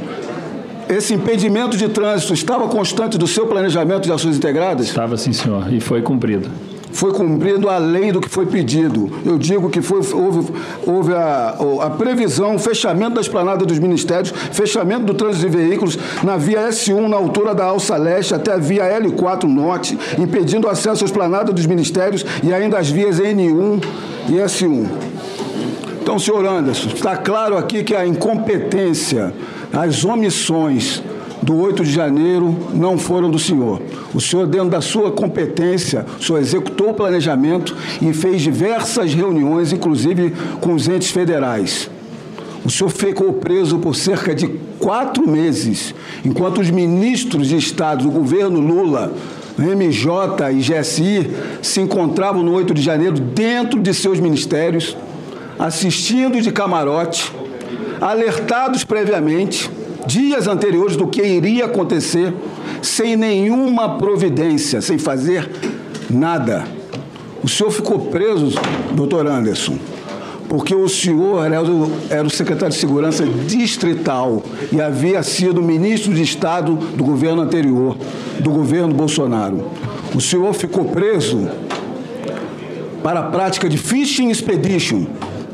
Esse 0.88 1.14
impedimento 1.14 1.76
de 1.76 1.90
trânsito 1.90 2.34
estava 2.34 2.68
constante 2.68 3.18
do 3.18 3.28
seu 3.28 3.48
planejamento 3.48 4.04
de 4.04 4.12
ações 4.12 4.38
integradas? 4.38 4.88
Estava, 4.88 5.18
sim, 5.18 5.34
senhor, 5.34 5.72
e 5.74 5.80
foi 5.80 6.02
cumprido 6.02 6.50
foi 6.96 7.12
cumprido 7.12 7.70
além 7.70 8.12
do 8.12 8.22
que 8.22 8.30
foi 8.30 8.46
pedido. 8.46 9.12
Eu 9.26 9.38
digo 9.38 9.70
que 9.70 9.82
foi, 9.82 10.00
houve, 10.14 10.54
houve 10.88 11.14
a, 11.14 11.58
a 11.82 11.90
previsão, 11.90 12.56
o 12.56 12.60
fechamento 12.60 13.16
da 13.16 13.22
esplanada 13.22 13.66
dos 13.66 13.78
ministérios, 13.80 14.34
fechamento 14.54 15.06
do 15.06 15.14
trânsito 15.14 15.46
de 15.46 15.58
veículos 15.58 16.00
na 16.24 16.38
via 16.38 16.70
S1, 16.70 17.10
na 17.10 17.18
altura 17.18 17.54
da 17.54 17.66
Alça 17.66 17.98
Leste, 17.98 18.34
até 18.34 18.54
a 18.54 18.58
via 18.58 18.84
L4 18.98 19.44
Norte, 19.44 20.00
impedindo 20.18 20.70
acesso 20.70 21.04
à 21.04 21.06
esplanada 21.06 21.52
dos 21.52 21.66
ministérios 21.66 22.26
e 22.42 22.54
ainda 22.54 22.78
as 22.78 22.90
vias 22.90 23.20
N1 23.20 23.84
e 24.30 24.34
S1. 24.36 24.88
Então, 26.02 26.20
senhor 26.20 26.46
Anderson, 26.46 26.90
está 26.90 27.18
claro 27.18 27.58
aqui 27.58 27.84
que 27.84 27.96
a 27.96 28.06
incompetência, 28.06 29.34
as 29.76 30.06
omissões, 30.06 31.04
do 31.42 31.56
8 31.58 31.84
de 31.84 31.92
janeiro 31.92 32.58
não 32.74 32.98
foram 32.98 33.30
do 33.30 33.38
senhor. 33.38 33.82
O 34.14 34.20
senhor, 34.20 34.48
dentro 34.48 34.70
da 34.70 34.82
sua 34.82 35.12
competência, 35.12 36.06
o 36.20 36.24
senhor 36.24 36.40
executou 36.40 36.90
o 36.90 36.94
planejamento 36.94 37.76
e 38.02 38.12
fez 38.14 38.42
diversas 38.42 39.14
reuniões, 39.14 39.72
inclusive 39.72 40.34
com 40.60 40.74
os 40.74 40.88
entes 40.88 41.12
federais. 41.12 41.90
O 42.64 42.70
senhor 42.70 42.90
ficou 42.90 43.34
preso 43.34 43.78
por 43.78 43.96
cerca 43.96 44.34
de 44.34 44.48
quatro 44.80 45.30
meses, 45.30 45.94
enquanto 46.24 46.62
os 46.62 46.72
ministros 46.72 47.50
de 47.50 47.58
Estado 47.58 48.06
do 48.06 48.10
governo 48.10 48.60
Lula, 48.60 49.14
MJ 49.56 50.52
e 50.52 50.62
GSI, 50.62 51.30
se 51.62 51.80
encontravam 51.80 52.42
no 52.42 52.54
8 52.54 52.74
de 52.74 52.82
janeiro 52.82 53.20
dentro 53.20 53.80
de 53.80 53.94
seus 53.94 54.20
ministérios, 54.20 54.98
assistindo 55.60 56.42
de 56.42 56.52
camarote, 56.52 57.32
alertados 58.02 58.84
previamente 58.84 59.70
dias 60.06 60.48
anteriores 60.48 60.96
do 60.96 61.08
que 61.08 61.22
iria 61.22 61.66
acontecer, 61.66 62.34
sem 62.82 63.16
nenhuma 63.16 63.98
providência, 63.98 64.82
sem 64.82 64.98
fazer 64.98 65.50
nada. 66.10 66.64
O 67.44 67.48
senhor 67.48 67.72
ficou 67.72 68.00
preso, 68.00 68.58
doutor 68.94 69.28
Anderson, 69.28 69.78
porque 70.48 70.74
o 70.74 70.88
senhor 70.88 71.46
era 71.46 71.62
o, 71.62 71.92
era 72.10 72.26
o 72.26 72.30
secretário 72.30 72.74
de 72.74 72.80
Segurança 72.80 73.26
distrital 73.26 74.44
e 74.72 74.82
havia 74.82 75.22
sido 75.24 75.62
ministro 75.62 76.14
de 76.14 76.22
Estado 76.22 76.76
do 76.76 77.04
governo 77.04 77.42
anterior, 77.42 77.98
do 78.40 78.52
governo 78.52 78.94
Bolsonaro. 78.94 79.66
O 80.14 80.22
senhor 80.22 80.54
ficou 80.54 80.86
preso 80.86 81.50
para 83.04 83.20
a 83.20 83.24
prática 83.24 83.70
de 83.70 83.78
fishing 83.78 84.30
expedition, 84.30 85.06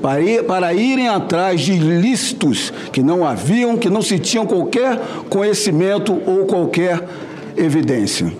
para, 0.02 0.22
ir, 0.22 0.44
para 0.44 0.74
irem 0.74 1.08
atrás 1.08 1.62
de 1.62 1.74
ilícitos 1.74 2.74
que 2.92 3.04
não 3.04 3.26
haviam, 3.26 3.78
que 3.78 3.90
não 3.90 4.02
se 4.02 4.18
tinham 4.18 4.46
qualquer 4.46 5.00
conhecimento 5.30 6.20
ou 6.26 6.46
qualquer 6.46 7.08
evidência. 7.56 8.32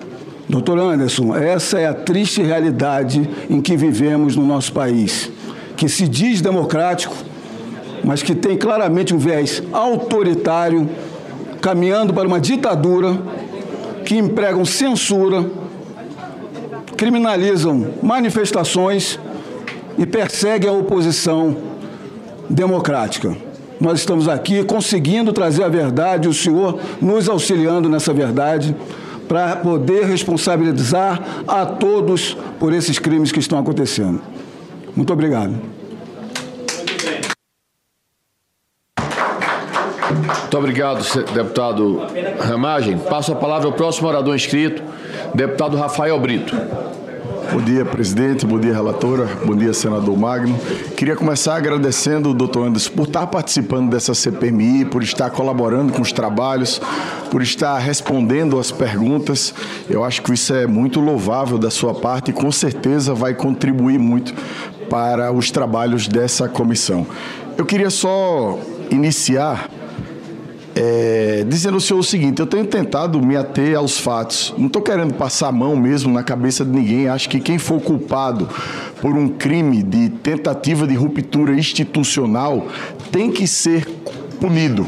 Doutor 0.50 0.80
Anderson, 0.80 1.36
essa 1.36 1.80
é 1.80 1.88
a 1.88 1.94
triste 1.94 2.42
realidade 2.42 3.30
em 3.50 3.62
que 3.62 3.78
vivemos 3.78 4.36
no 4.36 4.46
nosso 4.46 4.74
país, 4.74 5.32
que 5.78 5.88
se 5.88 6.08
diz 6.08 6.42
democrático, 6.42 7.16
mas 8.04 8.24
que 8.24 8.34
tem 8.36 8.58
claramente 8.58 9.14
um 9.14 9.18
viés 9.18 9.62
autoritário, 9.72 10.90
caminhando 11.62 12.14
para 12.14 12.28
uma 12.28 12.40
ditadura, 12.40 13.18
que 14.04 14.18
empregam 14.18 14.66
censura, 14.66 15.46
criminalizam 16.98 17.94
manifestações 18.02 19.18
e 19.98 20.06
perseguem 20.06 20.70
a 20.70 20.74
oposição 20.74 21.56
democrática. 22.50 23.36
Nós 23.80 24.00
estamos 24.00 24.28
aqui 24.28 24.64
conseguindo 24.64 25.34
trazer 25.34 25.64
a 25.64 25.70
verdade, 25.70 26.28
o 26.28 26.34
senhor 26.34 26.80
nos 27.02 27.28
auxiliando 27.28 27.90
nessa 27.90 28.14
verdade, 28.14 28.76
para 29.28 29.56
poder 29.56 30.06
responsabilizar 30.06 31.44
a 31.48 31.66
todos 31.66 32.38
por 32.60 32.74
esses 32.74 33.00
crimes 33.00 33.32
que 33.32 33.40
estão 33.40 33.58
acontecendo. 33.58 34.22
Muito 34.96 35.12
obrigado. 35.12 35.56
Muito 40.42 40.58
obrigado, 40.58 41.02
deputado 41.34 42.02
Ramagem. 42.40 42.98
Passo 42.98 43.32
a 43.32 43.36
palavra 43.36 43.68
ao 43.68 43.74
próximo 43.74 44.10
orador 44.10 44.36
inscrito, 44.36 44.84
deputado 45.34 45.78
Rafael 45.78 46.20
Brito. 46.20 46.54
Bom 47.52 47.60
dia, 47.60 47.84
presidente. 47.84 48.46
Bom 48.46 48.58
dia, 48.58 48.72
relatora. 48.72 49.26
Bom 49.46 49.54
dia, 49.54 49.74
senador 49.74 50.18
Magno. 50.18 50.58
Queria 50.96 51.18
começar 51.18 51.58
agradecendo 51.58 52.30
o 52.30 52.34
doutor 52.34 52.68
Anderson 52.68 52.92
por 52.92 53.08
estar 53.08 53.28
participando 53.28 53.90
dessa 53.90 54.14
CPMI, 54.14 54.86
por 54.86 55.04
estar 55.04 55.30
colaborando 55.32 55.92
com 55.92 56.02
os 56.02 56.14
trabalhos, 56.14 56.82
por 57.30 57.42
estar 57.42 57.78
respondendo 57.78 58.58
as 58.58 58.72
perguntas. 58.72 59.54
Eu 59.90 60.02
acho 60.02 60.22
que 60.22 60.34
isso 60.34 60.54
é 60.54 60.66
muito 60.66 61.02
louvável 61.02 61.58
da 61.58 61.70
sua 61.70 61.94
parte 61.94 62.32
e 62.32 62.34
com 62.34 62.50
certeza 62.54 63.14
vai 63.14 63.34
contribuir 63.34 64.00
muito 64.00 64.34
para 64.90 65.30
os 65.34 65.52
trabalhos 65.52 66.08
dessa 66.08 66.48
comissão. 66.48 67.06
Eu 67.58 67.66
queria 67.66 67.90
só 67.90 68.58
iniciar 68.90 69.70
é, 70.76 71.44
dizendo 71.48 71.76
ao 71.76 71.80
senhor 71.80 72.00
o 72.00 72.04
seguinte: 72.04 72.40
eu 72.40 72.48
tenho 72.48 72.66
tentado 72.66 73.22
me 73.22 73.36
ater 73.36 73.76
aos 73.76 74.00
fatos. 74.00 74.54
Não 74.58 74.68
estou 74.68 74.82
querendo 74.82 75.14
passar 75.14 75.50
a 75.50 75.52
mão 75.52 75.76
mesmo 75.76 76.14
na 76.14 76.24
cabeça 76.24 76.64
de 76.64 76.72
ninguém. 76.72 77.08
Acho 77.08 77.30
que 77.30 77.40
quem 77.40 77.58
for 77.58 77.82
culpado 77.82 78.48
por 79.02 79.16
um 79.16 79.28
crime 79.28 79.84
de 79.84 80.10
tentativa 80.10 80.88
de 80.88 80.96
ruptura 80.96 81.54
institucional 81.54 82.68
tem 83.12 83.32
que 83.32 83.48
ser 83.48 83.86
punido. 84.40 84.88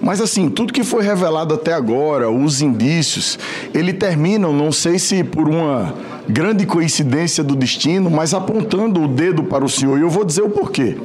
Mas 0.00 0.20
assim, 0.20 0.48
tudo 0.48 0.72
que 0.72 0.82
foi 0.82 1.04
revelado 1.04 1.54
até 1.54 1.72
agora, 1.72 2.30
os 2.30 2.62
indícios, 2.62 3.38
ele 3.74 3.92
terminam, 3.92 4.52
não 4.52 4.72
sei 4.72 4.98
se 4.98 5.22
por 5.22 5.48
uma 5.48 5.94
grande 6.26 6.64
coincidência 6.64 7.44
do 7.44 7.54
destino, 7.54 8.10
mas 8.10 8.32
apontando 8.32 9.02
o 9.02 9.08
dedo 9.08 9.44
para 9.44 9.64
o 9.64 9.68
senhor. 9.68 9.98
E 9.98 10.02
eu 10.02 10.10
vou 10.10 10.24
dizer 10.24 10.42
o 10.42 10.48
porquê. 10.48 10.96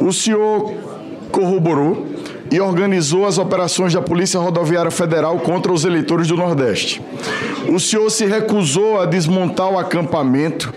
O 0.00 0.12
senhor 0.12 0.72
corroborou 1.30 2.09
e 2.50 2.60
organizou 2.60 3.26
as 3.26 3.38
operações 3.38 3.92
da 3.92 4.02
Polícia 4.02 4.40
Rodoviária 4.40 4.90
Federal 4.90 5.38
contra 5.38 5.72
os 5.72 5.84
eleitores 5.84 6.28
do 6.28 6.36
Nordeste. 6.36 7.00
O 7.68 7.78
senhor 7.78 8.10
se 8.10 8.24
recusou 8.24 9.00
a 9.00 9.06
desmontar 9.06 9.70
o 9.70 9.78
acampamento 9.78 10.72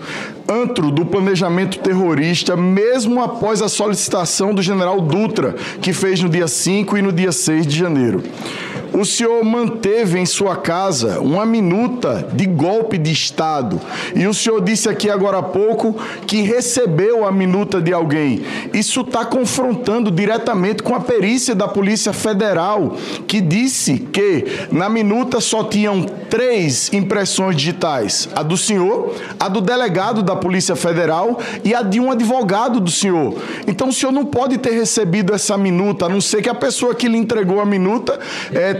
antro 0.48 0.90
do 0.90 1.04
planejamento 1.06 1.78
terrorista, 1.78 2.56
mesmo 2.56 3.22
após 3.22 3.62
a 3.62 3.68
solicitação 3.68 4.54
do 4.54 4.62
general 4.62 5.00
Dutra, 5.00 5.54
que 5.80 5.92
fez 5.92 6.20
no 6.20 6.28
dia 6.28 6.46
5 6.46 6.98
e 6.98 7.02
no 7.02 7.12
dia 7.12 7.32
6 7.32 7.66
de 7.66 7.78
janeiro. 7.78 8.22
O 8.96 9.04
senhor 9.04 9.42
manteve 9.44 10.20
em 10.20 10.24
sua 10.24 10.54
casa 10.54 11.18
uma 11.18 11.44
minuta 11.44 12.28
de 12.32 12.46
golpe 12.46 12.96
de 12.96 13.10
Estado. 13.10 13.80
E 14.14 14.24
o 14.24 14.32
senhor 14.32 14.60
disse 14.62 14.88
aqui 14.88 15.10
agora 15.10 15.38
há 15.38 15.42
pouco 15.42 15.96
que 16.28 16.42
recebeu 16.42 17.26
a 17.26 17.32
minuta 17.32 17.82
de 17.82 17.92
alguém. 17.92 18.44
Isso 18.72 19.00
está 19.00 19.24
confrontando 19.24 20.12
diretamente 20.12 20.80
com 20.80 20.94
a 20.94 21.00
perícia 21.00 21.56
da 21.56 21.66
Polícia 21.66 22.12
Federal, 22.12 22.96
que 23.26 23.40
disse 23.40 23.98
que 23.98 24.44
na 24.70 24.88
minuta 24.88 25.40
só 25.40 25.64
tinham 25.64 26.02
três 26.30 26.92
impressões 26.92 27.56
digitais: 27.56 28.28
a 28.32 28.44
do 28.44 28.56
senhor, 28.56 29.12
a 29.40 29.48
do 29.48 29.60
delegado 29.60 30.22
da 30.22 30.36
Polícia 30.36 30.76
Federal 30.76 31.40
e 31.64 31.74
a 31.74 31.82
de 31.82 31.98
um 31.98 32.12
advogado 32.12 32.78
do 32.78 32.92
senhor. 32.92 33.34
Então 33.66 33.88
o 33.88 33.92
senhor 33.92 34.12
não 34.12 34.24
pode 34.24 34.56
ter 34.58 34.70
recebido 34.70 35.34
essa 35.34 35.58
minuta, 35.58 36.06
a 36.06 36.08
não 36.08 36.20
ser 36.20 36.42
que 36.42 36.48
a 36.48 36.54
pessoa 36.54 36.94
que 36.94 37.08
lhe 37.08 37.18
entregou 37.18 37.60
a 37.60 37.66
minuta 37.66 38.20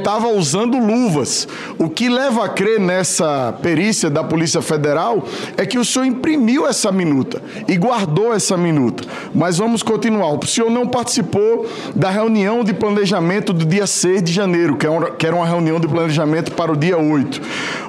estava 0.05 0.29
usando 0.29 0.77
luvas. 0.79 1.49
O 1.79 1.89
que 1.89 2.11
leva 2.11 2.45
a 2.45 2.49
crer 2.49 2.79
nessa 2.79 3.55
perícia 3.63 4.11
da 4.11 4.23
Polícia 4.23 4.61
Federal 4.61 5.25
é 5.57 5.65
que 5.65 5.79
o 5.79 5.85
senhor 5.85 6.05
imprimiu 6.05 6.67
essa 6.67 6.93
minuta 6.93 7.43
e 7.67 7.75
guardou 7.77 8.35
essa 8.35 8.55
minuta. 8.55 9.03
Mas 9.35 9.57
vamos 9.57 9.83
continuar. 9.83 10.35
O 10.35 10.47
senhor 10.47 10.71
não 10.71 10.87
participou 10.87 11.67
da 11.97 12.11
reunião 12.11 12.63
de 12.63 12.75
planejamento 12.75 13.55
do 13.55 13.65
dia 13.65 13.87
6 13.87 14.23
de 14.23 14.33
janeiro, 14.33 14.77
que 14.77 14.87
é 14.87 14.91
que 15.19 15.27
era 15.27 15.35
uma 15.35 15.47
reunião 15.47 15.81
de 15.81 15.89
planejamento 15.89 16.53
para 16.53 16.71
o 16.71 16.77
dia 16.77 16.99
8. 16.99 17.41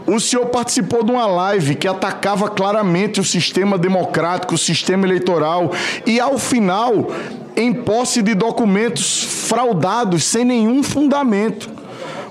O 0.07 0.19
senhor 0.19 0.45
participou 0.45 1.03
de 1.03 1.11
uma 1.11 1.25
live 1.25 1.75
que 1.75 1.87
atacava 1.87 2.47
claramente 2.47 3.19
o 3.19 3.25
sistema 3.25 3.77
democrático, 3.77 4.55
o 4.55 4.57
sistema 4.57 5.05
eleitoral, 5.05 5.71
e 6.05 6.19
ao 6.19 6.37
final, 6.37 7.11
em 7.55 7.73
posse 7.73 8.21
de 8.21 8.33
documentos 8.33 9.23
fraudados 9.47 10.23
sem 10.23 10.45
nenhum 10.45 10.81
fundamento. 10.81 11.74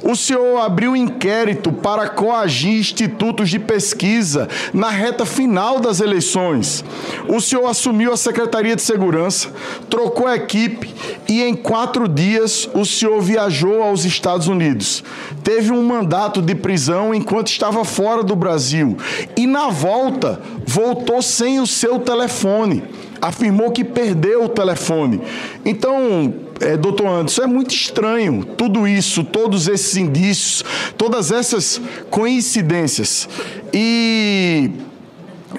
O 0.04 0.14
senhor 0.14 0.60
abriu 0.60 0.94
inquérito 0.94 1.72
para 1.72 2.10
coagir 2.10 2.78
institutos 2.78 3.48
de 3.48 3.58
pesquisa 3.58 4.48
na 4.74 4.90
reta 4.90 5.24
final 5.24 5.80
das 5.80 5.98
eleições. 5.98 6.84
O 7.26 7.40
senhor 7.40 7.66
assumiu 7.66 8.12
a 8.12 8.16
Secretaria 8.16 8.76
de 8.76 8.82
Segurança, 8.82 9.50
trocou 9.88 10.26
a 10.26 10.36
equipe 10.36 10.94
e 11.26 11.42
em 11.42 11.54
quatro 11.54 12.06
dias 12.06 12.68
o 12.74 12.84
senhor 12.84 13.18
viajou 13.22 13.82
aos 13.82 14.04
Estados 14.04 14.46
Unidos. 14.46 15.02
Teve 15.42 15.72
um 15.72 15.82
mandato 15.82 16.42
de 16.42 16.54
prisão 16.54 17.14
enquanto 17.14 17.48
estava 17.48 17.82
fora 17.82 18.22
do 18.22 18.36
Brasil. 18.36 18.98
E 19.34 19.46
na 19.46 19.70
volta, 19.70 20.38
voltou 20.66 21.22
sem 21.22 21.60
o 21.60 21.66
seu 21.66 21.98
telefone 21.98 22.82
afirmou 23.20 23.70
que 23.70 23.82
perdeu 23.82 24.44
o 24.44 24.48
telefone. 24.50 25.18
Então, 25.64 26.34
é, 26.60 26.76
doutor 26.76 27.06
Anderson, 27.06 27.42
é 27.42 27.46
muito 27.46 27.74
estranho 27.74 28.44
tudo 28.44 28.86
isso, 28.86 29.24
todos 29.24 29.68
esses 29.68 29.96
indícios, 29.96 30.64
todas 30.96 31.30
essas 31.30 31.80
coincidências. 32.10 33.28
E, 33.72 34.70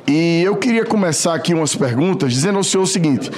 e 0.08 0.42
eu 0.44 0.56
queria 0.56 0.86
começar 0.86 1.34
aqui 1.34 1.54
umas 1.54 1.76
perguntas 1.76 2.32
dizendo 2.32 2.58
ao 2.58 2.64
senhor 2.64 2.84
o 2.84 2.88
seguinte. 2.88 3.30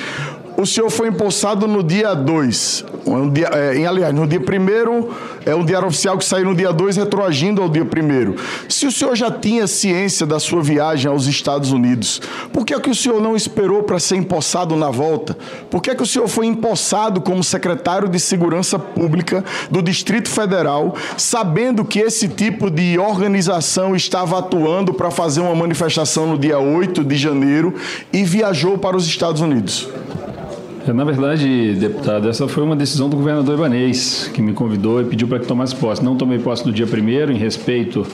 O 0.59 0.65
senhor 0.65 0.89
foi 0.89 1.09
empossado 1.09 1.67
no 1.67 1.83
dia 1.83 2.15
2. 2.15 2.83
Um 3.05 3.29
dia, 3.29 3.47
é, 3.53 3.77
em, 3.77 3.85
aliás, 3.85 4.11
no 4.11 4.25
dia 4.25 4.39
1 4.39 5.09
é 5.45 5.53
um 5.53 5.63
diário 5.63 5.87
oficial 5.87 6.17
que 6.17 6.25
saiu 6.25 6.45
no 6.45 6.55
dia 6.55 6.73
2, 6.73 6.97
retroagindo 6.97 7.61
ao 7.61 7.69
dia 7.69 7.83
1 7.83 8.35
Se 8.67 8.87
o 8.87 8.91
senhor 8.91 9.15
já 9.15 9.29
tinha 9.29 9.67
ciência 9.67 10.25
da 10.25 10.39
sua 10.39 10.63
viagem 10.63 11.11
aos 11.11 11.27
Estados 11.27 11.71
Unidos, 11.71 12.19
por 12.51 12.65
que, 12.65 12.73
é 12.73 12.79
que 12.79 12.89
o 12.89 12.95
senhor 12.95 13.21
não 13.21 13.35
esperou 13.35 13.83
para 13.83 13.99
ser 13.99 14.15
empossado 14.15 14.75
na 14.75 14.89
volta? 14.89 15.37
Por 15.69 15.79
que, 15.79 15.91
é 15.91 15.95
que 15.95 16.01
o 16.01 16.07
senhor 16.07 16.27
foi 16.27 16.47
empossado 16.47 17.21
como 17.21 17.43
secretário 17.43 18.09
de 18.09 18.19
Segurança 18.19 18.79
Pública 18.79 19.45
do 19.69 19.79
Distrito 19.79 20.27
Federal, 20.27 20.95
sabendo 21.17 21.85
que 21.85 21.99
esse 21.99 22.27
tipo 22.27 22.71
de 22.71 22.97
organização 22.97 23.95
estava 23.95 24.39
atuando 24.39 24.91
para 24.91 25.11
fazer 25.11 25.41
uma 25.41 25.53
manifestação 25.53 26.25
no 26.25 26.35
dia 26.35 26.57
8 26.57 27.03
de 27.03 27.15
janeiro 27.15 27.75
e 28.11 28.23
viajou 28.23 28.75
para 28.79 28.97
os 28.97 29.05
Estados 29.05 29.39
Unidos? 29.39 29.87
Na 30.93 31.03
verdade, 31.03 31.73
deputado, 31.73 32.29
essa 32.29 32.47
foi 32.47 32.63
uma 32.63 32.75
decisão 32.75 33.09
do 33.09 33.17
governador 33.17 33.55
Ibanês, 33.57 34.29
que 34.33 34.41
me 34.41 34.53
convidou 34.53 35.01
e 35.01 35.05
pediu 35.05 35.27
para 35.27 35.39
que 35.39 35.45
tomasse 35.45 35.75
posse. 35.75 36.03
Não 36.03 36.15
tomei 36.15 36.39
posse 36.39 36.65
no 36.65 36.71
dia 36.71 36.87
primeiro, 36.87 37.31
em 37.31 37.37
respeito 37.37 38.07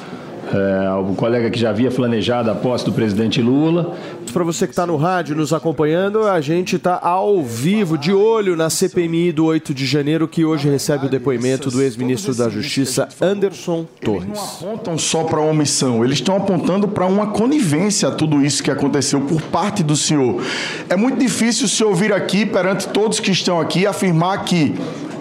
é, 0.51 0.87
ao 0.87 1.05
colega 1.15 1.49
que 1.49 1.59
já 1.59 1.69
havia 1.69 1.89
planejado 1.91 2.49
a 2.49 2.55
posse 2.55 2.83
do 2.85 2.91
presidente 2.91 3.41
Lula. 3.41 3.95
Para 4.31 4.43
você 4.43 4.65
que 4.65 4.71
está 4.71 4.85
no 4.85 4.95
rádio 4.95 5.35
nos 5.35 5.53
acompanhando, 5.53 6.23
a 6.23 6.41
gente 6.41 6.75
está 6.75 6.99
ao 7.01 7.43
vivo, 7.43 7.97
de 7.97 8.11
olho 8.11 8.55
na 8.55 8.69
CPMI 8.69 9.31
do 9.31 9.45
8 9.45 9.73
de 9.73 9.85
janeiro, 9.85 10.27
que 10.27 10.43
hoje 10.43 10.69
recebe 10.69 11.05
o 11.05 11.09
depoimento 11.09 11.69
do 11.69 11.81
ex-ministro 11.81 12.33
da 12.33 12.49
Justiça, 12.49 13.07
Anderson 13.21 13.85
Torres. 14.01 14.39
apontam 14.61 14.97
só 14.97 15.23
para 15.23 15.39
omissão, 15.39 16.03
eles 16.03 16.17
estão 16.17 16.35
apontando 16.35 16.87
para 16.87 17.05
uma 17.05 17.27
conivência 17.27 18.09
a 18.09 18.11
tudo 18.11 18.43
isso 18.43 18.63
que 18.63 18.71
aconteceu 18.71 19.21
por 19.21 19.41
parte 19.41 19.83
do 19.83 19.95
senhor. 19.95 20.41
É 20.89 20.95
muito 20.95 21.19
difícil 21.19 21.65
o 21.65 21.69
senhor 21.69 21.93
vir 21.93 22.11
aqui 22.11 22.45
perante 22.45 22.87
todos 22.87 23.19
que 23.19 23.31
estão 23.31 23.59
aqui 23.59 23.85
afirmar 23.85 24.43
que 24.43 24.73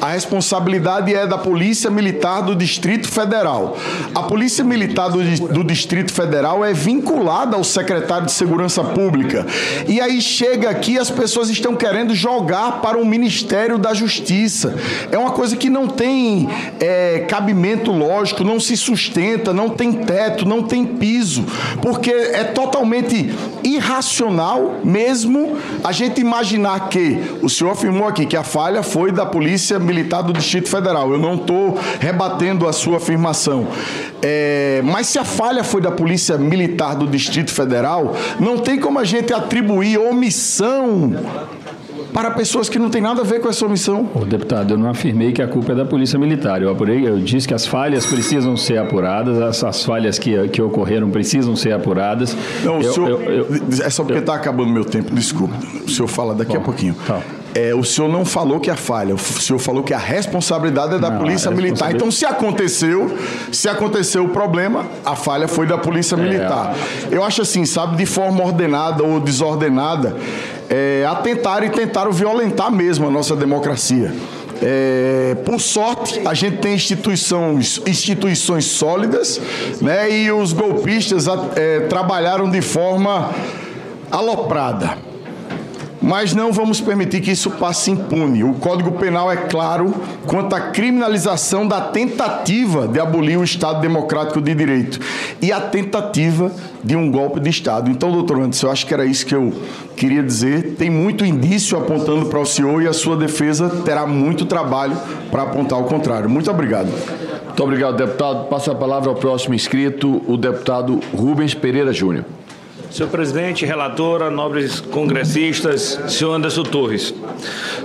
a 0.03 0.09
responsabilidade 0.09 1.15
é 1.15 1.29
da 1.29 1.39
Polícia 1.39 1.89
Militar 1.89 2.43
do 2.43 2.57
Distrito 2.57 3.07
Federal. 3.07 3.79
A 4.13 4.25
Polícia 4.25 4.65
Militar 4.65 5.09
do, 5.09 5.23
do, 5.47 5.63
Distrito 5.63 6.13
Federal 6.13 6.65
é 6.65 6.73
vinculada 6.73 7.57
ao 7.57 7.63
secretário 7.63 8.27
de 8.27 8.33
Segurança 8.33 8.83
Pública. 8.83 9.47
E 9.87 10.01
aí 10.01 10.21
chega 10.21 10.69
aqui, 10.69 10.99
as 10.99 11.09
pessoas 11.09 11.49
estão 11.51 11.77
querendo 11.77 12.17
jogar 12.17 12.81
para 12.83 12.99
o 12.99 13.07
Ministério 13.07 13.79
da 13.79 13.95
Justiça. 13.95 14.75
É 15.13 15.17
uma 15.17 15.31
coisa 15.31 15.57
que 15.57 15.71
não 15.71 15.87
tem 15.87 16.49
é, 16.81 17.21
cabimento 17.29 17.93
lógico, 17.93 18.43
não 18.43 18.59
se 18.59 18.77
sustenta, 18.77 19.53
não 19.53 19.69
tem 19.69 19.93
teto, 19.93 20.45
não 20.45 20.65
tem 20.65 20.85
piso, 20.85 21.45
porque 21.81 22.11
é 22.11 22.43
totalmente 22.43 23.33
irracional 23.63 24.81
mesmo 24.83 25.57
a 25.85 25.93
gente 25.93 26.21
imaginar 26.21 26.89
que 26.89 27.23
o 27.41 27.49
senhor 27.49 27.71
afirmou 27.71 28.09
aqui 28.09 28.27
que 28.27 28.37
a 28.37 28.43
falha 28.43 28.83
foi 28.83 29.13
da 29.13 29.25
Polícia 29.25 29.79
Militar 29.79 29.92
militar 29.93 30.23
do 30.23 30.33
Distrito 30.33 30.69
Federal. 30.69 31.13
Eu 31.13 31.19
não 31.19 31.35
estou 31.35 31.79
rebatendo 32.01 32.67
a 32.67 32.73
sua 32.73 32.97
afirmação. 32.97 33.69
É, 34.23 34.81
mas 34.85 35.09
se 35.09 35.19
a 35.19 35.25
falha 35.25 35.63
foi 35.63 35.83
da 35.83 35.91
Polícia 35.91 36.39
Militar 36.39 36.97
do 36.97 37.07
Distrito 37.07 37.53
Federal, 37.53 38.17
não 38.41 38.59
tem 38.59 38.79
como 38.79 38.99
a 38.99 39.05
gente 39.05 39.33
atribuir 39.35 39.99
omissão 39.99 41.13
para 42.13 42.31
pessoas 42.31 42.69
que 42.69 42.79
não 42.79 42.91
têm 42.91 43.01
nada 43.01 43.23
a 43.23 43.25
ver 43.25 43.41
com 43.41 43.49
essa 43.49 43.65
omissão. 43.65 44.09
O 44.15 44.25
deputado, 44.25 44.75
eu 44.75 44.79
não 44.79 44.91
afirmei 44.91 45.33
que 45.33 45.41
a 45.41 45.49
culpa 45.49 45.73
é 45.73 45.75
da 45.75 45.85
Polícia 45.85 46.19
Militar. 46.19 46.63
Eu, 46.63 46.71
apurei, 46.71 47.07
eu 47.07 47.19
disse 47.19 47.49
que 47.49 47.55
as 47.55 47.67
falhas 47.67 48.05
precisam 48.07 48.57
ser 48.57 48.79
apuradas, 48.79 49.63
as, 49.63 49.85
falhas 49.85 50.19
que, 50.19 50.49
que 50.49 50.61
ocorreram 50.61 51.11
precisam 51.11 51.57
ser 51.57 51.73
apuradas. 51.73 52.37
Não, 52.63 52.81
eu, 52.81 52.91
o 52.91 52.95
senhor, 52.95 53.23
eu, 53.23 53.47
é 53.83 53.91
só 53.91 54.05
porque 54.05 54.19
está 54.19 54.35
acabando 54.35 54.71
meu 54.71 54.85
tempo, 54.85 55.15
desculpa. 55.15 55.55
O 55.87 55.91
senhor 55.91 56.09
fala 56.09 56.35
daqui 56.35 56.53
Bom, 56.53 56.61
a 56.61 56.65
pouquinho. 56.65 56.95
Tá. 57.07 57.21
É, 57.55 57.75
o 57.75 57.85
senhor 57.85 58.09
não 58.09 58.25
falou 58.25 58.59
que 58.59 58.71
é 58.71 58.73
a 58.73 58.77
falha, 58.77 59.15
o 59.15 59.19
senhor 59.19 59.59
falou 59.59 59.83
que 59.83 59.93
a 59.93 59.99
responsabilidade 59.99 60.95
é 60.95 60.99
da 60.99 61.11
não, 61.11 61.19
Polícia 61.19 61.51
Militar. 61.51 61.95
Então, 61.95 62.11
se 62.11 62.25
aconteceu, 62.25 63.15
se 63.51 63.69
aconteceu 63.69 64.25
o 64.25 64.29
problema, 64.31 64.87
a 65.05 65.15
falha 65.15 65.47
foi 65.47 65.67
da 65.67 65.77
Polícia 65.77 66.15
é. 66.15 66.19
Militar. 66.19 66.75
Eu 67.11 67.23
acho 67.23 67.43
assim, 67.43 67.67
sabe, 67.67 67.97
de 67.97 68.07
forma 68.07 68.43
ordenada 68.43 69.05
ou 69.05 69.21
desordenada, 69.21 70.17
é, 70.71 71.07
atentaram 71.07 71.67
e 71.67 71.71
tentaram 71.71 72.11
violentar 72.11 72.73
mesmo 72.73 73.07
a 73.07 73.11
nossa 73.11 73.37
democracia. 73.37 74.15
É, 74.63 75.37
por 75.45 75.61
sorte, 75.61 76.23
a 76.25 76.33
gente 76.33 76.59
tem 76.59 76.75
instituições, 76.75 77.83
instituições 77.85 78.65
sólidas, 78.65 79.41
né? 79.81 80.11
E 80.11 80.31
os 80.31 80.53
golpistas 80.53 81.27
é, 81.57 81.81
trabalharam 81.81 82.49
de 82.49 82.63
forma 82.63 83.31
aloprada 84.11 85.12
mas 86.03 86.35
não 86.35 86.53
vamos 86.53 86.81
permitir 86.81 87.21
que 87.21 87.31
isso 87.31 87.51
passe 87.53 87.91
impune. 87.91 88.43
O 88.43 88.55
Código 88.55 88.93
Penal 88.93 89.31
é 89.31 89.37
claro 89.37 89.95
quanto 90.27 90.55
à 90.55 90.61
criminalização 90.61 91.67
da 91.67 91.81
tentativa 91.81 92.89
de 92.89 92.99
abolir 92.99 93.39
o 93.39 93.45
Estado 93.45 93.81
Democrático 93.81 94.41
de 94.41 94.55
Direito 94.55 94.99
e 95.41 95.53
a 95.53 95.61
tentativa 95.61 96.51
de 96.83 96.97
um 96.97 97.11
golpe 97.11 97.39
de 97.39 97.49
Estado. 97.49 97.91
Então, 97.91 98.11
doutor 98.11 98.39
Anderson, 98.39 98.67
eu 98.67 98.73
acho 98.73 98.87
que 98.87 98.93
era 98.93 99.05
isso 99.05 99.25
que 99.25 99.35
eu 99.35 99.53
queria 99.97 100.23
dizer. 100.23 100.75
Tem 100.77 100.91
muito 100.91 101.25
indício 101.25 101.79
apontando 101.79 102.27
para 102.27 102.41
o 102.41 102.47
senhor 102.47 102.83
e 102.83 102.89
a 102.89 102.93
sua 102.93 103.17
defesa 103.17 103.69
terá 103.85 104.07
muito 104.07 104.45
trabalho 104.45 104.97
para 105.31 105.43
apontar 105.43 105.79
o 105.79 105.85
contrário. 105.85 106.29
Muito 106.29 106.51
obrigado. 106.51 106.91
Muito 107.45 107.63
obrigado, 107.63 107.97
deputado. 107.97 108.49
Passo 108.49 108.71
a 108.71 108.75
palavra 108.75 109.11
ao 109.11 109.15
próximo 109.15 109.55
inscrito, 109.55 110.23
o 110.27 110.37
deputado 110.37 110.99
Rubens 111.15 111.55
Pereira 111.55 111.93
Júnior. 111.93 112.25
Senhor 112.93 113.09
presidente, 113.09 113.65
relatora, 113.65 114.31
nobres 114.31 114.79
congressistas, 114.79 115.99
senhor 116.09 116.35
Anderson 116.35 116.63
Torres. 116.63 117.15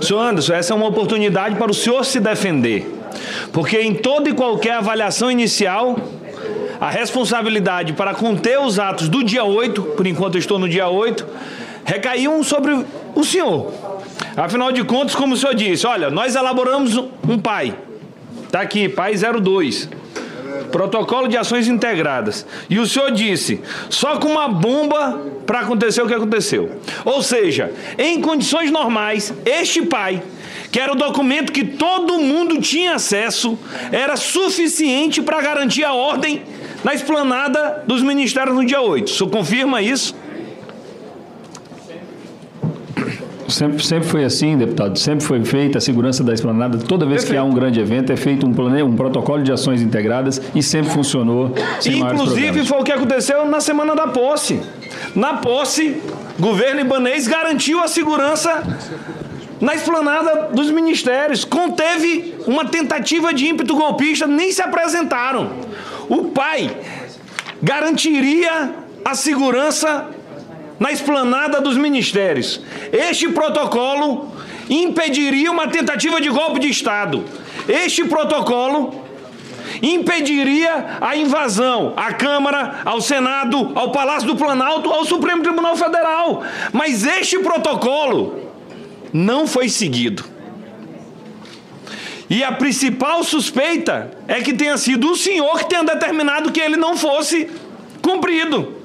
Senhor 0.02 0.20
Anderson, 0.20 0.52
essa 0.52 0.74
é 0.74 0.76
uma 0.76 0.86
oportunidade 0.86 1.56
para 1.56 1.70
o 1.70 1.74
senhor 1.74 2.04
se 2.04 2.20
defender, 2.20 2.86
porque 3.50 3.80
em 3.80 3.94
toda 3.94 4.28
e 4.28 4.34
qualquer 4.34 4.74
avaliação 4.74 5.30
inicial, 5.30 5.96
a 6.78 6.90
responsabilidade 6.90 7.94
para 7.94 8.12
conter 8.12 8.60
os 8.60 8.78
atos 8.78 9.08
do 9.08 9.24
dia 9.24 9.44
8, 9.44 9.82
por 9.82 10.06
enquanto 10.06 10.36
estou 10.36 10.58
no 10.58 10.68
dia 10.68 10.88
8, 10.90 11.26
recaiu 11.86 12.44
sobre 12.44 12.84
o 13.14 13.24
senhor. 13.24 13.72
Afinal 14.36 14.70
de 14.72 14.84
contas, 14.84 15.14
como 15.14 15.32
o 15.32 15.36
senhor 15.38 15.54
disse, 15.54 15.86
olha, 15.86 16.10
nós 16.10 16.36
elaboramos 16.36 16.98
um 17.26 17.38
pai. 17.38 17.74
Está 18.44 18.60
aqui, 18.60 18.90
pai 18.90 19.14
02. 19.14 19.88
Protocolo 20.70 21.28
de 21.28 21.36
ações 21.36 21.68
integradas. 21.68 22.46
E 22.68 22.78
o 22.78 22.86
senhor 22.86 23.10
disse, 23.10 23.60
só 23.88 24.16
com 24.16 24.28
uma 24.28 24.48
bomba 24.48 25.20
para 25.46 25.60
acontecer 25.60 26.02
o 26.02 26.06
que 26.06 26.14
aconteceu. 26.14 26.80
Ou 27.04 27.22
seja, 27.22 27.72
em 27.96 28.20
condições 28.20 28.70
normais, 28.70 29.32
este 29.44 29.82
pai, 29.82 30.22
que 30.70 30.78
era 30.78 30.92
o 30.92 30.96
documento 30.96 31.52
que 31.52 31.64
todo 31.64 32.18
mundo 32.18 32.60
tinha 32.60 32.94
acesso, 32.94 33.58
era 33.90 34.16
suficiente 34.16 35.22
para 35.22 35.40
garantir 35.40 35.84
a 35.84 35.92
ordem 35.92 36.42
na 36.84 36.94
esplanada 36.94 37.84
dos 37.86 38.02
ministérios 38.02 38.54
no 38.54 38.64
dia 38.64 38.80
8. 38.80 39.06
O 39.06 39.10
senhor 39.10 39.30
confirma 39.30 39.82
isso? 39.82 40.14
Sempre, 43.48 43.82
sempre 43.82 44.08
foi 44.08 44.24
assim, 44.24 44.58
deputado. 44.58 44.98
Sempre 44.98 45.24
foi 45.24 45.42
feita 45.44 45.78
a 45.78 45.80
segurança 45.80 46.22
da 46.22 46.34
esplanada. 46.34 46.78
Toda 46.78 47.06
vez 47.06 47.22
Perfeito. 47.22 47.32
que 47.32 47.38
há 47.38 47.44
um 47.44 47.54
grande 47.54 47.80
evento, 47.80 48.12
é 48.12 48.16
feito 48.16 48.46
um, 48.46 48.52
plane... 48.52 48.82
um 48.82 48.94
protocolo 48.94 49.42
de 49.42 49.50
ações 49.50 49.80
integradas 49.80 50.40
e 50.54 50.62
sempre 50.62 50.92
funcionou. 50.92 51.54
Inclusive, 51.84 52.66
foi 52.66 52.78
o 52.78 52.84
que 52.84 52.92
aconteceu 52.92 53.46
na 53.46 53.60
semana 53.60 53.96
da 53.96 54.08
posse. 54.08 54.60
Na 55.14 55.34
posse, 55.34 55.96
governo 56.38 56.82
ibanês 56.82 57.26
garantiu 57.26 57.82
a 57.82 57.88
segurança 57.88 58.62
na 59.60 59.74
esplanada 59.74 60.50
dos 60.52 60.70
ministérios. 60.70 61.44
Conteve 61.44 62.34
uma 62.46 62.66
tentativa 62.66 63.32
de 63.32 63.46
ímpeto 63.46 63.74
golpista, 63.74 64.26
nem 64.26 64.52
se 64.52 64.60
apresentaram. 64.60 65.50
O 66.08 66.24
pai 66.24 66.70
garantiria 67.62 68.74
a 69.04 69.14
segurança 69.14 70.06
na 70.78 70.92
esplanada 70.92 71.60
dos 71.60 71.76
ministérios. 71.76 72.60
Este 72.92 73.28
protocolo 73.28 74.32
impediria 74.68 75.50
uma 75.50 75.68
tentativa 75.68 76.20
de 76.20 76.28
golpe 76.28 76.60
de 76.60 76.68
Estado. 76.68 77.24
Este 77.68 78.04
protocolo 78.04 79.04
impediria 79.82 80.98
a 81.00 81.16
invasão 81.16 81.92
à 81.96 82.12
Câmara, 82.12 82.80
ao 82.84 83.00
Senado, 83.00 83.72
ao 83.74 83.92
Palácio 83.92 84.28
do 84.28 84.36
Planalto, 84.36 84.90
ao 84.90 85.04
Supremo 85.04 85.42
Tribunal 85.42 85.76
Federal. 85.76 86.42
Mas 86.72 87.04
este 87.04 87.38
protocolo 87.38 88.40
não 89.12 89.46
foi 89.46 89.68
seguido. 89.68 90.24
E 92.30 92.44
a 92.44 92.52
principal 92.52 93.24
suspeita 93.24 94.10
é 94.26 94.40
que 94.42 94.52
tenha 94.52 94.76
sido 94.76 95.10
o 95.10 95.16
senhor 95.16 95.58
que 95.58 95.68
tenha 95.68 95.82
determinado 95.82 96.52
que 96.52 96.60
ele 96.60 96.76
não 96.76 96.96
fosse 96.96 97.50
cumprido. 98.02 98.77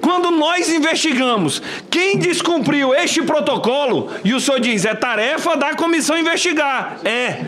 Quando 0.00 0.30
nós 0.30 0.68
investigamos 0.68 1.62
quem 1.90 2.18
descumpriu 2.18 2.94
este 2.94 3.22
protocolo, 3.22 4.10
e 4.24 4.34
o 4.34 4.40
senhor 4.40 4.60
diz, 4.60 4.84
é 4.84 4.94
tarefa 4.94 5.56
da 5.56 5.74
comissão 5.74 6.18
investigar. 6.18 6.98
É. 7.04 7.44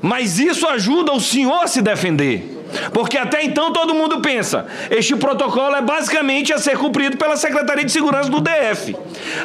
Mas 0.00 0.38
isso 0.38 0.66
ajuda 0.68 1.12
o 1.12 1.20
senhor 1.20 1.62
a 1.62 1.66
se 1.66 1.80
defender. 1.80 2.54
Porque 2.92 3.16
até 3.16 3.44
então 3.44 3.72
todo 3.72 3.94
mundo 3.94 4.20
pensa, 4.20 4.66
este 4.90 5.14
protocolo 5.16 5.76
é 5.76 5.80
basicamente 5.80 6.52
a 6.52 6.58
ser 6.58 6.76
cumprido 6.76 7.16
pela 7.16 7.36
Secretaria 7.36 7.84
de 7.84 7.92
Segurança 7.92 8.28
do 8.28 8.40
DF. 8.40 8.96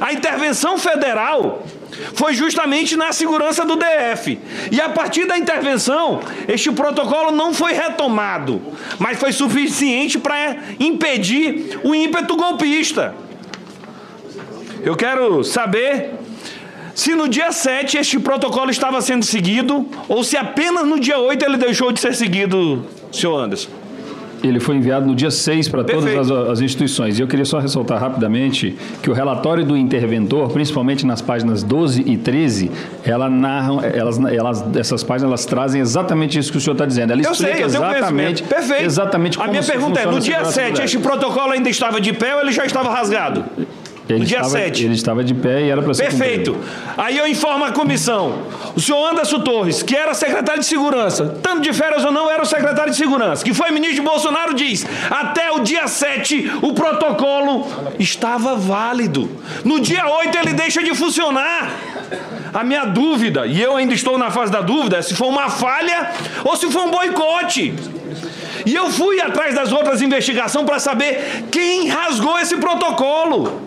A 0.02 0.12
intervenção 0.14 0.78
federal 0.78 1.64
foi 2.14 2.34
justamente 2.34 2.96
na 2.96 3.12
segurança 3.12 3.66
do 3.66 3.76
DF. 3.76 4.40
E 4.72 4.80
a 4.80 4.90
partir 4.90 5.26
da 5.26 5.38
intervenção, 5.38 6.20
este 6.48 6.72
protocolo 6.72 7.32
não 7.32 7.54
foi 7.54 7.74
retomado, 7.74 8.62
mas 8.98 9.20
foi 9.20 9.32
suficiente 9.32 10.18
para 10.20 10.58
impedir 10.80 11.80
o 11.84 11.94
ímpeto 11.94 12.36
golpista. 12.36 13.16
Eu 14.82 14.96
quero 14.96 15.44
saber 15.44 16.12
se 16.96 17.16
no 17.16 17.28
dia 17.28 17.52
7 17.52 17.98
este 17.98 18.20
protocolo 18.20 18.72
estava 18.72 19.02
sendo 19.02 19.24
seguido 19.26 19.88
ou 20.08 20.24
se 20.24 20.38
apenas 20.38 20.86
no 20.86 21.00
dia 21.00 21.18
8 21.18 21.46
ele 21.46 21.58
deixou 21.58 21.92
de 21.92 22.00
ser 22.00 22.14
seguido, 22.16 22.86
senhor 23.12 23.40
Anderson. 23.40 23.79
Ele 24.44 24.60
foi 24.60 24.76
enviado 24.76 25.06
no 25.06 25.16
dia 25.16 25.30
6 25.32 25.68
para 25.68 25.84
todas 25.84 26.16
as, 26.16 26.32
as 26.32 26.62
instituições. 26.62 27.20
E 27.20 27.22
eu 27.22 27.28
queria 27.28 27.46
só 27.46 27.60
ressaltar 27.60 28.00
rapidamente 28.00 28.76
que 29.02 29.10
o 29.10 29.14
relatório 29.14 29.66
do 29.66 29.76
interventor, 29.76 30.50
principalmente 30.50 31.06
nas 31.06 31.22
páginas 31.22 31.62
12 31.64 32.04
e 32.06 32.18
13, 32.18 32.72
ela 33.04 33.30
narram, 33.30 33.82
elas, 33.82 34.20
elas, 34.20 34.66
essas 34.78 35.04
páginas 35.04 35.30
elas 35.30 35.46
trazem 35.46 35.82
exatamente 35.82 36.40
isso 36.40 36.52
que 36.52 36.58
o 36.58 36.62
senhor 36.62 36.74
está 36.74 36.86
dizendo. 36.86 37.12
Ela 37.12 37.22
Eu 37.22 37.36
sei, 37.36 37.52
explica 37.52 37.68
eu 37.68 37.72
tenho 37.72 37.92
exatamente. 37.96 38.44
Perfeito. 38.44 38.84
exatamente 38.84 39.38
A 39.38 39.42
como 39.42 39.52
minha 39.52 39.64
se 39.64 39.72
pergunta 39.72 40.00
é, 40.00 40.06
no 40.06 40.18
a 40.18 40.20
dia 40.20 40.34
segurança 40.36 40.52
7, 40.52 40.66
pública. 40.68 40.86
este 40.86 41.00
protocolo 41.00 41.52
ainda 41.52 41.70
estava 41.70 42.00
de 42.00 42.14
pé 42.14 42.36
ou 42.36 42.42
ele 42.42 42.52
já 42.52 42.66
estava 42.66 42.90
rasgado? 42.90 43.44
Ele 44.10 44.20
no 44.20 44.26
dia 44.26 44.38
estava, 44.38 44.58
7. 44.58 44.86
Ele 44.86 44.94
estava 44.96 45.24
de 45.24 45.34
pé 45.36 45.62
e 45.62 45.70
era 45.70 45.84
para 45.84 45.94
ser 45.94 46.04
Perfeito. 46.04 46.58
Aí 46.98 47.16
eu 47.16 47.28
informo 47.28 47.64
a 47.64 47.72
comissão. 47.72 48.40
O 48.76 48.82
senhor 48.82 49.08
Anderson 49.08 49.40
Torres, 49.42 49.84
que 49.84 49.96
era 49.96 50.16
secretário 50.16 50.62
de 50.62 50.66
segurança, 50.66 51.38
tanto 51.44 51.62
de 51.62 51.72
férias 51.72 52.04
ou 52.04 52.12
não, 52.12 52.30
era 52.30 52.42
o 52.42 52.46
secretário 52.46 52.92
de 52.92 52.98
segurança, 52.98 53.44
que 53.44 53.54
foi 53.54 53.70
ministro 53.70 53.98
de 53.98 54.02
Bolsonaro, 54.02 54.56
diz: 54.56 54.84
até 55.12 55.52
o 55.52 55.60
dia 55.60 55.88
7 55.88 56.54
o 56.64 56.74
protocolo 56.74 57.68
estava 58.00 58.56
válido. 58.56 59.30
No 59.64 59.80
dia 59.80 60.08
8 60.08 60.38
ele 60.40 60.54
deixa 60.54 60.82
de 60.82 60.96
funcionar. 60.96 61.72
A 62.52 62.64
minha 62.64 62.86
dúvida, 62.86 63.46
e 63.46 63.62
eu 63.62 63.76
ainda 63.76 63.94
estou 63.94 64.18
na 64.18 64.32
fase 64.32 64.52
da 64.52 64.62
dúvida, 64.62 64.98
é 64.98 65.02
se 65.04 65.14
foi 65.14 65.28
uma 65.28 65.52
falha 65.52 66.10
ou 66.44 66.58
se 66.58 66.68
foi 66.72 66.82
um 66.82 66.90
boicote. 66.90 67.76
E 68.66 68.74
eu 68.74 68.90
fui 68.90 69.22
atrás 69.22 69.54
das 69.54 69.72
outras 69.72 70.02
investigações 70.02 70.66
para 70.66 70.80
saber 70.80 71.46
quem 71.52 71.88
rasgou 71.90 72.40
esse 72.40 72.58
protocolo. 72.58 73.62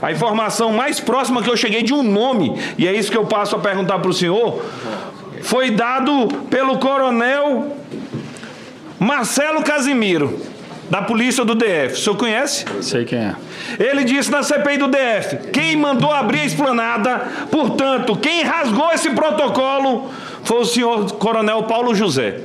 A 0.00 0.12
informação 0.12 0.72
mais 0.72 1.00
próxima 1.00 1.42
que 1.42 1.50
eu 1.50 1.56
cheguei 1.56 1.82
de 1.82 1.92
um 1.92 2.02
nome, 2.02 2.54
e 2.76 2.86
é 2.86 2.92
isso 2.92 3.10
que 3.10 3.16
eu 3.16 3.26
passo 3.26 3.56
a 3.56 3.58
perguntar 3.58 3.98
para 3.98 4.10
o 4.10 4.14
senhor, 4.14 4.64
foi 5.42 5.70
dado 5.70 6.28
pelo 6.50 6.78
coronel 6.78 7.76
Marcelo 8.98 9.62
Casimiro, 9.62 10.40
da 10.90 11.02
polícia 11.02 11.44
do 11.44 11.54
DF. 11.54 11.92
O 11.92 11.96
senhor 11.96 12.16
conhece? 12.16 12.64
Sei 12.80 13.04
quem 13.04 13.18
é. 13.18 13.34
Ele 13.78 14.04
disse 14.04 14.30
na 14.30 14.42
CPI 14.42 14.78
do 14.78 14.88
DF: 14.88 15.50
quem 15.52 15.76
mandou 15.76 16.12
abrir 16.12 16.40
a 16.40 16.44
esplanada, 16.44 17.22
portanto, 17.50 18.16
quem 18.16 18.42
rasgou 18.42 18.90
esse 18.92 19.10
protocolo 19.10 20.10
foi 20.42 20.60
o 20.60 20.64
senhor 20.64 21.12
Coronel 21.12 21.64
Paulo 21.64 21.94
José. 21.94 22.40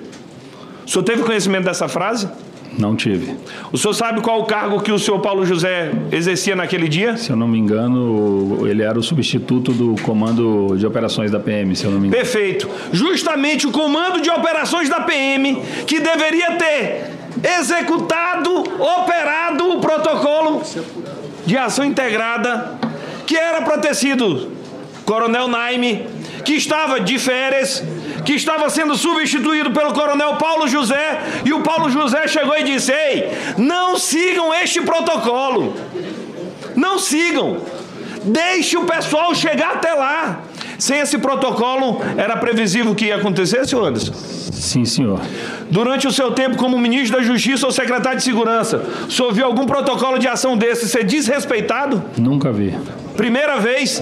O 0.86 0.90
senhor 0.90 1.04
teve 1.04 1.24
conhecimento 1.24 1.64
dessa 1.64 1.88
frase? 1.88 2.30
Não 2.78 2.96
tive. 2.96 3.36
O 3.72 3.78
senhor 3.78 3.94
sabe 3.94 4.22
qual 4.22 4.42
o 4.42 4.46
cargo 4.46 4.82
que 4.82 4.92
o 4.92 4.98
senhor 4.98 5.20
Paulo 5.20 5.46
José 5.46 5.92
exercia 6.12 6.56
naquele 6.56 6.88
dia? 6.88 7.18
Se 7.18 7.30
eu 7.30 7.36
não 7.36 7.48
me 7.48 7.58
engano, 7.58 8.68
ele 8.68 8.82
era 8.82 8.98
o 8.98 9.04
substituto 9.04 9.72
do 9.72 9.96
comando 10.02 10.76
de 10.76 10.86
operações 10.86 11.30
da 11.30 11.40
PM, 11.40 11.76
se 11.76 11.86
eu 11.86 11.92
não 11.92 12.00
me 12.00 12.08
engano. 12.08 12.24
Perfeito. 12.24 12.68
Justamente 12.92 13.68
o 13.68 13.72
comando 13.72 14.22
de 14.22 14.30
operações 14.30 14.90
da 14.90 15.02
PM, 15.02 15.62
que 15.86 16.00
deveria 16.00 16.54
ter 16.54 17.12
executado, 17.60 18.64
operado 18.80 19.72
o 19.72 19.80
protocolo 19.80 20.62
de 21.46 21.58
ação 21.58 21.86
integrada, 21.86 22.80
que 23.26 23.36
era 23.36 23.62
para 23.62 23.78
ter 23.78 23.94
sido 23.96 24.52
Coronel 25.06 25.48
Naime, 25.48 26.08
que 26.44 26.54
estava 26.54 27.00
de 27.00 27.20
férias, 27.20 27.84
que 28.26 28.34
estava 28.34 28.70
sendo 28.70 28.96
substituído 28.96 29.72
pelo 29.72 29.94
Coronel 29.94 30.36
Paulo 30.36 30.68
José, 30.68 31.22
e 31.46 31.54
o 31.54 31.62
Paulo 31.62 31.90
José 31.90 32.28
chegou 32.28 32.58
e 32.58 32.64
disse: 32.64 32.92
Ei, 32.92 33.32
não 33.58 33.98
sigam 33.98 34.54
este 34.54 34.82
protocolo. 34.82 35.76
Não 36.76 36.98
sigam. 36.98 37.58
Deixe 38.24 38.78
o 38.78 38.86
pessoal 38.86 39.36
chegar 39.36 39.74
até 39.74 39.94
lá. 39.94 40.42
Sem 40.80 41.00
esse 41.00 41.18
protocolo, 41.18 42.02
era 42.18 42.36
previsível 42.36 42.94
que 42.94 43.06
ia 43.06 43.16
acontecer, 43.16 43.66
senhor 43.66 43.86
Anderson? 43.88 44.14
Sim, 44.14 44.84
senhor. 44.86 45.22
Durante 45.70 46.08
o 46.08 46.12
seu 46.12 46.32
tempo 46.32 46.58
como 46.58 46.78
ministro 46.78 47.18
da 47.18 47.24
Justiça 47.24 47.66
ou 47.66 47.72
secretário 47.72 48.18
de 48.18 48.24
Segurança, 48.24 48.84
o 49.08 49.12
senhor 49.12 49.32
viu 49.34 49.46
algum 49.46 49.66
protocolo 49.66 50.18
de 50.18 50.28
ação 50.28 50.58
desse 50.58 50.90
ser 50.90 51.04
desrespeitado? 51.06 52.04
Nunca 52.18 52.52
vi. 52.52 52.76
Primeira 53.16 53.60
vez 53.60 54.02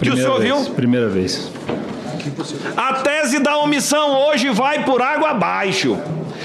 que 0.00 0.08
o 0.08 0.14
Primeira 0.14 0.22
senhor 0.22 0.40
vez, 0.40 0.66
viu? 0.66 0.74
Primeira 0.74 1.08
vez. 1.08 1.50
A 2.76 2.94
tese 2.94 3.38
da 3.38 3.56
omissão 3.58 4.16
hoje 4.26 4.50
vai 4.50 4.84
por 4.84 5.00
água 5.02 5.30
abaixo. 5.30 5.98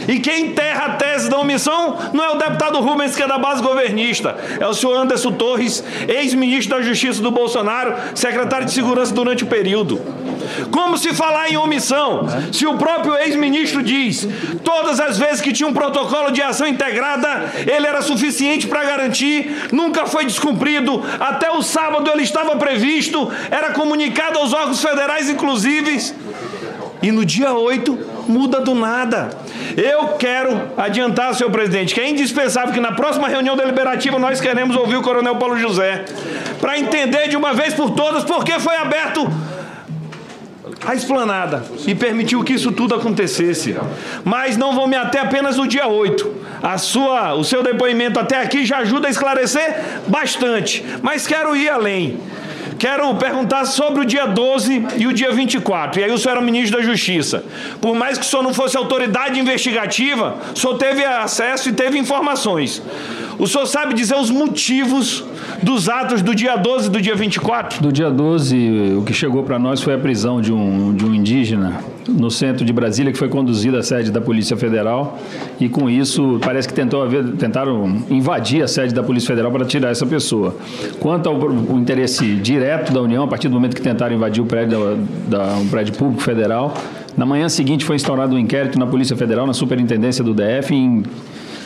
E 0.07 0.19
quem 0.19 0.47
enterra 0.47 0.85
a 0.85 0.89
tese 0.95 1.29
da 1.29 1.37
omissão 1.37 1.97
não 2.13 2.23
é 2.23 2.31
o 2.31 2.37
deputado 2.37 2.79
Rubens, 2.79 3.15
que 3.15 3.23
é 3.23 3.27
da 3.27 3.37
base 3.37 3.61
governista, 3.61 4.35
é 4.59 4.67
o 4.67 4.73
senhor 4.73 4.95
Anderson 4.97 5.31
Torres, 5.31 5.83
ex-ministro 6.07 6.77
da 6.77 6.83
Justiça 6.83 7.21
do 7.21 7.31
Bolsonaro, 7.31 7.95
secretário 8.13 8.65
de 8.65 8.73
Segurança 8.73 9.13
durante 9.13 9.43
o 9.43 9.47
período. 9.47 9.99
Como 10.71 10.97
se 10.97 11.13
falar 11.13 11.49
em 11.49 11.57
omissão, 11.57 12.27
se 12.51 12.65
o 12.65 12.77
próprio 12.77 13.15
ex-ministro 13.17 13.81
diz, 13.83 14.27
todas 14.63 14.99
as 14.99 15.17
vezes 15.17 15.41
que 15.41 15.53
tinha 15.53 15.67
um 15.67 15.73
protocolo 15.73 16.31
de 16.31 16.41
ação 16.41 16.67
integrada, 16.67 17.51
ele 17.65 17.87
era 17.87 18.01
suficiente 18.01 18.67
para 18.67 18.83
garantir, 18.83 19.69
nunca 19.71 20.05
foi 20.05 20.25
descumprido, 20.25 21.03
até 21.19 21.51
o 21.51 21.61
sábado 21.61 22.09
ele 22.11 22.23
estava 22.23 22.55
previsto, 22.55 23.31
era 23.49 23.71
comunicado 23.71 24.39
aos 24.39 24.53
órgãos 24.53 24.81
federais, 24.81 25.29
inclusive, 25.29 26.13
e 27.01 27.11
no 27.11 27.23
dia 27.25 27.53
8 27.53 28.15
muda 28.27 28.59
do 28.59 28.73
nada. 28.73 29.29
Eu 29.77 30.09
quero 30.17 30.71
adiantar, 30.77 31.33
senhor 31.35 31.51
presidente, 31.51 31.93
que 31.93 32.01
é 32.01 32.09
indispensável 32.09 32.73
que 32.73 32.79
na 32.79 32.93
próxima 32.93 33.27
reunião 33.27 33.55
deliberativa 33.55 34.17
nós 34.17 34.41
queremos 34.41 34.75
ouvir 34.75 34.95
o 34.95 35.01
Coronel 35.01 35.35
Paulo 35.35 35.57
José 35.57 36.05
para 36.59 36.79
entender 36.79 37.27
de 37.27 37.37
uma 37.37 37.53
vez 37.53 37.73
por 37.73 37.91
todas 37.91 38.23
por 38.23 38.43
que 38.43 38.59
foi 38.59 38.75
aberto 38.75 39.29
a 40.85 40.93
esplanada 40.93 41.63
e 41.87 41.95
permitiu 41.95 42.43
que 42.43 42.53
isso 42.53 42.71
tudo 42.71 42.95
acontecesse. 42.95 43.75
Mas 44.23 44.55
não 44.57 44.73
vou 44.73 44.87
me 44.87 44.95
ater 44.95 45.21
apenas 45.21 45.57
no 45.57 45.67
dia 45.67 45.87
8. 45.87 46.33
A 46.61 46.77
sua, 46.77 47.33
o 47.33 47.43
seu 47.43 47.63
depoimento 47.63 48.19
até 48.19 48.41
aqui 48.41 48.65
já 48.65 48.77
ajuda 48.77 49.07
a 49.07 49.11
esclarecer 49.11 49.83
bastante, 50.07 50.83
mas 51.01 51.27
quero 51.27 51.55
ir 51.55 51.69
além. 51.69 52.19
Quero 52.77 53.13
perguntar 53.15 53.65
sobre 53.65 54.01
o 54.01 54.05
dia 54.05 54.25
12 54.25 54.85
e 54.97 55.07
o 55.07 55.13
dia 55.13 55.31
24. 55.31 55.99
E 55.99 56.03
aí 56.03 56.11
o 56.11 56.17
senhor 56.17 56.35
era 56.35 56.41
ministro 56.41 56.77
da 56.77 56.83
Justiça. 56.83 57.43
Por 57.79 57.95
mais 57.95 58.17
que 58.17 58.25
o 58.25 58.27
senhor 58.27 58.43
não 58.43 58.53
fosse 58.53 58.75
autoridade 58.75 59.39
investigativa, 59.39 60.35
o 60.53 60.59
senhor 60.59 60.77
teve 60.77 61.03
acesso 61.03 61.69
e 61.69 61.73
teve 61.73 61.97
informações. 61.97 62.81
O 63.39 63.47
senhor 63.47 63.65
sabe 63.65 63.93
dizer 63.93 64.15
os 64.15 64.29
motivos 64.29 65.23
dos 65.61 65.89
atos 65.89 66.21
do 66.21 66.35
dia 66.35 66.55
12 66.55 66.87
e 66.87 66.89
do 66.89 67.01
dia 67.01 67.15
24? 67.15 67.81
Do 67.81 67.91
dia 67.91 68.09
12, 68.09 68.95
o 68.97 69.03
que 69.03 69.13
chegou 69.13 69.43
para 69.43 69.57
nós 69.57 69.81
foi 69.81 69.93
a 69.93 69.97
prisão 69.97 70.41
de 70.41 70.51
um, 70.51 70.93
de 70.93 71.05
um 71.05 71.13
indígena 71.13 71.79
no 72.07 72.29
centro 72.29 72.63
de 72.63 72.71
Brasília, 72.71 73.11
que 73.11 73.17
foi 73.17 73.29
conduzido 73.29 73.77
à 73.77 73.83
sede 73.83 74.11
da 74.11 74.21
Polícia 74.21 74.55
Federal. 74.55 75.19
E 75.59 75.67
com 75.67 75.89
isso, 75.89 76.39
parece 76.43 76.67
que 76.67 76.73
tentou 76.73 77.01
haver, 77.01 77.23
tentaram 77.33 78.03
invadir 78.09 78.63
a 78.63 78.67
sede 78.67 78.93
da 78.93 79.03
Polícia 79.03 79.27
Federal 79.27 79.51
para 79.51 79.65
tirar 79.65 79.89
essa 79.89 80.05
pessoa. 80.05 80.55
Quanto 80.99 81.27
ao 81.27 81.35
o 81.35 81.79
interesse 81.79 82.25
direto 82.35 82.93
da 82.93 83.01
União, 83.01 83.23
a 83.23 83.27
partir 83.27 83.47
do 83.47 83.53
momento 83.53 83.75
que 83.75 83.81
tentaram 83.81 84.15
invadir 84.15 84.41
o 84.41 84.45
prédio, 84.45 84.97
da, 85.27 85.37
da, 85.37 85.53
um 85.55 85.67
prédio 85.67 85.93
público 85.95 86.21
federal, 86.21 86.75
na 87.17 87.25
manhã 87.25 87.47
seguinte 87.47 87.85
foi 87.85 87.95
instaurado 87.95 88.35
um 88.35 88.39
inquérito 88.39 88.77
na 88.77 88.85
Polícia 88.85 89.15
Federal, 89.15 89.47
na 89.47 89.53
Superintendência 89.53 90.23
do 90.23 90.33
DF, 90.33 90.73
em 90.73 91.03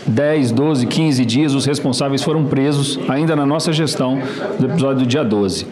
10, 0.08 0.52
12, 0.52 0.88
15 0.88 1.26
dias, 1.26 1.54
os 1.54 1.66
responsáveis 1.66 2.24
foram 2.24 2.46
presos, 2.46 3.00
ainda 3.08 3.36
na 3.36 3.46
nossa 3.46 3.72
gestão 3.72 4.20
do 4.60 4.66
episódio 4.68 5.00
do 5.00 5.06
dia 5.06 5.24
12. 5.24 5.68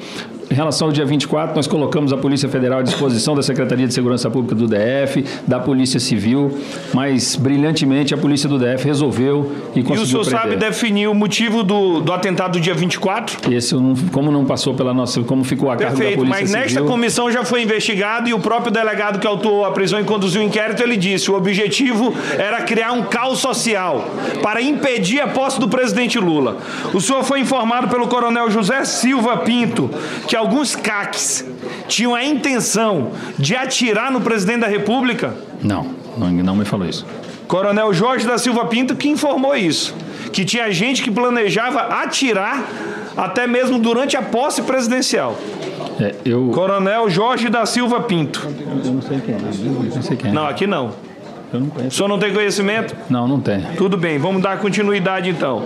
Em 0.49 0.53
relação 0.53 0.87
ao 0.87 0.93
dia 0.93 1.05
24, 1.05 1.53
nós 1.53 1.67
colocamos 1.67 2.13
a 2.13 2.17
Polícia 2.17 2.47
Federal 2.47 2.79
à 2.79 2.81
disposição 2.81 3.35
da 3.35 3.43
Secretaria 3.43 3.85
de 3.85 3.93
Segurança 3.93 4.29
Pública 4.29 4.55
do 4.55 4.65
DF, 4.65 5.25
da 5.45 5.59
Polícia 5.59 5.99
Civil, 5.99 6.57
mas 6.93 7.35
brilhantemente 7.35 8.13
a 8.13 8.17
Polícia 8.17 8.47
do 8.47 8.57
DF 8.57 8.85
resolveu 8.85 9.51
e 9.75 9.81
E 9.81 9.83
conseguiu 9.83 10.21
o 10.21 10.23
senhor 10.23 10.39
prender. 10.39 10.41
sabe 10.41 10.55
definir 10.55 11.07
o 11.09 11.13
motivo 11.13 11.63
do, 11.63 11.99
do 11.99 12.13
atentado 12.13 12.53
do 12.53 12.61
dia 12.61 12.73
24? 12.73 13.53
Esse, 13.53 13.75
como 14.13 14.31
não 14.31 14.45
passou 14.45 14.73
pela 14.73 14.93
nossa, 14.93 15.21
como 15.23 15.43
ficou 15.43 15.69
a 15.69 15.75
cargo 15.75 15.97
da 15.97 16.11
Polícia 16.11 16.25
mas 16.25 16.51
nesta 16.51 16.69
Civil, 16.69 16.85
comissão 16.85 17.29
já 17.29 17.43
foi 17.43 17.63
investigado 17.63 18.29
e 18.29 18.33
o 18.33 18.39
próprio 18.39 18.71
delegado 18.71 19.19
que 19.19 19.27
autuou 19.27 19.65
a 19.65 19.71
prisão 19.71 19.99
e 19.99 20.05
conduziu 20.05 20.41
o 20.41 20.45
inquérito, 20.45 20.81
ele 20.81 20.95
disse, 20.95 21.29
o 21.29 21.35
objetivo 21.35 22.13
era 22.37 22.61
criar 22.61 22.93
um 22.93 23.03
caos 23.03 23.39
social 23.39 24.09
para 24.41 24.61
impedir 24.61 25.19
a 25.19 25.27
posse 25.27 25.59
do 25.59 25.67
presidente 25.67 26.17
Lula. 26.17 26.55
O 26.93 27.01
senhor 27.01 27.21
foi 27.25 27.41
informado 27.41 27.89
pelo 27.89 28.07
coronel 28.07 28.49
José 28.49 28.85
Silva 28.85 29.35
Pinto 29.37 29.89
que 30.25 30.36
alguns 30.37 30.75
CACs 30.75 31.45
tinham 31.87 32.15
a 32.15 32.23
intenção 32.23 33.11
de 33.37 33.55
atirar 33.55 34.11
no 34.11 34.21
presidente 34.21 34.61
da 34.61 34.67
República? 34.67 35.35
Não, 35.61 35.87
não, 36.17 36.29
não 36.29 36.55
me 36.55 36.65
falou 36.65 36.87
isso. 36.87 37.05
Coronel 37.47 37.93
Jorge 37.93 38.27
da 38.27 38.37
Silva 38.37 38.65
Pinto 38.65 38.95
que 38.95 39.07
informou 39.07 39.55
isso, 39.55 39.95
que 40.31 40.43
tinha 40.43 40.71
gente 40.71 41.01
que 41.01 41.09
planejava 41.09 41.79
atirar 41.79 42.63
até 43.15 43.47
mesmo 43.47 43.79
durante 43.79 44.15
a 44.15 44.21
posse 44.21 44.61
presidencial. 44.61 45.35
É, 45.99 46.13
eu... 46.23 46.49
Coronel 46.53 47.09
Jorge 47.09 47.49
da 47.49 47.65
Silva 47.65 48.01
Pinto. 48.01 48.47
Eu 48.85 48.91
não 48.93 49.01
sei 49.01 49.19
quem 49.19 49.33
é. 49.33 49.37
Não 49.39 50.01
sei 50.01 50.15
quem 50.17 50.29
é. 50.29 50.33
Não, 50.33 50.45
aqui 50.45 50.67
não. 50.67 50.91
Eu 51.51 51.61
não 51.61 51.69
conheço. 51.69 51.95
O 51.95 51.97
senhor 51.97 52.07
não 52.09 52.19
tem 52.19 52.33
conhecimento? 52.33 52.95
Não, 53.09 53.27
não 53.27 53.39
tem. 53.39 53.61
Tudo 53.77 53.97
bem, 53.97 54.19
vamos 54.19 54.41
dar 54.41 54.59
continuidade 54.59 55.29
então. 55.29 55.63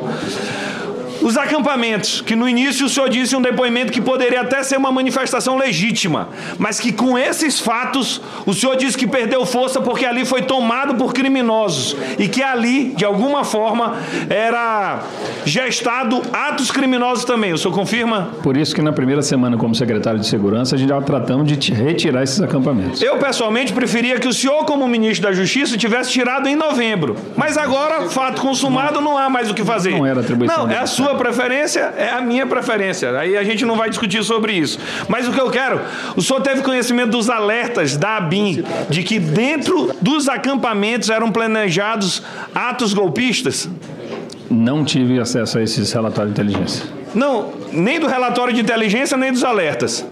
Os 1.21 1.37
acampamentos, 1.37 2.21
que 2.21 2.35
no 2.35 2.47
início 2.47 2.85
o 2.85 2.89
senhor 2.89 3.09
disse 3.09 3.35
um 3.35 3.41
depoimento 3.41 3.91
que 3.91 4.01
poderia 4.01 4.41
até 4.41 4.63
ser 4.63 4.77
uma 4.77 4.91
manifestação 4.91 5.57
legítima, 5.57 6.29
mas 6.57 6.79
que 6.79 6.91
com 6.91 7.17
esses 7.17 7.59
fatos 7.59 8.21
o 8.45 8.53
senhor 8.53 8.75
disse 8.75 8.97
que 8.97 9.07
perdeu 9.07 9.45
força 9.45 9.79
porque 9.79 10.05
ali 10.05 10.25
foi 10.25 10.41
tomado 10.41 10.95
por 10.95 11.13
criminosos 11.13 11.95
e 12.17 12.27
que 12.27 12.41
ali, 12.41 12.93
de 12.95 13.05
alguma 13.05 13.43
forma, 13.43 13.97
era 14.29 15.03
gestado 15.45 16.21
atos 16.33 16.71
criminosos 16.71 17.25
também. 17.25 17.53
O 17.53 17.57
senhor 17.57 17.73
confirma? 17.73 18.31
Por 18.41 18.57
isso 18.57 18.73
que 18.73 18.81
na 18.81 18.91
primeira 18.91 19.21
semana, 19.21 19.57
como 19.57 19.75
secretário 19.75 20.19
de 20.19 20.27
Segurança, 20.27 20.75
a 20.75 20.77
gente 20.77 20.89
já 20.89 21.01
tratamos 21.01 21.47
de 21.47 21.73
retirar 21.73 22.23
esses 22.23 22.41
acampamentos. 22.41 23.01
Eu, 23.01 23.17
pessoalmente, 23.17 23.73
preferia 23.73 24.19
que 24.19 24.27
o 24.27 24.33
senhor, 24.33 24.65
como 24.65 24.87
ministro 24.87 25.27
da 25.27 25.33
Justiça, 25.33 25.77
tivesse 25.77 26.11
tirado 26.11 26.47
em 26.47 26.55
novembro. 26.55 27.15
Mas 27.35 27.57
agora, 27.57 28.09
fato 28.09 28.41
consumado, 28.41 29.01
não 29.01 29.17
há 29.17 29.29
mais 29.29 29.49
o 29.49 29.53
que 29.53 29.63
fazer. 29.63 29.91
Não 29.91 30.05
era 30.05 30.21
atribuição 30.21 30.67
Não, 30.67 30.71
é 30.71 30.77
a 30.77 30.87
sua 30.87 31.10
preferência, 31.15 31.93
é 31.97 32.09
a 32.09 32.21
minha 32.21 32.45
preferência. 32.45 33.17
Aí 33.17 33.37
a 33.37 33.43
gente 33.43 33.65
não 33.65 33.75
vai 33.75 33.89
discutir 33.89 34.23
sobre 34.23 34.53
isso. 34.53 34.79
Mas 35.07 35.27
o 35.27 35.31
que 35.31 35.39
eu 35.39 35.49
quero, 35.49 35.81
o 36.15 36.21
senhor 36.21 36.41
teve 36.41 36.61
conhecimento 36.61 37.11
dos 37.11 37.29
alertas 37.29 37.97
da 37.97 38.17
ABIN 38.17 38.63
de 38.89 39.03
que 39.03 39.19
dentro 39.19 39.91
dos 40.01 40.27
acampamentos 40.27 41.09
eram 41.09 41.31
planejados 41.31 42.23
atos 42.53 42.93
golpistas? 42.93 43.69
Não 44.49 44.83
tive 44.83 45.19
acesso 45.19 45.57
a 45.57 45.63
esses 45.63 45.91
relatórios 45.91 46.33
de 46.33 46.41
inteligência. 46.41 46.85
Não, 47.13 47.53
nem 47.71 47.99
do 47.99 48.07
relatório 48.07 48.53
de 48.53 48.61
inteligência, 48.61 49.17
nem 49.17 49.31
dos 49.31 49.43
alertas. 49.43 50.05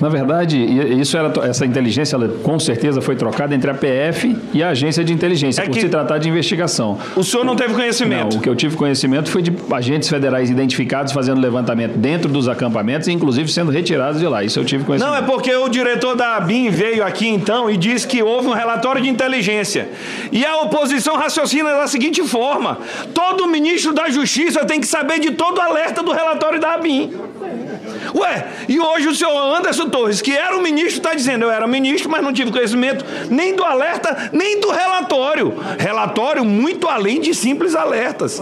Na 0.00 0.08
verdade, 0.08 0.58
isso 1.00 1.16
era, 1.16 1.32
essa 1.46 1.66
inteligência 1.66 2.16
ela, 2.16 2.28
com 2.42 2.58
certeza 2.58 3.00
foi 3.00 3.16
trocada 3.16 3.54
entre 3.54 3.70
a 3.70 3.74
PF 3.74 4.36
e 4.54 4.62
a 4.62 4.70
agência 4.70 5.04
de 5.04 5.12
inteligência, 5.12 5.64
por 5.64 5.74
se 5.74 5.88
tratar 5.88 6.18
de 6.18 6.28
investigação. 6.28 6.98
O 7.16 7.24
senhor 7.24 7.44
não 7.44 7.56
teve 7.56 7.74
conhecimento? 7.74 8.34
Não, 8.34 8.38
o 8.38 8.42
que 8.42 8.48
eu 8.48 8.54
tive 8.54 8.76
conhecimento 8.76 9.30
foi 9.30 9.42
de 9.42 9.52
agentes 9.70 10.08
federais 10.08 10.50
identificados 10.50 11.12
fazendo 11.12 11.40
levantamento 11.40 11.96
dentro 11.96 12.30
dos 12.30 12.48
acampamentos 12.48 13.08
e 13.08 13.12
inclusive 13.12 13.50
sendo 13.50 13.70
retirados 13.70 14.20
de 14.20 14.26
lá. 14.26 14.44
Isso 14.44 14.58
eu 14.58 14.64
tive 14.64 14.84
conhecimento. 14.84 15.12
Não, 15.12 15.18
é 15.18 15.22
porque 15.22 15.54
o 15.54 15.68
diretor 15.68 16.14
da 16.14 16.36
ABIN 16.36 16.70
veio 16.70 17.04
aqui 17.04 17.26
então 17.26 17.68
e 17.68 17.76
disse 17.76 18.06
que 18.06 18.22
houve 18.22 18.48
um 18.48 18.54
relatório 18.54 19.02
de 19.02 19.08
inteligência. 19.08 19.88
E 20.30 20.44
a 20.44 20.58
oposição 20.58 21.16
raciocina 21.16 21.70
da 21.70 21.86
seguinte 21.86 22.22
forma: 22.22 22.78
todo 23.12 23.46
ministro 23.46 23.92
da 23.92 24.08
Justiça 24.08 24.64
tem 24.64 24.80
que 24.80 24.86
saber 24.86 25.18
de 25.18 25.32
todo 25.32 25.58
o 25.58 25.60
alerta 25.60 26.02
do 26.02 26.12
relatório 26.12 26.60
da 26.60 26.74
ABIN. 26.74 27.12
Ué, 28.14 28.48
e 28.68 28.78
hoje 28.80 29.08
o 29.08 29.14
senhor 29.14 29.56
Anderson 29.56 29.88
Torres, 29.88 30.20
que 30.20 30.32
era 30.32 30.56
o 30.56 30.62
ministro, 30.62 30.96
está 30.96 31.14
dizendo: 31.14 31.44
eu 31.44 31.50
era 31.50 31.66
ministro, 31.66 32.10
mas 32.10 32.22
não 32.22 32.32
tive 32.32 32.50
conhecimento 32.50 33.04
nem 33.30 33.54
do 33.54 33.64
alerta, 33.64 34.30
nem 34.32 34.60
do 34.60 34.70
relatório. 34.70 35.54
Relatório 35.78 36.44
muito 36.44 36.88
além 36.88 37.20
de 37.20 37.34
simples 37.34 37.74
alertas. 37.74 38.40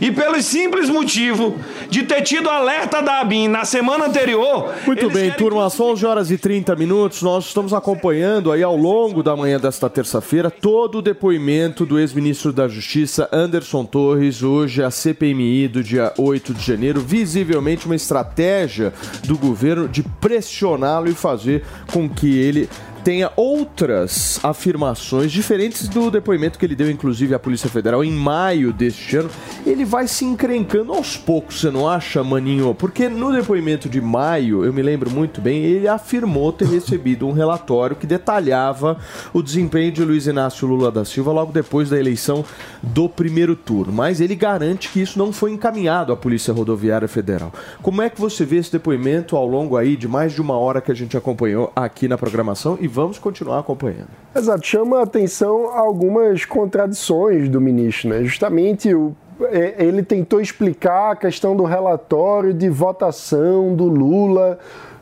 E 0.00 0.10
pelo 0.10 0.40
simples 0.42 0.88
motivo 0.88 1.58
de 1.88 2.02
ter 2.02 2.22
tido 2.22 2.48
alerta 2.48 3.00
da 3.00 3.20
ABIN 3.20 3.48
na 3.48 3.64
semana 3.64 4.06
anterior, 4.06 4.72
Muito 4.86 5.10
bem, 5.10 5.30
turma, 5.32 5.68
são 5.70 5.86
11 5.90 6.06
horas 6.06 6.30
e 6.30 6.38
30 6.38 6.74
minutos. 6.76 7.22
Nós 7.22 7.46
estamos 7.46 7.72
acompanhando 7.72 8.52
aí 8.52 8.62
ao 8.62 8.76
longo 8.76 9.22
da 9.22 9.36
manhã 9.36 9.58
desta 9.58 9.88
terça-feira 9.88 10.50
todo 10.50 10.98
o 10.98 11.02
depoimento 11.02 11.86
do 11.86 11.98
ex-ministro 11.98 12.52
da 12.52 12.68
Justiça, 12.68 13.28
Anderson 13.32 13.84
Torres, 13.84 14.42
hoje 14.42 14.82
a 14.82 14.90
CPMI 14.90 15.68
do 15.68 15.82
dia 15.82 16.12
8 16.18 16.54
de 16.54 16.64
janeiro. 16.64 17.00
Visivelmente 17.00 17.86
uma 17.86 17.94
estratégia 17.94 18.92
do 19.24 19.36
governo 19.36 19.88
de 19.88 20.02
pressioná-lo 20.02 21.08
e 21.08 21.14
fazer 21.14 21.64
com 21.92 22.08
que 22.08 22.38
ele 22.38 22.68
tenha 23.06 23.30
outras 23.36 24.40
afirmações 24.42 25.30
diferentes 25.30 25.86
do 25.86 26.10
depoimento 26.10 26.58
que 26.58 26.66
ele 26.66 26.74
deu, 26.74 26.90
inclusive, 26.90 27.36
à 27.36 27.38
Polícia 27.38 27.70
Federal 27.70 28.02
em 28.02 28.10
maio 28.10 28.72
deste 28.72 29.18
ano. 29.18 29.30
Ele 29.64 29.84
vai 29.84 30.08
se 30.08 30.24
encrencando 30.24 30.92
aos 30.92 31.16
poucos, 31.16 31.60
você 31.60 31.70
não 31.70 31.88
acha, 31.88 32.24
Maninho? 32.24 32.74
Porque 32.74 33.08
no 33.08 33.32
depoimento 33.32 33.88
de 33.88 34.00
maio, 34.00 34.64
eu 34.64 34.72
me 34.72 34.82
lembro 34.82 35.08
muito 35.08 35.40
bem, 35.40 35.62
ele 35.62 35.86
afirmou 35.86 36.52
ter 36.52 36.66
recebido 36.66 37.28
um 37.28 37.32
relatório 37.32 37.94
que 37.94 38.08
detalhava 38.08 38.98
o 39.32 39.40
desempenho 39.40 39.92
de 39.92 40.02
Luiz 40.02 40.26
Inácio 40.26 40.66
Lula 40.66 40.90
da 40.90 41.04
Silva 41.04 41.30
logo 41.30 41.52
depois 41.52 41.88
da 41.88 42.00
eleição 42.00 42.44
do 42.82 43.08
primeiro 43.08 43.54
turno. 43.54 43.92
Mas 43.92 44.20
ele 44.20 44.34
garante 44.34 44.88
que 44.88 45.00
isso 45.00 45.16
não 45.16 45.32
foi 45.32 45.52
encaminhado 45.52 46.12
à 46.12 46.16
Polícia 46.16 46.52
Rodoviária 46.52 47.06
Federal. 47.06 47.52
Como 47.80 48.02
é 48.02 48.10
que 48.10 48.20
você 48.20 48.44
vê 48.44 48.56
esse 48.56 48.72
depoimento 48.72 49.36
ao 49.36 49.46
longo 49.46 49.76
aí 49.76 49.96
de 49.96 50.08
mais 50.08 50.32
de 50.32 50.42
uma 50.42 50.58
hora 50.58 50.80
que 50.80 50.90
a 50.90 50.94
gente 50.96 51.16
acompanhou 51.16 51.70
aqui 51.76 52.08
na 52.08 52.18
programação 52.18 52.76
e 52.80 52.95
vamos 52.96 53.18
continuar 53.18 53.58
acompanhando? 53.58 54.08
Exato, 54.34 54.66
chama 54.66 55.00
a 55.00 55.02
atenção 55.02 55.70
algumas 55.76 56.46
contradições 56.46 57.48
do 57.48 57.60
ministro, 57.60 58.08
né? 58.08 58.24
Justamente 58.24 58.92
o, 58.94 59.14
é, 59.42 59.84
ele 59.84 60.02
tentou 60.02 60.40
explicar 60.40 61.12
a 61.12 61.16
questão 61.16 61.54
do 61.54 61.62
relatório 61.62 62.54
de 62.54 62.70
votação 62.70 63.74
do 63.76 63.84
Lula, 63.84 64.58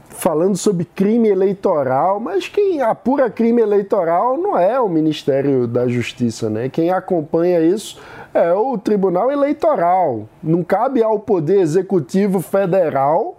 falando 0.08 0.56
sobre 0.56 0.84
crime 0.84 1.28
eleitoral, 1.28 2.18
mas 2.18 2.48
quem 2.48 2.82
apura 2.82 3.30
crime 3.30 3.62
eleitoral 3.62 4.36
não 4.36 4.58
é 4.58 4.78
o 4.80 4.88
Ministério 4.88 5.68
da 5.68 5.86
Justiça, 5.86 6.50
né? 6.50 6.68
Quem 6.68 6.90
acompanha 6.90 7.60
isso 7.60 8.00
é 8.32 8.52
o 8.52 8.76
Tribunal 8.76 9.30
Eleitoral. 9.30 10.28
Não 10.42 10.64
cabe 10.64 11.00
ao 11.00 11.20
Poder 11.20 11.60
Executivo 11.60 12.40
Federal 12.40 13.38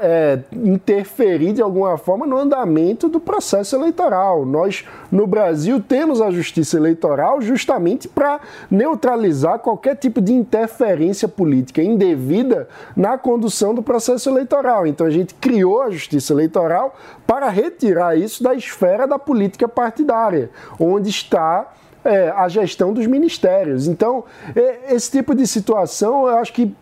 é, 0.00 0.40
interferir 0.52 1.52
de 1.52 1.62
alguma 1.62 1.96
forma 1.96 2.26
no 2.26 2.36
andamento 2.36 3.08
do 3.08 3.18
processo 3.18 3.74
eleitoral. 3.74 4.44
Nós, 4.44 4.84
no 5.10 5.26
Brasil, 5.26 5.80
temos 5.80 6.20
a 6.20 6.30
justiça 6.30 6.76
eleitoral 6.76 7.40
justamente 7.40 8.06
para 8.06 8.40
neutralizar 8.70 9.58
qualquer 9.58 9.96
tipo 9.96 10.20
de 10.20 10.32
interferência 10.32 11.26
política 11.26 11.82
indevida 11.82 12.68
na 12.94 13.16
condução 13.16 13.74
do 13.74 13.82
processo 13.82 14.28
eleitoral. 14.28 14.86
Então, 14.86 15.06
a 15.06 15.10
gente 15.10 15.34
criou 15.34 15.82
a 15.82 15.90
justiça 15.90 16.32
eleitoral 16.32 16.94
para 17.26 17.48
retirar 17.48 18.16
isso 18.16 18.42
da 18.42 18.54
esfera 18.54 19.06
da 19.06 19.18
política 19.18 19.66
partidária, 19.66 20.50
onde 20.78 21.08
está 21.08 21.72
é, 22.04 22.28
a 22.36 22.48
gestão 22.48 22.92
dos 22.92 23.06
ministérios. 23.06 23.88
Então, 23.88 24.24
esse 24.88 25.10
tipo 25.10 25.34
de 25.34 25.46
situação, 25.46 26.28
eu 26.28 26.36
acho 26.36 26.52
que 26.52 26.74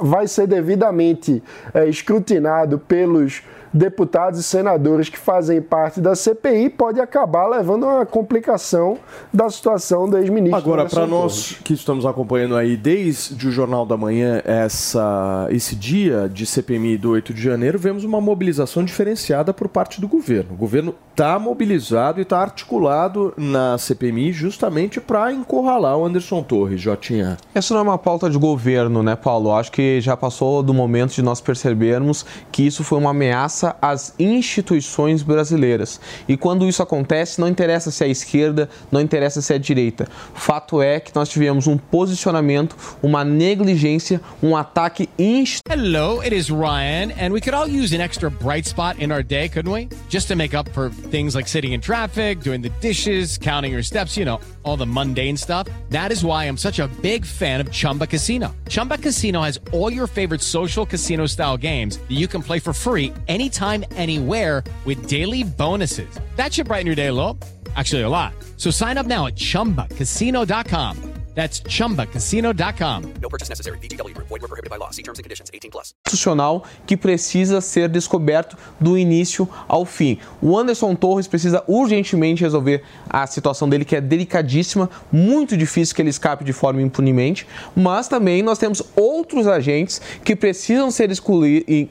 vai 0.00 0.28
ser 0.28 0.46
devidamente 0.46 1.42
é, 1.72 1.88
escrutinado 1.88 2.78
pelos 2.78 3.42
deputados 3.72 4.40
e 4.40 4.42
senadores 4.42 5.08
que 5.08 5.18
fazem 5.18 5.60
parte 5.62 6.00
da 6.00 6.14
CPI, 6.14 6.70
pode 6.70 7.00
acabar 7.00 7.46
levando 7.46 7.86
a 7.86 7.96
uma 7.96 8.06
complicação 8.06 8.98
da 9.32 9.48
situação 9.48 10.08
do 10.08 10.18
ex-ministro. 10.18 10.58
Agora, 10.58 10.84
para 10.86 11.06
nós 11.06 11.56
que 11.64 11.72
estamos 11.72 12.04
acompanhando 12.04 12.56
aí 12.56 12.76
desde 12.76 13.48
o 13.48 13.50
Jornal 13.50 13.86
da 13.86 13.96
Manhã 13.96 14.42
essa, 14.44 15.46
esse 15.50 15.74
dia 15.74 16.28
de 16.28 16.44
CPMI 16.44 16.98
do 16.98 17.10
8 17.10 17.32
de 17.32 17.42
janeiro, 17.42 17.78
vemos 17.78 18.04
uma 18.04 18.20
mobilização 18.20 18.84
diferenciada 18.84 19.54
por 19.54 19.68
parte 19.68 20.00
do 20.00 20.08
governo. 20.08 20.52
O 20.52 20.56
governo 20.56 20.94
está 21.10 21.38
mobilizado 21.38 22.20
e 22.20 22.22
está 22.22 22.40
articulado 22.40 23.32
na 23.36 23.76
CPMI 23.78 24.32
justamente 24.32 25.00
para 25.00 25.32
encurralar 25.32 25.96
o 25.96 26.04
Anderson 26.04 26.42
Torres, 26.42 26.80
Jotinha. 26.80 27.36
Essa 27.54 27.74
não 27.74 27.80
é 27.80 27.84
uma 27.84 27.98
pauta 27.98 28.28
de 28.28 28.38
governo, 28.38 29.02
né, 29.02 29.14
Paulo? 29.14 29.52
Acho 29.52 29.70
que 29.70 30.00
já 30.00 30.16
passou 30.16 30.62
do 30.62 30.74
momento 30.74 31.14
de 31.14 31.22
nós 31.22 31.40
percebermos 31.40 32.24
que 32.50 32.66
isso 32.66 32.82
foi 32.82 32.98
uma 32.98 33.10
ameaça 33.10 33.61
às 33.80 34.14
instituições 34.18 35.22
brasileiras. 35.22 36.00
E 36.28 36.36
quando 36.36 36.68
isso 36.68 36.82
acontece, 36.82 37.40
não 37.40 37.48
interessa 37.48 37.90
se 37.90 38.02
é 38.04 38.06
a 38.06 38.10
esquerda, 38.10 38.68
não 38.90 39.00
interessa 39.00 39.40
se 39.40 39.52
é 39.52 39.56
a 39.56 39.58
direita. 39.58 40.08
Fato 40.34 40.82
é 40.82 41.00
que 41.00 41.14
nós 41.14 41.28
tivemos 41.28 41.66
um 41.66 41.76
posicionamento, 41.76 42.76
uma 43.02 43.24
negligência, 43.24 44.20
um 44.42 44.56
ataque 44.56 45.08
institucional. 45.18 45.62
Hello, 45.70 46.20
it 46.20 46.32
is 46.32 46.50
Ryan, 46.50 47.12
and 47.12 47.32
we 47.32 47.40
could 47.40 47.54
all 47.54 47.68
use 47.68 47.92
an 47.92 48.00
extra 48.00 48.30
bright 48.30 48.66
spot 48.66 48.98
in 48.98 49.10
our 49.10 49.22
day, 49.22 49.48
couldn't 49.48 49.72
we? 49.72 49.88
Just 50.08 50.28
to 50.28 50.36
make 50.36 50.54
up 50.54 50.68
for 50.70 50.90
things 51.10 51.34
like 51.34 51.48
sitting 51.48 51.72
in 51.72 51.80
traffic, 51.80 52.40
doing 52.40 52.60
the 52.60 52.70
dishes, 52.80 53.38
counting 53.38 53.72
your 53.72 53.82
steps, 53.82 54.16
you 54.16 54.24
know, 54.24 54.40
all 54.64 54.76
the 54.76 54.86
mundane 54.86 55.36
stuff. 55.36 55.68
That 55.90 56.10
is 56.12 56.24
why 56.24 56.44
I'm 56.44 56.56
such 56.56 56.78
a 56.78 56.88
big 57.00 57.24
fan 57.24 57.60
of 57.60 57.70
Chumba 57.70 58.06
Casino. 58.06 58.54
Chumba 58.68 58.98
Casino 58.98 59.42
has 59.42 59.58
all 59.72 59.92
your 59.92 60.06
favorite 60.06 60.40
social 60.40 60.84
casino 60.84 61.26
style 61.26 61.56
games 61.56 61.98
that 61.98 62.10
you 62.10 62.26
can 62.26 62.42
play 62.42 62.58
for 62.58 62.72
free 62.72 63.12
anytime, 63.28 63.51
anywhere 63.60 64.64
with 64.84 65.06
daily 65.08 65.44
bonuses. 65.44 66.08
That 66.36 66.52
should 66.52 66.66
brighten 66.66 66.86
your 66.86 66.96
day 66.96 67.06
a 67.06 67.12
little. 67.12 67.38
Actually, 67.76 68.02
a 68.02 68.08
lot. 68.08 68.34
So 68.56 68.70
sign 68.70 68.98
up 68.98 69.06
now 69.06 69.26
at 69.28 69.36
chumbacasino.com. 69.36 71.11
That's 71.34 71.62
chumbacasino.com. 71.62 73.14
No 73.20 73.28
purchase 73.28 73.48
necessary. 73.48 73.78
VGW 73.78 74.14
Group. 74.14 74.28
Void 74.28 74.42
were 74.42 74.48
prohibited 74.48 74.70
by 74.70 74.76
law. 74.76 74.90
See 74.90 75.02
terms 75.02 75.18
and 75.18 75.24
conditions. 75.24 75.50
18 75.52 75.70
plus. 75.72 75.94
institucional 76.12 76.64
que 76.86 76.96
precisa 76.96 77.60
ser 77.60 77.88
descoberto 77.88 78.56
do 78.78 78.98
início 78.98 79.48
ao 79.66 79.84
fim. 79.84 80.18
O 80.40 80.56
Anderson 80.56 80.94
Torres 80.94 81.26
precisa 81.26 81.64
urgentemente 81.66 82.42
resolver 82.42 82.82
a 83.08 83.26
situação 83.26 83.68
dele, 83.68 83.84
que 83.84 83.96
é 83.96 84.00
delicadíssima, 84.00 84.90
muito 85.10 85.56
difícil 85.56 85.94
que 85.94 86.02
ele 86.02 86.10
escape 86.10 86.44
de 86.44 86.52
forma 86.52 86.82
impunemente, 86.82 87.46
mas 87.74 88.08
também 88.08 88.42
nós 88.42 88.58
temos 88.58 88.82
outros 88.94 89.46
agentes 89.46 90.00
que 90.24 90.36
precisam 90.36 90.90
ser 90.90 91.10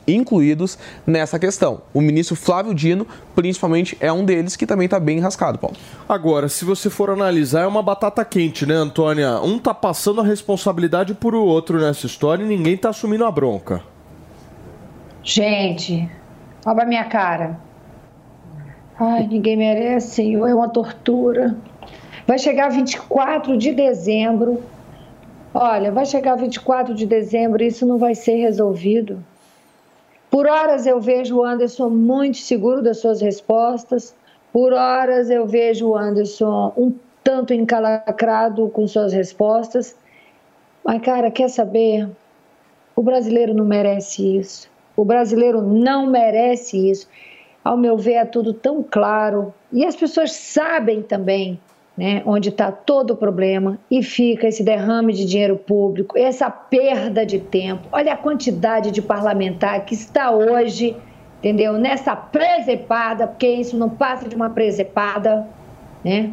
incluídos 0.08 0.78
nessa 1.06 1.40
questão. 1.40 1.82
O 1.94 2.02
ministro 2.02 2.36
Flávio 2.36 2.74
Dino 2.74 3.08
principalmente 3.36 3.98
é 4.00 4.12
um 4.12 4.24
deles 4.24 4.56
que 4.56 4.66
também 4.66 4.86
está 4.86 5.00
bem 5.00 5.18
enrascado, 5.18 5.58
Paulo. 5.58 5.76
Agora, 6.08 6.50
se 6.50 6.66
você 6.66 6.90
for 6.90 7.10
analisar, 7.10 7.62
é 7.62 7.68
uma 7.68 7.82
batata 7.82 8.24
quente, 8.24 8.66
né, 8.66 8.76
Antônia? 8.76 9.40
Um 9.42 9.58
tá 9.58 9.74
passando 9.74 10.22
a 10.22 10.24
responsabilidade 10.24 11.14
por 11.14 11.34
o 11.36 11.44
outro 11.44 11.80
nessa 11.80 12.06
história 12.06 12.44
e 12.44 12.48
ninguém 12.48 12.78
tá 12.78 12.90
assumindo 12.90 13.26
a 13.26 13.32
bronca. 13.32 13.82
Gente, 15.24 16.10
olha 16.66 16.76
pra 16.76 16.86
minha 16.86 17.06
cara. 17.06 17.60
Ai, 19.00 19.28
ninguém 19.28 19.58
merece, 19.58 20.16
Senhor, 20.16 20.48
é 20.48 20.54
uma 20.54 20.70
tortura. 20.70 21.58
Vai 22.28 22.38
chegar 22.38 22.70
24 22.70 23.58
de 23.58 23.72
dezembro. 23.72 24.62
Olha, 25.54 25.92
vai 25.92 26.06
chegar 26.06 26.36
24 26.36 26.94
de 26.94 27.06
dezembro 27.06 27.64
e 27.64 27.68
isso 27.68 27.86
não 27.86 27.98
vai 27.98 28.16
ser 28.16 28.36
resolvido. 28.36 29.24
Por 30.32 30.48
horas 30.48 30.88
eu 30.88 31.02
vejo 31.02 31.40
o 31.40 31.44
Anderson 31.44 31.90
muito 31.90 32.38
seguro 32.38 32.82
das 32.82 33.00
suas 33.00 33.20
respostas, 33.20 34.16
por 34.54 34.72
horas 34.72 35.30
eu 35.30 35.46
vejo 35.46 35.90
o 35.90 35.98
Anderson 35.98 36.74
um 36.78 36.94
tanto 37.22 37.54
encalacrado 37.54 38.70
com 38.70 38.88
suas 38.88 39.12
respostas. 39.12 39.94
Mas, 40.86 41.02
cara, 41.02 41.30
quer 41.30 41.50
saber? 41.50 42.10
O 42.96 43.04
brasileiro 43.04 43.54
não 43.54 43.66
merece 43.66 44.38
isso. 44.38 44.70
O 44.96 45.04
brasileiro 45.04 45.62
não 45.62 46.08
merece 46.08 46.90
isso. 46.90 47.10
Ao 47.62 47.76
meu 47.76 47.98
ver, 47.98 48.14
é 48.14 48.26
tudo 48.26 48.54
tão 48.54 48.82
claro. 48.82 49.54
E 49.72 49.86
as 49.86 49.98
pessoas 49.98 50.32
sabem 50.32 51.02
também 51.02 51.60
né, 52.02 52.24
onde 52.26 52.50
está 52.50 52.72
todo 52.72 53.12
o 53.12 53.16
problema 53.16 53.78
e 53.92 54.02
fica 54.02 54.48
esse 54.48 54.64
derrame 54.64 55.14
de 55.14 55.24
dinheiro 55.24 55.56
público, 55.56 56.18
essa 56.18 56.50
perda 56.50 57.24
de 57.24 57.38
tempo. 57.38 57.88
Olha 57.92 58.14
a 58.14 58.18
quantidade 58.18 58.90
de 58.90 59.04
parlamentar 59.04 59.86
que 59.86 59.94
está 59.94 60.32
hoje, 60.32 60.98
entendeu? 61.38 61.74
Nessa 61.74 62.16
presepada, 62.16 63.28
porque 63.28 63.48
isso 63.48 63.78
não 63.78 63.88
passa 63.88 64.28
de 64.28 64.36
uma 64.36 64.50
presepada, 64.50 65.48
né? 66.04 66.32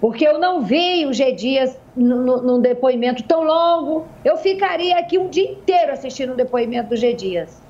Porque 0.00 0.26
eu 0.26 0.40
não 0.40 0.62
vi 0.62 1.06
o 1.06 1.12
G 1.12 1.30
Dias 1.30 1.78
num 1.94 2.60
depoimento 2.60 3.22
tão 3.22 3.44
longo. 3.44 4.08
Eu 4.24 4.36
ficaria 4.36 4.98
aqui 4.98 5.16
um 5.16 5.28
dia 5.28 5.48
inteiro 5.48 5.92
assistindo 5.92 6.32
o 6.32 6.36
depoimento 6.36 6.88
do 6.88 6.96
G 6.96 7.14
Dias. 7.14 7.62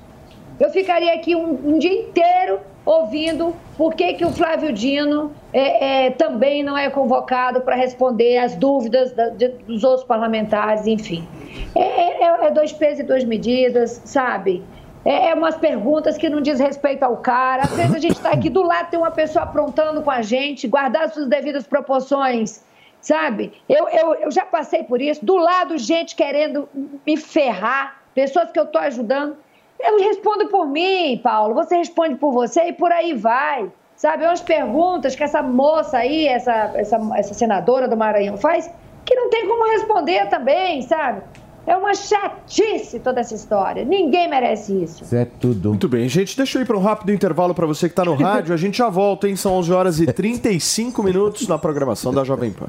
Eu 0.59 0.71
ficaria 0.71 1.13
aqui 1.13 1.35
um, 1.35 1.75
um 1.75 1.77
dia 1.77 1.93
inteiro 1.93 2.59
ouvindo 2.85 3.55
por 3.77 3.95
que, 3.95 4.13
que 4.13 4.23
o 4.23 4.31
Flávio 4.31 4.71
Dino 4.71 5.31
é, 5.51 6.05
é, 6.05 6.11
também 6.11 6.63
não 6.63 6.77
é 6.77 6.89
convocado 6.89 7.61
para 7.61 7.75
responder 7.75 8.37
às 8.37 8.55
dúvidas 8.55 9.11
da, 9.11 9.29
de, 9.29 9.49
dos 9.49 9.83
outros 9.83 10.05
parlamentares, 10.05 10.85
enfim. 10.85 11.27
É, 11.75 12.23
é, 12.23 12.45
é, 12.45 12.51
dois 12.51 12.71
pesos 12.71 12.99
e 12.99 13.03
duas 13.03 13.23
medidas, 13.23 14.01
sabe? 14.05 14.63
É, 15.03 15.29
é 15.29 15.33
umas 15.33 15.57
perguntas 15.57 16.17
que 16.17 16.29
não 16.29 16.41
diz 16.41 16.59
respeito 16.59 17.03
ao 17.03 17.17
cara. 17.17 17.63
Às 17.63 17.75
vezes 17.75 17.95
a 17.95 17.99
gente 17.99 18.15
está 18.15 18.31
aqui 18.31 18.49
do 18.49 18.61
lado, 18.61 18.89
tem 18.89 18.99
uma 18.99 19.11
pessoa 19.11 19.43
aprontando 19.43 20.01
com 20.01 20.11
a 20.11 20.21
gente, 20.21 20.67
guardar 20.67 21.09
suas 21.09 21.27
devidas 21.27 21.65
proporções, 21.65 22.63
sabe? 23.01 23.53
Eu, 23.67 23.87
eu, 23.89 24.15
eu 24.15 24.31
já 24.31 24.45
passei 24.45 24.83
por 24.83 25.01
isso. 25.01 25.25
Do 25.25 25.37
lado, 25.37 25.77
gente 25.77 26.15
querendo 26.15 26.69
me 27.05 27.17
ferrar, 27.17 28.01
pessoas 28.13 28.51
que 28.51 28.59
eu 28.59 28.63
estou 28.63 28.81
ajudando. 28.81 29.37
Eu 29.79 29.99
respondo 29.99 30.47
por 30.47 30.67
mim, 30.67 31.19
Paulo, 31.23 31.53
você 31.53 31.77
responde 31.77 32.15
por 32.15 32.31
você 32.31 32.69
e 32.69 32.73
por 32.73 32.91
aí 32.91 33.13
vai. 33.13 33.71
Sabe, 33.95 34.25
umas 34.25 34.41
perguntas 34.41 35.15
que 35.15 35.23
essa 35.23 35.41
moça 35.41 35.97
aí, 35.97 36.27
essa, 36.27 36.71
essa, 36.75 36.97
essa 37.15 37.33
senadora 37.33 37.87
do 37.87 37.95
Maranhão 37.95 38.35
faz, 38.35 38.69
que 39.05 39.15
não 39.15 39.29
tem 39.29 39.47
como 39.47 39.71
responder 39.71 40.27
também, 40.27 40.81
sabe? 40.81 41.21
É 41.67 41.75
uma 41.75 41.95
chatice 41.95 42.99
toda 42.99 43.21
essa 43.21 43.33
história. 43.33 43.83
Ninguém 43.83 44.29
merece 44.29 44.83
isso. 44.83 45.03
Isso 45.03 45.15
é 45.15 45.25
tudo. 45.25 45.69
Muito 45.69 45.89
bem, 45.89 46.07
gente. 46.07 46.37
Deixa 46.37 46.59
eu 46.59 46.61
ir 46.61 46.65
para 46.65 46.77
um 46.77 46.81
rápido 46.81 47.11
intervalo 47.11 47.55
para 47.55 47.65
você 47.65 47.87
que 47.87 47.93
está 47.93 48.05
no 48.05 48.13
rádio. 48.15 48.53
A 48.53 48.57
gente 48.57 48.77
já 48.77 48.89
volta, 48.89 49.27
hein? 49.27 49.35
São 49.35 49.53
11 49.53 49.71
horas 49.73 49.99
e 49.99 50.05
35 50.05 51.01
minutos 51.01 51.47
na 51.47 51.57
programação 51.57 52.13
da 52.13 52.23
Jovem 52.23 52.51
Pan. 52.51 52.67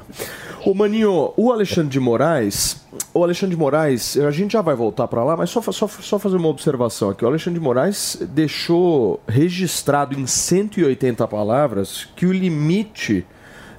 Ô, 0.65 0.73
Maninho, 0.73 1.31
o 1.37 1.51
Alexandre 1.51 1.89
de 1.89 1.99
Moraes... 1.99 2.85
O 3.13 3.23
Alexandre 3.23 3.55
de 3.55 3.61
Moraes, 3.61 4.17
a 4.17 4.31
gente 4.31 4.53
já 4.53 4.61
vai 4.61 4.75
voltar 4.75 5.07
para 5.07 5.23
lá, 5.23 5.37
mas 5.37 5.49
só, 5.51 5.61
só, 5.61 5.87
só 5.87 6.17
fazer 6.17 6.37
uma 6.37 6.47
observação 6.47 7.09
aqui. 7.09 7.23
O 7.23 7.27
Alexandre 7.27 7.59
de 7.59 7.63
Moraes 7.63 8.17
deixou 8.29 9.19
registrado 9.27 10.19
em 10.19 10.25
180 10.25 11.27
palavras 11.27 12.07
que 12.15 12.25
o 12.25 12.31
limite 12.31 13.25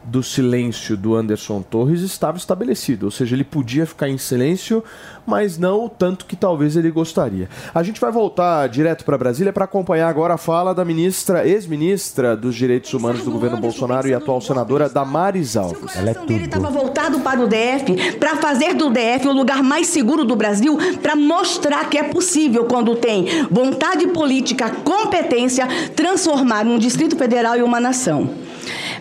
do 0.09 0.23
silêncio 0.23 0.97
do 0.97 1.15
Anderson 1.15 1.61
Torres 1.63 2.01
estava 2.01 2.39
estabelecido, 2.39 3.05
ou 3.07 3.11
seja, 3.11 3.37
ele 3.37 3.45
podia 3.45 3.85
ficar 3.85 4.09
em 4.09 4.17
silêncio, 4.17 4.83
mas 5.27 5.59
não 5.59 5.85
o 5.85 5.89
tanto 5.89 6.25
que 6.25 6.35
talvez 6.35 6.77
ele 6.77 6.91
gostaria. 6.91 7.49
A 7.75 7.83
gente 7.83 8.01
vai 8.01 8.11
voltar 8.11 8.67
direto 8.69 9.05
para 9.05 9.19
Brasília 9.19 9.53
para 9.53 9.67
acompanhar 9.67 10.09
agora 10.09 10.35
a 10.35 10.39
fala 10.39 10.75
da 10.75 10.85
ministra, 10.85 11.47
ex-ministra 11.47 12.37
dos 12.37 12.55
Direitos 12.55 12.93
Humanos 12.95 13.23
do 13.23 13.31
governo 13.31 13.59
Bolsonaro 13.59 14.09
e 14.09 14.15
atual 14.15 14.41
senadora 14.41 14.89
Damares 14.89 15.57
Alves. 15.57 15.95
Ela 15.95 16.11
é 16.11 16.15
tudo. 16.15 16.33
Ele 16.33 16.47
estava 16.47 16.71
voltado 16.71 17.21
para 17.21 17.41
o 17.41 17.47
DF, 17.47 18.17
para 18.19 18.37
fazer 18.37 18.75
do 18.75 18.91
DF 18.91 19.29
o 19.29 19.33
lugar 19.33 19.63
mais 19.63 19.89
seguro 19.89 20.25
do 20.25 20.35
Brasil, 20.35 20.79
para 21.03 21.15
mostrar 21.15 21.91
que 21.91 21.99
é 21.99 22.05
possível 22.05 22.65
quando 22.65 22.97
tem 22.97 23.27
vontade 23.51 24.07
política, 24.09 24.71
competência, 24.83 25.67
transformar 25.95 26.65
um 26.67 26.79
distrito 26.79 27.17
federal 27.17 27.57
em 27.57 27.63
uma 27.63 27.79
nação. 27.79 28.31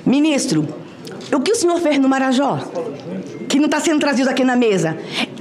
Ministro, 0.06 0.68
o 1.34 1.40
que 1.42 1.52
o 1.52 1.56
senhor 1.56 1.80
fez 1.80 2.00
no 2.00 2.08
Marajó? 2.08 2.60
Que 3.48 3.58
não 3.58 3.66
está 3.66 3.80
sendo 3.80 4.00
trazido 4.00 4.30
aqui 4.30 4.44
na 4.44 4.56
mesa. 4.56 4.98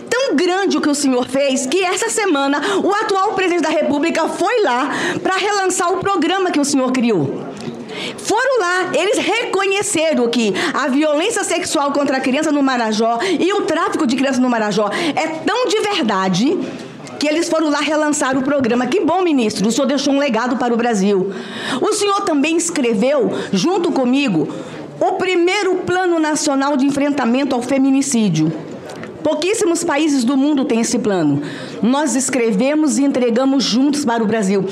Tão 0.08 0.34
grande 0.34 0.76
o 0.76 0.80
que 0.80 0.88
o 0.88 0.94
senhor 0.94 1.26
fez 1.26 1.66
que 1.66 1.82
essa 1.82 2.08
semana 2.08 2.60
o 2.82 2.92
atual 2.92 3.34
presidente 3.34 3.62
da 3.62 3.70
República 3.70 4.28
foi 4.28 4.62
lá 4.62 4.90
para 5.22 5.36
relançar 5.36 5.92
o 5.92 5.98
programa 5.98 6.50
que 6.50 6.60
o 6.60 6.64
senhor 6.64 6.92
criou. 6.92 7.46
Foram 8.18 8.60
lá, 8.60 8.90
eles 8.94 9.18
reconheceram 9.18 10.28
que 10.28 10.52
a 10.74 10.88
violência 10.88 11.42
sexual 11.44 11.92
contra 11.92 12.18
a 12.18 12.20
criança 12.20 12.52
no 12.52 12.62
Marajó 12.62 13.18
e 13.22 13.52
o 13.52 13.62
tráfico 13.62 14.06
de 14.06 14.16
crianças 14.16 14.38
no 14.38 14.50
Marajó 14.50 14.90
é 15.14 15.26
tão 15.28 15.66
de 15.66 15.80
verdade 15.80 16.58
que 17.18 17.26
eles 17.26 17.48
foram 17.48 17.70
lá 17.70 17.80
relançar 17.80 18.36
o 18.36 18.42
programa. 18.42 18.86
Que 18.86 19.00
bom, 19.00 19.22
ministro, 19.22 19.66
o 19.66 19.72
senhor 19.72 19.86
deixou 19.86 20.12
um 20.12 20.18
legado 20.18 20.56
para 20.56 20.74
o 20.74 20.76
Brasil. 20.76 21.32
O 21.80 21.92
senhor 21.92 22.20
também 22.22 22.56
escreveu, 22.56 23.32
junto 23.52 23.90
comigo, 23.90 24.48
o 25.00 25.12
primeiro 25.12 25.76
Plano 25.76 26.18
Nacional 26.18 26.76
de 26.76 26.86
Enfrentamento 26.86 27.54
ao 27.54 27.62
Feminicídio. 27.62 28.52
Pouquíssimos 29.22 29.82
países 29.82 30.22
do 30.22 30.36
mundo 30.36 30.64
têm 30.64 30.80
esse 30.80 30.98
plano. 31.00 31.42
Nós 31.82 32.14
escrevemos 32.14 32.96
e 32.96 33.04
entregamos 33.04 33.64
juntos 33.64 34.04
para 34.04 34.22
o 34.22 34.26
Brasil. 34.26 34.64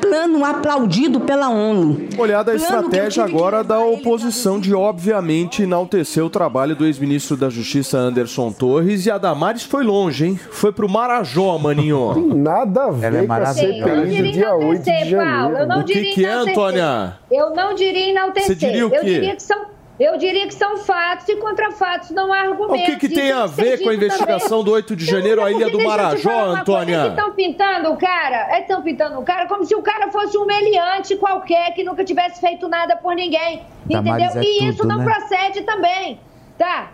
Plano 0.00 0.44
aplaudido 0.44 1.20
pela 1.20 1.48
ONU. 1.48 2.08
Olhada 2.18 2.50
a 2.50 2.56
Plano 2.56 2.64
estratégia 2.64 3.22
agora 3.22 3.62
da 3.62 3.78
oposição 3.78 4.58
de, 4.58 4.74
obviamente, 4.74 5.62
enaltecer 5.62 6.24
o 6.24 6.30
trabalho 6.30 6.74
do 6.74 6.84
ex-ministro 6.86 7.36
da 7.36 7.48
Justiça 7.48 7.98
Anderson 7.98 8.50
Torres. 8.50 9.06
E 9.06 9.10
a 9.12 9.18
Damares 9.18 9.62
foi 9.62 9.84
longe, 9.84 10.26
hein? 10.26 10.40
Foi 10.50 10.72
pro 10.72 10.88
Marajó, 10.88 11.56
maninho. 11.58 12.10
Tem 12.14 12.24
nada 12.34 12.86
a 12.86 12.90
ver 12.90 13.06
Ela 13.06 13.18
é 13.18 13.26
com 13.26 13.32
a 13.32 13.38
maravilhosa. 13.38 14.02
CPI 14.02 14.22
do 14.22 14.32
dia 14.32 14.54
8 14.56 14.82
de 14.82 15.10
janeiro. 15.10 15.18
Paulo, 15.18 15.56
eu 15.58 15.66
não 15.68 15.80
O 15.80 15.84
que 15.84 16.02
que 16.02 16.26
é. 16.26 16.32
Antônia? 16.32 17.18
Eu 17.30 17.54
não 17.54 17.74
diria 17.74 18.10
enaltecer. 18.10 18.48
Você 18.48 18.54
diria 18.56 18.88
o 18.88 18.92
Eu 18.92 19.00
quê? 19.02 19.06
diria 19.06 19.36
que 19.36 19.42
são, 19.44 19.66
eu 20.00 20.16
diria 20.16 20.46
que 20.46 20.54
são 20.54 20.78
fatos 20.78 21.28
e 21.28 21.36
contra 21.36 21.70
fatos 21.72 22.10
não 22.10 22.32
há 22.32 22.44
O 22.44 22.52
argumentos. 22.52 22.86
que, 22.86 22.96
que 22.96 23.08
tem 23.14 23.30
a 23.30 23.44
ver 23.46 23.82
com 23.82 23.90
a 23.90 23.94
investigação 23.94 24.64
do 24.64 24.70
8 24.72 24.96
de 24.96 25.04
janeiro, 25.04 25.44
a 25.44 25.52
Ilha 25.52 25.68
do 25.68 25.78
Marajó, 25.82 26.46
Antônia? 26.56 27.08
Estão 27.08 27.32
pintando 27.34 27.92
o 27.92 27.96
cara, 27.98 28.58
estão 28.58 28.82
pintando 28.82 29.18
o 29.18 29.22
cara 29.22 29.46
como 29.46 29.64
se 29.64 29.74
o 29.74 29.82
cara 29.82 30.10
fosse 30.10 30.38
um 30.38 30.46
meliante 30.46 31.16
qualquer 31.16 31.74
que 31.74 31.84
nunca 31.84 32.02
tivesse 32.02 32.40
feito 32.40 32.66
nada 32.66 32.96
por 32.96 33.14
ninguém. 33.14 33.62
Damares 33.84 34.34
entendeu? 34.34 34.42
é 34.42 34.44
e 34.44 34.58
tudo, 34.58 34.70
isso 34.70 34.86
não 34.86 34.98
né? 34.98 35.04
procede 35.04 35.62
também. 35.62 36.20
Tá? 36.56 36.92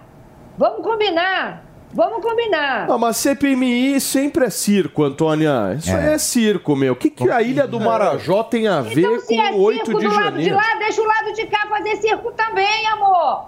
Vamos 0.59 0.83
combinar. 0.83 1.66
Vamos 1.97 2.23
combinar. 2.23 2.87
Não, 2.87 2.99
mas 2.99 3.17
CPMI 3.17 3.99
sempre 4.03 4.45
é 4.45 4.51
circo, 4.51 5.03
Antônia. 5.03 5.75
Isso 5.79 5.91
aí 5.91 6.09
é 6.13 6.19
circo, 6.19 6.77
meu. 6.77 6.93
O 6.93 6.97
que, 6.97 7.09
que 7.09 7.31
a 7.31 7.41
Ilha 7.41 7.67
do 7.67 7.81
Marajó 7.81 8.43
tem 8.43 8.69
a 8.69 8.83
ver 8.83 9.01
Então, 9.01 9.21
se 9.21 9.35
com 9.35 9.43
é 9.43 9.51
o 9.53 9.61
8 9.63 9.87
circo 9.87 10.01
de 10.01 10.07
do 10.07 10.15
lado 10.15 10.37
de 10.37 10.45
janeiro? 10.45 10.57
lá, 10.57 10.79
deixa 10.79 11.01
o 11.01 11.07
lado 11.07 11.33
de 11.33 11.47
cá 11.47 11.67
fazer 11.71 11.97
circo 11.97 12.33
também, 12.33 12.87
amor. 12.89 13.47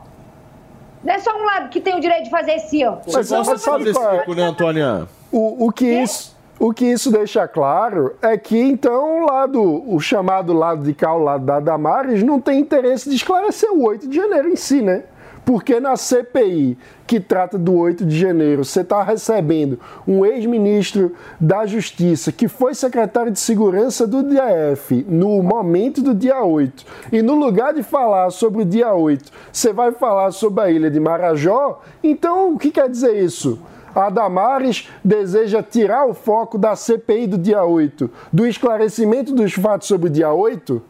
Não 1.05 1.13
é 1.13 1.19
só 1.19 1.37
um 1.39 1.45
lado 1.45 1.69
que 1.69 1.79
tem 1.79 1.95
o 1.95 2.01
direito 2.01 2.25
de 2.25 2.31
fazer 2.31 2.59
circo. 2.61 3.03
Você 3.05 3.37
gosta 3.37 3.55
de 3.55 3.63
fazer 3.63 3.93
qual 3.93 4.13
é? 4.13 4.17
circo, 4.17 4.35
né, 4.35 4.43
Antônia? 4.45 5.07
O, 5.31 5.67
o 5.67 5.71
que 5.71 5.85
isso, 5.85 6.35
o 6.59 6.73
que 6.73 6.87
isso 6.87 7.11
deixa 7.11 7.47
claro 7.47 8.17
é 8.23 8.39
que 8.39 8.59
então 8.59 9.25
o 9.25 9.27
lado, 9.27 9.85
o 9.95 10.01
chamado 10.01 10.55
lado 10.55 10.83
de 10.85 10.95
cá, 10.95 11.15
o 11.15 11.23
lado 11.23 11.45
da 11.45 11.61
Damares, 11.61 12.23
não 12.23 12.41
tem 12.41 12.61
interesse 12.61 13.11
de 13.11 13.17
esclarecer 13.17 13.71
o 13.71 13.85
8 13.85 14.09
de 14.09 14.17
janeiro 14.17 14.49
em 14.49 14.57
si, 14.57 14.81
né? 14.81 15.03
Porque 15.45 15.79
na 15.81 15.97
CPI 15.97 16.77
que 17.09 17.19
trata 17.19 17.57
do 17.57 17.75
8 17.75 18.05
de 18.05 18.19
janeiro, 18.19 18.67
você 18.67 18.83
está 18.83 19.03
recebendo 19.03 19.81
um 20.07 20.27
ex-ministro 20.27 21.15
da 21.41 21.65
Justiça 21.65 22.31
que 22.31 22.47
foi 22.49 22.75
secretário 22.75 23.33
de 23.33 23.41
Segurança 23.41 24.07
do 24.07 24.23
DF 24.23 25.07
no 25.09 25.43
momento 25.43 26.03
do 26.03 26.15
dia 26.15 26.45
8. 26.45 26.85
E 27.11 27.23
no 27.23 27.35
lugar 27.35 27.73
de 27.73 27.83
falar 27.83 28.29
sobre 28.29 28.61
o 28.61 28.65
dia 28.65 28.93
8, 28.93 29.33
você 29.51 29.73
vai 29.73 29.91
falar 29.91 30.33
sobre 30.33 30.63
a 30.63 30.71
ilha 30.71 30.91
de 30.91 31.01
Marajó. 31.01 31.81
Então, 32.05 32.53
o 32.53 32.59
que 32.59 32.71
quer 32.71 32.91
dizer 32.91 33.17
isso? 33.17 33.59
A 33.95 34.11
Damares 34.11 34.91
deseja 35.03 35.63
tirar 35.63 36.07
o 36.07 36.13
foco 36.13 36.59
da 36.59 36.77
CPI 36.77 37.27
do 37.27 37.39
dia 37.39 37.65
8, 37.65 38.11
do 38.31 38.47
esclarecimento 38.47 39.35
dos 39.35 39.55
fatos 39.55 39.89
sobre 39.89 40.09
o 40.09 40.13
dia 40.13 40.31
8? 40.31 40.83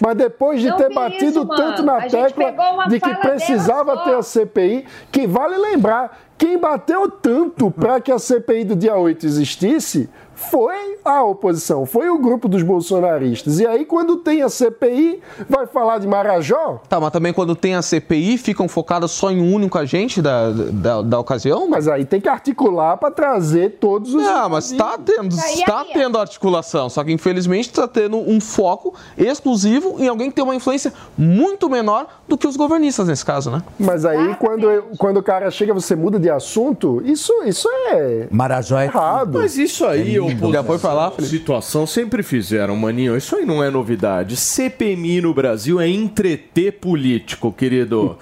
Mas 0.00 0.16
depois 0.16 0.60
de 0.60 0.68
Não 0.68 0.76
ter 0.76 0.92
batido 0.92 1.40
isso, 1.40 1.46
tanto 1.46 1.82
na 1.82 1.96
A 1.96 2.08
tecla 2.08 2.54
de 2.88 3.00
que 3.00 3.14
precisava 3.16 4.04
ter 4.04 4.14
a 4.14 4.22
CPI, 4.22 4.84
que 5.10 5.26
vale 5.26 5.56
lembrar, 5.56 6.18
quem 6.36 6.56
bateu 6.58 7.10
tanto 7.10 7.70
para 7.70 8.00
que 8.00 8.12
a 8.12 8.18
CPI 8.18 8.64
do 8.64 8.76
dia 8.76 8.96
8 8.96 9.26
existisse 9.26 10.08
foi 10.38 10.98
a 11.04 11.22
oposição, 11.24 11.84
foi 11.84 12.08
o 12.08 12.16
grupo 12.16 12.48
dos 12.48 12.62
bolsonaristas. 12.62 13.58
E 13.58 13.66
aí, 13.66 13.84
quando 13.84 14.16
tem 14.18 14.42
a 14.42 14.48
CPI, 14.48 15.20
vai 15.48 15.66
falar 15.66 15.98
de 15.98 16.06
Marajó? 16.06 16.80
Tá, 16.88 17.00
mas 17.00 17.10
também 17.10 17.32
quando 17.32 17.56
tem 17.56 17.74
a 17.74 17.82
CPI, 17.82 18.38
ficam 18.38 18.68
focadas 18.68 19.10
só 19.10 19.32
em 19.32 19.40
um 19.40 19.52
único 19.52 19.76
agente 19.76 20.22
da, 20.22 20.50
da, 20.50 21.02
da 21.02 21.18
ocasião? 21.18 21.68
Mas 21.68 21.88
aí 21.88 22.04
tem 22.04 22.20
que 22.20 22.28
articular 22.28 22.96
para 22.96 23.10
trazer 23.10 23.78
todos 23.80 24.14
os. 24.14 24.22
Não, 24.22 24.48
mas 24.48 24.70
está 24.70 24.96
tendo, 24.96 25.34
está 25.34 25.80
aí, 25.80 25.92
tendo 25.92 26.16
articulação, 26.16 26.88
só 26.88 27.02
que 27.02 27.12
infelizmente 27.12 27.68
está 27.68 27.88
tendo 27.88 28.16
um 28.16 28.40
foco 28.40 28.94
exclusivo 29.16 29.96
em 29.98 30.06
alguém 30.06 30.30
que 30.30 30.36
tem 30.36 30.44
uma 30.44 30.54
influência 30.54 30.92
muito 31.16 31.68
menor 31.68 32.06
do 32.28 32.38
que 32.38 32.46
os 32.46 32.56
governistas 32.56 33.08
nesse 33.08 33.24
caso, 33.24 33.50
né? 33.50 33.62
Mas 33.78 34.04
aí, 34.04 34.36
quando, 34.36 34.84
quando 34.98 35.16
o 35.16 35.22
cara 35.22 35.50
chega, 35.50 35.74
você 35.74 35.96
muda 35.96 36.18
de 36.18 36.30
assunto, 36.30 37.02
isso, 37.04 37.32
isso 37.44 37.68
é. 37.90 38.28
Marajó 38.30 38.78
é 38.78 38.84
errado. 38.84 39.38
Mas 39.38 39.58
isso 39.58 39.84
aí, 39.84 40.16
É 40.16 40.27
oposição, 40.36 40.52
Já 40.52 40.64
foi 40.64 40.78
pra 40.78 40.92
lá, 40.92 41.10
Felipe? 41.10 41.36
situação 41.36 41.86
sempre 41.86 42.22
fizeram, 42.22 42.76
maninho. 42.76 43.16
Isso 43.16 43.36
aí 43.36 43.44
não 43.44 43.62
é 43.62 43.70
novidade. 43.70 44.36
CPMI 44.36 45.20
no 45.20 45.34
Brasil 45.34 45.80
é 45.80 45.88
entreter 45.88 46.72
político, 46.72 47.52
querido. 47.52 48.16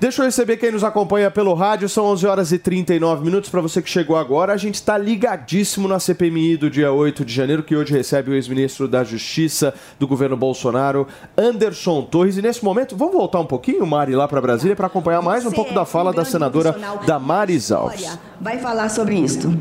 Deixa 0.00 0.22
eu 0.22 0.24
receber 0.24 0.56
quem 0.56 0.72
nos 0.72 0.82
acompanha 0.82 1.30
pelo 1.30 1.52
rádio. 1.52 1.86
São 1.86 2.06
11 2.06 2.26
horas 2.26 2.52
e 2.52 2.58
39 2.58 3.22
minutos. 3.22 3.50
Para 3.50 3.60
você 3.60 3.82
que 3.82 3.90
chegou 3.90 4.16
agora, 4.16 4.54
a 4.54 4.56
gente 4.56 4.76
está 4.76 4.96
ligadíssimo 4.96 5.86
na 5.86 6.00
CPMI 6.00 6.56
do 6.56 6.70
dia 6.70 6.90
8 6.90 7.22
de 7.22 7.34
janeiro, 7.34 7.62
que 7.62 7.76
hoje 7.76 7.92
recebe 7.92 8.30
o 8.30 8.34
ex-ministro 8.34 8.88
da 8.88 9.04
Justiça 9.04 9.74
do 9.98 10.08
governo 10.08 10.38
Bolsonaro, 10.38 11.06
Anderson 11.36 12.00
Torres. 12.02 12.38
E 12.38 12.42
nesse 12.42 12.64
momento, 12.64 12.96
vamos 12.96 13.12
voltar 13.12 13.40
um 13.40 13.46
pouquinho, 13.46 13.86
Mari, 13.86 14.14
lá 14.14 14.26
para 14.26 14.40
Brasília, 14.40 14.74
para 14.74 14.86
acompanhar 14.86 15.20
mais 15.20 15.44
um 15.44 15.50
pouco 15.50 15.74
da 15.74 15.84
fala 15.84 16.14
da 16.14 16.24
senadora 16.24 16.74
Damares 17.06 17.70
Alves. 17.70 18.18
Vai 18.40 18.58
falar 18.58 18.88
sobre 18.88 19.16
isso. 19.16 19.54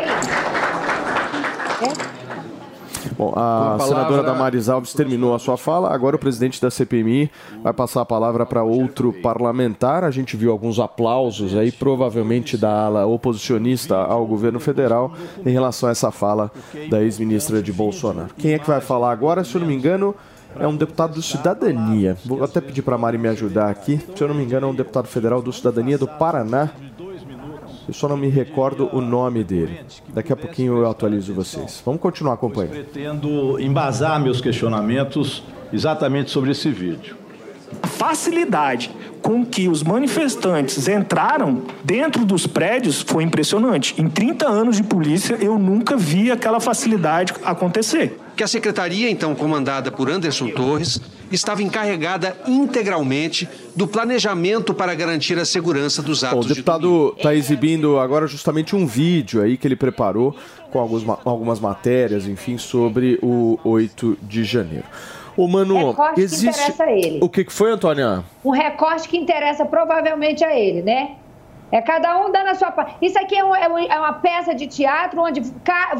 Aí. 0.00 1.90
Bom, 3.16 3.32
Com 3.32 3.38
a 3.38 3.74
a 3.74 3.76
palavra- 3.76 3.86
senadora 3.86 4.22
Damares 4.22 4.68
Alves 4.68 4.94
terminou 4.94 5.34
a 5.34 5.38
sua 5.38 5.56
fala. 5.56 5.92
Agora 5.92 6.16
o 6.16 6.18
presidente 6.18 6.60
da 6.60 6.70
CPMI 6.70 7.30
vai 7.62 7.72
passar 7.72 8.00
a 8.00 8.04
palavra 8.04 8.46
para 8.46 8.62
outro 8.62 9.12
parlamentar. 9.12 10.04
A 10.04 10.10
gente 10.10 10.36
viu 10.36 10.50
alguns 10.50 10.78
aplausos 10.78 11.54
aí, 11.56 11.70
provavelmente 11.70 12.56
da 12.56 12.86
ala 12.86 13.06
oposicionista 13.06 13.96
ao 13.96 14.24
governo 14.26 14.58
federal, 14.60 15.12
em 15.44 15.50
relação 15.50 15.88
a 15.88 15.92
essa 15.92 16.10
fala 16.10 16.50
da 16.88 17.02
ex-ministra 17.02 17.62
de 17.62 17.72
Bolsonaro. 17.72 18.30
Quem 18.38 18.54
é 18.54 18.58
que 18.58 18.66
vai 18.68 18.80
falar 18.80 19.12
agora? 19.12 19.44
Se 19.44 19.54
eu 19.54 19.60
não 19.60 19.68
me 19.68 19.74
engano, 19.74 20.14
é 20.58 20.66
um 20.66 20.76
deputado 20.76 21.14
do 21.14 21.22
Cidadania. 21.22 22.16
Vou 22.24 22.42
até 22.42 22.60
pedir 22.60 22.82
para 22.82 22.94
a 22.94 22.98
Mari 22.98 23.18
me 23.18 23.28
ajudar 23.28 23.68
aqui. 23.70 24.00
Se 24.16 24.22
eu 24.22 24.28
não 24.28 24.34
me 24.34 24.44
engano, 24.44 24.66
é 24.66 24.70
um 24.70 24.74
deputado 24.74 25.06
federal 25.08 25.42
do 25.42 25.52
Cidadania 25.52 25.98
do 25.98 26.06
Paraná. 26.08 26.70
Eu 27.90 27.94
só 27.94 28.06
não 28.06 28.16
me 28.16 28.28
recordo 28.28 28.88
o 28.92 29.00
nome 29.00 29.42
dele. 29.42 29.80
Daqui 30.14 30.32
a 30.32 30.36
pouquinho 30.36 30.78
eu 30.78 30.88
atualizo 30.88 31.34
vocês. 31.34 31.82
Vamos 31.84 32.00
continuar 32.00 32.34
acompanhando. 32.34 32.70
Pretendo 32.70 33.58
embasar 33.58 34.22
meus 34.22 34.40
questionamentos 34.40 35.42
exatamente 35.72 36.30
sobre 36.30 36.52
esse 36.52 36.70
vídeo. 36.70 37.16
A 37.82 37.86
facilidade 37.86 38.90
com 39.22 39.44
que 39.44 39.68
os 39.68 39.82
manifestantes 39.82 40.88
entraram 40.88 41.62
dentro 41.84 42.24
dos 42.24 42.46
prédios 42.46 43.02
foi 43.02 43.22
impressionante. 43.22 44.00
Em 44.00 44.08
30 44.08 44.48
anos 44.48 44.76
de 44.76 44.82
polícia, 44.82 45.36
eu 45.40 45.58
nunca 45.58 45.96
vi 45.96 46.30
aquela 46.30 46.60
facilidade 46.60 47.34
acontecer. 47.44 48.18
Que 48.34 48.42
a 48.42 48.48
secretaria, 48.48 49.10
então 49.10 49.34
comandada 49.34 49.90
por 49.90 50.10
Anderson 50.10 50.48
Torres, 50.48 51.00
estava 51.30 51.62
encarregada 51.62 52.36
integralmente 52.46 53.48
do 53.76 53.86
planejamento 53.86 54.72
para 54.72 54.94
garantir 54.94 55.38
a 55.38 55.44
segurança 55.44 56.02
dos 56.02 56.22
Bom, 56.22 56.26
o 56.26 56.30
atos 56.30 56.46
de 56.46 56.54
deputado 56.54 57.14
está 57.16 57.34
exibindo 57.34 57.98
agora 57.98 58.26
justamente 58.26 58.74
um 58.74 58.86
vídeo 58.86 59.42
aí 59.42 59.56
que 59.56 59.66
ele 59.66 59.76
preparou 59.76 60.34
com 60.72 60.78
algumas 60.78 61.60
matérias, 61.60 62.26
enfim, 62.26 62.56
sobre 62.56 63.18
o 63.22 63.58
8 63.64 64.16
de 64.22 64.44
janeiro. 64.44 64.86
Ô, 65.42 65.48
Mano, 65.48 65.88
Recorte 65.88 66.14
que 66.14 66.20
existe... 66.22 66.48
interessa 66.48 66.84
a 66.84 66.92
ele. 66.92 67.18
O 67.22 67.28
que, 67.28 67.44
que 67.44 67.52
foi, 67.52 67.70
Antônia? 67.72 68.22
Um 68.44 68.50
recorte 68.50 69.08
que 69.08 69.16
interessa 69.16 69.64
provavelmente 69.64 70.44
a 70.44 70.54
ele, 70.58 70.82
né? 70.82 71.12
É 71.72 71.80
cada 71.80 72.18
um 72.18 72.32
dando 72.32 72.48
a 72.48 72.54
sua 72.56 72.72
parte. 72.72 72.96
Isso 73.00 73.16
aqui 73.16 73.36
é, 73.36 73.44
um- 73.44 73.54
é 73.54 73.68
um- 73.68 73.78
é 73.78 73.98
uma 73.98 74.14
peça 74.14 74.52
de 74.54 74.66
teatro 74.66 75.20
onde 75.22 75.40
ca- 75.62 75.96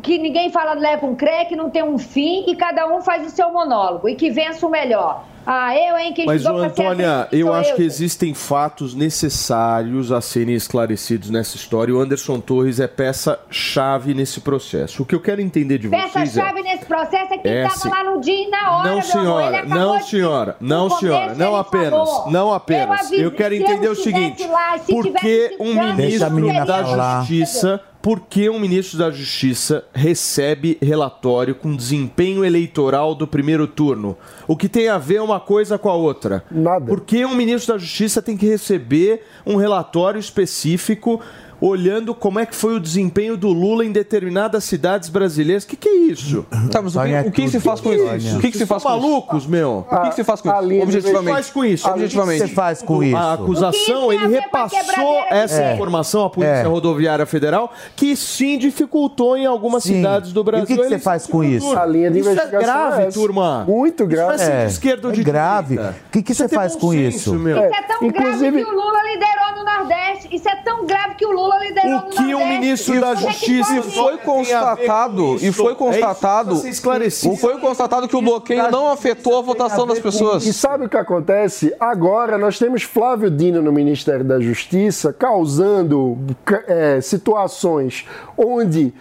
que 0.00 0.16
ninguém 0.16 0.48
fala 0.50 0.74
leva 0.74 1.04
um 1.06 1.16
creque, 1.16 1.56
não 1.56 1.70
tem 1.70 1.82
um 1.82 1.98
fim 1.98 2.44
e 2.48 2.54
cada 2.54 2.86
um 2.86 3.00
faz 3.02 3.26
o 3.26 3.30
seu 3.30 3.50
monólogo 3.52 4.08
e 4.08 4.14
que 4.14 4.30
vença 4.30 4.64
o 4.64 4.70
melhor. 4.70 5.24
Ah, 5.50 5.74
eu, 5.74 5.96
hein, 5.96 6.12
quem 6.12 6.26
Mas, 6.26 6.44
Antônia, 6.44 7.20
atriz, 7.22 7.40
eu 7.40 7.54
acho 7.54 7.70
que 7.74 7.82
gente. 7.82 7.86
existem 7.90 8.34
fatos 8.34 8.94
necessários 8.94 10.12
a 10.12 10.20
serem 10.20 10.54
esclarecidos 10.54 11.30
nessa 11.30 11.56
história. 11.56 11.94
O 11.94 11.98
Anderson 12.00 12.38
Torres 12.38 12.78
é 12.80 12.86
peça-chave 12.86 14.12
nesse 14.12 14.40
processo. 14.42 15.02
O 15.02 15.06
que 15.06 15.14
eu 15.14 15.20
quero 15.20 15.40
entender 15.40 15.78
de 15.78 15.88
vocês 15.88 16.04
é... 16.04 16.08
Peça-chave 16.20 16.62
nesse 16.62 16.84
processo 16.84 17.32
é 17.32 17.38
quem 17.38 17.50
É, 17.50 17.62
estava 17.62 17.80
sim. 17.80 17.88
lá 17.88 18.04
no 18.04 18.20
dia 18.20 18.46
e 18.46 18.50
na 18.50 18.70
hora, 18.78 18.90
Não, 18.90 19.02
senhora, 19.02 19.64
não, 19.64 19.96
de- 19.96 20.04
senhora, 20.04 20.56
não, 20.60 20.90
senhora, 20.90 21.34
não 21.34 21.56
apenas, 21.56 21.90
falou. 21.90 22.30
não 22.30 22.52
apenas. 22.52 23.00
avisei, 23.00 23.24
Eu 23.24 23.30
quero 23.32 23.54
entender 23.54 23.88
o 23.88 23.92
estivesse 23.92 24.02
seguinte: 24.26 24.46
lá, 24.48 24.78
se 24.78 24.92
por 24.92 25.02
que 25.04 25.10
tivesse 25.48 25.56
um 25.62 25.74
ministro 25.94 26.66
da 26.66 26.84
falar. 26.84 27.20
Justiça, 27.20 27.80
por 28.08 28.20
que 28.20 28.48
um 28.48 28.58
ministro 28.58 28.96
da 28.98 29.10
Justiça 29.10 29.84
recebe 29.92 30.78
relatório 30.80 31.54
com 31.54 31.76
desempenho 31.76 32.42
eleitoral 32.42 33.14
do 33.14 33.28
primeiro 33.28 33.66
turno? 33.66 34.16
O 34.46 34.56
que 34.56 34.66
tem 34.66 34.88
a 34.88 34.96
ver 34.96 35.20
uma 35.20 35.38
coisa 35.38 35.76
com 35.76 35.90
a 35.90 35.94
outra? 35.94 36.42
Nada. 36.50 36.86
Por 36.86 37.02
que 37.02 37.26
um 37.26 37.34
ministro 37.34 37.74
da 37.74 37.78
Justiça 37.78 38.22
tem 38.22 38.34
que 38.34 38.46
receber 38.46 39.26
um 39.44 39.56
relatório 39.56 40.18
específico 40.18 41.20
olhando 41.60 42.14
como 42.14 42.38
é 42.38 42.46
que 42.46 42.54
foi 42.54 42.74
o 42.76 42.80
desempenho 42.80 43.36
do 43.36 43.48
Lula 43.48 43.84
em 43.84 43.92
determinadas 43.92 44.64
cidades 44.64 45.08
brasileiras? 45.08 45.64
O 45.64 45.66
que, 45.66 45.76
que 45.76 45.88
é 45.88 45.96
isso? 45.96 46.46
Tá, 46.70 46.80
mas 46.82 46.94
o 46.96 47.00
que, 47.00 47.28
o 47.28 47.32
que 47.32 47.48
se 47.48 47.60
faz 47.60 47.80
com 47.80 47.92
isso? 47.92 48.36
O 48.36 48.40
que, 48.40 48.50
que 48.50 48.58
se 48.58 48.66
faz 48.66 48.82
com 48.82 48.88
malucos, 48.88 49.46
meu? 49.46 49.86
O 49.90 50.00
que, 50.08 50.14
se 50.14 50.24
faz 50.24 50.40
com 50.40 50.48
isso? 50.50 50.58
de 50.76 50.82
Objetivamente. 50.82 51.18
O 51.18 51.24
que 51.24 51.32
faz 51.32 51.50
com 51.50 51.64
isso? 51.64 51.88
Objetivamente. 51.88 52.40
O 52.40 52.42
que 52.44 52.48
você 52.48 52.54
faz 52.54 52.82
com 52.82 53.02
isso? 53.02 53.16
A 53.16 53.32
acusação, 53.34 54.12
ele 54.12 54.26
repassou 54.28 55.24
essa 55.30 55.62
É. 55.62 55.74
informação 55.74 56.24
à 56.24 56.30
Polícia 56.30 56.52
É. 56.54 56.62
Rodoviária 56.62 57.26
Federal, 57.26 57.72
que 57.96 58.14
sim 58.16 58.58
dificultou 58.58 59.36
em 59.36 59.46
algumas 59.46 59.82
Sim. 59.82 59.96
cidades 59.96 60.32
do 60.32 60.40
E 60.40 60.42
o 60.42 60.44
Brasil. 60.44 60.66
que 60.66 60.76
você 60.76 60.98
faz 60.98 61.26
com 61.26 61.42
isso? 61.42 61.76
A 61.76 61.84
linha 61.86 62.10
de 62.10 62.18
isso 62.20 62.28
é 62.28 62.32
investigação 62.32 62.60
grave, 62.74 63.02
é 63.02 63.06
essa. 63.06 63.18
turma. 63.18 63.64
Muito 63.66 64.06
grave. 64.06 64.34
Isso 64.36 64.44
é, 64.50 64.62
É, 64.62 64.66
de 64.66 64.72
esquerda 64.72 65.08
ou 65.08 65.12
de 65.12 65.20
é 65.20 65.24
grave. 65.24 65.76
direita. 65.76 65.96
O 66.06 66.10
que, 66.12 66.22
que 66.22 66.34
você 66.34 66.48
faz 66.48 66.74
com 66.76 66.94
isso? 66.94 67.34
Isso 67.36 67.48
é 67.58 67.82
tão 67.82 68.06
Inclusive- 68.06 68.50
grave 68.50 68.64
que 68.64 68.70
o 68.70 68.74
Lula 68.74 68.98
liderou 69.04 69.56
no 69.56 69.64
Nordeste. 69.64 70.28
Isso 70.34 70.48
é 70.48 70.56
tão 70.56 70.86
grave 70.86 71.14
que 71.14 71.26
o 71.26 71.30
Lula 71.32 71.47
liderou 71.56 71.98
O 71.98 72.02
que 72.10 72.34
o 72.34 72.46
ministro 72.46 73.00
da 73.00 73.12
é 73.12 73.16
Justiça? 73.16 73.76
E 73.76 73.82
foi 73.82 74.18
constatado, 74.18 75.36
e 75.40 75.52
foi 75.52 75.74
constatado, 75.74 76.66
É 76.66 76.68
esclarecido. 76.68 77.34
e 77.34 77.36
foi 77.36 77.58
constatado 77.58 78.08
que 78.08 78.16
o 78.16 78.22
bloqueio 78.22 78.70
não 78.70 78.88
afetou 78.88 79.38
a 79.38 79.42
votação 79.42 79.86
das 79.86 79.98
E 79.98 80.02
pessoas. 80.02 80.44
sabe 80.56 80.86
o 80.86 80.88
que 80.88 80.96
acontece? 80.96 81.74
Agora 81.78 82.36
nós 82.38 82.58
temos 82.58 82.82
Flávio 82.82 83.30
Dino 83.30 83.62
no 83.62 83.72
Ministério 83.72 84.24
da 84.24 84.40
Justiça 84.40 85.12
causando 85.12 86.18
é, 86.66 87.00
situações 87.00 88.06
onde 88.36 88.92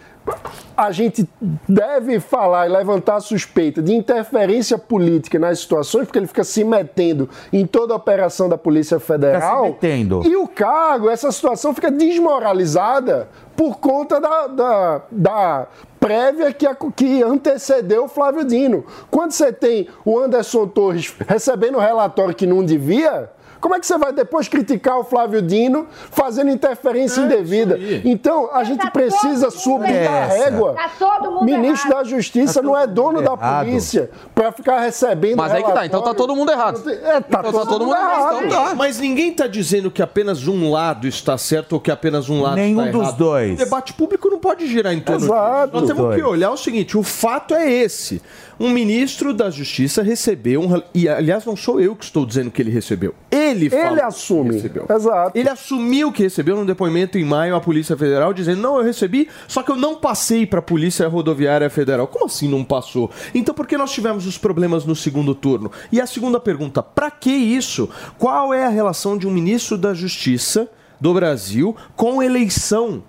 a 0.75 0.91
gente 0.91 1.27
deve 1.67 2.19
falar 2.19 2.67
e 2.67 2.69
levantar 2.69 3.19
suspeita 3.19 3.81
de 3.81 3.95
interferência 3.95 4.77
política 4.77 5.39
nas 5.39 5.59
situações, 5.59 6.05
porque 6.05 6.19
ele 6.19 6.27
fica 6.27 6.43
se 6.43 6.63
metendo 6.63 7.27
em 7.51 7.65
toda 7.65 7.93
a 7.93 7.97
operação 7.97 8.47
da 8.47 8.57
Polícia 8.57 8.99
Federal. 8.99 9.63
metendo. 9.65 10.21
E 10.25 10.35
o 10.35 10.47
cargo, 10.47 11.09
essa 11.09 11.31
situação 11.31 11.73
fica 11.73 11.89
desmoralizada 11.89 13.27
por 13.55 13.79
conta 13.79 14.19
da, 14.21 14.47
da, 14.47 15.01
da 15.11 15.67
prévia 15.99 16.53
que, 16.53 16.67
a- 16.67 16.75
que 16.95 17.23
antecedeu 17.23 18.05
o 18.05 18.07
Flávio 18.07 18.43
Dino. 18.45 18.85
Quando 19.09 19.31
você 19.31 19.51
tem 19.51 19.87
o 20.05 20.19
Anderson 20.19 20.67
Torres 20.67 21.13
recebendo 21.27 21.79
relatório 21.79 22.35
que 22.35 22.45
não 22.45 22.63
devia. 22.63 23.29
Como 23.59 23.75
é 23.75 23.79
que 23.79 23.85
você 23.87 23.97
vai 23.97 24.11
depois 24.13 24.47
criticar 24.47 24.97
o 24.99 25.03
Flávio 25.03 25.41
Dino 25.41 25.87
fazendo 26.11 26.49
interferência 26.49 27.21
indevida? 27.21 27.77
Então, 28.05 28.49
a 28.53 28.63
gente 28.63 28.89
precisa 28.91 29.49
subir 29.49 30.07
a 30.07 30.25
régua. 30.25 30.73
Tá 30.73 30.91
todo 30.97 31.31
mundo 31.31 31.43
Ministro 31.45 31.89
errado. 31.91 32.03
da 32.03 32.09
Justiça 32.09 32.61
não 32.61 32.77
é 32.77 32.85
dono 32.87 33.21
da 33.21 33.33
errado. 33.33 33.65
polícia 33.65 34.09
para 34.33 34.51
ficar 34.51 34.79
recebendo 34.79 35.37
Mas 35.37 35.51
aí 35.51 35.63
que 35.63 35.71
tá, 35.71 35.85
então 35.85 36.01
tá 36.01 36.13
todo 36.13 36.35
mundo 36.35 36.51
errado. 36.51 36.89
É, 36.89 37.19
tá, 37.21 37.39
Então 37.45 37.65
todo, 37.65 37.85
mundo 37.85 37.95
errado. 37.95 38.45
Então 38.45 38.49
tá. 38.49 38.75
Mas 38.75 38.99
ninguém 38.99 39.31
está 39.31 39.47
dizendo 39.47 39.89
que 39.89 40.01
apenas 40.01 40.47
um 40.47 40.71
lado 40.71 41.07
está 41.07 41.37
certo 41.37 41.73
ou 41.73 41.79
que 41.79 41.91
apenas 41.91 42.29
um 42.29 42.41
lado 42.41 42.55
Nenhum 42.55 42.79
está 42.81 42.91
dos 42.91 43.01
errado. 43.01 43.17
dois. 43.17 43.53
O 43.53 43.57
debate 43.57 43.93
público 43.93 44.29
não 44.29 44.39
pode 44.39 44.67
girar 44.67 44.93
em 44.93 44.99
torno 44.99 45.25
Exato. 45.25 45.65
disso. 45.71 45.75
Nós 45.77 45.87
temos 45.87 46.03
Dois. 46.03 46.15
que 46.15 46.23
olhar 46.23 46.51
o 46.51 46.57
seguinte: 46.57 46.97
o 46.97 47.03
fato 47.03 47.53
é 47.53 47.71
esse. 47.71 48.21
Um 48.59 48.69
ministro 48.71 49.33
da 49.33 49.49
Justiça 49.51 50.01
recebeu 50.01 50.61
um. 50.61 50.81
E, 50.93 51.07
aliás, 51.07 51.45
não 51.45 51.55
sou 51.55 51.79
eu 51.79 51.95
que 51.95 52.03
estou 52.05 52.25
dizendo 52.25 52.49
que 52.49 52.59
ele 52.61 52.71
recebeu. 52.71 53.13
Ele 53.29 53.46
falou 53.69 53.91
Ele 53.91 54.01
assume. 54.01 54.49
que 54.49 54.55
recebeu. 54.55 54.85
Exato. 54.89 55.37
Ele 55.37 55.49
assumiu 55.49 56.11
que 56.11 56.23
recebeu 56.23 56.55
num 56.55 56.65
depoimento 56.65 57.17
em 57.17 57.25
maio 57.25 57.55
à 57.55 57.61
Polícia 57.61 57.97
Federal, 57.97 58.33
dizendo: 58.33 58.61
não, 58.61 58.77
eu 58.77 58.83
recebi, 58.83 59.27
só 59.47 59.63
que 59.63 59.71
eu 59.71 59.75
não 59.75 59.95
passei 59.95 60.45
para 60.45 60.59
a 60.59 60.61
Polícia 60.61 61.07
Rodoviária 61.07 61.69
Federal. 61.69 62.07
Como 62.07 62.25
assim 62.25 62.47
não 62.47 62.63
passou? 62.63 63.09
Então 63.33 63.53
por 63.53 63.67
que 63.67 63.77
nós 63.77 63.91
tivemos 63.91 64.25
os 64.25 64.37
problemas 64.37 64.85
no 64.85 64.95
segundo 64.95 65.33
turno? 65.33 65.71
E 65.91 66.01
a 66.01 66.07
segunda 66.07 66.39
pergunta: 66.39 66.81
para 66.81 67.09
que 67.11 67.31
isso? 67.31 67.89
Qual 68.17 68.53
é 68.53 68.65
a 68.65 68.69
relação 68.69 69.17
de 69.17 69.27
um 69.27 69.31
ministro 69.31 69.77
da 69.77 69.93
Justiça 69.93 70.69
do 70.99 71.13
Brasil 71.13 71.75
com 71.95 72.21
eleição? 72.21 73.03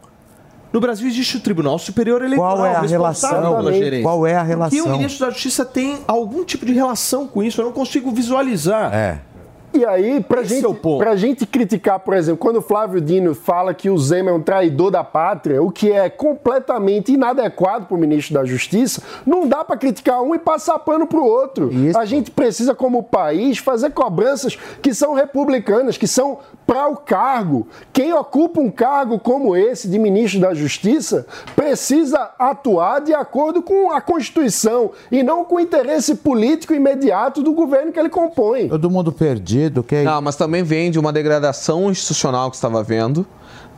No 0.73 0.81
Brasil 0.81 1.09
existe 1.09 1.39
o 1.39 1.41
Tribunal 1.41 1.79
Superior 1.79 2.23
Eleitoral. 2.23 2.57
Qual 2.57 2.67
é 2.67 2.75
a 2.75 2.81
responsável 2.81 3.41
relação? 3.41 3.65
pela 3.65 3.73
gerência. 3.73 4.03
Qual 4.03 4.27
é 4.27 4.35
a 4.35 4.43
relação? 4.43 4.79
E 4.79 4.83
o 4.83 4.89
ministro 4.91 5.25
da 5.25 5.33
Justiça 5.33 5.65
tem 5.65 6.01
algum 6.07 6.45
tipo 6.45 6.67
de 6.67 6.73
relação 6.73 7.27
com 7.27 7.43
isso? 7.43 7.61
Eu 7.61 7.67
não 7.67 7.73
consigo 7.73 8.11
visualizar. 8.11 8.95
É. 8.95 9.21
E 9.73 9.85
aí, 9.85 10.23
pra 10.23 10.43
gente, 10.43 10.67
pra 10.99 11.15
gente 11.15 11.47
criticar, 11.47 12.01
por 12.01 12.15
exemplo, 12.15 12.39
quando 12.39 12.57
o 12.57 12.63
Flávio 12.63 13.01
Dino 13.01 13.35
fala 13.35 13.75
que 13.75 13.91
o 13.91 13.99
Zema 13.99 14.31
é 14.31 14.33
um 14.33 14.41
traidor 14.41 14.91
da 14.91 15.05
pátria, 15.05 15.63
o 15.63 15.71
que 15.71 15.93
é 15.93 16.09
completamente 16.09 17.13
inadequado 17.13 17.87
para 17.87 17.97
o 17.97 18.01
ministro 18.01 18.35
da 18.35 18.45
Justiça, 18.45 19.03
não 19.27 19.47
dá 19.47 19.63
para 19.63 19.77
criticar 19.77 20.23
um 20.23 20.35
e 20.35 20.39
passar 20.39 20.79
pano 20.79 21.07
pro 21.07 21.25
outro. 21.25 21.71
A 21.97 22.05
gente 22.05 22.31
precisa, 22.31 22.75
como 22.75 23.03
país, 23.03 23.59
fazer 23.59 23.91
cobranças 23.91 24.57
que 24.81 24.95
são 24.95 25.13
republicanas, 25.13 25.99
que 25.99 26.07
são 26.07 26.39
para 26.67 26.89
o 26.89 26.97
cargo. 26.97 27.67
Quem 27.93 28.13
ocupa 28.13 28.61
um 28.61 28.71
cargo 28.71 29.19
como 29.19 29.57
esse 29.57 29.89
de 29.89 29.99
ministro 29.99 30.41
da 30.41 30.55
Justiça 30.55 31.27
precisa 31.57 32.31
atuar 32.39 33.01
de 33.01 33.15
acordo 33.15 33.63
com 33.63 33.91
a 33.91 34.01
Constituição 34.01 34.91
e 35.11 35.23
não 35.23 35.45
com 35.45 35.57
o 35.57 35.61
interesse 35.61 36.17
político 36.17 36.75
imediato 36.75 37.43
do 37.43 37.53
governo 37.53 37.93
que 37.93 37.99
ele 37.99 38.11
compõe. 38.11 38.69
Todo 38.69 38.91
mundo 38.91 39.11
perdido, 39.11 39.58
é 39.63 40.05
Não, 40.05 40.21
mas 40.23 40.37
também 40.37 40.63
vem 40.63 40.91
de 40.91 40.99
uma 40.99 41.13
degradação 41.13 41.91
institucional 41.91 42.51
que 42.51 42.57
estava 42.57 42.83
vendo. 42.83 43.27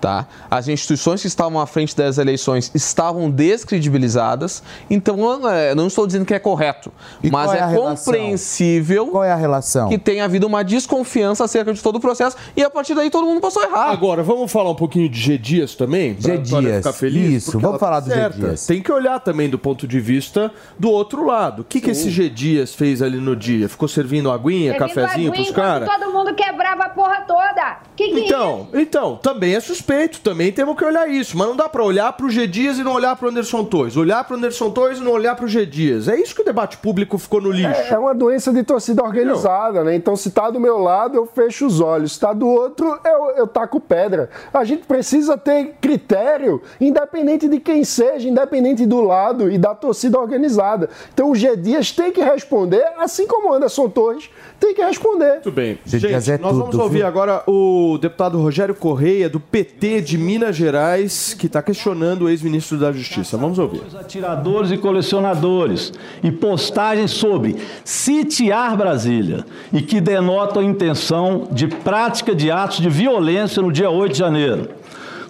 Tá? 0.00 0.26
As 0.50 0.66
instituições 0.66 1.20
que 1.20 1.26
estavam 1.26 1.60
à 1.60 1.66
frente 1.66 1.94
das 1.94 2.16
eleições 2.16 2.70
estavam 2.74 3.30
descredibilizadas. 3.30 4.62
Então, 4.88 5.46
é, 5.48 5.74
não 5.74 5.86
estou 5.86 6.06
dizendo 6.06 6.24
que 6.24 6.32
é 6.32 6.38
correto, 6.38 6.90
E 7.22 7.30
mas 7.30 7.50
qual 7.50 7.56
é 7.56 7.74
é, 7.74 7.76
compreensível 7.76 9.06
Qual 9.08 9.24
é 9.24 9.30
a 9.30 9.36
relação? 9.36 9.88
que 9.88 9.98
tenha 9.98 10.24
havido 10.24 10.46
uma 10.46 10.62
desconfiança 10.62 11.44
acerca 11.44 11.72
de 11.72 11.82
todo 11.82 11.96
o 11.96 12.00
processo 12.00 12.36
e 12.56 12.62
a 12.62 12.70
partir 12.70 12.94
daí 12.94 13.10
todo 13.10 13.26
mundo 13.26 13.40
passou 13.40 13.62
a 13.62 13.66
errar. 13.66 13.90
Agora, 13.90 14.22
vamos 14.22 14.50
falar 14.50 14.70
um 14.70 14.74
pouquinho 14.74 15.08
de 15.08 15.20
G 15.20 15.36
Dias 15.36 15.74
também? 15.74 16.16
G 16.18 16.38
Dias, 16.38 16.76
ficar 16.78 16.92
feliz? 16.92 17.44
isso, 17.44 17.52
vamos 17.52 17.68
ela 17.70 17.78
falar 17.78 18.00
tá 18.02 18.08
do 18.08 18.14
G. 18.14 18.40
Dias. 18.40 18.66
Tem 18.66 18.82
que 18.82 18.90
olhar 18.90 19.20
também 19.20 19.48
do 19.48 19.58
ponto 19.58 19.86
de 19.86 20.00
vista 20.00 20.50
do 20.78 20.90
outro 20.90 21.26
lado. 21.26 21.60
O 21.62 21.64
que, 21.64 21.80
que 21.80 21.90
esse 21.90 22.10
G 22.10 22.28
Dias 22.28 22.74
fez 22.74 23.02
ali 23.02 23.18
no 23.18 23.36
dia? 23.36 23.68
Ficou 23.68 23.88
servindo 23.88 24.30
aguinha, 24.30 24.72
Servindo 24.72 24.78
cafezinho 24.78 25.30
aguinha 25.30 25.32
pros 25.32 25.48
enquanto 25.48 25.64
caras? 25.64 25.88
Todo 25.88 26.12
mundo 26.12 26.34
quebrava 26.34 26.84
a 26.84 26.88
porra 26.88 27.20
toda. 27.26 27.78
Que 27.96 28.08
que 28.08 28.20
é 28.20 28.26
Então, 28.26 28.68
então, 28.72 29.16
também 29.16 29.54
é 29.54 29.60
suspeito, 29.60 29.89
também 30.22 30.52
temos 30.52 30.76
que 30.76 30.84
olhar 30.84 31.08
isso. 31.08 31.36
Mas 31.36 31.48
não 31.48 31.56
dá 31.56 31.68
pra 31.68 31.82
olhar 31.82 32.12
pro 32.12 32.30
G 32.30 32.46
Dias 32.46 32.78
e 32.78 32.82
não 32.84 32.92
olhar 32.92 33.16
pro 33.16 33.28
Anderson 33.28 33.64
Torres. 33.64 33.96
Olhar 33.96 34.22
pro 34.24 34.36
Anderson 34.36 34.70
Torres 34.70 34.98
e 34.98 35.02
não 35.02 35.12
olhar 35.12 35.34
pro 35.34 35.48
G 35.48 35.66
Dias. 35.66 36.08
É 36.08 36.16
isso 36.16 36.34
que 36.34 36.42
o 36.42 36.44
debate 36.44 36.76
público 36.76 37.18
ficou 37.18 37.40
no 37.40 37.50
lixo. 37.50 37.80
É, 37.80 37.94
é 37.94 37.98
uma 37.98 38.14
doença 38.14 38.52
de 38.52 38.62
torcida 38.62 39.02
organizada, 39.02 39.82
né? 39.82 39.94
Então, 39.94 40.14
se 40.14 40.30
tá 40.30 40.48
do 40.50 40.60
meu 40.60 40.78
lado, 40.78 41.16
eu 41.16 41.26
fecho 41.26 41.66
os 41.66 41.80
olhos. 41.80 42.12
Se 42.12 42.20
tá 42.20 42.32
do 42.32 42.46
outro, 42.46 42.98
eu, 43.04 43.30
eu 43.36 43.46
taco 43.46 43.80
pedra. 43.80 44.30
A 44.52 44.64
gente 44.64 44.86
precisa 44.86 45.36
ter 45.36 45.74
critério, 45.80 46.62
independente 46.80 47.48
de 47.48 47.58
quem 47.58 47.82
seja, 47.82 48.28
independente 48.28 48.86
do 48.86 49.00
lado 49.00 49.50
e 49.50 49.58
da 49.58 49.74
torcida 49.74 50.18
organizada. 50.20 50.88
Então, 51.12 51.30
o 51.30 51.34
G 51.34 51.56
Dias 51.56 51.90
tem 51.90 52.12
que 52.12 52.22
responder, 52.22 52.84
assim 52.98 53.26
como 53.26 53.50
o 53.50 53.54
Anderson 53.54 53.88
Torres 53.88 54.30
tem 54.58 54.74
que 54.74 54.82
responder. 54.82 55.32
Muito 55.34 55.52
bem. 55.52 55.78
G 55.84 55.98
Gente, 55.98 56.10
Dias 56.10 56.28
é 56.28 56.38
nós 56.38 56.52
vamos 56.56 56.70
tudo, 56.70 56.82
ouvir 56.82 56.98
viu? 56.98 57.06
agora 57.06 57.42
o 57.46 57.98
deputado 58.00 58.40
Rogério 58.40 58.74
Correia, 58.74 59.28
do 59.28 59.40
PT 59.40 59.79
de 59.80 60.18
Minas 60.18 60.56
Gerais, 60.56 61.32
que 61.32 61.46
está 61.46 61.62
questionando 61.62 62.22
o 62.22 62.28
ex-ministro 62.28 62.76
da 62.76 62.92
Justiça. 62.92 63.38
Vamos 63.38 63.58
ouvir. 63.58 63.80
atiradores 63.98 64.70
e 64.70 64.76
colecionadores 64.76 65.90
e 66.22 66.30
postagens 66.30 67.12
sobre 67.12 67.56
sitiar 67.82 68.76
Brasília 68.76 69.44
e 69.72 69.80
que 69.80 69.98
denotam 69.98 70.60
a 70.60 70.64
intenção 70.64 71.48
de 71.50 71.66
prática 71.66 72.34
de 72.34 72.50
atos 72.50 72.80
de 72.80 72.90
violência 72.90 73.62
no 73.62 73.72
dia 73.72 73.88
8 73.88 74.12
de 74.12 74.18
janeiro. 74.18 74.68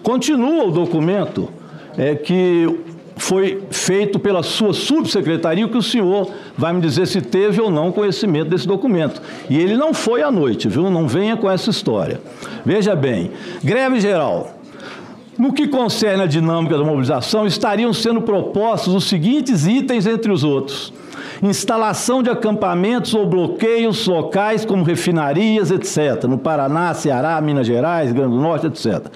Continua 0.03 0.65
o 0.65 0.73
documento 0.73 1.49
é, 1.97 2.17
que 2.17 2.67
foi 3.21 3.63
feito 3.71 4.19
pela 4.19 4.43
sua 4.43 4.73
subsecretaria, 4.73 5.69
que 5.69 5.77
o 5.77 5.83
senhor 5.83 6.31
vai 6.57 6.73
me 6.73 6.81
dizer 6.81 7.07
se 7.07 7.21
teve 7.21 7.61
ou 7.61 7.71
não 7.71 7.93
conhecimento 7.93 8.49
desse 8.49 8.67
documento. 8.67 9.21
E 9.49 9.59
ele 9.59 9.77
não 9.77 9.93
foi 9.93 10.23
à 10.23 10.31
noite, 10.31 10.69
viu? 10.69 10.91
Não 10.91 11.07
venha 11.07 11.37
com 11.37 11.49
essa 11.49 11.71
história. 11.71 12.21
Veja 12.65 12.97
bem, 12.97 13.31
greve 13.63 14.01
geral. 14.01 14.60
No 15.41 15.55
que 15.55 15.67
concerne 15.67 16.25
a 16.25 16.27
dinâmica 16.27 16.77
da 16.77 16.85
mobilização, 16.85 17.47
estariam 17.47 17.95
sendo 17.95 18.21
propostos 18.21 18.95
os 18.95 19.09
seguintes 19.09 19.67
itens, 19.67 20.07
entre 20.07 20.31
os 20.31 20.45
outros: 20.45 20.93
instalação 21.43 22.23
de 22.23 22.29
acampamentos 22.29 23.15
ou 23.15 23.27
bloqueios 23.27 24.07
locais, 24.07 24.67
como 24.67 24.85
refinarias, 24.85 25.71
etc., 25.71 26.25
no 26.25 26.37
Paraná, 26.37 26.93
Ceará, 26.93 27.41
Minas 27.41 27.67
Gerais, 27.67 28.13
Grande 28.13 28.35
do 28.35 28.43
Norte, 28.43 28.67
etc. 28.67 29.07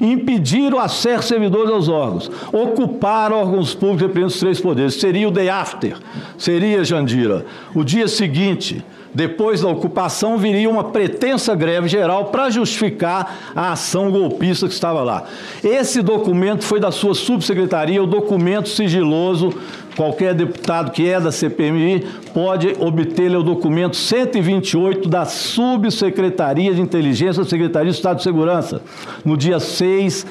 Impedir 0.00 0.72
o 0.72 0.78
acesso 0.78 1.22
de 1.22 1.28
servidores 1.30 1.72
aos 1.72 1.88
órgãos, 1.88 2.30
ocupar 2.52 3.32
órgãos 3.32 3.74
públicos 3.74 4.02
representantes 4.02 4.34
dos 4.34 4.40
três 4.40 4.60
poderes. 4.60 4.94
Seria 4.94 5.26
o 5.26 5.32
day 5.32 5.48
after, 5.48 5.96
seria, 6.38 6.84
Jandira, 6.84 7.44
o 7.74 7.82
dia 7.82 8.06
seguinte. 8.06 8.84
Depois 9.14 9.60
da 9.60 9.68
ocupação, 9.68 10.38
viria 10.38 10.70
uma 10.70 10.84
pretensa 10.84 11.54
greve 11.54 11.86
geral 11.86 12.26
para 12.26 12.48
justificar 12.48 13.52
a 13.54 13.72
ação 13.72 14.10
golpista 14.10 14.66
que 14.66 14.72
estava 14.72 15.02
lá. 15.02 15.24
Esse 15.62 16.00
documento 16.00 16.64
foi 16.64 16.80
da 16.80 16.90
sua 16.90 17.14
subsecretaria, 17.14 18.02
o 18.02 18.06
documento 18.06 18.68
sigiloso. 18.68 19.52
Qualquer 19.94 20.34
deputado 20.34 20.90
que 20.90 21.06
é 21.06 21.20
da 21.20 21.30
CPMI 21.30 22.06
pode 22.32 22.74
obter 22.80 23.36
o 23.36 23.42
documento 23.42 23.94
128 23.94 25.06
da 25.06 25.26
Subsecretaria 25.26 26.72
de 26.72 26.80
Inteligência 26.80 27.44
Secretaria 27.44 27.90
de 27.90 27.96
Estado 27.98 28.16
de 28.16 28.22
Segurança, 28.22 28.80
no 29.22 29.36
dia 29.36 29.60
6 29.60 30.26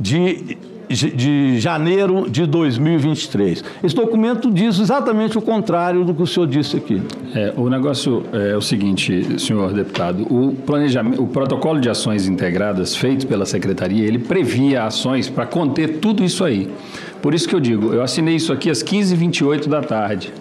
de 0.00 0.58
de 0.88 1.58
janeiro 1.60 2.28
de 2.28 2.46
2023. 2.46 3.64
Esse 3.82 3.94
documento 3.94 4.50
diz 4.50 4.78
exatamente 4.78 5.38
o 5.38 5.42
contrário 5.42 6.04
do 6.04 6.14
que 6.14 6.22
o 6.22 6.26
senhor 6.26 6.46
disse 6.46 6.76
aqui. 6.76 7.02
É, 7.34 7.52
o 7.56 7.68
negócio 7.68 8.24
é 8.32 8.56
o 8.56 8.60
seguinte, 8.60 9.40
senhor 9.40 9.72
deputado, 9.72 10.22
o 10.30 10.54
planejamento, 10.54 11.22
o 11.22 11.26
protocolo 11.26 11.80
de 11.80 11.88
ações 11.88 12.26
integradas 12.26 12.96
feito 12.96 13.26
pela 13.26 13.46
secretaria, 13.46 14.06
ele 14.06 14.18
previa 14.18 14.84
ações 14.84 15.28
para 15.28 15.46
conter 15.46 15.98
tudo 15.98 16.22
isso 16.22 16.44
aí. 16.44 16.70
Por 17.22 17.34
isso 17.34 17.48
que 17.48 17.54
eu 17.54 17.60
digo, 17.60 17.92
eu 17.92 18.02
assinei 18.02 18.36
isso 18.36 18.52
aqui 18.52 18.68
às 18.68 18.82
15h28 18.82 19.68
da 19.68 19.80
tarde. 19.80 20.32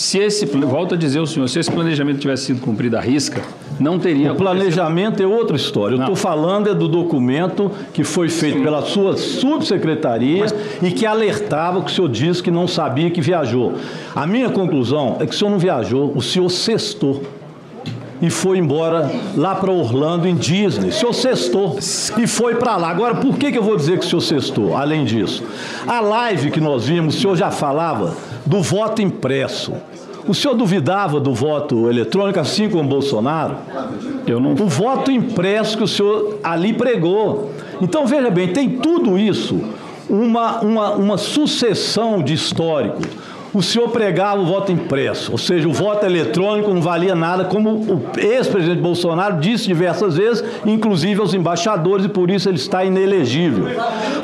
Se 0.00 0.16
esse, 0.18 0.46
volto 0.46 0.94
a 0.94 0.96
dizer 0.96 1.18
ao 1.18 1.26
senhor, 1.26 1.46
se 1.46 1.58
esse 1.58 1.70
planejamento 1.70 2.20
tivesse 2.20 2.46
sido 2.46 2.62
cumprido 2.62 2.96
à 2.96 3.00
risca, 3.00 3.42
não 3.78 3.98
teria. 3.98 4.32
O 4.32 4.34
planejamento 4.34 5.22
é 5.22 5.26
outra 5.26 5.54
história. 5.54 5.94
Eu 5.94 6.00
estou 6.00 6.16
falando 6.16 6.70
é 6.70 6.74
do 6.74 6.88
documento 6.88 7.70
que 7.92 8.02
foi 8.02 8.30
feito 8.30 8.62
pela 8.62 8.80
sua 8.80 9.18
subsecretaria 9.18 10.46
e 10.82 10.90
que 10.90 11.04
alertava 11.04 11.82
que 11.82 11.92
o 11.92 11.94
senhor 11.94 12.08
disse 12.08 12.42
que 12.42 12.50
não 12.50 12.66
sabia 12.66 13.10
que 13.10 13.20
viajou. 13.20 13.74
A 14.16 14.26
minha 14.26 14.48
conclusão 14.48 15.18
é 15.20 15.26
que 15.26 15.34
o 15.34 15.38
senhor 15.38 15.50
não 15.50 15.58
viajou, 15.58 16.10
o 16.16 16.22
senhor 16.22 16.48
sextou 16.48 17.22
e 18.22 18.30
foi 18.30 18.56
embora 18.56 19.10
lá 19.36 19.54
para 19.54 19.70
Orlando, 19.70 20.26
em 20.26 20.34
Disney. 20.34 20.88
O 20.88 20.92
senhor 20.92 21.12
sextou 21.12 21.78
e 22.18 22.26
foi 22.26 22.54
para 22.54 22.74
lá. 22.78 22.88
Agora, 22.88 23.16
por 23.16 23.36
que, 23.36 23.52
que 23.52 23.58
eu 23.58 23.62
vou 23.62 23.76
dizer 23.76 23.98
que 23.98 24.06
o 24.06 24.08
senhor 24.08 24.22
sextou? 24.22 24.74
Além 24.74 25.04
disso, 25.04 25.44
a 25.86 26.00
live 26.00 26.50
que 26.50 26.60
nós 26.60 26.86
vimos, 26.86 27.16
o 27.16 27.20
senhor 27.20 27.36
já 27.36 27.50
falava 27.50 28.16
do 28.50 28.60
voto 28.60 29.00
impresso. 29.00 29.72
O 30.26 30.34
senhor 30.34 30.54
duvidava 30.54 31.20
do 31.20 31.32
voto 31.32 31.88
eletrônico, 31.88 32.40
assim 32.40 32.68
como 32.68 32.88
Bolsonaro? 32.88 33.56
Eu 34.26 34.40
não. 34.40 34.52
O 34.52 34.68
voto 34.68 35.10
impresso 35.10 35.78
que 35.78 35.84
o 35.84 35.88
senhor 35.88 36.40
ali 36.42 36.72
pregou. 36.72 37.52
Então, 37.80 38.06
veja 38.06 38.28
bem, 38.28 38.48
tem 38.48 38.68
tudo 38.68 39.16
isso, 39.16 39.60
uma, 40.08 40.60
uma, 40.60 40.90
uma 40.90 41.16
sucessão 41.16 42.20
de 42.20 42.34
históricos. 42.34 43.06
O 43.52 43.62
senhor 43.62 43.88
pregava 43.88 44.40
o 44.40 44.46
voto 44.46 44.70
impresso, 44.70 45.32
ou 45.32 45.38
seja, 45.38 45.68
o 45.68 45.72
voto 45.72 46.06
eletrônico 46.06 46.72
não 46.72 46.80
valia 46.80 47.16
nada, 47.16 47.44
como 47.44 47.70
o 47.70 48.02
ex-presidente 48.16 48.80
Bolsonaro 48.80 49.40
disse 49.40 49.66
diversas 49.66 50.16
vezes, 50.16 50.44
inclusive 50.64 51.20
aos 51.20 51.34
embaixadores, 51.34 52.04
e 52.04 52.08
por 52.08 52.30
isso 52.30 52.48
ele 52.48 52.58
está 52.58 52.84
inelegível. 52.84 53.66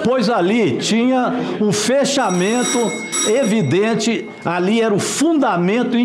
Pois 0.04 0.30
ali 0.30 0.76
tinha 0.76 1.34
um 1.60 1.72
fechamento 1.72 2.78
evidente, 3.28 4.28
ali 4.44 4.80
era 4.80 4.94
o 4.94 4.98
fundamento 4.98 5.96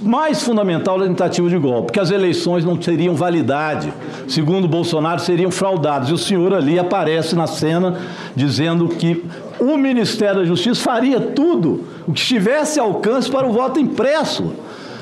mais 0.00 0.42
fundamental 0.42 0.98
da 0.98 1.06
tentativa 1.06 1.48
de 1.48 1.58
golpe, 1.58 1.92
que 1.92 2.00
as 2.00 2.10
eleições 2.10 2.64
não 2.64 2.76
teriam 2.76 3.14
validade. 3.14 3.92
Segundo 4.28 4.68
Bolsonaro, 4.68 5.20
seriam 5.20 5.50
fraudadas. 5.50 6.08
E 6.08 6.12
o 6.12 6.18
senhor 6.18 6.54
ali 6.54 6.78
aparece 6.78 7.34
na 7.34 7.46
cena 7.46 7.98
dizendo 8.34 8.88
que 8.88 9.24
o 9.58 9.76
Ministério 9.76 10.40
da 10.40 10.44
Justiça 10.44 10.80
faria 10.80 11.20
tudo 11.20 11.84
o 12.06 12.12
que 12.12 12.20
estivesse 12.20 12.78
ao 12.78 12.88
alcance 12.88 13.30
para 13.30 13.46
o 13.46 13.52
voto 13.52 13.80
impresso. 13.80 14.52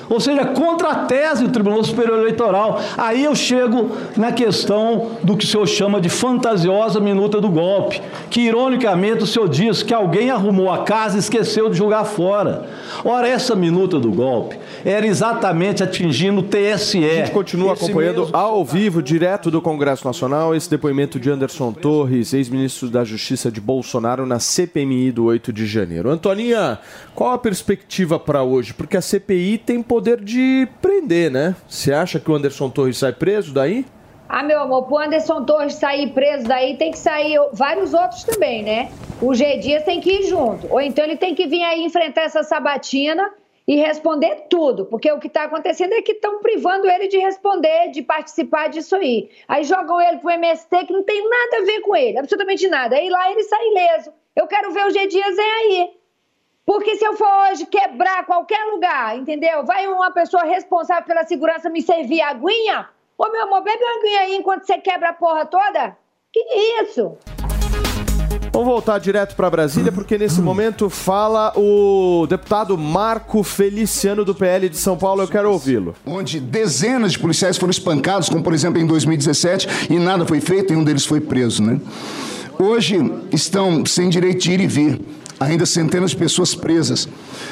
Ou 0.09 0.21
seja, 0.21 0.45
contra 0.47 0.91
a 0.91 0.95
tese 1.07 1.45
do 1.45 1.51
Tribunal 1.51 1.83
Superior 1.85 2.19
Eleitoral. 2.19 2.81
Aí 2.97 3.25
eu 3.25 3.35
chego 3.35 3.91
na 4.17 4.33
questão 4.33 5.13
do 5.23 5.37
que 5.37 5.45
o 5.45 5.49
senhor 5.49 5.67
chama 5.67 6.01
de 6.01 6.09
fantasiosa 6.09 7.01
minuta 7.01 7.41
do 7.41 7.49
golpe, 7.49 8.01
que 8.31 8.41
ironicamente 8.43 9.23
o 9.23 9.27
senhor 9.27 9.49
diz 9.49 9.83
que 9.83 9.93
alguém 9.95 10.31
arrumou 10.31 10.71
a 10.71 10.85
casa 10.85 11.17
e 11.17 11.21
esqueceu 11.21 11.69
de 11.69 11.77
jogar 11.77 12.05
fora. 12.05 12.67
Ora, 13.05 13.29
essa 13.29 13.55
minuta 13.57 13.99
do 13.99 14.11
golpe 14.11 14.59
era 14.85 15.07
exatamente 15.07 15.83
atingindo 15.83 16.41
o 16.41 16.43
TSE. 16.43 17.05
A 17.05 17.15
gente 17.15 17.31
continua 17.33 17.73
Esse 17.73 17.85
acompanhando 17.85 18.21
mesmo- 18.23 18.37
ao 18.37 18.65
vivo, 18.65 19.03
direto 19.03 19.51
do 19.51 19.61
Congresso 19.61 20.07
Nacional, 20.07 20.55
esse 20.55 20.71
depoimento 20.71 21.19
de 21.19 21.31
Anderson 21.31 21.73
Torres, 21.73 22.33
ex-ministro 22.33 22.89
da 22.89 23.05
Justiça 23.05 23.51
de 23.51 23.61
Bolsonaro, 23.61 24.25
na 24.27 24.39
CPMI 24.39 25.11
do 25.11 25.25
8 25.25 25.53
de 25.53 25.67
janeiro. 25.67 26.11
Antoninha, 26.11 26.79
qual 27.15 27.33
a 27.33 27.39
perspectiva 27.39 28.19
para 28.19 28.43
hoje? 28.43 28.73
Porque 28.73 28.97
a 28.97 29.01
CPI 29.03 29.59
tem 29.59 29.83
poder 29.83 29.96
de 30.01 30.69
prender, 30.81 31.31
né? 31.31 31.55
Você 31.69 31.93
acha 31.93 32.21
que 32.21 32.31
o 32.31 32.35
Anderson 32.35 32.71
Torres 32.71 32.99
sai 32.99 33.13
preso 33.13 33.53
daí? 33.53 33.85
Ah, 34.29 34.43
meu 34.43 34.61
amor, 34.61 34.87
pro 34.87 34.99
Anderson 34.99 35.45
Torres 35.45 35.75
sair 35.75 36.11
preso 36.11 36.49
daí, 36.49 36.77
tem 36.77 36.91
que 36.91 36.99
sair 36.99 37.39
vários 37.53 37.95
outros 37.95 38.25
também, 38.25 38.63
né? 38.63 38.91
O 39.23 39.33
G 39.35 39.59
Dias 39.59 39.85
tem 39.85 40.01
que 40.01 40.11
ir 40.11 40.23
junto. 40.25 40.67
Ou 40.73 40.81
então 40.81 41.05
ele 41.05 41.17
tem 41.17 41.35
que 41.35 41.47
vir 41.47 41.63
aí 41.63 41.85
enfrentar 41.85 42.23
essa 42.23 42.43
sabatina 42.43 43.31
e 43.67 43.77
responder 43.77 44.47
tudo. 44.51 44.85
Porque 44.87 45.11
o 45.13 45.19
que 45.21 45.29
está 45.29 45.45
acontecendo 45.45 45.93
é 45.93 46.03
que 46.03 46.13
estão 46.13 46.41
privando 46.41 46.89
ele 46.89 47.07
de 47.09 47.19
responder, 47.19 47.91
de 47.91 48.03
participar 48.03 48.69
disso 48.69 48.97
aí. 48.97 49.31
Aí 49.47 49.63
jogam 49.63 50.01
ele 50.01 50.19
pro 50.19 50.31
MST, 50.31 50.87
que 50.87 50.93
não 50.93 51.05
tem 51.05 51.23
nada 51.29 51.59
a 51.59 51.65
ver 51.65 51.81
com 51.81 51.95
ele, 51.95 52.19
absolutamente 52.19 52.69
nada. 52.69 52.97
Aí 52.97 53.09
lá 53.09 53.31
ele 53.31 53.45
sai 53.45 53.65
ileso. 53.69 54.13
Eu 54.35 54.47
quero 54.47 54.73
ver 54.73 54.87
o 54.87 54.91
G 54.91 55.07
Dias 55.07 55.39
aí. 55.39 55.91
Porque 56.67 56.97
se 56.97 57.05
eu 57.05 57.17
for 57.17 57.29
hoje 57.49 57.65
quebrar 57.65 58.27
qualquer 58.27 58.59
lugar, 58.73 59.17
entendeu? 59.17 59.65
Vai 59.65 59.87
uma 59.87 60.11
pessoa 60.11 60.43
responsável 60.43 61.05
pela 61.05 61.25
segurança 61.25 61.71
me 61.71 61.81
servir 61.81 62.21
aguinha? 62.21 62.89
Ô, 63.17 63.31
meu 63.31 63.45
amor, 63.45 63.63
bebe 63.63 63.81
uma 63.81 64.01
aguinha 64.01 64.21
aí 64.23 64.35
enquanto 64.35 64.67
você 64.67 64.77
quebra 64.77 65.11
a 65.11 65.13
porra 65.13 65.47
toda? 65.47 65.97
Que 66.33 66.41
isso? 66.83 67.17
Vamos 68.53 68.67
voltar 68.67 68.99
direto 68.99 69.37
para 69.37 69.49
Brasília, 69.49 69.93
porque 69.93 70.19
nesse 70.19 70.41
momento 70.41 70.91
fala 70.91 71.53
o 71.57 72.27
deputado 72.27 72.77
Marco 72.77 73.45
Feliciano 73.45 74.25
do 74.25 74.35
PL 74.35 74.69
de 74.69 74.77
São 74.77 74.97
Paulo. 74.97 75.23
Eu 75.23 75.29
quero 75.29 75.53
ouvi-lo. 75.53 75.95
onde 76.05 76.41
dezenas 76.41 77.13
de 77.13 77.19
policiais 77.21 77.57
foram 77.57 77.71
espancados, 77.71 78.29
como 78.29 78.43
por 78.43 78.53
exemplo 78.53 78.81
em 78.81 78.87
2017, 78.87 79.69
e 79.89 79.99
nada 80.01 80.27
foi 80.27 80.41
feito 80.41 80.73
e 80.73 80.77
um 80.77 80.83
deles 80.83 81.07
foi 81.07 81.21
preso. 81.21 81.63
Né? 81.63 81.79
Hoje 82.59 82.99
estão 83.31 83.87
sem 83.87 84.09
direito 84.09 84.41
de 84.41 84.53
ir 84.53 84.61
e 84.61 84.67
vir, 84.67 85.01
ainda 85.39 85.67
centenas 85.67 86.11
de 86.11 86.17
pessoas 86.17 86.55
presas. 86.55 87.09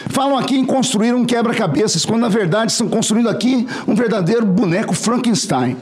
Falam 0.08 0.38
aqui 0.38 0.56
em 0.56 0.64
construir 0.64 1.14
um 1.14 1.24
quebra-cabeças, 1.24 2.04
quando 2.04 2.22
na 2.22 2.28
verdade 2.28 2.72
estão 2.72 2.88
construindo 2.88 3.28
aqui 3.28 3.66
um 3.86 3.94
verdadeiro 3.94 4.44
boneco 4.44 4.94
Frankenstein, 4.94 5.76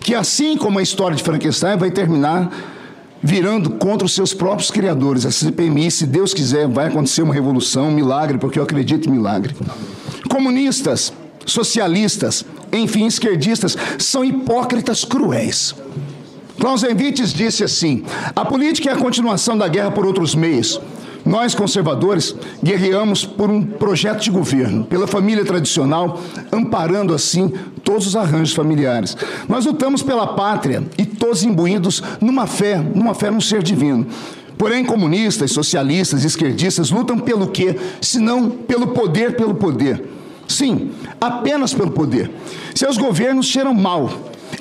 que 0.00 0.14
assim 0.14 0.56
como 0.56 0.78
a 0.78 0.82
história 0.82 1.16
de 1.16 1.22
Frankenstein 1.22 1.76
vai 1.76 1.90
terminar 1.90 2.50
virando 3.22 3.70
contra 3.70 4.04
os 4.04 4.12
seus 4.12 4.34
próprios 4.34 4.70
criadores. 4.70 5.24
A 5.24 5.30
CPMI, 5.30 5.90
se 5.90 6.06
Deus 6.06 6.34
quiser, 6.34 6.68
vai 6.68 6.88
acontecer 6.88 7.22
uma 7.22 7.32
revolução, 7.32 7.88
um 7.88 7.94
milagre, 7.94 8.36
porque 8.36 8.58
eu 8.58 8.62
acredito 8.62 9.08
em 9.08 9.12
milagre. 9.12 9.56
Comunistas, 10.28 11.10
socialistas, 11.46 12.44
enfim, 12.70 13.06
esquerdistas, 13.06 13.78
são 13.98 14.22
hipócritas 14.22 15.06
cruéis. 15.06 15.74
Clausewitz 16.58 17.32
disse 17.32 17.64
assim: 17.64 18.04
a 18.36 18.44
política 18.44 18.90
é 18.90 18.92
a 18.92 18.96
continuação 18.96 19.56
da 19.56 19.68
guerra 19.68 19.90
por 19.90 20.04
outros 20.04 20.34
meios. 20.34 20.78
Nós, 21.24 21.54
conservadores, 21.54 22.34
guerreamos 22.62 23.24
por 23.24 23.50
um 23.50 23.62
projeto 23.62 24.22
de 24.22 24.30
governo, 24.30 24.84
pela 24.84 25.06
família 25.06 25.44
tradicional, 25.44 26.20
amparando 26.52 27.14
assim 27.14 27.50
todos 27.82 28.06
os 28.06 28.16
arranjos 28.16 28.54
familiares. 28.54 29.16
Nós 29.48 29.64
lutamos 29.64 30.02
pela 30.02 30.26
pátria 30.26 30.82
e 30.98 31.06
todos 31.06 31.42
imbuídos 31.42 32.02
numa 32.20 32.46
fé, 32.46 32.76
numa 32.76 33.14
fé 33.14 33.30
num 33.30 33.40
ser 33.40 33.62
divino. 33.62 34.06
Porém, 34.58 34.84
comunistas, 34.84 35.50
socialistas, 35.50 36.24
esquerdistas 36.24 36.90
lutam 36.90 37.18
pelo 37.18 37.48
quê? 37.48 37.76
Se 38.00 38.18
não 38.18 38.50
pelo 38.50 38.88
poder 38.88 39.34
pelo 39.34 39.54
poder. 39.54 40.04
Sim, 40.46 40.90
apenas 41.20 41.72
pelo 41.72 41.90
poder. 41.90 42.30
Seus 42.74 42.98
governos 42.98 43.46
cheiram 43.46 43.74
mal. 43.74 44.10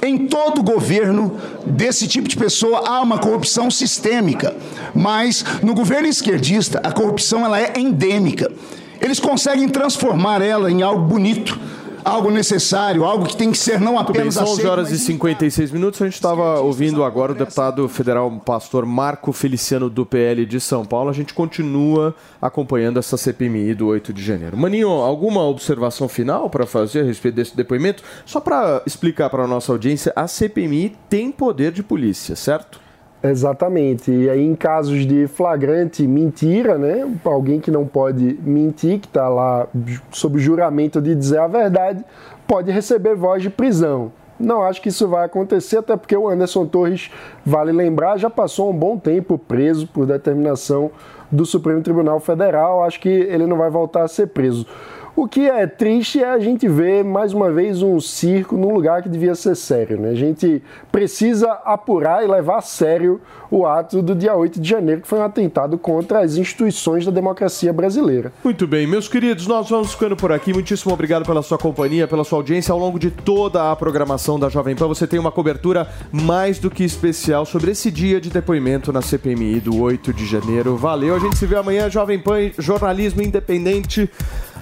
Em 0.03 0.27
todo 0.27 0.61
governo 0.61 1.38
desse 1.65 2.09
tipo 2.09 2.27
de 2.27 2.35
pessoa 2.35 2.84
há 2.85 3.01
uma 3.01 3.19
corrupção 3.19 3.71
sistêmica, 3.71 4.53
mas 4.93 5.45
no 5.63 5.73
governo 5.73 6.09
esquerdista 6.09 6.81
a 6.84 6.91
corrupção 6.91 7.45
ela 7.45 7.57
é 7.57 7.71
endêmica. 7.77 8.51
Eles 8.99 9.17
conseguem 9.17 9.69
transformar 9.69 10.41
ela 10.41 10.69
em 10.69 10.81
algo 10.81 11.05
bonito, 11.05 11.57
algo 12.03 12.30
necessário, 12.30 13.03
algo 13.03 13.25
que 13.25 13.35
tem 13.35 13.51
que 13.51 13.57
ser 13.57 13.80
não 13.80 13.93
Muito 13.93 14.11
bem, 14.11 14.21
apenas 14.21 14.35
são 14.35 14.43
11 14.43 14.51
aceito, 14.53 14.69
horas 14.69 14.91
e 14.91 14.99
56 14.99 15.71
minutos. 15.71 16.01
A 16.01 16.05
gente 16.05 16.15
estava 16.15 16.59
ouvindo 16.59 17.03
agora 17.03 17.31
o 17.31 17.35
deputado 17.35 17.88
federal 17.88 18.30
pastor 18.45 18.85
Marco 18.85 19.31
Feliciano 19.31 19.89
do 19.89 20.05
PL 20.05 20.45
de 20.45 20.59
São 20.59 20.85
Paulo. 20.85 21.09
A 21.09 21.13
gente 21.13 21.34
continua 21.34 22.15
acompanhando 22.41 22.99
essa 22.99 23.17
CPMI 23.17 23.73
do 23.73 23.88
8 23.88 24.13
de 24.13 24.23
janeiro. 24.23 24.57
Maninho, 24.57 24.89
alguma 24.89 25.43
observação 25.43 26.07
final 26.07 26.49
para 26.49 26.65
fazer 26.65 27.01
a 27.01 27.03
respeito 27.03 27.35
desse 27.35 27.55
depoimento? 27.55 28.03
Só 28.25 28.39
para 28.39 28.81
explicar 28.85 29.30
para 29.30 29.43
a 29.43 29.47
nossa 29.47 29.71
audiência, 29.71 30.11
a 30.15 30.27
CPMI 30.27 30.95
tem 31.09 31.31
poder 31.31 31.71
de 31.71 31.84
polícia, 31.84 32.35
certo? 32.35 32.82
Exatamente. 33.23 34.11
E 34.11 34.29
aí, 34.29 34.45
em 34.45 34.53
casos 34.53 35.05
de 35.05 35.27
flagrante 35.27 36.05
mentira, 36.05 36.77
né? 36.77 37.09
Alguém 37.23 37.57
que 37.57 37.71
não 37.71 37.87
pode 37.87 38.37
mentir, 38.43 38.99
que 38.99 39.07
está 39.07 39.29
lá 39.29 39.65
sob 40.11 40.37
juramento 40.39 41.01
de 41.01 41.15
dizer 41.15 41.39
a 41.39 41.47
verdade, 41.47 42.03
pode 42.45 42.69
receber 42.69 43.15
voz 43.15 43.41
de 43.41 43.49
prisão. 43.49 44.11
Não 44.37 44.61
acho 44.61 44.81
que 44.81 44.89
isso 44.89 45.07
vai 45.07 45.25
acontecer, 45.25 45.77
até 45.77 45.95
porque 45.95 46.17
o 46.17 46.27
Anderson 46.27 46.65
Torres, 46.65 47.09
vale 47.45 47.71
lembrar, 47.71 48.17
já 48.17 48.29
passou 48.29 48.69
um 48.69 48.75
bom 48.75 48.97
tempo 48.97 49.37
preso 49.37 49.87
por 49.87 50.05
determinação 50.05 50.91
do 51.31 51.45
Supremo 51.45 51.81
Tribunal 51.81 52.19
Federal. 52.19 52.83
Acho 52.83 52.99
que 52.99 53.07
ele 53.07 53.47
não 53.47 53.57
vai 53.57 53.69
voltar 53.69 54.03
a 54.03 54.07
ser 54.07 54.27
preso. 54.27 54.67
O 55.15 55.27
que 55.27 55.48
é 55.48 55.68
triste 55.68 56.23
é 56.23 56.27
a 56.27 56.40
gente 56.40 56.68
ver 56.68 57.03
mais 57.03 57.34
uma 57.34 57.52
vez 57.52 57.84
um 57.84 57.99
circo 57.99 58.57
num 58.57 58.73
lugar 58.73 59.03
que 59.03 59.07
devia 59.07 59.35
ser 59.35 59.56
sério. 59.56 59.99
Né? 59.99 60.10
A 60.10 60.15
gente 60.15 60.60
precisa 60.91 61.52
apurar 61.64 62.23
e 62.23 62.27
levar 62.27 62.57
a 62.57 62.61
sério 62.61 63.22
o 63.52 63.64
ato 63.64 64.02
do 64.02 64.15
dia 64.15 64.35
8 64.35 64.60
de 64.60 64.68
janeiro, 64.68 65.02
que 65.02 65.07
foi 65.07 65.19
um 65.19 65.23
atentado 65.23 65.77
contra 65.77 66.22
as 66.22 66.35
instituições 66.35 67.06
da 67.06 67.11
democracia 67.11 67.72
brasileira. 67.72 68.34
Muito 68.44 68.65
bem, 68.65 68.88
meus 68.88 69.07
queridos, 69.07 69.45
nós 69.45 69.69
vamos 69.69 69.91
ficando 69.91 70.15
por 70.15 70.31
aqui. 70.31 70.52
Muitíssimo 70.52 70.91
obrigado 70.91 71.27
pela 71.27 71.44
sua 71.44 71.60
companhia, 71.60 72.07
pela 72.07 72.23
sua 72.23 72.40
audiência 72.40 72.72
ao 72.72 72.80
longo 72.80 72.98
de 72.98 73.11
toda 73.11 73.72
a 73.72 73.76
programação 73.76 74.40
da 74.40 74.49
Jovem 74.49 74.76
Pan. 74.76 74.88
Você 74.88 75.06
tem 75.06 75.19
uma 75.19 75.31
cobertura 75.31 75.88
mais 76.11 76.57
do 76.57 76.72
que 76.72 76.84
especial 76.84 77.45
sobre 77.45 77.69
esse 77.69 77.91
dia 77.91 78.19
de 78.19 78.31
depoimento 78.31 78.91
na 78.91 79.03
CPMI 79.03 79.60
do 79.60 79.80
8 79.80 80.11
de 80.11 80.26
janeiro. 80.26 80.76
Valeu, 80.76 81.15
a 81.15 81.19
gente 81.19 81.38
se 81.38 81.45
vê 81.45 81.56
amanhã, 81.56 81.88
Jovem 81.88 82.18
Pan, 82.18 82.49
jornalismo 82.57 83.22
independente. 83.22 84.10